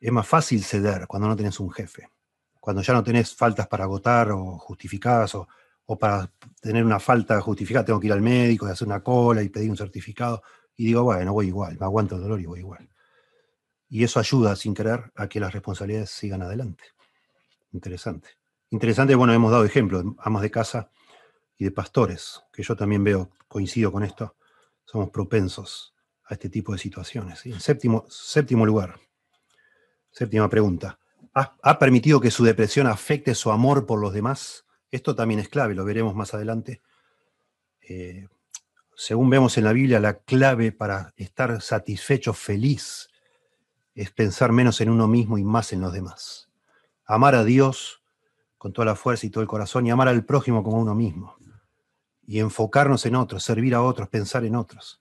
Es 0.00 0.12
más 0.12 0.26
fácil 0.26 0.62
ceder 0.62 1.06
cuando 1.08 1.28
no 1.28 1.36
tenés 1.36 1.58
un 1.58 1.70
jefe. 1.70 2.08
Cuando 2.60 2.80
ya 2.80 2.94
no 2.94 3.02
tenés 3.02 3.34
faltas 3.34 3.66
para 3.66 3.84
agotar 3.84 4.30
o 4.30 4.56
justificadas, 4.58 5.34
o, 5.34 5.48
o 5.86 5.98
para 5.98 6.30
tener 6.60 6.84
una 6.84 7.00
falta 7.00 7.40
justificada, 7.40 7.84
tengo 7.84 8.00
que 8.00 8.06
ir 8.06 8.12
al 8.12 8.22
médico 8.22 8.68
y 8.68 8.70
hacer 8.70 8.86
una 8.86 9.02
cola 9.02 9.42
y 9.42 9.48
pedir 9.48 9.70
un 9.70 9.76
certificado. 9.76 10.42
Y 10.76 10.86
digo, 10.86 11.02
bueno, 11.04 11.32
voy 11.32 11.48
igual, 11.48 11.78
me 11.78 11.86
aguanto 11.86 12.16
el 12.16 12.22
dolor 12.22 12.40
y 12.40 12.46
voy 12.46 12.60
igual. 12.60 12.88
Y 13.88 14.02
eso 14.02 14.18
ayuda, 14.18 14.56
sin 14.56 14.74
querer, 14.74 15.12
a 15.14 15.28
que 15.28 15.40
las 15.40 15.52
responsabilidades 15.52 16.10
sigan 16.10 16.42
adelante. 16.42 16.84
Interesante. 17.72 18.30
Interesante, 18.70 19.14
bueno, 19.14 19.32
hemos 19.32 19.52
dado 19.52 19.64
ejemplos 19.64 20.04
amas 20.18 20.42
de 20.42 20.50
casa 20.50 20.90
y 21.56 21.64
de 21.64 21.70
pastores, 21.70 22.42
que 22.52 22.62
yo 22.62 22.74
también 22.74 23.04
veo, 23.04 23.30
coincido 23.46 23.92
con 23.92 24.02
esto, 24.02 24.36
somos 24.84 25.10
propensos 25.10 25.94
a 26.24 26.34
este 26.34 26.48
tipo 26.48 26.72
de 26.72 26.78
situaciones. 26.78 27.44
En 27.46 27.60
séptimo, 27.60 28.04
séptimo 28.08 28.66
lugar, 28.66 28.98
séptima 30.10 30.48
pregunta, 30.48 30.98
¿ha, 31.34 31.78
permitido 31.78 32.20
que 32.20 32.30
su 32.30 32.44
depresión 32.44 32.86
afecte 32.86 33.34
su 33.34 33.50
amor 33.50 33.86
por 33.86 34.00
los 34.00 34.12
demás? 34.12 34.64
Esto 34.90 35.14
también 35.14 35.40
es 35.40 35.48
clave, 35.48 35.74
lo 35.74 35.84
veremos 35.84 36.14
más 36.14 36.34
adelante. 36.34 36.82
Eh, 37.80 38.26
según 38.96 39.30
vemos 39.30 39.58
en 39.58 39.64
la 39.64 39.72
Biblia, 39.72 40.00
la 40.00 40.18
clave 40.18 40.72
para 40.72 41.12
estar 41.16 41.60
satisfecho, 41.60 42.32
feliz, 42.32 43.08
es 43.94 44.10
pensar 44.10 44.52
menos 44.52 44.80
en 44.80 44.90
uno 44.90 45.06
mismo 45.06 45.38
y 45.38 45.44
más 45.44 45.72
en 45.72 45.80
los 45.80 45.92
demás. 45.92 46.48
Amar 47.06 47.34
a 47.34 47.44
Dios 47.44 48.02
con 48.58 48.72
toda 48.72 48.86
la 48.86 48.96
fuerza 48.96 49.26
y 49.26 49.30
todo 49.30 49.42
el 49.42 49.48
corazón 49.48 49.86
y 49.86 49.90
amar 49.90 50.08
al 50.08 50.24
prójimo 50.24 50.62
como 50.62 50.78
uno 50.78 50.94
mismo. 50.94 51.36
Y 52.26 52.40
enfocarnos 52.40 53.04
en 53.06 53.14
otros, 53.14 53.44
servir 53.44 53.74
a 53.74 53.82
otros, 53.82 54.08
pensar 54.08 54.44
en 54.44 54.56
otros. 54.56 55.00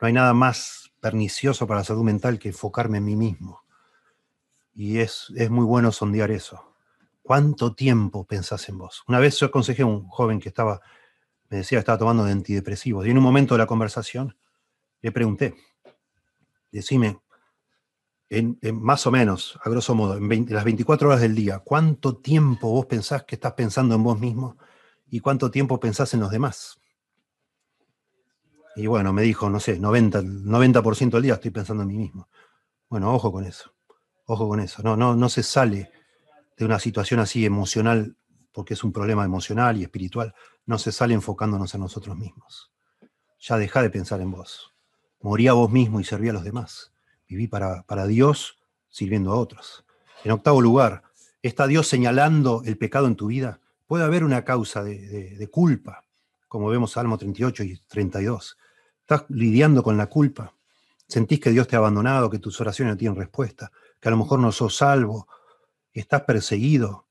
No 0.00 0.08
hay 0.08 0.12
nada 0.12 0.34
más 0.34 0.92
pernicioso 1.00 1.66
para 1.66 1.80
la 1.80 1.84
salud 1.84 2.02
mental 2.02 2.38
que 2.38 2.48
enfocarme 2.48 2.98
en 2.98 3.04
mí 3.04 3.16
mismo. 3.16 3.62
Y 4.74 4.98
es, 4.98 5.32
es 5.36 5.50
muy 5.50 5.64
bueno 5.64 5.92
sondear 5.92 6.30
eso. 6.30 6.74
¿Cuánto 7.22 7.74
tiempo 7.74 8.24
pensás 8.24 8.68
en 8.68 8.78
vos? 8.78 9.02
Una 9.08 9.18
vez 9.18 9.38
yo 9.38 9.46
aconsejé 9.46 9.82
a 9.82 9.86
un 9.86 10.06
joven 10.08 10.40
que 10.40 10.48
estaba, 10.48 10.80
me 11.48 11.58
decía 11.58 11.76
que 11.76 11.80
estaba 11.80 11.98
tomando 11.98 12.24
de 12.24 12.32
antidepresivos. 12.32 13.06
Y 13.06 13.10
en 13.10 13.18
un 13.18 13.24
momento 13.24 13.54
de 13.54 13.58
la 13.58 13.66
conversación 13.66 14.36
le 15.00 15.12
pregunté, 15.12 15.54
decime, 16.72 17.20
en, 18.28 18.58
más 18.72 19.06
o 19.06 19.10
menos, 19.10 19.58
a 19.62 19.70
grosso 19.70 19.94
modo, 19.94 20.16
en 20.16 20.46
las 20.50 20.64
24 20.64 21.08
horas 21.08 21.20
del 21.20 21.34
día, 21.34 21.60
¿cuánto 21.60 22.16
tiempo 22.16 22.70
vos 22.70 22.86
pensás 22.86 23.24
que 23.24 23.36
estás 23.36 23.52
pensando 23.52 23.94
en 23.94 24.02
vos 24.02 24.18
mismo 24.18 24.56
y 25.08 25.20
cuánto 25.20 25.50
tiempo 25.50 25.78
pensás 25.78 26.12
en 26.14 26.20
los 26.20 26.30
demás? 26.30 26.80
Y 28.74 28.88
bueno, 28.88 29.12
me 29.12 29.22
dijo, 29.22 29.48
no 29.48 29.60
sé, 29.60 29.78
90, 29.78 30.22
90 30.22 30.82
del 30.82 31.22
día 31.22 31.34
estoy 31.34 31.50
pensando 31.50 31.82
en 31.82 31.88
mí 31.88 31.96
mismo. 31.96 32.28
Bueno, 32.90 33.14
ojo 33.14 33.32
con 33.32 33.44
eso, 33.44 33.72
ojo 34.26 34.48
con 34.48 34.60
eso. 34.60 34.82
No, 34.82 34.96
no, 34.96 35.16
no 35.16 35.28
se 35.28 35.42
sale 35.42 35.90
de 36.56 36.64
una 36.64 36.78
situación 36.78 37.20
así 37.20 37.46
emocional, 37.46 38.16
porque 38.56 38.72
es 38.72 38.82
un 38.82 38.90
problema 38.90 39.22
emocional 39.22 39.76
y 39.76 39.82
espiritual, 39.82 40.34
no 40.64 40.78
se 40.78 40.90
sale 40.90 41.12
enfocándonos 41.12 41.74
en 41.74 41.82
nosotros 41.82 42.16
mismos. 42.16 42.72
Ya 43.38 43.58
deja 43.58 43.82
de 43.82 43.90
pensar 43.90 44.22
en 44.22 44.30
vos. 44.30 44.72
Morí 45.20 45.46
a 45.46 45.52
vos 45.52 45.70
mismo 45.70 46.00
y 46.00 46.04
serví 46.04 46.30
a 46.30 46.32
los 46.32 46.42
demás. 46.42 46.90
Viví 47.28 47.48
para, 47.48 47.82
para 47.82 48.06
Dios 48.06 48.56
sirviendo 48.88 49.32
a 49.32 49.36
otros. 49.36 49.84
En 50.24 50.30
octavo 50.30 50.62
lugar, 50.62 51.02
¿está 51.42 51.66
Dios 51.66 51.86
señalando 51.86 52.62
el 52.64 52.78
pecado 52.78 53.08
en 53.08 53.16
tu 53.16 53.26
vida? 53.26 53.60
Puede 53.86 54.04
haber 54.04 54.24
una 54.24 54.42
causa 54.42 54.82
de, 54.82 55.48
culpa, 55.52 56.06
como 56.48 56.68
vemos 56.68 56.92
Salmo 56.92 57.18
38 57.18 57.62
y 57.62 57.76
32. 57.86 58.56
¿Estás 59.00 59.26
lidiando 59.28 59.82
con 59.82 59.98
la 59.98 60.06
culpa? 60.06 60.54
¿Sentís 61.06 61.40
que 61.40 61.50
Dios 61.50 61.68
te 61.68 61.76
ha 61.76 61.80
abandonado, 61.80 62.30
que 62.30 62.38
tus 62.38 62.58
oraciones 62.58 62.94
no 62.94 62.96
tienen 62.96 63.18
respuesta, 63.18 63.70
que 64.00 64.08
a 64.08 64.12
lo 64.12 64.16
mejor 64.16 64.38
no 64.38 64.50
sos 64.50 64.76
salvo, 64.76 65.28
estás 65.92 66.22
perseguido? 66.22 67.04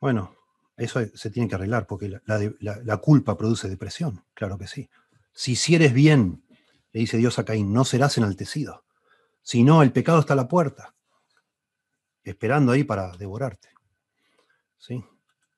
Bueno, 0.00 0.37
eso 0.78 1.00
se 1.14 1.30
tiene 1.30 1.48
que 1.48 1.56
arreglar 1.56 1.86
porque 1.86 2.20
la, 2.24 2.96
culpa 2.98 3.36
produce 3.36 3.68
depresión, 3.68 4.24
claro 4.32 4.56
que 4.56 4.68
sí. 4.68 4.88
Si 5.32 5.52
hicieres 5.52 5.92
bien, 5.92 6.44
le 6.92 7.00
dice 7.00 7.16
Dios 7.16 7.38
a 7.38 7.44
Caín, 7.44 7.72
no 7.72 7.84
serás 7.84 8.16
enaltecido. 8.16 8.84
Si 9.42 9.64
no, 9.64 9.82
el 9.82 9.92
pecado 9.92 10.20
está 10.20 10.34
a 10.34 10.36
la 10.36 10.48
puerta, 10.48 10.94
esperando 12.22 12.72
ahí 12.72 12.84
para 12.84 13.16
devorarte. 13.16 13.70
¿Sí? 14.78 15.04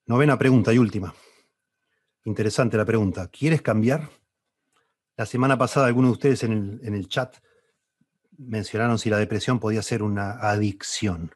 Novena 0.07 0.39
pregunta 0.39 0.73
y 0.73 0.79
última. 0.79 1.15
Interesante 2.25 2.79
la 2.79 2.87
pregunta. 2.87 3.29
¿Quieres 3.29 3.61
cambiar? 3.61 4.09
La 5.17 5.27
semana 5.27 5.59
pasada 5.59 5.87
algunos 5.87 6.11
de 6.11 6.13
ustedes 6.13 6.43
en 6.45 6.53
el, 6.53 6.81
en 6.83 6.95
el 6.95 7.09
chat 7.09 7.37
mencionaron 8.39 8.99
si 8.99 9.11
la 9.11 9.19
depresión 9.19 9.61
podía 9.61 9.83
ser 9.83 10.03
una 10.03 10.33
adicción. 10.33 11.35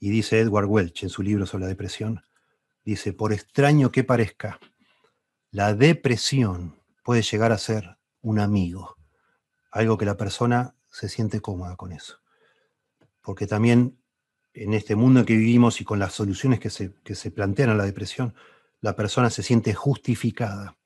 Y 0.00 0.08
dice 0.08 0.40
Edward 0.40 0.66
Welch 0.66 1.02
en 1.02 1.10
su 1.10 1.22
libro 1.22 1.44
sobre 1.44 1.64
la 1.64 1.68
depresión, 1.68 2.22
dice, 2.84 3.12
por 3.12 3.32
extraño 3.32 3.90
que 3.90 4.04
parezca, 4.04 4.58
la 5.50 5.74
depresión 5.74 6.80
puede 7.04 7.22
llegar 7.22 7.52
a 7.52 7.58
ser 7.58 7.98
un 8.20 8.38
amigo, 8.38 8.96
algo 9.70 9.98
que 9.98 10.04
la 10.04 10.16
persona 10.16 10.74
se 10.90 11.08
siente 11.08 11.40
cómoda 11.40 11.76
con 11.76 11.92
eso. 11.92 12.20
Porque 13.20 13.46
también 13.46 13.98
en 14.54 14.74
este 14.74 14.96
mundo 14.96 15.20
en 15.20 15.26
que 15.26 15.36
vivimos 15.36 15.80
y 15.80 15.84
con 15.84 15.98
las 15.98 16.12
soluciones 16.12 16.60
que 16.60 16.70
se, 16.70 16.94
que 17.02 17.14
se 17.14 17.30
plantean 17.30 17.70
a 17.70 17.74
la 17.74 17.84
depresión, 17.84 18.34
la 18.80 18.96
persona 18.96 19.30
se 19.30 19.42
siente 19.42 19.74
justificada 19.74 20.76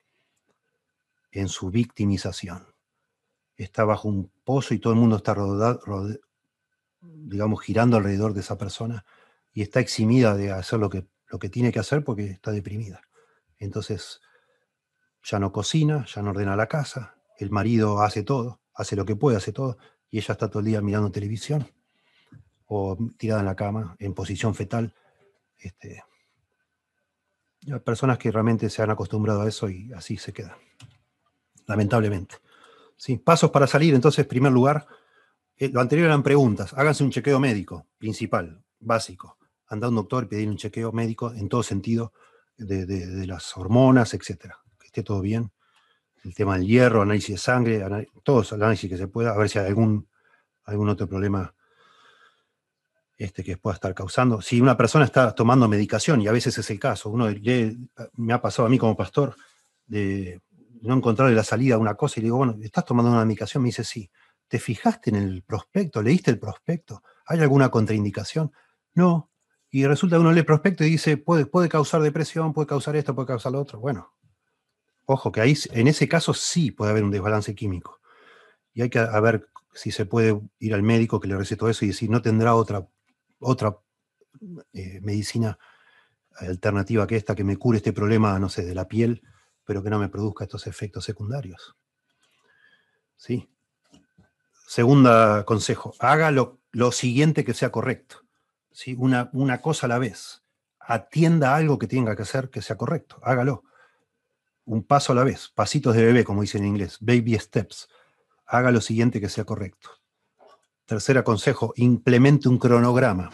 en 1.31 1.49
su 1.49 1.69
victimización. 1.69 2.67
Está 3.55 3.83
bajo 3.83 4.07
un 4.07 4.31
pozo 4.43 4.73
y 4.73 4.79
todo 4.79 4.93
el 4.93 4.99
mundo 4.99 5.17
está 5.17 5.35
digamos, 7.01 7.61
girando 7.61 7.97
alrededor 7.97 8.33
de 8.33 8.41
esa 8.41 8.57
persona 8.57 9.05
y 9.53 9.61
está 9.61 9.79
eximida 9.79 10.35
de 10.35 10.51
hacer 10.51 10.79
lo 10.79 10.89
que, 10.89 11.07
lo 11.29 11.39
que 11.39 11.49
tiene 11.49 11.71
que 11.71 11.79
hacer 11.79 12.03
porque 12.03 12.25
está 12.31 12.51
deprimida. 12.51 13.01
Entonces, 13.57 14.21
ya 15.23 15.39
no 15.39 15.51
cocina, 15.51 16.05
ya 16.13 16.21
no 16.21 16.29
ordena 16.31 16.55
la 16.55 16.67
casa, 16.67 17.15
el 17.37 17.51
marido 17.51 18.01
hace 18.01 18.23
todo, 18.23 18.61
hace 18.73 18.95
lo 18.95 19.05
que 19.05 19.15
puede, 19.15 19.37
hace 19.37 19.51
todo, 19.51 19.77
y 20.09 20.19
ella 20.19 20.33
está 20.33 20.49
todo 20.49 20.59
el 20.59 20.65
día 20.65 20.81
mirando 20.81 21.11
televisión 21.11 21.67
o 22.65 22.97
tirada 23.17 23.41
en 23.41 23.45
la 23.45 23.55
cama, 23.55 23.95
en 23.99 24.13
posición 24.13 24.55
fetal. 24.55 24.93
Este, 25.57 26.03
hay 27.71 27.79
personas 27.79 28.17
que 28.17 28.31
realmente 28.31 28.69
se 28.69 28.81
han 28.81 28.89
acostumbrado 28.89 29.41
a 29.41 29.47
eso 29.47 29.69
y 29.69 29.91
así 29.93 30.17
se 30.17 30.33
quedan, 30.33 30.57
lamentablemente. 31.65 32.35
¿Sí? 32.95 33.17
Pasos 33.17 33.51
para 33.51 33.67
salir, 33.67 33.93
entonces, 33.93 34.19
en 34.23 34.29
primer 34.29 34.51
lugar, 34.51 34.87
eh, 35.57 35.69
lo 35.69 35.81
anterior 35.81 36.07
eran 36.07 36.23
preguntas. 36.23 36.73
Háganse 36.73 37.03
un 37.03 37.11
chequeo 37.11 37.39
médico, 37.39 37.85
principal, 37.97 38.63
básico. 38.79 39.37
Anda 39.67 39.87
a 39.87 39.89
un 39.89 39.95
doctor 39.95 40.23
y 40.23 40.27
pedir 40.27 40.49
un 40.49 40.57
chequeo 40.57 40.91
médico 40.91 41.33
en 41.33 41.49
todo 41.49 41.63
sentido 41.63 42.13
de, 42.57 43.25
las 43.27 43.55
hormonas, 43.57 44.13
etcétera. 44.13 44.59
Que 44.79 44.87
esté 44.87 45.03
todo 45.03 45.21
bien. 45.21 45.51
El 46.23 46.33
tema 46.33 46.57
del 46.57 46.67
hierro, 46.67 47.01
análisis 47.01 47.35
de 47.35 47.37
sangre, 47.37 47.85
todos 48.23 48.51
los 48.51 48.53
análisis 48.53 48.89
que 48.89 48.97
se 48.97 49.07
pueda, 49.07 49.31
a 49.31 49.37
ver 49.37 49.49
si 49.49 49.59
hay 49.59 49.67
algún, 49.67 50.07
algún 50.65 50.89
otro 50.89 51.07
problema 51.07 51.53
este, 53.17 53.43
que 53.43 53.57
pueda 53.57 53.75
estar 53.75 53.93
causando. 53.93 54.41
Si 54.41 54.61
una 54.61 54.77
persona 54.77 55.05
está 55.05 55.33
tomando 55.33 55.67
medicación, 55.67 56.21
y 56.21 56.27
a 56.27 56.31
veces 56.31 56.57
es 56.57 56.69
el 56.69 56.79
caso, 56.79 57.09
uno 57.09 57.27
me 58.13 58.33
ha 58.33 58.41
pasado 58.41 58.67
a 58.67 58.69
mí 58.69 58.77
como 58.77 58.95
pastor 58.95 59.35
de 59.85 60.41
no 60.81 60.95
encontrarle 60.95 61.35
la 61.35 61.43
salida 61.43 61.75
a 61.75 61.79
una 61.79 61.95
cosa 61.95 62.19
y 62.19 62.21
le 62.21 62.25
digo, 62.25 62.37
bueno, 62.37 62.57
¿estás 62.61 62.85
tomando 62.85 63.11
una 63.11 63.25
medicación? 63.25 63.63
Me 63.63 63.69
dice, 63.69 63.83
sí. 63.83 64.09
¿Te 64.47 64.59
fijaste 64.59 65.09
en 65.09 65.17
el 65.17 65.43
prospecto? 65.43 66.01
¿Leíste 66.01 66.31
el 66.31 66.39
prospecto? 66.39 67.03
¿Hay 67.25 67.39
alguna 67.39 67.69
contraindicación? 67.69 68.51
No. 68.93 69.26
Y 69.69 69.85
resulta 69.85 70.15
que 70.15 70.21
uno 70.21 70.31
lee 70.31 70.39
el 70.39 70.45
prospecto 70.45 70.83
y 70.83 70.89
dice, 70.89 71.17
puede, 71.17 71.45
puede 71.45 71.69
causar 71.69 72.01
depresión, 72.01 72.53
puede 72.53 72.67
causar 72.67 72.95
esto, 72.95 73.13
puede 73.13 73.27
causar 73.27 73.51
lo 73.51 73.61
otro. 73.61 73.79
Bueno, 73.79 74.13
ojo, 75.05 75.31
que 75.31 75.41
ahí 75.41 75.55
en 75.71 75.87
ese 75.87 76.07
caso 76.07 76.33
sí 76.33 76.71
puede 76.71 76.91
haber 76.91 77.03
un 77.03 77.11
desbalance 77.11 77.53
químico. 77.53 77.99
Y 78.73 78.81
hay 78.81 78.89
que 78.89 78.99
ver 79.21 79.49
si 79.73 79.91
se 79.91 80.05
puede 80.05 80.39
ir 80.59 80.73
al 80.73 80.83
médico 80.83 81.19
que 81.19 81.27
le 81.27 81.37
recetó 81.37 81.69
eso 81.69 81.85
y 81.85 81.89
decir, 81.89 82.09
no 82.09 82.21
tendrá 82.21 82.55
otra 82.55 82.87
otra 83.39 83.77
eh, 84.73 84.99
medicina 85.01 85.57
alternativa 86.39 87.07
que 87.07 87.15
esta 87.15 87.35
que 87.35 87.43
me 87.43 87.57
cure 87.57 87.77
este 87.77 87.93
problema, 87.93 88.37
no 88.39 88.49
sé, 88.49 88.65
de 88.65 88.75
la 88.75 88.87
piel, 88.87 89.21
pero 89.65 89.83
que 89.83 89.89
no 89.89 89.99
me 89.99 90.09
produzca 90.09 90.43
estos 90.43 90.67
efectos 90.67 91.03
secundarios. 91.03 91.75
¿Sí? 93.15 93.49
Segunda 94.67 95.43
consejo, 95.45 95.95
haga 95.99 96.29
lo, 96.31 96.59
siguiente 96.91 97.43
que 97.43 97.53
sea 97.53 97.71
correcto. 97.71 98.26
Una, 98.97 99.29
una 99.33 99.61
cosa 99.61 99.87
a 99.87 99.89
la 99.89 99.99
vez. 99.99 100.43
Atienda 100.79 101.55
algo 101.55 101.79
que 101.79 101.87
tenga 101.87 102.15
que 102.15 102.21
hacer 102.21 102.49
que 102.49 102.61
sea 102.61 102.77
correcto. 102.77 103.19
Hágalo. 103.23 103.63
Un 104.65 104.83
paso 104.83 105.13
a 105.13 105.15
la 105.15 105.23
vez. 105.23 105.49
Pasitos 105.49 105.95
de 105.95 106.05
bebé, 106.05 106.23
como 106.23 106.41
dicen 106.41 106.63
en 106.63 106.69
inglés. 106.69 106.97
Baby 107.01 107.37
steps. 107.39 107.89
Haga 108.45 108.71
lo 108.71 108.81
siguiente 108.81 109.19
que 109.19 109.29
sea 109.29 109.43
correcto. 109.43 109.89
Tercer 110.85 111.21
consejo, 111.23 111.73
implemente 111.75 112.47
un 112.47 112.57
cronograma. 112.57 113.29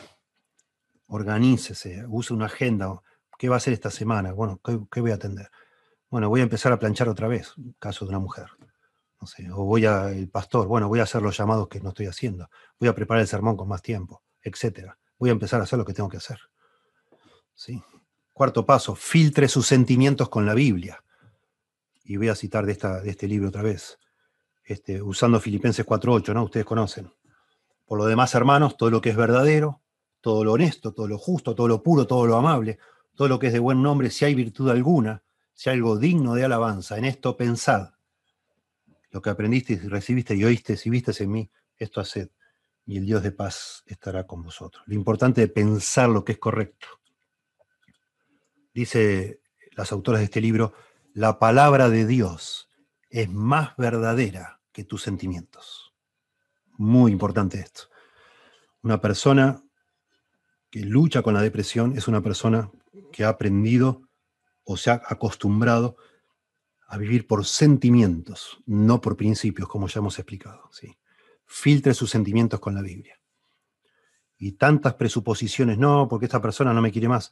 Organícese, 1.08 2.04
use 2.08 2.34
una 2.34 2.48
agenda. 2.48 3.00
¿Qué 3.38 3.48
va 3.48 3.56
a 3.56 3.58
hacer 3.58 3.74
esta 3.74 3.92
semana? 3.92 4.32
Bueno, 4.32 4.60
¿qué, 4.64 5.02
voy 5.02 5.12
a 5.12 5.16
atender? 5.16 5.52
Bueno, 6.10 6.30
voy 6.30 6.40
a 6.40 6.44
empezar 6.44 6.72
a 6.72 6.80
planchar 6.80 7.10
otra 7.10 7.28
vez, 7.28 7.54
caso 7.78 8.06
de 8.06 8.10
una 8.10 8.18
mujer. 8.18 8.48
No 9.22 9.28
sé, 9.28 9.52
o 9.52 9.66
voy 9.66 9.86
a, 9.86 10.10
el 10.10 10.30
pastor, 10.30 10.68
bueno, 10.68 10.88
voy 10.88 11.00
a 11.00 11.04
hacer 11.04 11.22
los 11.22 11.38
llamados 11.38 11.68
que 11.68 11.80
no 11.80 11.90
estoy 11.90 12.08
haciendo. 12.08 12.50
Voy 12.80 12.90
a 12.90 12.96
preparar 12.96 13.22
el 13.22 13.28
sermón 13.28 13.56
con 13.56 13.68
más 13.68 13.84
tiempo, 13.84 14.24
etcétera. 14.42 14.98
Voy 15.18 15.30
a 15.30 15.34
empezar 15.34 15.60
a 15.60 15.64
hacer 15.64 15.80
lo 15.80 15.86
que 15.86 15.94
tengo 15.94 16.10
que 16.10 16.18
hacer. 16.18 16.40
¿Sí? 17.56 17.82
Cuarto 18.32 18.66
paso, 18.66 18.96
filtre 18.96 19.48
sus 19.48 19.68
sentimientos 19.68 20.30
con 20.30 20.46
la 20.46 20.54
Biblia. 20.54 21.04
Y 22.04 22.18
voy 22.18 22.30
a 22.30 22.36
citar 22.36 22.66
de, 22.66 22.74
este 23.06 23.28
libro 23.28 23.50
otra 23.50 23.62
vez, 23.62 24.00
este, 24.66 25.02
usando 25.02 25.40
Filipenses 25.40 25.86
4.8, 25.86 26.34
¿no? 26.34 26.44
Ustedes 26.44 26.66
conocen. 26.66 27.12
Por 27.86 27.98
lo 27.98 28.06
demás, 28.06 28.34
hermanos, 28.36 28.76
todo 28.76 28.90
lo 28.90 29.02
que 29.02 29.12
es 29.12 29.16
verdadero, 29.16 29.82
todo 30.20 30.44
lo 30.44 30.54
honesto, 30.54 30.94
todo 30.94 31.08
lo 31.08 31.18
justo, 31.18 31.54
todo 31.54 31.68
lo 31.68 31.84
puro, 31.84 32.08
todo 32.08 32.26
lo 32.26 32.36
amable, 32.36 32.80
todo 33.16 33.28
lo 33.28 33.40
que 33.40 33.48
es 33.48 33.54
de 33.54 33.60
buen 33.60 33.82
nombre, 33.82 34.10
si 34.10 34.26
hay 34.26 34.36
virtud 34.36 34.70
alguna, 34.70 35.22
si 35.54 35.70
hay 35.70 35.76
algo 35.76 35.98
digno 35.98 36.34
de 36.34 36.46
alabanza, 36.46 36.98
en 36.98 37.06
esto 37.06 37.38
pensad. 37.38 37.92
Lo 39.12 39.22
que 39.22 39.30
aprendiste 39.30 39.74
y 39.74 39.78
recibiste 39.78 40.36
y 40.36 40.44
oíste 40.44 40.78
y 40.84 40.90
viste 40.90 41.24
en 41.24 41.32
mí, 41.32 41.52
esto 41.78 42.02
haced, 42.02 42.30
y 42.86 42.98
el 42.98 43.06
Dios 43.06 43.24
de 43.24 43.32
paz 43.32 43.84
estará 43.86 44.26
con 44.28 44.44
vosotros. 44.44 44.84
Lo 44.88 44.94
importante 44.94 45.44
es 45.44 45.52
pensar 45.52 46.10
lo 46.10 46.24
que 46.24 46.34
es 46.34 46.38
correcto. 46.38 46.88
Dice 48.74 49.42
las 49.72 49.92
autoras 49.92 50.20
de 50.20 50.26
este 50.26 50.42
libro, 50.42 50.74
la 51.14 51.40
palabra 51.40 51.90
de 51.90 52.06
Dios 52.06 52.70
es 53.10 53.30
más 53.30 53.76
verdadera 53.78 54.62
que 54.72 54.84
tus 54.84 55.04
sentimientos. 55.04 55.94
Muy 56.78 57.12
importante 57.12 57.60
esto. 57.60 57.84
Una 58.82 59.00
persona 59.00 59.64
que 60.70 60.82
lucha 60.82 61.22
con 61.22 61.34
la 61.34 61.42
depresión 61.42 61.96
es 61.96 62.08
una 62.08 62.22
persona 62.22 62.72
que 63.12 63.24
ha 63.24 63.30
aprendido 63.30 64.10
o 64.64 64.76
se 64.76 64.92
ha 64.92 65.02
acostumbrado 65.06 65.96
a 66.88 66.98
vivir 66.98 67.28
por 67.28 67.46
sentimientos, 67.46 68.60
no 68.66 69.02
por 69.02 69.16
principios, 69.16 69.68
como 69.68 69.88
ya 69.88 70.00
hemos 70.00 70.18
explicado. 70.20 70.70
¿sí? 70.72 70.98
Filtre 71.56 71.94
sus 71.94 72.10
sentimientos 72.10 72.60
con 72.60 72.74
la 72.74 72.82
Biblia. 72.82 73.22
Y 74.40 74.54
tantas 74.54 74.96
presuposiciones, 74.96 75.78
no, 75.78 76.08
porque 76.10 76.26
esta 76.26 76.42
persona 76.42 76.74
no 76.74 76.82
me 76.82 76.92
quiere 76.92 77.08
más. 77.08 77.32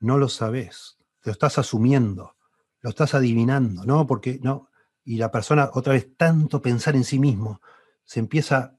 No 0.00 0.18
lo 0.18 0.28
sabes, 0.28 0.98
te 1.22 1.30
lo 1.30 1.32
estás 1.32 1.56
asumiendo, 1.56 2.36
lo 2.82 2.90
estás 2.90 3.14
adivinando, 3.14 3.86
no, 3.86 4.06
porque 4.06 4.38
no. 4.42 4.68
Y 5.02 5.16
la 5.16 5.30
persona, 5.30 5.70
otra 5.72 5.94
vez, 5.94 6.14
tanto 6.14 6.60
pensar 6.60 6.94
en 6.94 7.04
sí 7.04 7.18
mismo, 7.18 7.62
se 8.04 8.20
empieza 8.20 8.76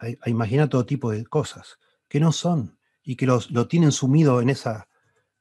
a, 0.00 0.28
imaginar 0.28 0.68
todo 0.68 0.84
tipo 0.84 1.12
de 1.12 1.24
cosas 1.24 1.78
que 2.08 2.18
no 2.18 2.32
son 2.32 2.76
y 3.04 3.14
que 3.14 3.26
los, 3.26 3.52
lo 3.52 3.68
tienen 3.68 3.92
sumido 3.92 4.40
en, 4.40 4.50
esa, 4.50 4.88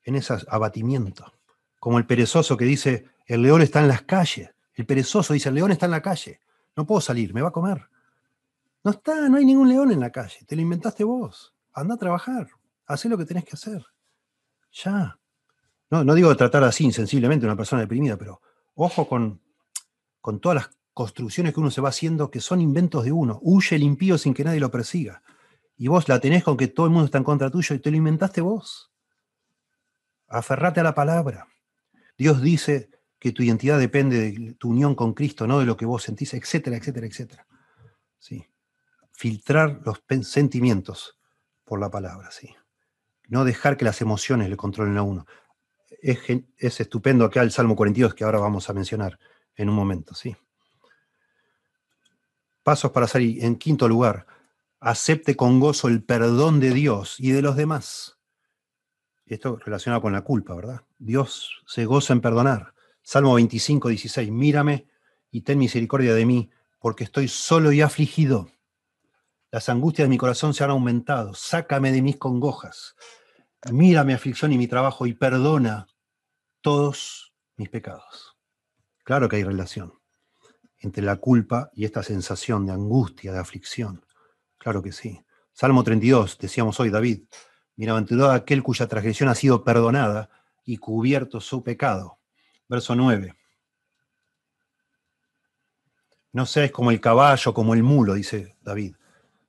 en 0.03 0.15
esos 0.15 0.45
abatimientos. 0.49 1.33
Como 1.79 1.97
el 1.97 2.05
perezoso 2.05 2.57
que 2.57 2.65
dice, 2.65 3.07
el 3.25 3.41
león 3.41 3.63
está 3.63 3.81
en 3.81 3.87
las 3.87 4.03
calles. 4.03 4.51
El 4.75 4.85
perezoso 4.85 5.33
dice, 5.33 5.49
el 5.49 5.55
león 5.55 5.71
está 5.71 5.87
en 5.87 5.93
la 5.93 6.03
calle. 6.03 6.41
No 6.75 6.85
puedo 6.85 7.01
salir, 7.01 7.33
me 7.33 7.41
va 7.41 7.47
a 7.47 7.53
comer. 7.53 7.87
No 8.83 8.91
está, 8.91 9.29
no 9.29 9.37
hay 9.37 9.45
ningún 9.45 9.69
león 9.69 9.91
en 9.91 9.99
la 9.99 10.11
calle. 10.11 10.39
Te 10.45 10.55
lo 10.55 10.61
inventaste 10.61 11.03
vos. 11.03 11.53
Anda 11.71 11.95
a 11.95 11.97
trabajar. 11.97 12.49
Haz 12.85 13.05
lo 13.05 13.17
que 13.17 13.25
tenés 13.25 13.45
que 13.45 13.53
hacer. 13.53 13.85
Ya. 14.71 15.19
No, 15.89 16.03
no 16.03 16.13
digo 16.13 16.35
tratar 16.35 16.63
así 16.63 16.83
insensiblemente 16.83 17.45
a 17.45 17.49
una 17.49 17.55
persona 17.55 17.81
deprimida, 17.81 18.17
pero 18.17 18.41
ojo 18.75 19.07
con, 19.07 19.41
con 20.19 20.39
todas 20.39 20.55
las 20.55 20.69
construcciones 20.93 21.53
que 21.53 21.59
uno 21.59 21.71
se 21.71 21.81
va 21.81 21.89
haciendo 21.89 22.29
que 22.29 22.39
son 22.39 22.61
inventos 22.61 23.05
de 23.05 23.11
uno. 23.11 23.39
Huye 23.41 23.75
el 23.75 23.83
impío 23.83 24.17
sin 24.17 24.33
que 24.33 24.43
nadie 24.43 24.59
lo 24.59 24.71
persiga. 24.71 25.23
Y 25.77 25.87
vos 25.87 26.07
la 26.09 26.19
tenés 26.19 26.43
con 26.43 26.57
que 26.57 26.67
todo 26.67 26.85
el 26.85 26.91
mundo 26.91 27.05
está 27.05 27.17
en 27.17 27.23
contra 27.23 27.49
tuyo 27.49 27.75
y 27.75 27.79
te 27.79 27.89
lo 27.89 27.97
inventaste 27.97 28.41
vos. 28.41 28.91
Aferrate 30.27 30.81
a 30.81 30.83
la 30.83 30.95
palabra. 30.95 31.47
Dios 32.17 32.41
dice 32.41 32.89
que 33.19 33.31
tu 33.31 33.43
identidad 33.43 33.79
depende 33.79 34.31
de 34.31 34.53
tu 34.53 34.69
unión 34.69 34.95
con 34.95 35.13
Cristo, 35.13 35.47
no 35.47 35.59
de 35.59 35.65
lo 35.65 35.77
que 35.77 35.85
vos 35.85 36.03
sentís, 36.03 36.33
etcétera, 36.33 36.77
etcétera, 36.77 37.07
etcétera. 37.07 37.47
¿Sí? 38.19 38.45
Filtrar 39.13 39.81
los 39.85 40.03
sentimientos 40.27 41.17
por 41.63 41.79
la 41.79 41.89
palabra, 41.89 42.29
¿sí? 42.31 42.53
No 43.27 43.45
dejar 43.45 43.77
que 43.77 43.85
las 43.85 44.01
emociones 44.01 44.49
le 44.49 44.57
controlen 44.57 44.97
a 44.97 45.03
uno. 45.03 45.25
Es, 46.01 46.19
es 46.57 46.79
estupendo 46.81 47.23
acá 47.25 47.41
el 47.41 47.51
Salmo 47.51 47.75
42 47.75 48.13
que 48.13 48.25
ahora 48.25 48.39
vamos 48.39 48.69
a 48.69 48.73
mencionar 48.73 49.17
en 49.55 49.69
un 49.69 49.75
momento, 49.75 50.13
¿sí? 50.13 50.35
Pasos 52.63 52.91
para 52.91 53.07
salir. 53.07 53.43
En 53.43 53.55
quinto 53.55 53.87
lugar, 53.87 54.25
acepte 54.79 55.35
con 55.35 55.59
gozo 55.59 55.87
el 55.87 56.03
perdón 56.03 56.59
de 56.59 56.71
Dios 56.71 57.19
y 57.19 57.31
de 57.31 57.41
los 57.41 57.55
demás. 57.55 58.19
Esto 59.25 59.57
relacionado 59.57 60.01
con 60.01 60.13
la 60.13 60.21
culpa, 60.21 60.53
¿verdad? 60.53 60.81
Dios 60.97 61.63
se 61.65 61.85
goza 61.85 62.13
en 62.13 62.21
perdonar. 62.21 62.73
Salmo 63.01 63.33
25, 63.35 63.89
16. 63.89 64.31
Mírame 64.31 64.87
y 65.31 65.41
ten 65.41 65.57
misericordia 65.57 66.13
de 66.13 66.25
mí, 66.25 66.51
porque 66.79 67.03
estoy 67.03 67.27
solo 67.27 67.71
y 67.71 67.81
afligido. 67.81 68.49
Las 69.53 69.69
angustias 69.69 70.07
de 70.07 70.09
mi 70.09 70.17
corazón 70.17 70.55
se 70.55 70.63
han 70.63 70.71
aumentado. 70.71 71.35
Sácame 71.35 71.91
de 71.91 72.01
mis 72.01 72.17
congojas. 72.17 72.95
Mira 73.71 74.03
mi 74.03 74.11
aflicción 74.11 74.51
y 74.51 74.57
mi 74.57 74.65
trabajo 74.67 75.05
y 75.05 75.13
perdona 75.13 75.85
todos 76.61 77.35
mis 77.55 77.69
pecados. 77.69 78.35
Claro 79.03 79.29
que 79.29 79.35
hay 79.35 79.43
relación 79.43 79.93
entre 80.79 81.03
la 81.03 81.17
culpa 81.17 81.69
y 81.75 81.85
esta 81.85 82.01
sensación 82.01 82.65
de 82.65 82.73
angustia, 82.73 83.31
de 83.31 83.37
aflicción. 83.37 84.03
Claro 84.57 84.81
que 84.81 84.91
sí. 84.91 85.23
Salmo 85.51 85.83
32, 85.83 86.39
decíamos 86.39 86.79
hoy 86.79 86.89
David, 86.89 87.25
bienaventurado 87.75 88.31
aquel 88.31 88.63
cuya 88.63 88.87
transgresión 88.87 89.29
ha 89.29 89.35
sido 89.35 89.63
perdonada 89.63 90.31
y 90.65 90.77
cubierto 90.77 91.39
su 91.39 91.61
pecado. 91.61 92.17
Verso 92.67 92.95
9. 92.95 93.35
No 96.31 96.47
seáis 96.47 96.71
como 96.71 96.89
el 96.89 96.99
caballo, 96.99 97.53
como 97.53 97.75
el 97.75 97.83
mulo, 97.83 98.15
dice 98.15 98.57
David, 98.59 98.95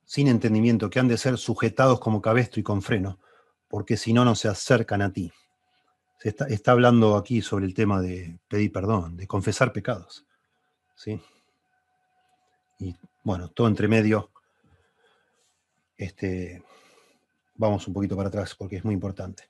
sin 0.05 0.27
entendimiento, 0.27 0.89
que 0.89 0.99
han 0.99 1.07
de 1.07 1.17
ser 1.17 1.37
sujetados 1.37 1.99
como 1.99 2.21
cabestro 2.21 2.59
y 2.59 2.63
con 2.63 2.81
freno, 2.81 3.19
porque 3.67 3.97
si 3.97 4.13
no, 4.13 4.23
no 4.23 4.35
se 4.35 4.47
acercan 4.47 5.01
a 5.01 5.11
ti. 5.11 5.31
Se 6.19 6.29
está, 6.29 6.45
está, 6.45 6.71
hablando 6.71 7.17
aquí 7.17 7.41
sobre 7.41 7.65
el 7.65 7.73
tema 7.73 8.01
de 8.01 8.39
pedir 8.47 8.71
perdón, 8.71 9.17
de 9.17 9.27
confesar 9.27 9.73
pecados. 9.73 10.25
¿sí? 10.95 11.19
Y 12.79 12.95
bueno, 13.23 13.49
todo 13.49 13.67
entre 13.67 13.87
medio. 13.87 14.31
Este, 15.97 16.63
vamos 17.55 17.87
un 17.87 17.93
poquito 17.93 18.15
para 18.15 18.29
atrás 18.29 18.55
porque 18.55 18.77
es 18.77 18.85
muy 18.85 18.93
importante. 18.93 19.49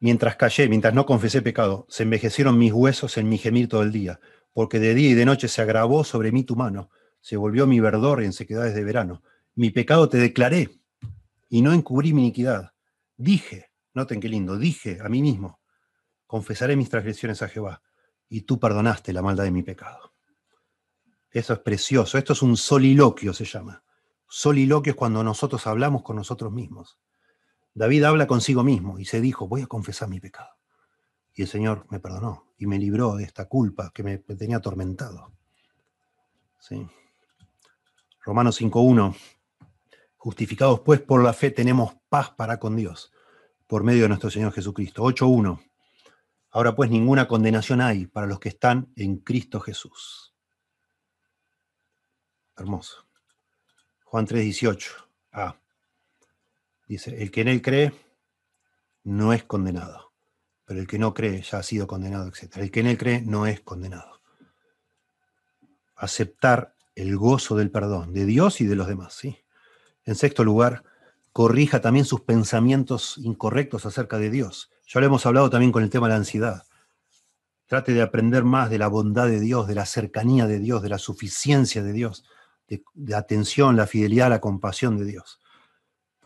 Mientras 0.00 0.36
callé, 0.36 0.68
mientras 0.68 0.94
no 0.94 1.06
confesé 1.06 1.42
pecado, 1.42 1.86
se 1.88 2.02
envejecieron 2.02 2.58
mis 2.58 2.72
huesos 2.72 3.16
en 3.16 3.28
mi 3.28 3.38
gemir 3.38 3.68
todo 3.68 3.82
el 3.82 3.92
día, 3.92 4.20
porque 4.52 4.78
de 4.78 4.94
día 4.94 5.10
y 5.10 5.14
de 5.14 5.24
noche 5.24 5.48
se 5.48 5.62
agravó 5.62 6.04
sobre 6.04 6.32
mí 6.32 6.44
tu 6.44 6.54
mano, 6.54 6.90
se 7.26 7.36
volvió 7.36 7.66
mi 7.66 7.80
verdor 7.80 8.22
en 8.22 8.32
sequedades 8.32 8.76
de 8.76 8.84
verano. 8.84 9.20
Mi 9.56 9.70
pecado 9.70 10.08
te 10.08 10.16
declaré 10.16 10.78
y 11.48 11.60
no 11.60 11.72
encubrí 11.72 12.12
mi 12.12 12.22
iniquidad. 12.22 12.72
Dije, 13.16 13.72
noten 13.94 14.20
qué 14.20 14.28
lindo, 14.28 14.56
dije 14.56 14.98
a 15.04 15.08
mí 15.08 15.22
mismo, 15.22 15.58
confesaré 16.28 16.76
mis 16.76 16.88
transgresiones 16.88 17.42
a 17.42 17.48
Jehová, 17.48 17.82
y 18.28 18.42
tú 18.42 18.60
perdonaste 18.60 19.12
la 19.12 19.22
maldad 19.22 19.42
de 19.42 19.50
mi 19.50 19.64
pecado. 19.64 20.14
Eso 21.32 21.52
es 21.52 21.58
precioso, 21.58 22.16
esto 22.16 22.32
es 22.32 22.42
un 22.42 22.56
soliloquio, 22.56 23.34
se 23.34 23.44
llama. 23.44 23.82
Soliloquio 24.28 24.92
es 24.92 24.96
cuando 24.96 25.24
nosotros 25.24 25.66
hablamos 25.66 26.04
con 26.04 26.14
nosotros 26.14 26.52
mismos. 26.52 27.00
David 27.74 28.04
habla 28.04 28.28
consigo 28.28 28.62
mismo 28.62 29.00
y 29.00 29.04
se 29.04 29.20
dijo, 29.20 29.48
voy 29.48 29.62
a 29.62 29.66
confesar 29.66 30.08
mi 30.08 30.20
pecado. 30.20 30.50
Y 31.34 31.42
el 31.42 31.48
Señor 31.48 31.86
me 31.90 31.98
perdonó 31.98 32.52
y 32.56 32.66
me 32.66 32.78
libró 32.78 33.16
de 33.16 33.24
esta 33.24 33.46
culpa 33.46 33.90
que 33.92 34.04
me, 34.04 34.18
tenía 34.18 34.58
atormentado. 34.58 35.32
¿Sí? 36.60 36.86
Romanos 38.26 38.60
5.1. 38.60 39.16
Justificados 40.16 40.80
pues 40.80 41.00
por 41.00 41.22
la 41.22 41.32
fe 41.32 41.52
tenemos 41.52 41.94
paz 42.08 42.30
para 42.30 42.58
con 42.58 42.74
Dios 42.74 43.12
por 43.68 43.84
medio 43.84 44.02
de 44.02 44.08
nuestro 44.08 44.30
Señor 44.30 44.52
Jesucristo. 44.52 45.04
8.1. 45.04 45.64
Ahora 46.50 46.74
pues 46.74 46.90
ninguna 46.90 47.28
condenación 47.28 47.80
hay 47.80 48.06
para 48.06 48.26
los 48.26 48.40
que 48.40 48.48
están 48.48 48.92
en 48.96 49.18
Cristo 49.18 49.60
Jesús. 49.60 50.34
Hermoso. 52.56 53.06
Juan 54.04 54.26
3.18. 54.26 54.88
Ah. 55.30 55.56
Dice, 56.88 57.22
el 57.22 57.30
que 57.30 57.42
en 57.42 57.48
él 57.48 57.62
cree 57.62 57.92
no 59.04 59.32
es 59.32 59.44
condenado, 59.44 60.12
pero 60.64 60.80
el 60.80 60.88
que 60.88 60.98
no 60.98 61.14
cree 61.14 61.42
ya 61.42 61.58
ha 61.58 61.62
sido 61.62 61.86
condenado, 61.86 62.26
etc. 62.26 62.56
El 62.56 62.72
que 62.72 62.80
en 62.80 62.86
él 62.88 62.98
cree 62.98 63.20
no 63.20 63.46
es 63.46 63.60
condenado. 63.60 64.20
Aceptar 65.94 66.75
el 66.96 67.16
gozo 67.16 67.54
del 67.54 67.70
perdón 67.70 68.12
de 68.12 68.26
Dios 68.26 68.60
y 68.60 68.66
de 68.66 68.74
los 68.74 68.88
demás, 68.88 69.14
¿sí? 69.14 69.38
En 70.04 70.16
sexto 70.16 70.42
lugar, 70.42 70.82
corrija 71.32 71.80
también 71.80 72.04
sus 72.04 72.22
pensamientos 72.22 73.18
incorrectos 73.18 73.86
acerca 73.86 74.18
de 74.18 74.30
Dios. 74.30 74.70
Ya 74.88 74.98
lo 75.00 75.06
hemos 75.06 75.24
hablado 75.26 75.48
también 75.48 75.70
con 75.70 75.84
el 75.84 75.90
tema 75.90 76.08
de 76.08 76.14
la 76.14 76.16
ansiedad. 76.16 76.64
Trate 77.66 77.92
de 77.92 78.02
aprender 78.02 78.42
más 78.42 78.70
de 78.70 78.78
la 78.78 78.88
bondad 78.88 79.28
de 79.28 79.38
Dios, 79.38 79.68
de 79.68 79.76
la 79.76 79.86
cercanía 79.86 80.48
de 80.48 80.58
Dios, 80.58 80.82
de 80.82 80.88
la 80.88 80.98
suficiencia 80.98 81.84
de 81.84 81.92
Dios, 81.92 82.24
de, 82.66 82.82
de 82.94 83.14
atención, 83.14 83.76
la 83.76 83.86
fidelidad, 83.86 84.30
la 84.30 84.40
compasión 84.40 84.96
de 84.96 85.04
Dios 85.04 85.40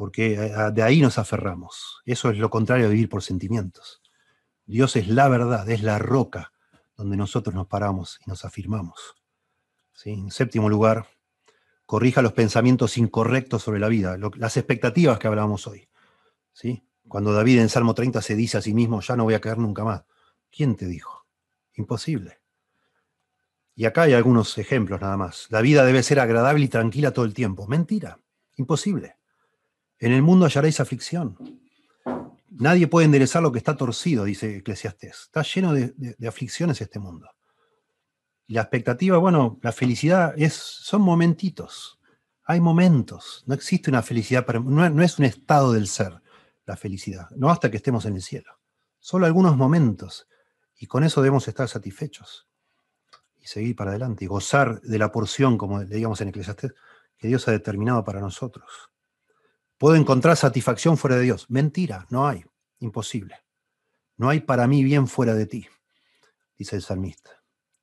porque 0.01 0.33
eh, 0.33 0.51
de 0.73 0.83
ahí 0.83 1.03
nos 1.03 1.19
aferramos. 1.19 2.01
Eso 2.07 2.31
es 2.31 2.39
lo 2.39 2.49
contrario 2.49 2.87
de 2.87 2.95
vivir 2.95 3.11
por 3.11 3.23
sentimientos. 3.23 4.01
Dios 4.65 4.97
es 4.97 5.09
la 5.09 5.29
verdad, 5.29 5.69
es 5.69 5.83
la 5.83 5.99
roca 5.99 6.53
donde 6.97 7.19
nosotros 7.19 7.55
nos 7.55 7.67
paramos 7.67 8.19
y 8.25 8.31
nos 8.31 8.47
afirmamos. 8.47 9.20
¿Sí? 10.03 10.13
En 10.13 10.31
séptimo 10.31 10.71
lugar, 10.71 11.09
corrija 11.85 12.23
los 12.23 12.33
pensamientos 12.33 12.97
incorrectos 12.97 13.63
sobre 13.65 13.81
la 13.81 13.89
vida, 13.89 14.17
las 14.37 14.57
expectativas 14.57 15.19
que 15.19 15.29
hablábamos 15.29 15.67
hoy. 15.67 15.91
¿Sí? 16.55 16.83
Cuando 17.07 17.35
David 17.35 17.59
en 17.59 17.69
Salmo 17.69 17.93
30 17.93 18.23
se 18.23 18.35
dice 18.35 18.57
a 18.57 18.63
sí 18.63 18.73
mismo, 18.73 19.03
ya 19.03 19.15
no 19.15 19.25
voy 19.25 19.35
a 19.35 19.43
caer 19.43 19.59
nunca 19.59 19.85
más. 19.85 20.05
¿Quién 20.51 20.75
te 20.75 20.87
dijo? 20.87 21.27
Imposible. 21.75 22.41
Y 23.75 23.85
acá 23.85 24.03
hay 24.03 24.15
algunos 24.15 24.57
ejemplos 24.57 25.03
nada 25.03 25.19
más. 25.19 25.49
La 25.51 25.61
vida 25.61 25.85
debe 25.85 26.03
ser 26.03 26.19
agradable 26.19 26.65
y 26.65 26.69
tranquila 26.69 27.13
todo 27.13 27.27
el 27.27 27.35
tiempo. 27.35 27.67
Mentira, 27.67 28.21
imposible. 28.57 29.17
En 29.99 30.13
el 30.13 30.23
mundo 30.23 30.47
hallaréis 30.47 30.81
aflicción. 30.81 31.37
Nadie 32.49 32.87
puede 32.87 33.05
enderezar 33.05 33.43
lo 33.43 33.53
que 33.53 33.59
está 33.59 33.77
torcido, 33.77 34.25
dice 34.25 34.57
Eclesiastés. 34.57 35.25
Está 35.25 35.43
lleno 35.43 35.75
de, 35.75 36.17
aflicciones 36.27 36.81
este 36.81 36.99
mundo. 36.99 37.29
Y 38.51 38.55
la 38.55 38.63
expectativa, 38.63 39.17
bueno, 39.17 39.61
la 39.63 39.71
felicidad 39.71 40.35
es, 40.37 40.55
son 40.55 41.03
momentitos. 41.03 42.01
Hay 42.43 42.61
momentos. 42.61 43.45
No 43.47 43.55
existe 43.55 43.91
una 43.91 44.03
felicidad, 44.03 44.45
no, 44.45 44.91
no 44.91 45.03
es 45.05 45.21
un 45.21 45.25
estado 45.25 45.73
del 45.73 45.87
ser 45.87 46.21
la 46.65 46.77
felicidad. 46.77 47.31
No 47.37 47.49
hasta 47.49 47.71
que 47.71 47.77
estemos 47.77 48.07
en 48.07 48.17
el 48.17 48.23
cielo. 48.23 48.59
Solo 48.99 49.27
algunos 49.27 49.57
momentos. 49.57 50.27
Y 50.77 50.87
con 50.87 51.05
eso 51.05 51.23
debemos 51.23 51.47
estar 51.47 51.69
satisfechos. 51.69 52.49
Y 53.39 53.47
seguir 53.47 53.77
para 53.77 53.91
adelante. 53.91 54.25
Y 54.25 54.27
gozar 54.27 54.81
de 54.81 54.99
la 54.99 55.13
porción, 55.13 55.57
como 55.57 55.85
leíamos 55.85 56.21
en 56.21 56.31
Eclesiastés, 56.31 56.75
que 57.19 57.29
Dios 57.29 57.47
ha 57.47 57.53
determinado 57.53 58.03
para 58.03 58.19
nosotros. 58.19 58.91
Puedo 59.79 59.95
encontrar 59.95 60.37
satisfacción 60.37 60.97
fuera 60.97 61.15
de 61.15 61.23
Dios. 61.23 61.49
Mentira, 61.51 62.05
no 62.11 62.27
hay. 62.27 62.45
Imposible. 62.81 63.37
No 64.17 64.29
hay 64.29 64.41
para 64.41 64.67
mí 64.67 64.83
bien 64.83 65.07
fuera 65.07 65.35
de 65.35 65.47
ti, 65.47 65.69
dice 66.59 66.75
el 66.75 66.83
salmista. 66.83 67.40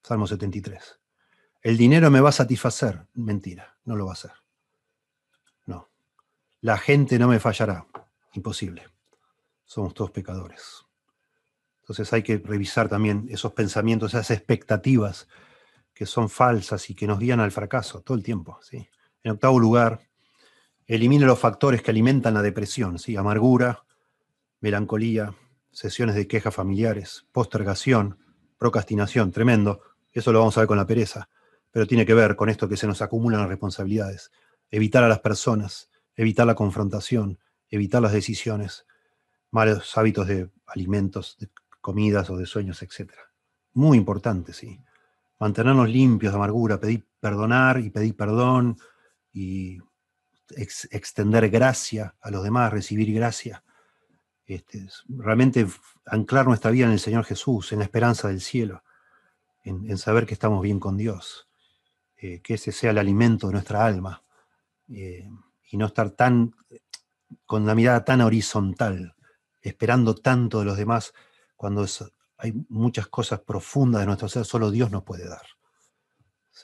Salmo 0.07 0.25
73. 0.25 0.99
El 1.61 1.75
dinero 1.75 2.09
me 2.09 2.21
va 2.21 2.29
a 2.29 2.31
satisfacer. 2.31 3.07
Mentira, 3.15 3.77
no 3.83 3.97
lo 3.97 4.05
va 4.05 4.11
a 4.11 4.13
hacer. 4.13 4.31
No. 5.65 5.89
La 6.61 6.77
gente 6.77 7.19
no 7.19 7.27
me 7.27 7.41
fallará. 7.41 7.85
Imposible. 8.31 8.87
Somos 9.65 9.93
todos 9.93 10.11
pecadores. 10.11 10.85
Entonces 11.81 12.13
hay 12.13 12.23
que 12.23 12.37
revisar 12.37 12.87
también 12.87 13.27
esos 13.29 13.51
pensamientos, 13.51 14.13
esas 14.13 14.31
expectativas 14.31 15.27
que 15.93 16.05
son 16.05 16.29
falsas 16.29 16.89
y 16.89 16.95
que 16.95 17.05
nos 17.05 17.19
guían 17.19 17.41
al 17.41 17.51
fracaso 17.51 17.99
todo 17.99 18.15
el 18.15 18.23
tiempo. 18.23 18.59
¿sí? 18.61 18.87
En 19.23 19.31
octavo 19.33 19.59
lugar, 19.59 20.07
Elimine 20.85 21.25
los 21.25 21.37
factores 21.37 21.81
que 21.81 21.91
alimentan 21.91 22.33
la 22.33 22.41
depresión, 22.41 22.97
¿sí? 22.97 23.17
amargura, 23.17 23.83
melancolía, 24.61 25.35
sesiones 25.69 26.15
de 26.15 26.29
quejas 26.29 26.55
familiares, 26.55 27.25
postergación, 27.33 28.19
procrastinación, 28.57 29.33
tremendo. 29.33 29.81
Eso 30.11 30.31
lo 30.31 30.39
vamos 30.39 30.57
a 30.57 30.61
ver 30.61 30.67
con 30.67 30.77
la 30.77 30.87
pereza, 30.87 31.29
pero 31.71 31.85
tiene 31.85 32.05
que 32.05 32.13
ver 32.13 32.35
con 32.35 32.49
esto 32.49 32.67
que 32.67 32.77
se 32.77 32.87
nos 32.87 33.01
acumulan 33.01 33.41
las 33.41 33.49
responsabilidades. 33.49 34.31
Evitar 34.69 35.03
a 35.03 35.07
las 35.07 35.19
personas, 35.19 35.89
evitar 36.15 36.47
la 36.47 36.55
confrontación, 36.55 37.39
evitar 37.69 38.01
las 38.01 38.13
decisiones, 38.13 38.85
malos 39.51 39.97
hábitos 39.97 40.27
de 40.27 40.49
alimentos, 40.65 41.37
de 41.39 41.49
comidas 41.81 42.29
o 42.29 42.37
de 42.37 42.45
sueños, 42.45 42.81
etc. 42.81 43.11
Muy 43.73 43.97
importante, 43.97 44.53
sí. 44.53 44.81
Mantenernos 45.39 45.89
limpios 45.89 46.33
de 46.33 46.37
amargura, 46.37 46.79
pedir 46.79 47.05
perdonar 47.19 47.79
y 47.79 47.89
pedir 47.89 48.15
perdón 48.15 48.77
y 49.31 49.79
extender 50.55 51.49
gracia 51.49 52.15
a 52.21 52.31
los 52.31 52.43
demás, 52.43 52.71
recibir 52.71 53.13
gracia. 53.13 53.63
Este, 54.45 54.87
realmente 55.09 55.67
anclar 56.05 56.47
nuestra 56.47 56.71
vida 56.71 56.85
en 56.85 56.93
el 56.93 56.99
Señor 56.99 57.25
Jesús, 57.25 57.73
en 57.73 57.79
la 57.79 57.85
esperanza 57.85 58.29
del 58.29 58.39
cielo, 58.39 58.83
en, 59.69 59.97
saber 59.97 60.25
que 60.25 60.33
estamos 60.33 60.61
bien 60.61 60.79
con 60.79 60.97
Dios, 60.97 61.49
eh, 62.17 62.41
que 62.41 62.55
ese 62.55 62.71
sea 62.71 62.91
el 62.91 62.97
alimento 62.97 63.47
de 63.47 63.53
nuestra 63.53 63.85
alma 63.85 64.23
eh, 64.89 65.29
y 65.69 65.77
no 65.77 65.87
estar 65.87 66.11
tan 66.11 66.53
con 67.45 67.65
la 67.65 67.75
mirada 67.75 68.05
tan 68.05 68.21
horizontal, 68.21 69.15
esperando 69.61 70.15
tanto 70.15 70.59
de 70.59 70.65
los 70.65 70.77
demás, 70.77 71.13
cuando 71.55 71.85
hay 72.37 72.53
muchas 72.69 73.07
cosas 73.07 73.41
profundas 73.41 74.01
de 74.01 74.05
nuestro 74.05 74.29
ser, 74.29 74.45
solo 74.45 74.71
Dios 74.71 74.91
nos 74.91 75.03
puede 75.03 75.27
dar. 75.27 75.45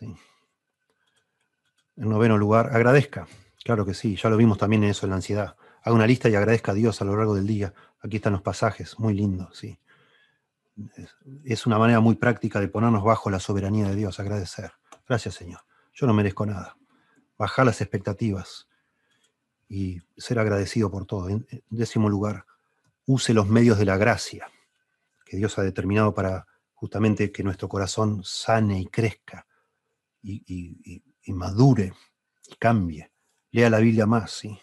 En 0.02 2.10
noveno 2.10 2.38
lugar, 2.38 2.70
agradezca. 2.74 3.28
Claro 3.64 3.86
que 3.86 3.94
sí, 3.94 4.16
ya 4.16 4.30
lo 4.30 4.38
vimos 4.38 4.58
también 4.58 4.84
en 4.84 4.92
eso, 4.92 5.06
en 5.06 5.12
la 5.12 5.18
ansiedad. 5.18 5.56
Haga 5.84 5.96
una 5.96 6.08
lista 6.08 6.30
y 6.30 6.36
agradezca 6.36 6.72
a 6.72 6.76
Dios 6.76 7.02
a 7.02 7.06
lo 7.06 7.16
largo 7.16 7.36
del 7.36 7.48
día. 7.48 7.74
Aquí 8.02 8.18
están 8.18 8.34
los 8.34 8.42
pasajes, 8.42 9.00
muy 9.00 9.14
lindos, 9.14 9.58
sí. 9.58 9.78
Es 11.44 11.66
una 11.66 11.78
manera 11.78 12.00
muy 12.00 12.16
práctica 12.16 12.60
de 12.60 12.68
ponernos 12.68 13.04
bajo 13.04 13.30
la 13.30 13.40
soberanía 13.40 13.88
de 13.88 13.95
Dios, 13.95 14.20
agradecer. 14.20 14.72
Gracias, 15.08 15.36
Señor. 15.36 15.62
Yo 15.94 16.08
no 16.08 16.14
merezco 16.14 16.45
nada. 16.45 16.78
Bajar 17.38 17.66
las 17.66 17.82
expectativas 17.82 18.68
y 19.68 20.02
ser 20.18 20.40
agradecido 20.40 20.90
por 20.90 21.06
todo. 21.06 21.30
En 21.30 21.45
décimo 21.70 22.10
lugar, 22.10 22.45
use 23.06 23.34
los 23.34 23.48
medios 23.48 23.78
de 23.78 23.86
la 23.86 23.98
gracia 23.98 24.48
que 25.26 25.38
Dios 25.38 25.58
ha 25.58 25.64
determinado 25.64 26.14
para 26.14 26.48
justamente 26.74 27.32
que 27.32 27.44
nuestro 27.44 27.70
corazón 27.70 28.22
sane 28.24 28.82
y 28.82 28.86
crezca 28.88 29.45
y, 30.22 31.04
y 31.24 31.34
madure 31.34 31.94
y 32.48 32.56
cambie. 32.56 33.12
Lea 33.52 33.70
la 33.70 33.80
Biblia 33.80 34.06
más, 34.06 34.32
¿sí? 34.32 34.60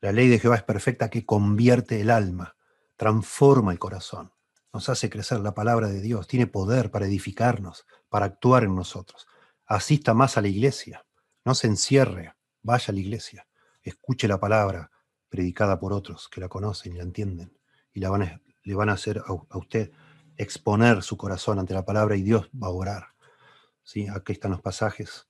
La 0.00 0.12
ley 0.12 0.28
de 0.28 0.38
Jehová 0.38 0.56
es 0.56 0.62
perfecta 0.62 1.10
que 1.10 1.26
convierte 1.26 2.00
el 2.00 2.10
alma, 2.10 2.56
transforma 2.96 3.72
el 3.72 3.78
corazón, 3.78 4.32
nos 4.72 4.88
hace 4.88 5.10
crecer 5.10 5.40
la 5.40 5.54
palabra 5.54 5.88
de 5.88 6.00
Dios, 6.00 6.26
tiene 6.26 6.46
poder 6.46 6.90
para 6.90 7.06
edificarnos, 7.06 7.86
para 8.08 8.26
actuar 8.26 8.64
en 8.64 8.74
nosotros. 8.74 9.26
asista 9.66 10.14
más 10.14 10.36
a 10.36 10.40
la 10.40 10.48
iglesia, 10.48 11.06
no 11.44 11.54
se 11.54 11.68
encierre, 11.68 12.34
vaya 12.62 12.86
a 12.88 12.92
la 12.92 13.00
iglesia, 13.00 13.46
escuche 13.82 14.26
la 14.26 14.40
palabra 14.40 14.90
predicada 15.28 15.78
por 15.78 15.92
otros 15.92 16.28
que 16.28 16.40
la 16.40 16.48
conocen 16.48 16.92
y 16.92 16.96
la 16.96 17.04
entienden 17.04 17.56
y 17.92 18.00
la 18.00 18.10
van 18.10 18.42
le 18.62 18.74
van 18.74 18.90
a 18.90 18.94
hacer 18.94 19.22
a, 19.26 19.56
usted 19.56 19.90
exponer 20.36 21.02
su 21.02 21.16
corazón 21.16 21.58
ante 21.58 21.74
la 21.74 21.84
palabra 21.84 22.16
y 22.16 22.22
Dios 22.22 22.50
va 22.50 22.68
a 22.68 22.70
orar. 22.70 23.06
¿Sí? 23.82 24.06
Aquí 24.08 24.32
están 24.32 24.50
los 24.52 24.60
pasajes. 24.60 25.28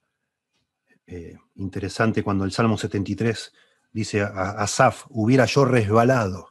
Eh, 1.07 1.37
interesante 1.55 2.23
cuando 2.23 2.45
el 2.45 2.51
Salmo 2.51 2.77
73 2.77 3.53
dice 3.91 4.21
a 4.21 4.51
Asaf, 4.61 5.05
hubiera 5.09 5.45
yo 5.45 5.65
resbalado. 5.65 6.50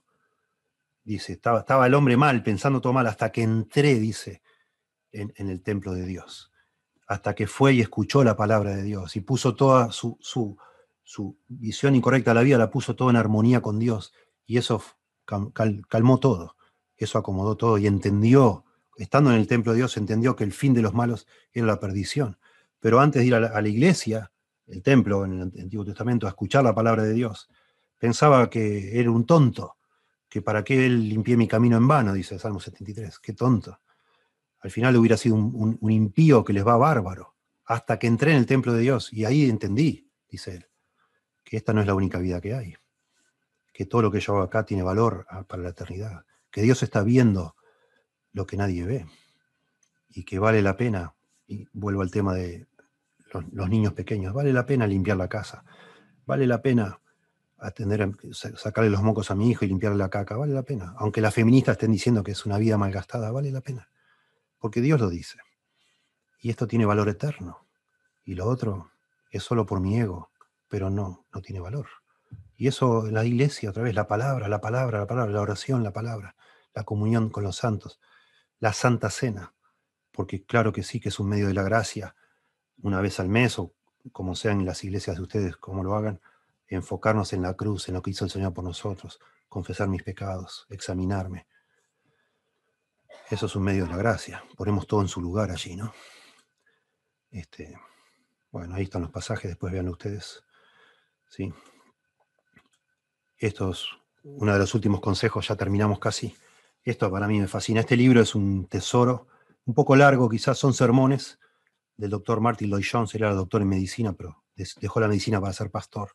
Dice, 1.11 1.33
estaba, 1.33 1.59
estaba 1.59 1.89
el 1.89 1.95
hombre 1.95 2.17
mal, 2.17 2.41
pensando 2.45 2.81
todo 2.81 2.93
mal, 2.93 3.09
hasta 3.09 3.33
que 3.33 3.43
entré, 3.43 3.97
dice, 3.97 4.43
en, 5.11 5.33
el 5.37 5.61
templo 5.61 5.93
de 5.93 6.07
Dios. 6.07 6.53
Hasta 7.09 7.35
que 7.35 7.49
fue 7.49 7.75
y 7.75 7.81
escuchó 7.81 8.23
la 8.23 8.37
palabra 8.37 8.77
de 8.77 8.85
Dios 8.85 9.17
y 9.17 9.21
puso 9.21 9.57
toda 9.57 9.91
su, 9.91 10.17
su, 10.21 10.57
su 11.03 11.37
visión 11.49 11.97
incorrecta 11.97 12.31
de 12.31 12.37
la 12.37 12.43
vida, 12.43 12.59
la 12.59 12.71
puso 12.71 12.95
todo 12.95 13.11
en 13.11 13.17
armonía 13.17 13.61
con 13.61 13.81
Dios. 13.81 14.13
Y 14.47 14.59
eso 14.59 14.85
calmó 15.89 16.21
todo, 16.21 16.55
eso 16.97 17.19
acomodó 17.19 17.57
todo 17.57 17.77
y 17.77 17.89
entendió, 17.89 18.65
estando 18.97 19.33
en 19.33 19.39
el 19.39 19.49
templo 19.49 19.73
de 19.73 19.79
Dios, 19.79 19.97
entendió 19.97 20.37
que 20.37 20.45
el 20.45 20.53
fin 20.53 20.75
de 20.75 20.83
los 20.83 20.95
malos 20.95 21.27
era 21.53 21.67
la 21.67 21.81
perdición. 21.81 22.39
Pero 22.79 23.01
antes 23.01 23.23
de 23.23 23.27
ir 23.27 23.35
a 23.35 23.41
la 23.61 23.69
iglesia, 23.69 24.31
el 24.69 24.81
templo 24.85 25.25
en 25.25 25.33
el 25.33 25.43
Antiguo 25.43 25.85
Testamento, 25.85 26.29
a 26.29 26.31
escuchar 26.31 26.63
la 26.63 26.73
palabra 26.73 27.03
de 27.03 27.15
Dios. 27.15 27.49
Pensaba 27.99 28.49
que 28.49 29.01
era 29.01 29.11
un 29.11 29.27
tonto, 29.27 29.80
que 30.31 30.41
para 30.41 30.63
qué 30.63 30.87
él 30.87 31.09
limpié 31.09 31.37
mi 31.37 31.49
camino 31.49 31.77
en 31.77 31.89
vano, 31.89 32.13
dice 32.15 32.35
el 32.35 32.41
Salmo 32.41 32.61
73, 32.61 33.19
qué 33.19 33.33
tonto. 33.35 33.81
Al 34.61 34.71
final 34.71 34.97
hubiera 34.97 35.17
sido 35.17 35.35
un, 35.35 35.79
impío 35.91 36.45
que 36.45 36.53
les 36.53 36.65
va 36.65 36.77
bárbaro, 36.77 37.35
hasta 37.65 37.99
que 37.99 38.07
entré 38.07 38.31
en 38.31 38.39
el 38.39 38.47
templo 38.47 38.73
de 38.73 38.81
Dios 38.81 39.13
y 39.13 39.25
ahí 39.25 39.51
entendí, 39.51 40.09
dice 40.29 40.55
él, 40.55 40.67
que 41.43 41.57
esta 41.57 41.73
no 41.73 41.81
es 41.81 41.87
la 41.87 41.95
única 41.95 42.19
vida 42.19 42.41
que 42.41 42.55
hay, 42.55 42.77
que 43.73 43.87
todo 43.87 44.03
lo 44.03 44.11
que 44.13 44.21
yo 44.21 44.35
hago 44.35 44.43
acá 44.43 44.65
tiene 44.65 44.85
valor 44.85 45.27
ah, 45.29 45.43
para 45.43 45.63
la 45.63 45.71
eternidad, 45.71 46.25
que 46.51 46.63
Dios 46.63 46.83
está 46.85 47.03
viendo 47.03 47.57
lo 48.33 48.47
que 48.47 48.57
nadie 48.57 48.85
ve 48.85 49.07
y 50.09 50.25
que 50.25 50.39
vale 50.39 50.63
la 50.63 50.77
pena, 50.77 51.15
y 51.47 51.67
vuelvo 51.73 52.03
al 52.03 52.11
tema 52.11 52.35
de 52.35 52.69
los, 53.33 53.69
niños 53.69 53.93
pequeños. 53.95 54.35
Vale 54.35 54.53
la 54.53 54.67
pena 54.67 54.87
limpiar 54.87 55.17
la 55.17 55.29
casa. 55.29 55.65
Vale 56.27 56.47
la 56.47 56.63
pena 56.63 57.00
atender, 57.61 58.11
sacarle 58.33 58.91
los 58.91 59.03
mocos 59.03 59.31
a 59.31 59.35
mi 59.35 59.51
hijo 59.51 59.65
y 59.65 59.69
limpiarle 59.69 59.99
la 59.99 60.11
caca. 60.11 60.37
Vale 60.37 60.53
la 60.53 60.63
pena. 60.63 60.95
Aunque 60.99 61.21
las 61.21 61.35
feministas 61.35 61.75
estén 61.75 61.93
diciendo 61.93 62.23
que 62.23 62.33
es 62.33 62.47
una 62.47 62.59
vida 62.59 62.79
malgastada, 62.79 63.31
vale 63.31 63.51
la 63.51 63.61
pena. 63.61 63.89
Porque 64.59 64.81
Dios 64.81 65.01
lo 65.01 65.09
dice. 65.09 65.39
Y 66.41 66.51
esto 66.51 66.67
tiene 66.67 66.87
valor 66.87 67.09
eterno. 67.09 67.67
Y 68.25 68.35
lo 68.35 68.47
otro 68.47 68.91
es 69.31 69.43
solo 69.43 69.67
por 69.67 69.81
mi 69.81 69.99
ego, 69.99 70.31
pero 70.69 70.91
no, 70.91 71.27
no 71.33 71.43
tiene 71.43 71.61
valor. 71.61 71.87
Y 72.57 72.69
eso 72.69 73.07
la 73.11 73.25
iglesia, 73.25 73.71
otra 73.71 73.83
vez, 73.83 73.95
la 73.95 74.07
palabra, 74.07 74.49
la 74.49 74.61
palabra, 74.61 74.99
la 74.99 75.07
palabra, 75.07 75.33
la 75.33 75.41
oración, 75.41 75.83
la 75.83 75.93
palabra, 75.93 76.37
la 76.75 76.85
comunión 76.85 77.31
con 77.31 77.43
los 77.43 77.57
santos, 77.57 78.01
la 78.59 78.73
santa 78.73 79.09
cena, 79.11 79.55
porque 80.13 80.45
claro 80.45 80.73
que 80.73 80.83
sí 80.83 81.01
que 81.01 81.09
es 81.09 81.19
un 81.19 81.29
medio 81.29 81.49
de 81.49 81.55
la 81.55 81.63
gracia, 81.63 82.15
una 82.83 83.01
vez 83.01 83.19
al 83.21 83.29
mes 83.29 83.59
o 83.59 83.75
como 84.13 84.35
sean 84.35 84.61
en 84.61 84.67
las 84.67 84.85
iglesias 84.85 85.17
de 85.17 85.23
ustedes, 85.23 85.57
como 85.57 85.85
lo 85.85 85.95
hagan, 85.95 86.21
enfocarnos 86.71 87.33
en 87.33 87.43
la 87.43 87.55
cruz, 87.55 87.89
en 87.89 87.95
lo 87.95 88.03
que 88.03 88.11
hizo 88.11 88.25
el 88.25 88.31
Señor 88.31 88.55
por 88.55 88.65
nosotros, 88.65 89.21
confesar 89.49 89.89
mis 89.89 90.03
pecados, 90.03 90.67
examinarme. 90.71 91.47
Eso 93.29 93.47
es 93.47 93.57
un 93.57 93.63
medio 93.63 93.85
de 93.85 93.91
la 93.91 93.97
gracia. 93.97 94.43
Ponemos 94.57 94.87
todo 94.87 95.03
en 95.03 95.09
su 95.09 95.21
lugar 95.21 95.51
allí, 95.51 95.77
¿no? 95.77 95.93
Este, 97.31 97.79
bueno, 98.51 98.75
ahí 98.75 98.85
están 98.85 99.03
los 99.03 99.11
pasajes, 99.11 99.51
después 99.51 99.73
vean 99.73 99.89
ustedes. 99.89 100.43
¿sí? 101.29 101.53
Esto 103.37 103.71
es 103.71 103.87
uno 104.25 104.53
de 104.53 104.59
los 104.59 104.75
últimos 104.75 105.01
consejos, 105.01 105.49
ya 105.49 105.57
terminamos 105.57 105.99
casi. 105.99 106.35
Esto 106.83 107.11
para 107.11 107.29
mí 107.29 107.39
me 107.39 107.47
fascina. 107.47 107.81
Este 107.81 107.97
libro 107.97 108.21
es 108.21 108.35
un 108.35 108.67
tesoro, 108.67 109.29
un 109.65 109.75
poco 109.75 109.95
largo, 109.95 110.29
quizás 110.29 110.59
son 110.59 110.75
sermones, 110.75 111.39
del 111.97 112.11
doctor 112.11 112.41
Martin 112.41 112.71
Lloyd 112.71 112.87
Jones, 112.91 113.15
era 113.15 113.33
doctor 113.35 113.61
en 113.61 113.69
medicina, 113.69 114.15
pero 114.15 114.43
dejó 114.57 115.01
la 115.01 115.09
medicina 115.09 115.41
para 115.41 115.53
ser 115.53 115.71
pastor. 115.71 116.13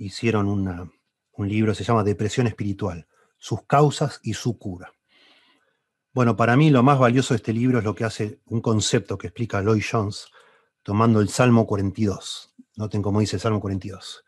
Hicieron 0.00 0.48
un 0.48 1.48
libro, 1.48 1.74
se 1.74 1.84
llama 1.84 2.02
Depresión 2.02 2.46
Espiritual, 2.46 3.06
sus 3.36 3.64
causas 3.66 4.18
y 4.22 4.32
su 4.32 4.58
cura. 4.58 4.94
Bueno, 6.14 6.36
para 6.36 6.56
mí 6.56 6.70
lo 6.70 6.82
más 6.82 6.98
valioso 6.98 7.34
de 7.34 7.36
este 7.36 7.52
libro 7.52 7.78
es 7.78 7.84
lo 7.84 7.94
que 7.94 8.04
hace 8.04 8.40
un 8.46 8.62
concepto 8.62 9.18
que 9.18 9.26
explica 9.26 9.60
Lloyd 9.60 9.84
Jones, 9.88 10.28
tomando 10.82 11.20
el 11.20 11.28
Salmo 11.28 11.66
42. 11.66 12.54
Noten 12.76 13.02
cómo 13.02 13.20
dice 13.20 13.36
el 13.36 13.40
Salmo 13.40 13.60
42. 13.60 14.24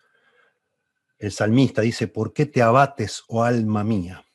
El 1.16 1.32
salmista 1.32 1.80
dice, 1.80 2.06
¿por 2.06 2.34
qué 2.34 2.44
te 2.44 2.60
abates, 2.60 3.24
oh 3.28 3.42
alma 3.42 3.82
mía, 3.82 4.26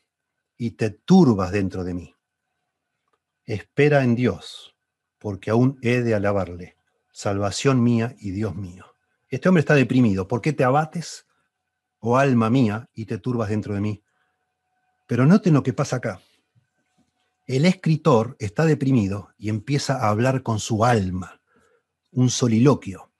y 0.58 0.72
te 0.72 0.90
turbas 0.90 1.52
dentro 1.52 1.84
de 1.84 1.94
mí? 1.94 2.16
Espera 3.46 4.04
en 4.04 4.16
Dios, 4.16 4.76
porque 5.20 5.52
aún 5.52 5.78
he 5.84 6.02
de 6.02 6.16
alabarle, 6.16 6.78
salvación 7.12 7.84
mía 7.84 8.16
y 8.18 8.32
Dios 8.32 8.56
mío. 8.56 8.88
Este 9.30 9.50
hombre 9.50 9.60
está 9.60 9.76
deprimido. 9.76 10.28
¿Por 10.28 10.42
qué 10.42 10.52
te 10.52 10.64
abates, 10.64 11.27
oh 12.00 12.18
alma 12.18 12.50
mía, 12.50 12.90
y 12.94 13.06
te 13.06 13.18
turbas 13.18 13.50
dentro 13.50 13.74
de 13.74 13.82
mí? 13.82 14.04
Pero 15.06 15.26
noten 15.26 15.54
lo 15.54 15.64
que 15.64 15.74
pasa 15.74 15.98
acá. 15.98 16.22
El 17.46 17.66
escritor 17.66 18.36
está 18.40 18.66
deprimido 18.66 19.30
y 19.38 19.50
empieza 19.50 19.98
a 19.98 20.10
hablar 20.10 20.44
con 20.44 20.60
su 20.60 20.84
alma, 20.84 21.42
un 22.12 22.30
soliloquio. 22.30 23.12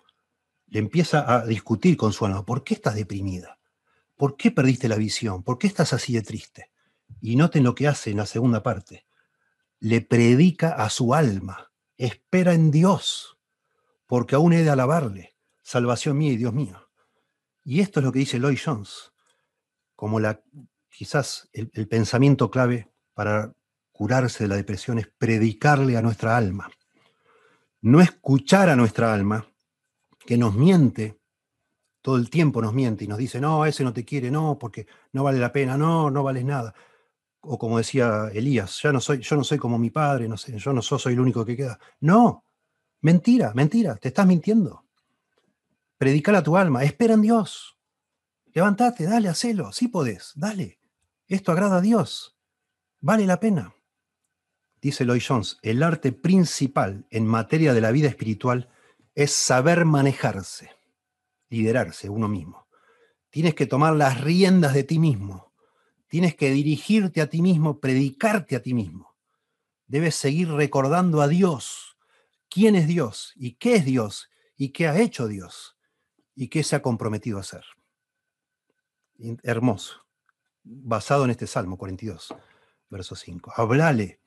Le 0.68 0.80
empieza 0.80 1.34
a 1.34 1.46
discutir 1.46 1.96
con 1.96 2.12
su 2.12 2.26
alma. 2.26 2.46
¿Por 2.46 2.64
qué 2.64 2.74
estás 2.74 2.96
deprimida? 2.96 3.58
¿Por 4.18 4.36
qué 4.36 4.52
perdiste 4.52 4.90
la 4.90 4.98
visión? 4.98 5.44
¿Por 5.44 5.58
qué 5.58 5.68
estás 5.68 5.94
así 5.94 6.14
de 6.14 6.24
triste? 6.24 6.72
Y 7.22 7.38
noten 7.38 7.64
lo 7.64 7.74
que 7.74 7.88
hace 7.88 8.12
en 8.12 8.18
la 8.18 8.26
segunda 8.26 8.64
parte. 8.64 9.06
Le 9.80 10.02
predica 10.02 10.72
a 10.72 10.90
su 10.90 11.14
alma 11.14 11.68
espera 11.98 12.54
en 12.54 12.72
Dios, 12.72 13.38
porque 14.06 14.36
aún 14.36 14.54
he 14.54 14.64
de 14.64 14.70
alabarle, 14.70 15.36
salvación 15.64 16.18
mía 16.18 16.32
y 16.32 16.38
Dios 16.38 16.54
mío. 16.54 16.87
Y 17.68 17.82
esto 17.82 18.00
es 18.00 18.06
lo 18.06 18.14
que 18.14 18.20
dice 18.20 18.40
Lloyd 18.40 18.58
Jones, 18.64 19.12
como 19.94 20.22
la, 20.22 20.42
quizás 20.90 21.50
el, 21.52 21.68
pensamiento 21.90 22.50
clave 22.50 22.90
para 23.14 23.54
curarse 23.92 24.46
de 24.46 24.48
la 24.48 24.56
depresión 24.56 25.00
es 25.00 25.08
predicarle 25.18 25.98
a 25.98 26.02
nuestra 26.02 26.38
alma. 26.38 26.72
No 27.82 28.00
escuchar 28.00 28.70
a 28.70 28.78
nuestra 28.78 29.14
alma, 29.14 29.46
que 30.26 30.38
nos 30.38 30.56
miente, 30.56 31.20
todo 32.02 32.16
el 32.16 32.30
tiempo 32.30 32.62
nos 32.62 32.74
miente 32.74 33.04
y 33.04 33.08
nos 33.10 33.18
dice, 33.18 33.42
no, 33.42 33.66
ese 33.66 33.84
no 33.84 33.92
te 33.92 34.06
quiere, 34.06 34.32
no, 34.32 34.58
porque 34.58 34.88
no 35.12 35.26
vale 35.26 35.38
la 35.38 35.52
pena, 35.52 35.78
no, 35.78 36.10
no 36.10 36.24
vales 36.24 36.46
nada 36.46 36.74
o 37.42 37.58
como 37.58 37.78
decía 37.78 38.30
Elías, 38.34 38.82
ya 38.82 38.92
no 38.92 39.00
soy, 39.00 39.20
yo 39.20 39.36
no 39.36 39.44
soy 39.44 39.58
como 39.58 39.78
mi 39.78 39.90
padre, 39.90 40.28
no 40.28 40.36
yo 40.36 40.74
no 40.74 40.82
soy, 40.82 41.14
el 41.14 41.20
único 41.20 41.46
que 41.46 41.56
queda. 41.56 41.80
No, 42.02 42.46
mentira, 43.02 43.54
mentira, 43.54 43.96
te 43.96 44.10
estás 44.10 44.28
mintiendo. 44.28 44.87
Predicar 45.98 46.36
a 46.36 46.44
tu 46.44 46.58
alma, 46.58 46.84
espera 46.84 47.14
en 47.14 47.22
Dios. 47.22 47.78
Levántate, 48.54 49.06
dale, 49.06 49.30
hacelo, 49.30 49.72
sí 49.72 49.88
podés, 49.88 50.32
dale. 50.36 50.80
Esto 51.28 51.52
agrada 51.52 51.78
a 51.78 51.82
Dios. 51.82 52.38
Vale 53.00 53.26
la 53.26 53.40
pena. 53.40 53.76
Dice 54.82 55.06
Lloyd 55.06 55.24
Jones, 55.28 55.58
el 55.62 55.84
arte 55.84 56.12
principal 56.12 57.06
en 57.10 57.26
materia 57.26 57.74
de 57.74 57.82
la 57.82 57.92
vida 57.92 58.08
espiritual 58.08 58.70
es 59.16 59.32
saber 59.32 59.86
manejarse, 59.86 60.72
liderarse 61.50 62.10
uno 62.10 62.28
mismo. 62.28 62.68
Tienes 63.30 63.56
que 63.56 63.66
tomar 63.66 63.96
las 63.96 64.22
riendas 64.22 64.74
de 64.74 64.84
ti 64.84 65.00
mismo 65.00 65.48
Tienes 66.08 66.36
que 66.36 66.52
dirigirte 66.52 67.22
a 67.22 67.30
ti 67.30 67.42
mismo, 67.42 67.80
predicarte 67.80 68.56
a 68.56 68.62
ti 68.62 68.74
mismo. 68.74 69.16
Debes 69.88 70.16
seguir 70.16 70.50
recordando 70.50 71.22
a 71.22 71.28
Dios, 71.28 71.98
quién 72.50 72.76
es 72.76 72.88
Dios 72.88 73.34
y 73.36 73.54
qué 73.54 73.76
es 73.76 73.86
Dios 73.86 74.30
y 74.56 74.70
qué 74.70 74.88
ha 74.88 75.00
hecho 75.00 75.28
Dios 75.28 75.77
y 76.38 76.50
qué 76.50 76.64
se 76.64 76.76
ha 76.76 76.82
comprometido 76.82 77.40
a 77.40 77.42
hacer. 77.42 77.66
Hermoso. 79.42 80.06
Basado 80.64 81.26
en 81.26 81.32
este 81.32 81.48
Salmo 81.48 81.78
42, 81.78 82.36
verso 82.90 83.16
5. 83.16 83.54
Hablale 83.56 84.22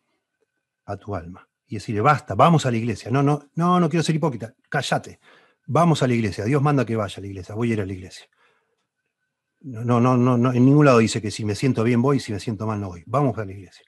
a 0.87 0.97
tu 0.97 1.15
alma 1.15 1.49
y 1.69 1.77
decirle, 1.77 2.01
basta, 2.01 2.35
vamos 2.35 2.66
a 2.66 2.70
la 2.73 2.78
iglesia. 2.78 3.12
No, 3.12 3.23
no, 3.23 3.49
no, 3.55 3.78
no 3.78 3.89
quiero 3.89 4.03
ser 4.03 4.16
hipócrita. 4.16 4.53
Cállate. 4.69 5.20
Vamos 5.69 6.03
a 6.03 6.09
la 6.09 6.15
iglesia. 6.15 6.45
Dios 6.45 6.61
manda 6.61 6.85
que 6.85 6.97
vaya 6.97 7.15
a 7.16 7.20
la 7.20 7.27
iglesia. 7.28 7.55
Voy 7.55 7.70
a 7.70 7.74
ir 7.74 7.81
a 7.81 7.87
la 7.87 7.93
iglesia. 7.93 8.27
No, 9.61 10.01
no, 10.01 10.16
no, 10.16 10.37
no, 10.37 10.53
en 10.53 10.65
ningún 10.65 10.87
lado 10.87 10.99
dice 10.99 11.23
que 11.23 11.31
si 11.31 11.45
me 11.45 11.55
siento 11.55 11.85
bien 11.85 12.03
voy 12.03 12.19
si 12.19 12.32
me 12.32 12.41
siento 12.41 12.66
mal 12.66 12.81
no 12.81 12.89
voy. 12.89 13.05
Vamos 13.07 13.39
a 13.39 13.45
la 13.45 13.53
iglesia. 13.53 13.85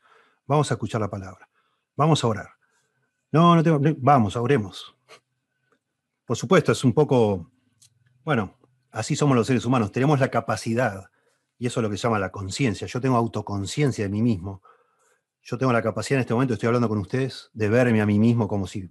Vamos 0.47 0.71
a 0.71 0.75
escuchar 0.75 1.01
la 1.01 1.09
palabra. 1.09 1.49
Vamos 1.97 2.23
a 2.23 2.29
orar. 2.29 2.51
No, 3.33 3.57
no 3.57 3.63
tengo, 3.65 3.81
vamos, 3.99 4.37
oremos. 4.37 4.95
Por 6.25 6.37
supuesto, 6.37 6.71
es 6.71 6.85
un 6.85 6.93
poco, 6.93 7.51
bueno, 8.25 8.59
así 8.91 9.17
somos 9.17 9.37
los 9.37 9.47
seres 9.47 9.65
humanos. 9.65 9.93
Tenemos 9.93 10.21
la 10.21 10.31
capacidad, 10.31 11.11
y 11.59 11.67
eso 11.67 11.81
es 11.81 11.83
lo 11.83 11.91
que 11.91 11.97
se 11.97 12.03
llama 12.05 12.19
la 12.19 12.33
conciencia. 12.33 12.87
Yo 12.87 13.01
tengo 13.01 13.17
autoconciencia 13.17 14.05
de 14.05 14.11
mí 14.11 14.23
mismo. 14.23 14.63
Yo 15.43 15.59
tengo 15.59 15.73
la 15.73 15.83
capacidad 15.83 16.19
en 16.19 16.23
este 16.23 16.35
momento, 16.35 16.55
estoy 16.55 16.69
hablando 16.69 16.89
con 16.89 16.99
ustedes, 16.99 17.51
de 17.53 17.69
verme 17.69 18.01
a 18.01 18.07
mí 18.07 18.19
mismo 18.19 18.47
como 18.47 18.67
si 18.67 18.91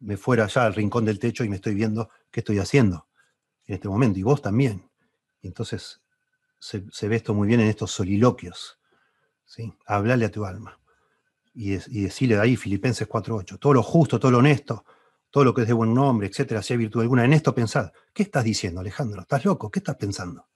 me 0.00 0.16
fuera 0.16 0.44
allá 0.44 0.64
al 0.64 0.74
rincón 0.74 1.04
del 1.04 1.18
techo 1.18 1.44
y 1.44 1.48
me 1.48 1.56
estoy 1.56 1.74
viendo 1.74 2.10
qué 2.30 2.40
estoy 2.40 2.58
haciendo 2.58 3.08
en 3.66 3.76
este 3.76 3.88
momento, 3.88 4.18
y 4.18 4.22
vos 4.22 4.42
también. 4.42 4.90
entonces 5.42 6.02
se, 6.58 7.08
ve 7.08 7.16
esto 7.16 7.34
muy 7.34 7.46
bien 7.46 7.60
en 7.60 7.68
estos 7.68 7.92
soliloquios. 7.92 8.78
¿sí? 9.44 9.72
Hablale 9.86 10.24
a 10.24 10.30
tu 10.30 10.44
alma. 10.44 10.80
Y, 11.52 11.74
y 11.74 12.02
decirle 12.02 12.36
de 12.36 12.40
ahí, 12.40 12.56
Filipenses 12.56 13.08
4.8, 13.08 13.58
todo 13.58 13.74
lo 13.74 13.82
justo, 13.82 14.18
todo 14.18 14.32
lo 14.32 14.38
honesto, 14.38 14.84
todo 15.34 15.42
lo 15.42 15.52
que 15.52 15.62
es 15.62 15.66
de 15.66 15.72
buen 15.72 15.92
nombre, 15.92 16.28
etcétera, 16.28 16.60
hay 16.70 16.76
virtud 16.76 17.00
alguna, 17.00 17.24
en 17.24 17.32
esto 17.32 17.52
pensad. 17.52 17.90
¿Qué 18.12 18.22
estás 18.22 18.44
diciendo, 18.44 18.80
Alejandro? 18.80 19.22
¿Estás 19.22 19.44
loco? 19.44 19.68
¿Qué 19.68 19.80
estás 19.80 19.96
pensando? 19.96 20.46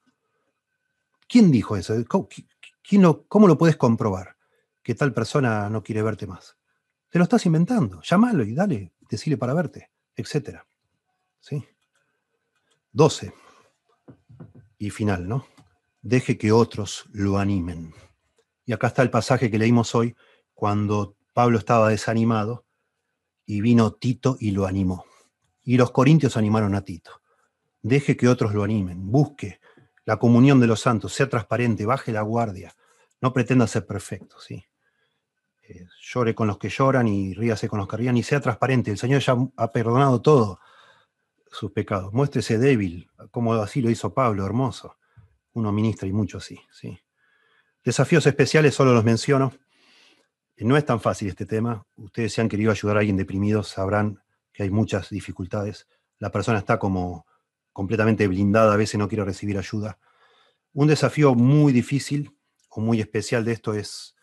¿Quién 1.26 1.50
dijo 1.50 1.76
eso? 1.76 1.96
¿Cómo, 2.06 3.48
lo 3.48 3.58
puedes 3.58 3.76
comprobar? 3.76 4.36
Que 4.80 4.94
tal 4.94 5.12
persona 5.12 5.68
no 5.68 5.82
quiere 5.82 6.00
verte 6.02 6.28
más. 6.28 6.56
Te 7.08 7.18
lo 7.18 7.24
estás 7.24 7.44
inventando. 7.44 8.00
Llámalo 8.02 8.44
y 8.44 8.54
dale, 8.54 8.92
decile 9.10 9.36
para 9.36 9.52
verte, 9.52 9.90
etcétera. 10.14 10.64
¿Sí? 11.40 11.60
12. 12.92 13.34
Y 14.78 14.90
final, 14.90 15.26
¿no? 15.26 15.44
Deje 16.02 16.38
que 16.38 16.52
otros 16.52 17.06
lo 17.10 17.38
animen. 17.38 17.92
Y 18.64 18.72
acá 18.72 18.86
está 18.86 19.02
el 19.02 19.10
pasaje 19.10 19.50
que 19.50 19.58
leímos 19.58 19.96
hoy, 19.96 20.14
cuando 20.54 21.16
Pablo 21.34 21.58
estaba 21.58 21.88
desanimado 21.88 22.67
y 23.48 23.62
vino 23.62 23.94
Tito 23.94 24.36
y 24.38 24.50
lo 24.50 24.66
animó. 24.66 25.06
Y 25.64 25.78
los 25.78 25.90
corintios 25.90 26.36
animaron 26.36 26.74
a 26.74 26.82
Tito. 26.82 27.22
Deje 27.80 28.14
que 28.14 28.28
otros 28.28 28.52
lo 28.52 28.62
animen, 28.62 29.10
busque 29.10 29.58
la 30.04 30.18
comunión 30.18 30.60
de 30.60 30.66
los 30.66 30.80
santos, 30.80 31.14
sea 31.14 31.30
transparente, 31.30 31.86
baje 31.86 32.12
la 32.12 32.20
guardia, 32.20 32.74
no 33.22 33.32
pretenda 33.32 33.66
ser 33.66 33.86
perfecto, 33.86 34.38
¿sí? 34.38 34.64
Eh, 35.62 35.86
llore 35.98 36.34
con 36.34 36.46
los 36.46 36.58
que 36.58 36.68
lloran 36.68 37.08
y 37.08 37.32
ríase 37.32 37.68
con 37.68 37.78
los 37.78 37.88
que 37.88 37.96
rían 37.96 38.18
y 38.18 38.22
sea 38.22 38.40
transparente. 38.40 38.90
El 38.90 38.98
Señor 38.98 39.22
ya 39.22 39.34
ha 39.56 39.72
perdonado 39.72 40.20
todo 40.20 40.60
sus 41.50 41.72
pecados. 41.72 42.12
Muéstrese 42.12 42.58
débil, 42.58 43.10
como 43.30 43.54
así 43.54 43.80
lo 43.80 43.88
hizo 43.88 44.12
Pablo, 44.12 44.44
hermoso. 44.44 44.98
Uno 45.54 45.72
ministra 45.72 46.06
y 46.06 46.12
mucho 46.12 46.36
así, 46.36 46.60
¿sí? 46.70 46.98
Desafíos 47.82 48.26
especiales 48.26 48.74
solo 48.74 48.92
los 48.92 49.04
menciono. 49.04 49.54
No 50.60 50.76
es 50.76 50.84
tan 50.84 51.00
fácil 51.00 51.28
este 51.28 51.46
tema. 51.46 51.86
Ustedes 51.96 52.32
si 52.32 52.40
han 52.40 52.48
querido 52.48 52.70
ayudar 52.70 52.96
a 52.96 53.00
alguien 53.00 53.16
deprimido 53.16 53.62
sabrán 53.62 54.22
que 54.52 54.64
hay 54.64 54.70
muchas 54.70 55.10
dificultades. 55.10 55.86
La 56.18 56.30
persona 56.30 56.58
está 56.58 56.78
como 56.78 57.26
completamente 57.72 58.26
blindada, 58.26 58.74
a 58.74 58.76
veces 58.76 58.98
no 58.98 59.08
quiere 59.08 59.24
recibir 59.24 59.56
ayuda. 59.56 59.98
Un 60.72 60.88
desafío 60.88 61.34
muy 61.34 61.72
difícil 61.72 62.36
o 62.70 62.80
muy 62.80 63.00
especial 63.00 63.44
de 63.44 63.52
esto 63.52 63.74
es 63.74 64.16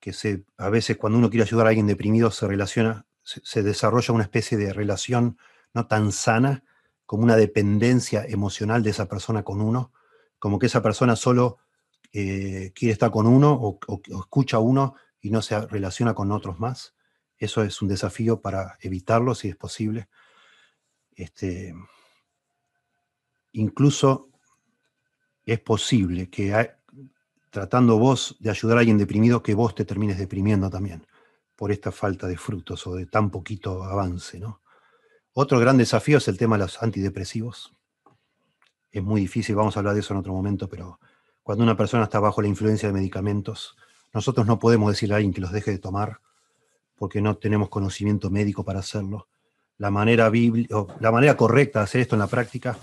que 0.00 0.12
a 0.56 0.68
veces 0.68 0.96
cuando 0.96 1.18
uno 1.18 1.30
quiere 1.30 1.44
ayudar 1.44 1.66
a 1.66 1.68
alguien 1.68 1.86
deprimido 1.86 2.32
se 2.32 2.48
relaciona, 2.48 3.06
se 3.22 3.62
desarrolla 3.62 4.14
una 4.14 4.24
especie 4.24 4.58
de 4.58 4.72
relación 4.72 5.38
no 5.74 5.86
tan 5.86 6.10
sana 6.10 6.64
como 7.06 7.22
una 7.22 7.36
dependencia 7.36 8.24
emocional 8.24 8.82
de 8.82 8.90
esa 8.90 9.06
persona 9.06 9.44
con 9.44 9.60
uno, 9.60 9.92
como 10.38 10.58
que 10.58 10.66
esa 10.66 10.82
persona 10.82 11.14
solo 11.14 11.58
eh, 12.12 12.72
quiere 12.74 12.92
estar 12.92 13.10
con 13.10 13.26
uno 13.26 13.52
o, 13.52 13.78
escucha 14.18 14.56
a 14.56 14.60
uno 14.60 14.96
y 15.22 15.30
no 15.30 15.40
se 15.40 15.58
relaciona 15.68 16.12
con 16.12 16.32
otros 16.32 16.58
más. 16.58 16.94
Eso 17.38 17.62
es 17.62 17.80
un 17.80 17.88
desafío 17.88 18.42
para 18.42 18.76
evitarlo 18.80 19.34
si 19.34 19.48
es 19.48 19.56
posible. 19.56 20.08
Este, 21.14 21.74
incluso 23.52 24.28
es 25.46 25.60
posible 25.60 26.28
que 26.28 26.74
tratando 27.50 27.98
vos 27.98 28.36
de 28.40 28.50
ayudar 28.50 28.76
a 28.76 28.80
alguien 28.80 28.98
deprimido, 28.98 29.42
que 29.42 29.54
vos 29.54 29.74
te 29.74 29.84
termines 29.84 30.18
deprimiendo 30.18 30.68
también 30.68 31.06
por 31.54 31.70
esta 31.70 31.92
falta 31.92 32.26
de 32.26 32.36
frutos 32.36 32.86
o 32.86 32.94
de 32.96 33.06
tan 33.06 33.30
poquito 33.30 33.84
avance, 33.84 34.40
¿no? 34.40 34.62
Otro 35.34 35.58
gran 35.58 35.78
desafío 35.78 36.18
es 36.18 36.28
el 36.28 36.36
tema 36.36 36.56
de 36.56 36.64
los 36.64 36.82
antidepresivos. 36.82 37.74
Es 38.90 39.02
muy 39.02 39.22
difícil, 39.22 39.54
vamos 39.54 39.76
a 39.76 39.80
hablar 39.80 39.94
de 39.94 40.00
eso 40.00 40.12
en 40.12 40.20
otro 40.20 40.32
momento, 40.32 40.68
pero 40.68 40.98
cuando 41.42 41.64
una 41.64 41.76
persona 41.76 42.04
está 42.04 42.20
bajo 42.20 42.42
la 42.42 42.48
influencia 42.48 42.88
de 42.88 42.94
medicamentos, 42.94 43.76
nosotros 44.12 44.46
no 44.46 44.58
podemos 44.58 44.92
decirle 44.92 45.14
a 45.14 45.16
alguien 45.16 45.32
que 45.32 45.40
los 45.40 45.52
deje 45.52 45.70
de 45.70 45.78
tomar 45.78 46.20
porque 46.96 47.20
no 47.20 47.36
tenemos 47.36 47.68
conocimiento 47.68 48.30
médico 48.30 48.64
para 48.64 48.78
hacerlo. 48.78 49.26
La 49.78 49.90
manera, 49.90 50.30
la 51.00 51.10
manera 51.10 51.36
correcta 51.36 51.80
de 51.80 51.84
hacer 51.84 52.00
esto 52.02 52.14
en 52.14 52.20
la 52.20 52.28
práctica 52.28 52.78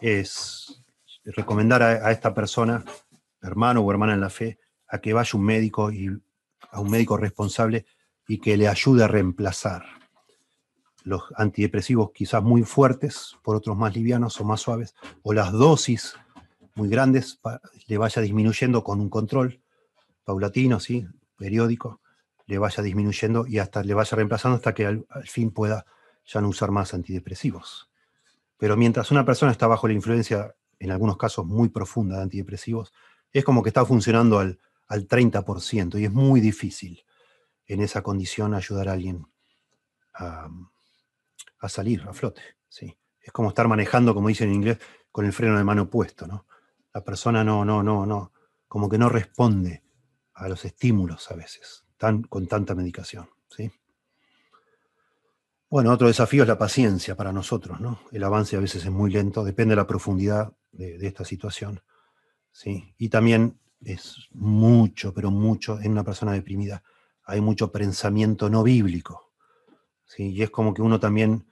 es 0.00 0.82
recomendar 1.24 1.82
a, 1.82 1.86
a 2.06 2.12
esta 2.12 2.34
persona, 2.34 2.84
hermano 3.40 3.80
o 3.80 3.90
hermana 3.90 4.12
en 4.12 4.20
la 4.20 4.28
fe, 4.28 4.58
a 4.88 4.98
que 4.98 5.14
vaya 5.14 5.38
un 5.38 5.44
médico 5.44 5.90
y 5.90 6.10
a 6.70 6.80
un 6.80 6.90
médico 6.90 7.16
responsable 7.16 7.86
y 8.28 8.38
que 8.38 8.56
le 8.56 8.68
ayude 8.68 9.04
a 9.04 9.08
reemplazar 9.08 9.84
los 11.04 11.22
antidepresivos 11.36 12.10
quizás 12.12 12.42
muy 12.42 12.62
fuertes, 12.62 13.36
por 13.42 13.56
otros 13.56 13.76
más 13.76 13.94
livianos 13.94 14.40
o 14.40 14.44
más 14.44 14.60
suaves, 14.60 14.94
o 15.22 15.32
las 15.32 15.52
dosis 15.52 16.14
muy 16.74 16.88
grandes 16.88 17.40
le 17.86 17.98
vaya 17.98 18.20
disminuyendo 18.20 18.82
con 18.82 19.00
un 19.00 19.08
control 19.08 19.60
paulatino, 20.24 20.80
¿sí? 20.80 21.06
periódico, 21.36 22.00
le 22.46 22.58
vaya 22.58 22.82
disminuyendo 22.82 23.46
y 23.46 23.58
hasta 23.58 23.82
le 23.82 23.94
vaya 23.94 24.16
reemplazando 24.16 24.56
hasta 24.56 24.74
que 24.74 24.86
al, 24.86 25.06
fin 25.24 25.50
pueda 25.50 25.86
ya 26.26 26.40
no 26.40 26.48
usar 26.48 26.70
más 26.70 26.94
antidepresivos. 26.94 27.90
Pero 28.56 28.76
mientras 28.76 29.10
una 29.10 29.24
persona 29.24 29.52
está 29.52 29.66
bajo 29.66 29.88
la 29.88 29.94
influencia, 29.94 30.54
en 30.78 30.90
algunos 30.90 31.16
casos 31.16 31.46
muy 31.46 31.68
profunda 31.68 32.16
de 32.16 32.22
antidepresivos, 32.22 32.92
es 33.32 33.44
como 33.44 33.62
que 33.62 33.70
está 33.70 33.84
funcionando 33.84 34.38
al, 34.38 34.58
al 34.88 35.08
30% 35.08 36.00
y 36.00 36.04
es 36.04 36.12
muy 36.12 36.40
difícil 36.40 37.04
en 37.66 37.80
esa 37.80 38.02
condición 38.02 38.54
ayudar 38.54 38.88
a 38.88 38.92
alguien 38.92 39.26
a, 40.14 40.48
a 41.60 41.68
salir 41.68 42.02
a 42.08 42.12
flote. 42.12 42.42
¿sí? 42.68 42.96
Es 43.20 43.32
como 43.32 43.48
estar 43.48 43.66
manejando, 43.68 44.14
como 44.14 44.28
dicen 44.28 44.48
en 44.48 44.56
inglés, 44.56 44.78
con 45.10 45.24
el 45.24 45.32
freno 45.32 45.56
de 45.56 45.64
mano 45.64 45.88
puesto. 45.88 46.26
¿no? 46.26 46.46
La 46.92 47.02
persona 47.02 47.42
no, 47.42 47.64
no, 47.64 47.82
no, 47.82 48.06
no, 48.06 48.32
como 48.68 48.88
que 48.88 48.98
no 48.98 49.08
responde 49.08 49.83
a 50.34 50.48
los 50.48 50.64
estímulos 50.64 51.30
a 51.30 51.34
veces, 51.34 51.84
tan, 51.96 52.22
con 52.22 52.46
tanta 52.46 52.74
medicación. 52.74 53.28
¿sí? 53.48 53.70
Bueno, 55.70 55.92
otro 55.92 56.08
desafío 56.08 56.42
es 56.42 56.48
la 56.48 56.58
paciencia 56.58 57.16
para 57.16 57.32
nosotros. 57.32 57.80
¿no? 57.80 58.00
El 58.12 58.24
avance 58.24 58.56
a 58.56 58.60
veces 58.60 58.84
es 58.84 58.90
muy 58.90 59.10
lento, 59.10 59.44
depende 59.44 59.72
de 59.72 59.76
la 59.76 59.86
profundidad 59.86 60.52
de, 60.72 61.06
esta 61.06 61.24
situación. 61.24 61.82
¿sí? 62.52 62.94
Y 62.98 63.08
también 63.08 63.58
es 63.84 64.28
mucho, 64.32 65.12
pero 65.14 65.30
mucho, 65.30 65.80
en 65.80 65.92
una 65.92 66.04
persona 66.04 66.32
deprimida, 66.32 66.82
hay 67.24 67.40
mucho 67.40 67.70
pensamiento 67.70 68.50
no 68.50 68.62
bíblico. 68.62 69.32
¿sí? 70.04 70.30
Y 70.30 70.42
es 70.42 70.50
como 70.50 70.74
que 70.74 70.82
uno 70.82 71.00
también 71.00 71.46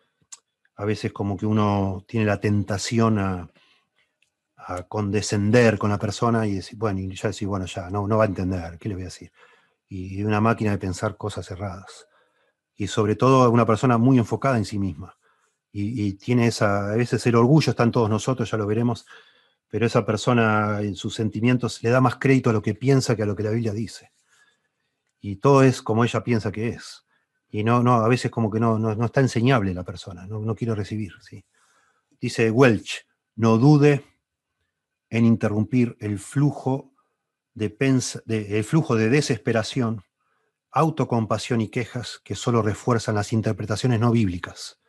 a 0.74 0.84
veces 0.84 1.12
como 1.12 1.36
que 1.36 1.46
uno 1.46 2.04
tiene 2.08 2.26
la 2.26 2.40
tentación 2.40 3.18
a, 3.18 3.50
condescender 4.88 5.78
con 5.78 5.90
la 5.90 5.98
persona 5.98 6.46
y 6.46 6.54
decir, 6.54 6.78
bueno, 6.78 7.00
y 7.00 7.14
ya 7.14 7.28
decir, 7.28 7.48
bueno, 7.48 7.66
ya, 7.66 7.90
no, 7.90 8.06
no 8.06 8.16
va 8.16 8.24
a 8.24 8.26
entender, 8.26 8.78
¿qué 8.78 8.88
le 8.88 8.94
voy 8.94 9.02
a 9.02 9.06
decir? 9.06 9.32
Y 9.88 10.22
una 10.22 10.40
máquina 10.40 10.70
de 10.70 10.78
pensar 10.78 11.16
cosas 11.16 11.50
erradas. 11.50 12.08
Y 12.74 12.86
sobre 12.86 13.16
todo 13.16 13.50
una 13.50 13.66
persona 13.66 13.98
muy 13.98 14.18
enfocada 14.18 14.56
en 14.56 14.64
sí 14.64 14.78
misma. 14.78 15.16
Y, 15.74 16.14
tiene 16.14 16.48
esa, 16.48 16.92
a 16.92 16.96
veces 16.96 17.26
el 17.26 17.34
orgullo 17.34 17.70
está 17.70 17.82
en 17.82 17.92
todos 17.92 18.10
nosotros, 18.10 18.50
ya 18.50 18.58
lo 18.58 18.66
veremos, 18.66 19.06
pero 19.68 19.86
esa 19.86 20.04
persona 20.04 20.80
en 20.82 20.96
sus 20.96 21.14
sentimientos 21.14 21.82
le 21.82 21.88
da 21.88 22.00
más 22.00 22.16
crédito 22.16 22.50
a 22.50 22.52
lo 22.52 22.60
que 22.60 22.74
piensa 22.74 23.16
que 23.16 23.22
a 23.22 23.26
lo 23.26 23.34
que 23.34 23.42
la 23.42 23.50
Biblia 23.50 23.72
dice. 23.72 24.12
Y 25.20 25.36
todo 25.36 25.62
es 25.62 25.80
como 25.80 26.04
ella 26.04 26.22
piensa 26.22 26.52
que 26.52 26.68
es. 26.68 27.06
Y 27.48 27.64
no, 27.64 27.82
no, 27.82 27.94
a 27.94 28.08
veces 28.08 28.30
como 28.30 28.50
que 28.50 28.60
no, 28.60 28.78
no, 28.78 29.04
está 29.04 29.20
enseñable 29.20 29.72
la 29.72 29.84
persona, 29.84 30.26
no, 30.26 30.40
no 30.40 30.54
quiero 30.54 30.74
recibir. 30.74 31.14
¿sí? 31.22 31.44
Dice 32.20 32.50
Welch, 32.50 33.06
no 33.36 33.56
dude 33.56 34.04
en 35.12 35.26
interrumpir 35.26 35.94
el 36.00 36.18
flujo 36.18 36.94
de, 37.52 37.76
el 38.26 38.64
flujo 38.64 38.96
de 38.96 39.10
desesperación, 39.10 40.02
autocompasión 40.70 41.60
y 41.60 41.68
quejas 41.68 42.18
que 42.24 42.34
solo 42.34 42.62
refuerzan 42.62 43.16
las 43.16 43.34
interpretaciones 43.34 44.00
no 44.00 44.10
bíblicas 44.10 44.80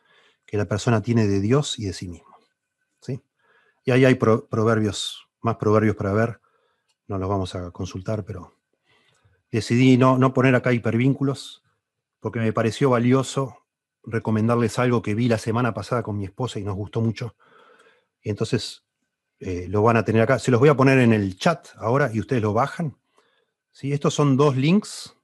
que 0.46 0.56
la 0.56 0.64
persona 0.64 1.02
tiene 1.02 1.26
de 1.26 1.40
Dios 1.40 1.78
y 1.78 1.84
de 1.84 1.92
sí 1.92 2.08
mismo. 2.08 2.38
¿sí? 3.00 3.22
Y 3.84 3.90
ahí 3.90 4.06
hay 4.06 4.14
proverbios, 4.14 5.28
más 5.42 5.56
proverbios 5.56 5.94
para 5.94 6.14
ver, 6.14 6.40
no 7.06 7.18
los 7.18 7.28
vamos 7.28 7.54
a 7.54 7.70
consultar, 7.70 8.24
pero 8.24 8.54
decidí 9.52 9.98
no, 9.98 10.16
no 10.16 10.32
poner 10.32 10.54
acá 10.54 10.72
hipervínculos, 10.72 11.62
porque 12.18 12.38
me 12.38 12.54
pareció 12.54 12.88
valioso 12.88 13.58
recomendarles 14.02 14.78
algo 14.78 15.02
que 15.02 15.14
vi 15.14 15.28
la 15.28 15.36
semana 15.36 15.74
pasada 15.74 16.02
con 16.02 16.16
mi 16.16 16.24
esposa 16.24 16.58
y 16.58 16.64
nos 16.64 16.76
gustó 16.76 17.02
mucho. 17.02 17.36
Y 18.22 18.30
entonces 18.30 18.83
eh, 19.44 19.66
lo 19.68 19.82
van 19.82 19.96
a 19.96 20.04
tener 20.04 20.22
acá. 20.22 20.38
Se 20.38 20.50
los 20.50 20.60
voy 20.60 20.68
a 20.68 20.76
poner 20.76 20.98
en 20.98 21.12
el 21.12 21.36
chat 21.36 21.68
ahora 21.76 22.10
y 22.12 22.20
ustedes 22.20 22.42
lo 22.42 22.52
bajan. 22.52 22.96
¿Sí? 23.70 23.92
Estos 23.92 24.14
son 24.14 24.36
dos 24.36 24.56
links. 24.56 25.16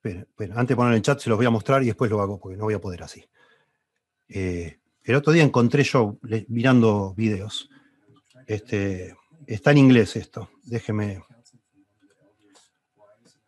Pero, 0.00 0.26
antes 0.54 0.68
de 0.68 0.76
poner 0.76 0.92
en 0.92 0.96
el 0.96 1.02
chat 1.02 1.20
se 1.20 1.30
los 1.30 1.36
voy 1.36 1.46
a 1.46 1.50
mostrar 1.50 1.82
y 1.82 1.86
después 1.86 2.10
lo 2.10 2.20
hago 2.20 2.40
porque 2.40 2.56
no 2.56 2.64
voy 2.64 2.74
a 2.74 2.80
poder 2.80 3.02
así. 3.02 3.24
Eh, 4.28 4.78
el 5.04 5.14
otro 5.14 5.32
día 5.32 5.42
encontré 5.42 5.84
yo 5.84 6.18
mirando 6.48 7.14
videos. 7.14 7.70
Este, 8.46 9.16
está 9.46 9.70
en 9.70 9.78
inglés 9.78 10.16
esto. 10.16 10.50
Déjeme. 10.64 11.22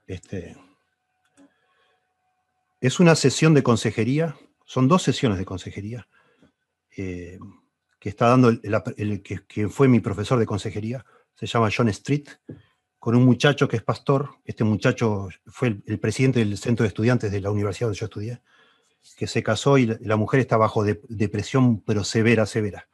Este, 0.07 0.57
es 2.81 3.01
una 3.01 3.15
sesión 3.15 3.55
de 3.55 3.63
consejería 3.63 4.37
son 4.65 4.89
dos 4.89 5.03
sesiones 5.03 5.39
de 5.39 5.45
consejería 5.45 6.09
eh, 6.97 7.39
que 8.05 8.11
está 8.11 8.29
dando 8.29 8.51
el, 8.51 9.23
que, 9.23 9.69
fue 9.71 9.89
mi 9.89 9.99
profesor 9.99 10.39
de 10.39 10.45
consejería, 10.45 11.07
se 11.35 11.47
llama 11.47 11.71
John 11.75 11.89
Street, 11.89 12.29
con 12.99 13.17
un 13.17 13.25
muchacho 13.25 13.67
que 13.67 13.79
es 13.79 13.83
pastor. 13.83 14.29
Este 14.45 14.63
muchacho 14.63 15.31
fue 15.47 15.81
el, 15.87 15.99
presidente 15.99 16.41
del 16.41 16.59
centro 16.59 16.85
de 16.85 16.89
estudiantes 16.89 17.33
de 17.33 17.41
la 17.41 17.51
universidad 17.51 17.87
donde 17.87 17.99
yo 17.99 18.05
estudié, 18.05 18.43
que 19.17 19.27
se 19.27 19.43
casó 19.43 19.79
y 19.79 19.87
la, 19.87 20.17
mujer 20.17 20.41
está 20.41 20.59
bajo 20.59 20.85
depresión, 20.85 21.81
pero 21.81 22.05
severa, 22.05 22.45
severa. 22.45 22.89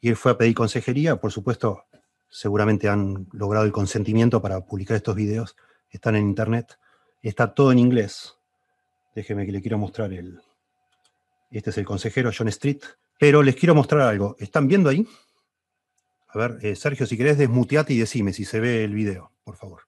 Y 0.00 0.10
él 0.10 0.16
fue 0.16 0.30
a 0.30 0.38
pedir 0.38 0.54
consejería, 0.54 1.16
por 1.16 1.32
supuesto, 1.32 1.82
seguramente 2.28 2.88
han 2.88 3.26
logrado 3.32 3.66
el 3.66 3.72
consentimiento 3.72 4.40
para 4.40 4.60
publicar 4.60 4.96
estos 4.96 5.16
videos, 5.16 5.56
están 5.90 6.14
en 6.14 6.22
internet, 6.22 6.78
está 7.20 7.52
todo 7.52 7.72
en 7.72 7.80
inglés. 7.80 8.36
Déjeme 9.12 9.44
que 9.44 9.50
le 9.50 9.60
quiero 9.60 9.76
mostrar 9.76 10.12
el... 10.12 10.40
Este 11.50 11.70
es 11.70 11.78
el 11.78 11.84
consejero 11.84 12.30
John 12.32 12.46
Street, 12.46 12.82
pero 13.18 13.42
les 13.42 13.56
quiero 13.56 13.74
mostrar 13.74 14.02
algo. 14.02 14.36
¿Están 14.38 14.68
viendo 14.68 14.88
ahí? 14.88 15.06
A 16.28 16.38
ver, 16.38 16.58
eh, 16.62 16.76
Sergio, 16.76 17.06
si 17.06 17.16
querés 17.16 17.38
desmuteate 17.38 17.94
y 17.94 17.98
decime 17.98 18.32
si 18.32 18.44
se 18.44 18.60
ve 18.60 18.84
el 18.84 18.94
video, 18.94 19.32
por 19.44 19.56
favor. 19.56 19.82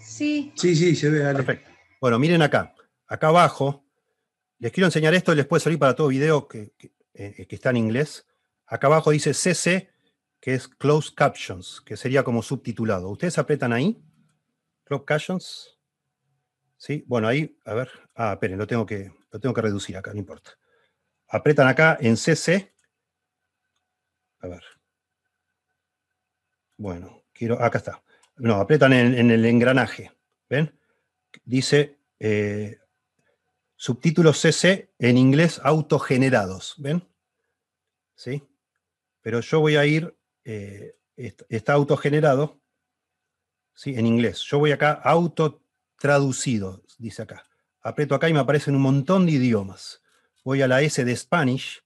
Sí. 0.00 0.52
Sí, 0.56 0.76
sí, 0.76 0.94
se 0.94 1.10
ve. 1.10 1.20
Perfecto. 1.34 1.70
Bueno, 2.00 2.18
miren 2.18 2.42
acá. 2.42 2.74
Acá 3.06 3.28
abajo, 3.28 3.84
les 4.58 4.72
quiero 4.72 4.86
enseñar 4.86 5.14
esto, 5.14 5.34
les 5.34 5.46
puede 5.46 5.60
salir 5.60 5.78
para 5.78 5.94
todo 5.94 6.08
video 6.08 6.46
que, 6.46 6.72
que 6.78 6.92
eh, 7.14 7.46
está 7.50 7.70
en 7.70 7.78
inglés. 7.78 8.26
Acá 8.66 8.86
abajo 8.86 9.10
dice 9.10 9.34
CC 9.34 9.90
que 10.40 10.54
es 10.54 10.68
Closed 10.68 11.14
Captions, 11.14 11.80
que 11.80 11.96
sería 11.96 12.22
como 12.22 12.42
subtitulado. 12.42 13.08
Ustedes 13.08 13.38
apretan 13.38 13.72
ahí, 13.72 14.04
Closed 14.84 15.06
Captions. 15.06 15.78
¿Sí? 16.76 17.02
Bueno, 17.06 17.28
ahí, 17.28 17.58
a 17.64 17.72
ver. 17.72 17.90
Ah, 18.14 18.34
esperen, 18.34 18.58
lo 18.58 18.66
tengo 18.66 18.84
que, 18.84 19.10
lo 19.30 19.40
tengo 19.40 19.54
que 19.54 19.62
reducir 19.62 19.96
acá, 19.96 20.12
no 20.12 20.18
importa. 20.18 20.50
Apretan 21.34 21.66
acá 21.66 21.98
en 22.00 22.16
CC. 22.16 22.72
A 24.38 24.46
ver. 24.46 24.62
Bueno, 26.76 27.24
quiero, 27.32 27.60
acá 27.60 27.78
está. 27.78 28.04
No, 28.36 28.54
apretan 28.54 28.92
en, 28.92 29.32
el 29.32 29.44
engranaje. 29.44 30.12
¿Ven? 30.48 30.78
Dice 31.44 31.98
eh, 32.20 32.78
subtítulos 33.74 34.40
CC 34.40 34.92
en 34.96 35.18
inglés 35.18 35.60
autogenerados. 35.64 36.76
¿Ven? 36.78 37.02
¿Sí? 38.14 38.44
Pero 39.20 39.40
yo 39.40 39.58
voy 39.58 39.74
a 39.74 39.86
ir 39.86 40.16
eh, 40.44 40.96
está 41.16 41.72
autogenerado, 41.72 42.60
¿sí? 43.72 43.96
en 43.96 44.06
inglés. 44.06 44.38
Yo 44.42 44.60
voy 44.60 44.70
acá, 44.70 44.92
auto 44.92 45.64
traducido, 45.98 46.84
dice 46.96 47.22
acá. 47.22 47.44
Aprieto 47.80 48.14
acá 48.14 48.28
y 48.28 48.32
me 48.32 48.38
aparecen 48.38 48.76
un 48.76 48.82
montón 48.82 49.26
de 49.26 49.32
idiomas. 49.32 50.03
Voy 50.44 50.60
a 50.60 50.68
la 50.68 50.82
S 50.82 51.02
de 51.02 51.16
Spanish, 51.16 51.82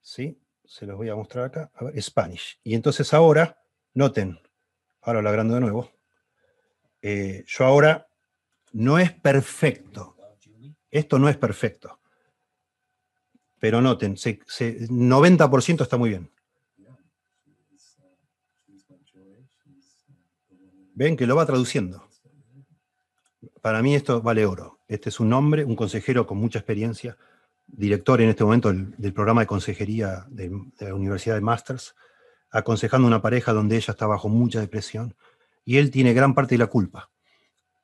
¿sí? 0.00 0.40
Se 0.64 0.86
los 0.86 0.96
voy 0.96 1.10
a 1.10 1.14
mostrar 1.14 1.44
acá. 1.44 1.70
A 1.74 1.84
ver, 1.84 2.02
Spanish. 2.02 2.58
Y 2.64 2.74
entonces 2.74 3.12
ahora, 3.12 3.62
noten, 3.92 4.40
ahora 5.02 5.20
lo 5.20 5.28
agrando 5.28 5.54
de 5.54 5.60
nuevo. 5.60 5.92
Eh, 7.02 7.44
yo 7.46 7.64
ahora 7.66 8.08
no 8.72 8.98
es 8.98 9.12
perfecto. 9.12 10.16
Esto 10.90 11.18
no 11.18 11.28
es 11.28 11.36
perfecto. 11.36 12.00
Pero 13.58 13.82
noten, 13.82 14.16
90% 14.16 15.82
está 15.82 15.98
muy 15.98 16.08
bien. 16.08 16.30
Ven 20.94 21.16
que 21.16 21.26
lo 21.26 21.36
va 21.36 21.44
traduciendo. 21.44 22.08
Para 23.60 23.82
mí 23.82 23.94
esto 23.94 24.22
vale 24.22 24.46
oro. 24.46 24.80
Este 24.88 25.10
es 25.10 25.20
un 25.20 25.32
hombre, 25.34 25.64
un 25.64 25.76
consejero 25.76 26.26
con 26.26 26.38
mucha 26.38 26.58
experiencia, 26.58 27.18
director 27.72 28.20
en 28.20 28.30
este 28.30 28.44
momento 28.44 28.72
del, 28.72 29.12
programa 29.12 29.42
de 29.42 29.46
consejería 29.46 30.26
de, 30.28 30.50
la 30.80 30.94
Universidad 30.94 31.34
de 31.34 31.40
Masters, 31.40 31.94
aconsejando 32.50 33.06
una 33.06 33.22
pareja 33.22 33.52
donde 33.52 33.76
ella 33.76 33.92
está 33.92 34.06
bajo 34.06 34.28
mucha 34.28 34.60
depresión 34.60 35.14
y 35.64 35.76
él 35.78 35.90
tiene 35.90 36.12
gran 36.12 36.34
parte 36.34 36.54
de 36.54 36.58
la 36.58 36.66
culpa. 36.66 37.10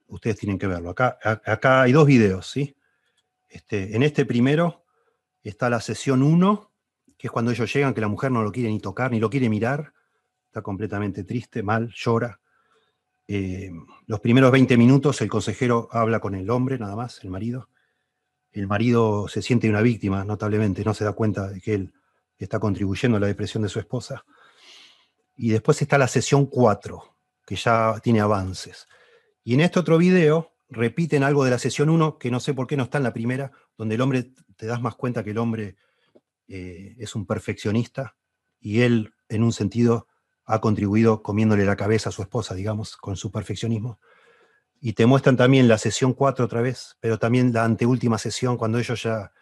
Ustedes 0.09 0.39
tienen 0.39 0.59
que 0.59 0.67
verlo. 0.67 0.91
Acá, 0.91 1.19
acá 1.23 1.83
hay 1.83 1.93
dos 1.93 2.07
videos, 2.07 2.49
¿sí? 2.49 2.77
Este, 3.49 3.97
en 3.97 4.03
este 4.03 4.25
primero 4.25 4.85
está 5.43 5.71
la 5.71 5.81
sesión 5.81 6.23
1, 6.23 6.73
que 7.17 7.29
es 7.29 7.31
cuando 7.31 7.51
ellos 7.51 7.73
llegan, 7.73 7.95
que 7.95 8.01
la 8.01 8.09
mujer 8.09 8.31
no 8.31 8.43
lo 8.43 8.53
quiere 8.53 8.69
ni 8.69 8.81
tocar, 8.81 9.11
ni 9.11 9.21
lo 9.21 9.31
quiere 9.31 9.49
mirar, 9.49 9.93
está 10.47 10.63
completamente 10.63 11.25
triste, 11.25 11.63
mal, 11.63 11.93
llora. 11.95 12.41
Eh, 13.29 13.71
los 14.07 14.21
primeros 14.21 14.53
20 14.53 14.77
minutos 14.77 15.21
el 15.21 15.29
consejero 15.29 15.89
habla 15.91 16.21
con 16.21 16.35
el 16.35 16.49
hombre, 16.51 16.79
nada 16.79 16.97
más, 16.97 17.23
el 17.25 17.31
marido. 17.31 17.69
El 18.57 18.69
marido 18.69 19.29
se 19.29 19.43
siente 19.43 19.69
una 19.69 19.83
víctima, 19.83 20.25
notablemente, 20.25 20.83
no 20.83 20.95
se 20.95 21.05
da 21.05 21.13
cuenta 21.13 21.51
de 21.51 21.61
que 21.61 21.75
él 21.75 21.93
está 22.39 22.59
contribuyendo 22.59 23.19
a 23.19 23.21
la 23.21 23.27
depresión 23.27 23.63
de 23.63 23.69
su 23.69 23.79
esposa. 23.79 24.25
Y 25.37 25.51
después 25.51 25.83
está 25.83 25.99
la 25.99 26.09
sesión 26.09 26.47
4, 26.47 27.03
que 27.45 27.55
ya 27.55 28.01
tiene 28.03 28.23
avances. 28.23 28.89
Y 29.45 29.53
en 29.53 29.61
este 29.61 29.79
otro 29.79 29.99
video 29.99 30.55
repiten 30.71 31.23
algo 31.23 31.45
de 31.45 31.51
la 31.51 31.59
sesión 31.59 31.91
1, 31.91 32.17
que 32.17 32.31
no 32.31 32.41
sé 32.41 32.55
por 32.55 32.67
qué 32.67 32.79
no 32.79 32.85
está 32.85 32.97
en 32.97 33.05
la 33.05 33.13
primera, 33.13 33.53
donde 33.77 33.97
el 33.97 34.01
hombre, 34.01 34.33
te 34.57 34.65
das 34.65 34.81
más 34.81 34.95
cuenta 34.95 35.23
que 35.23 35.33
el 35.33 35.39
hombre 35.39 35.77
eh, 36.49 36.97
es 36.99 37.15
un 37.15 37.27
perfeccionista 37.27 38.17
y 38.59 38.81
él, 38.81 39.13
en 39.29 39.43
un 39.43 39.53
sentido, 39.53 40.09
ha 40.47 40.63
contribuido 40.63 41.23
comiéndole 41.23 41.67
la 41.67 41.77
cabeza 41.77 42.09
a 42.09 42.13
su 42.13 42.23
esposa, 42.23 42.55
digamos, 42.55 42.97
con 42.97 43.17
su 43.17 43.31
perfeccionismo. 43.31 44.01
Y 44.81 44.93
te 44.93 45.07
muestran 45.07 45.37
también 45.37 45.69
la 45.69 45.79
sesión 45.79 46.13
4 46.13 46.45
otra 46.45 46.61
vez, 46.61 46.97
pero 47.01 47.19
también 47.19 47.53
la 47.53 47.65
anteúltima 47.65 48.19
sesión, 48.19 48.57
cuando 48.57 48.79
ellos 48.79 49.03
ya 49.03 49.33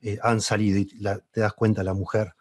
eh, 0.00 0.18
han 0.22 0.40
salido 0.40 0.78
y 0.78 0.86
te 0.86 1.40
das 1.40 1.52
cuenta 1.52 1.82
la 1.82 1.94
mujer 1.94 2.34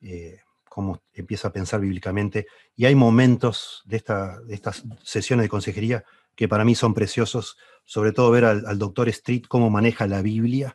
eh, 0.00 0.40
cómo 0.68 1.02
empieza 1.12 1.48
a 1.48 1.52
pensar 1.52 1.80
bíblicamente. 1.80 2.46
Y 2.76 2.86
hay 2.86 2.94
momentos 2.94 3.82
de, 3.84 3.96
esta, 3.96 4.40
de 4.40 4.54
estas 4.54 4.84
sesiones 5.02 5.44
de 5.44 5.48
consejería 5.48 6.04
que 6.34 6.48
para 6.48 6.64
mí 6.64 6.74
son 6.74 6.94
preciosos, 6.94 7.58
sobre 7.84 8.12
todo 8.12 8.30
ver 8.30 8.44
al, 8.44 8.78
doctor 8.78 9.08
Street 9.10 9.44
cómo 9.48 9.68
maneja 9.68 10.06
la 10.06 10.22
Biblia 10.22 10.74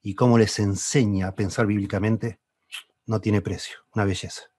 y 0.00 0.14
cómo 0.14 0.38
les 0.38 0.58
enseña 0.58 1.28
a 1.28 1.34
pensar 1.34 1.66
bíblicamente, 1.66 2.38
no 3.06 3.20
tiene 3.20 3.42
precio, 3.42 3.76
una 3.92 4.04
belleza 4.04 4.54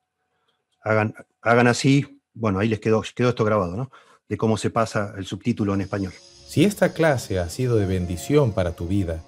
hagan, 0.85 1.15
hagan 1.41 1.67
así, 1.67 2.21
bueno, 2.33 2.59
ahí 2.59 2.69
les 2.69 2.79
quedó, 2.79 3.03
quedó 3.15 3.29
esto 3.29 3.43
grabado, 3.43 3.75
¿no? 3.75 3.91
De 4.27 4.37
cómo 4.37 4.57
se 4.57 4.69
pasa 4.69 5.13
el 5.17 5.25
subtítulo 5.25 5.73
en 5.73 5.81
español. 5.81 6.13
Si 6.45 6.63
esta 6.63 6.93
clase 6.93 7.39
ha 7.39 7.49
sido 7.49 7.75
de 7.75 7.85
bendición 7.85 8.53
para 8.53 8.75
tu 8.75 8.87
vida 8.87 9.23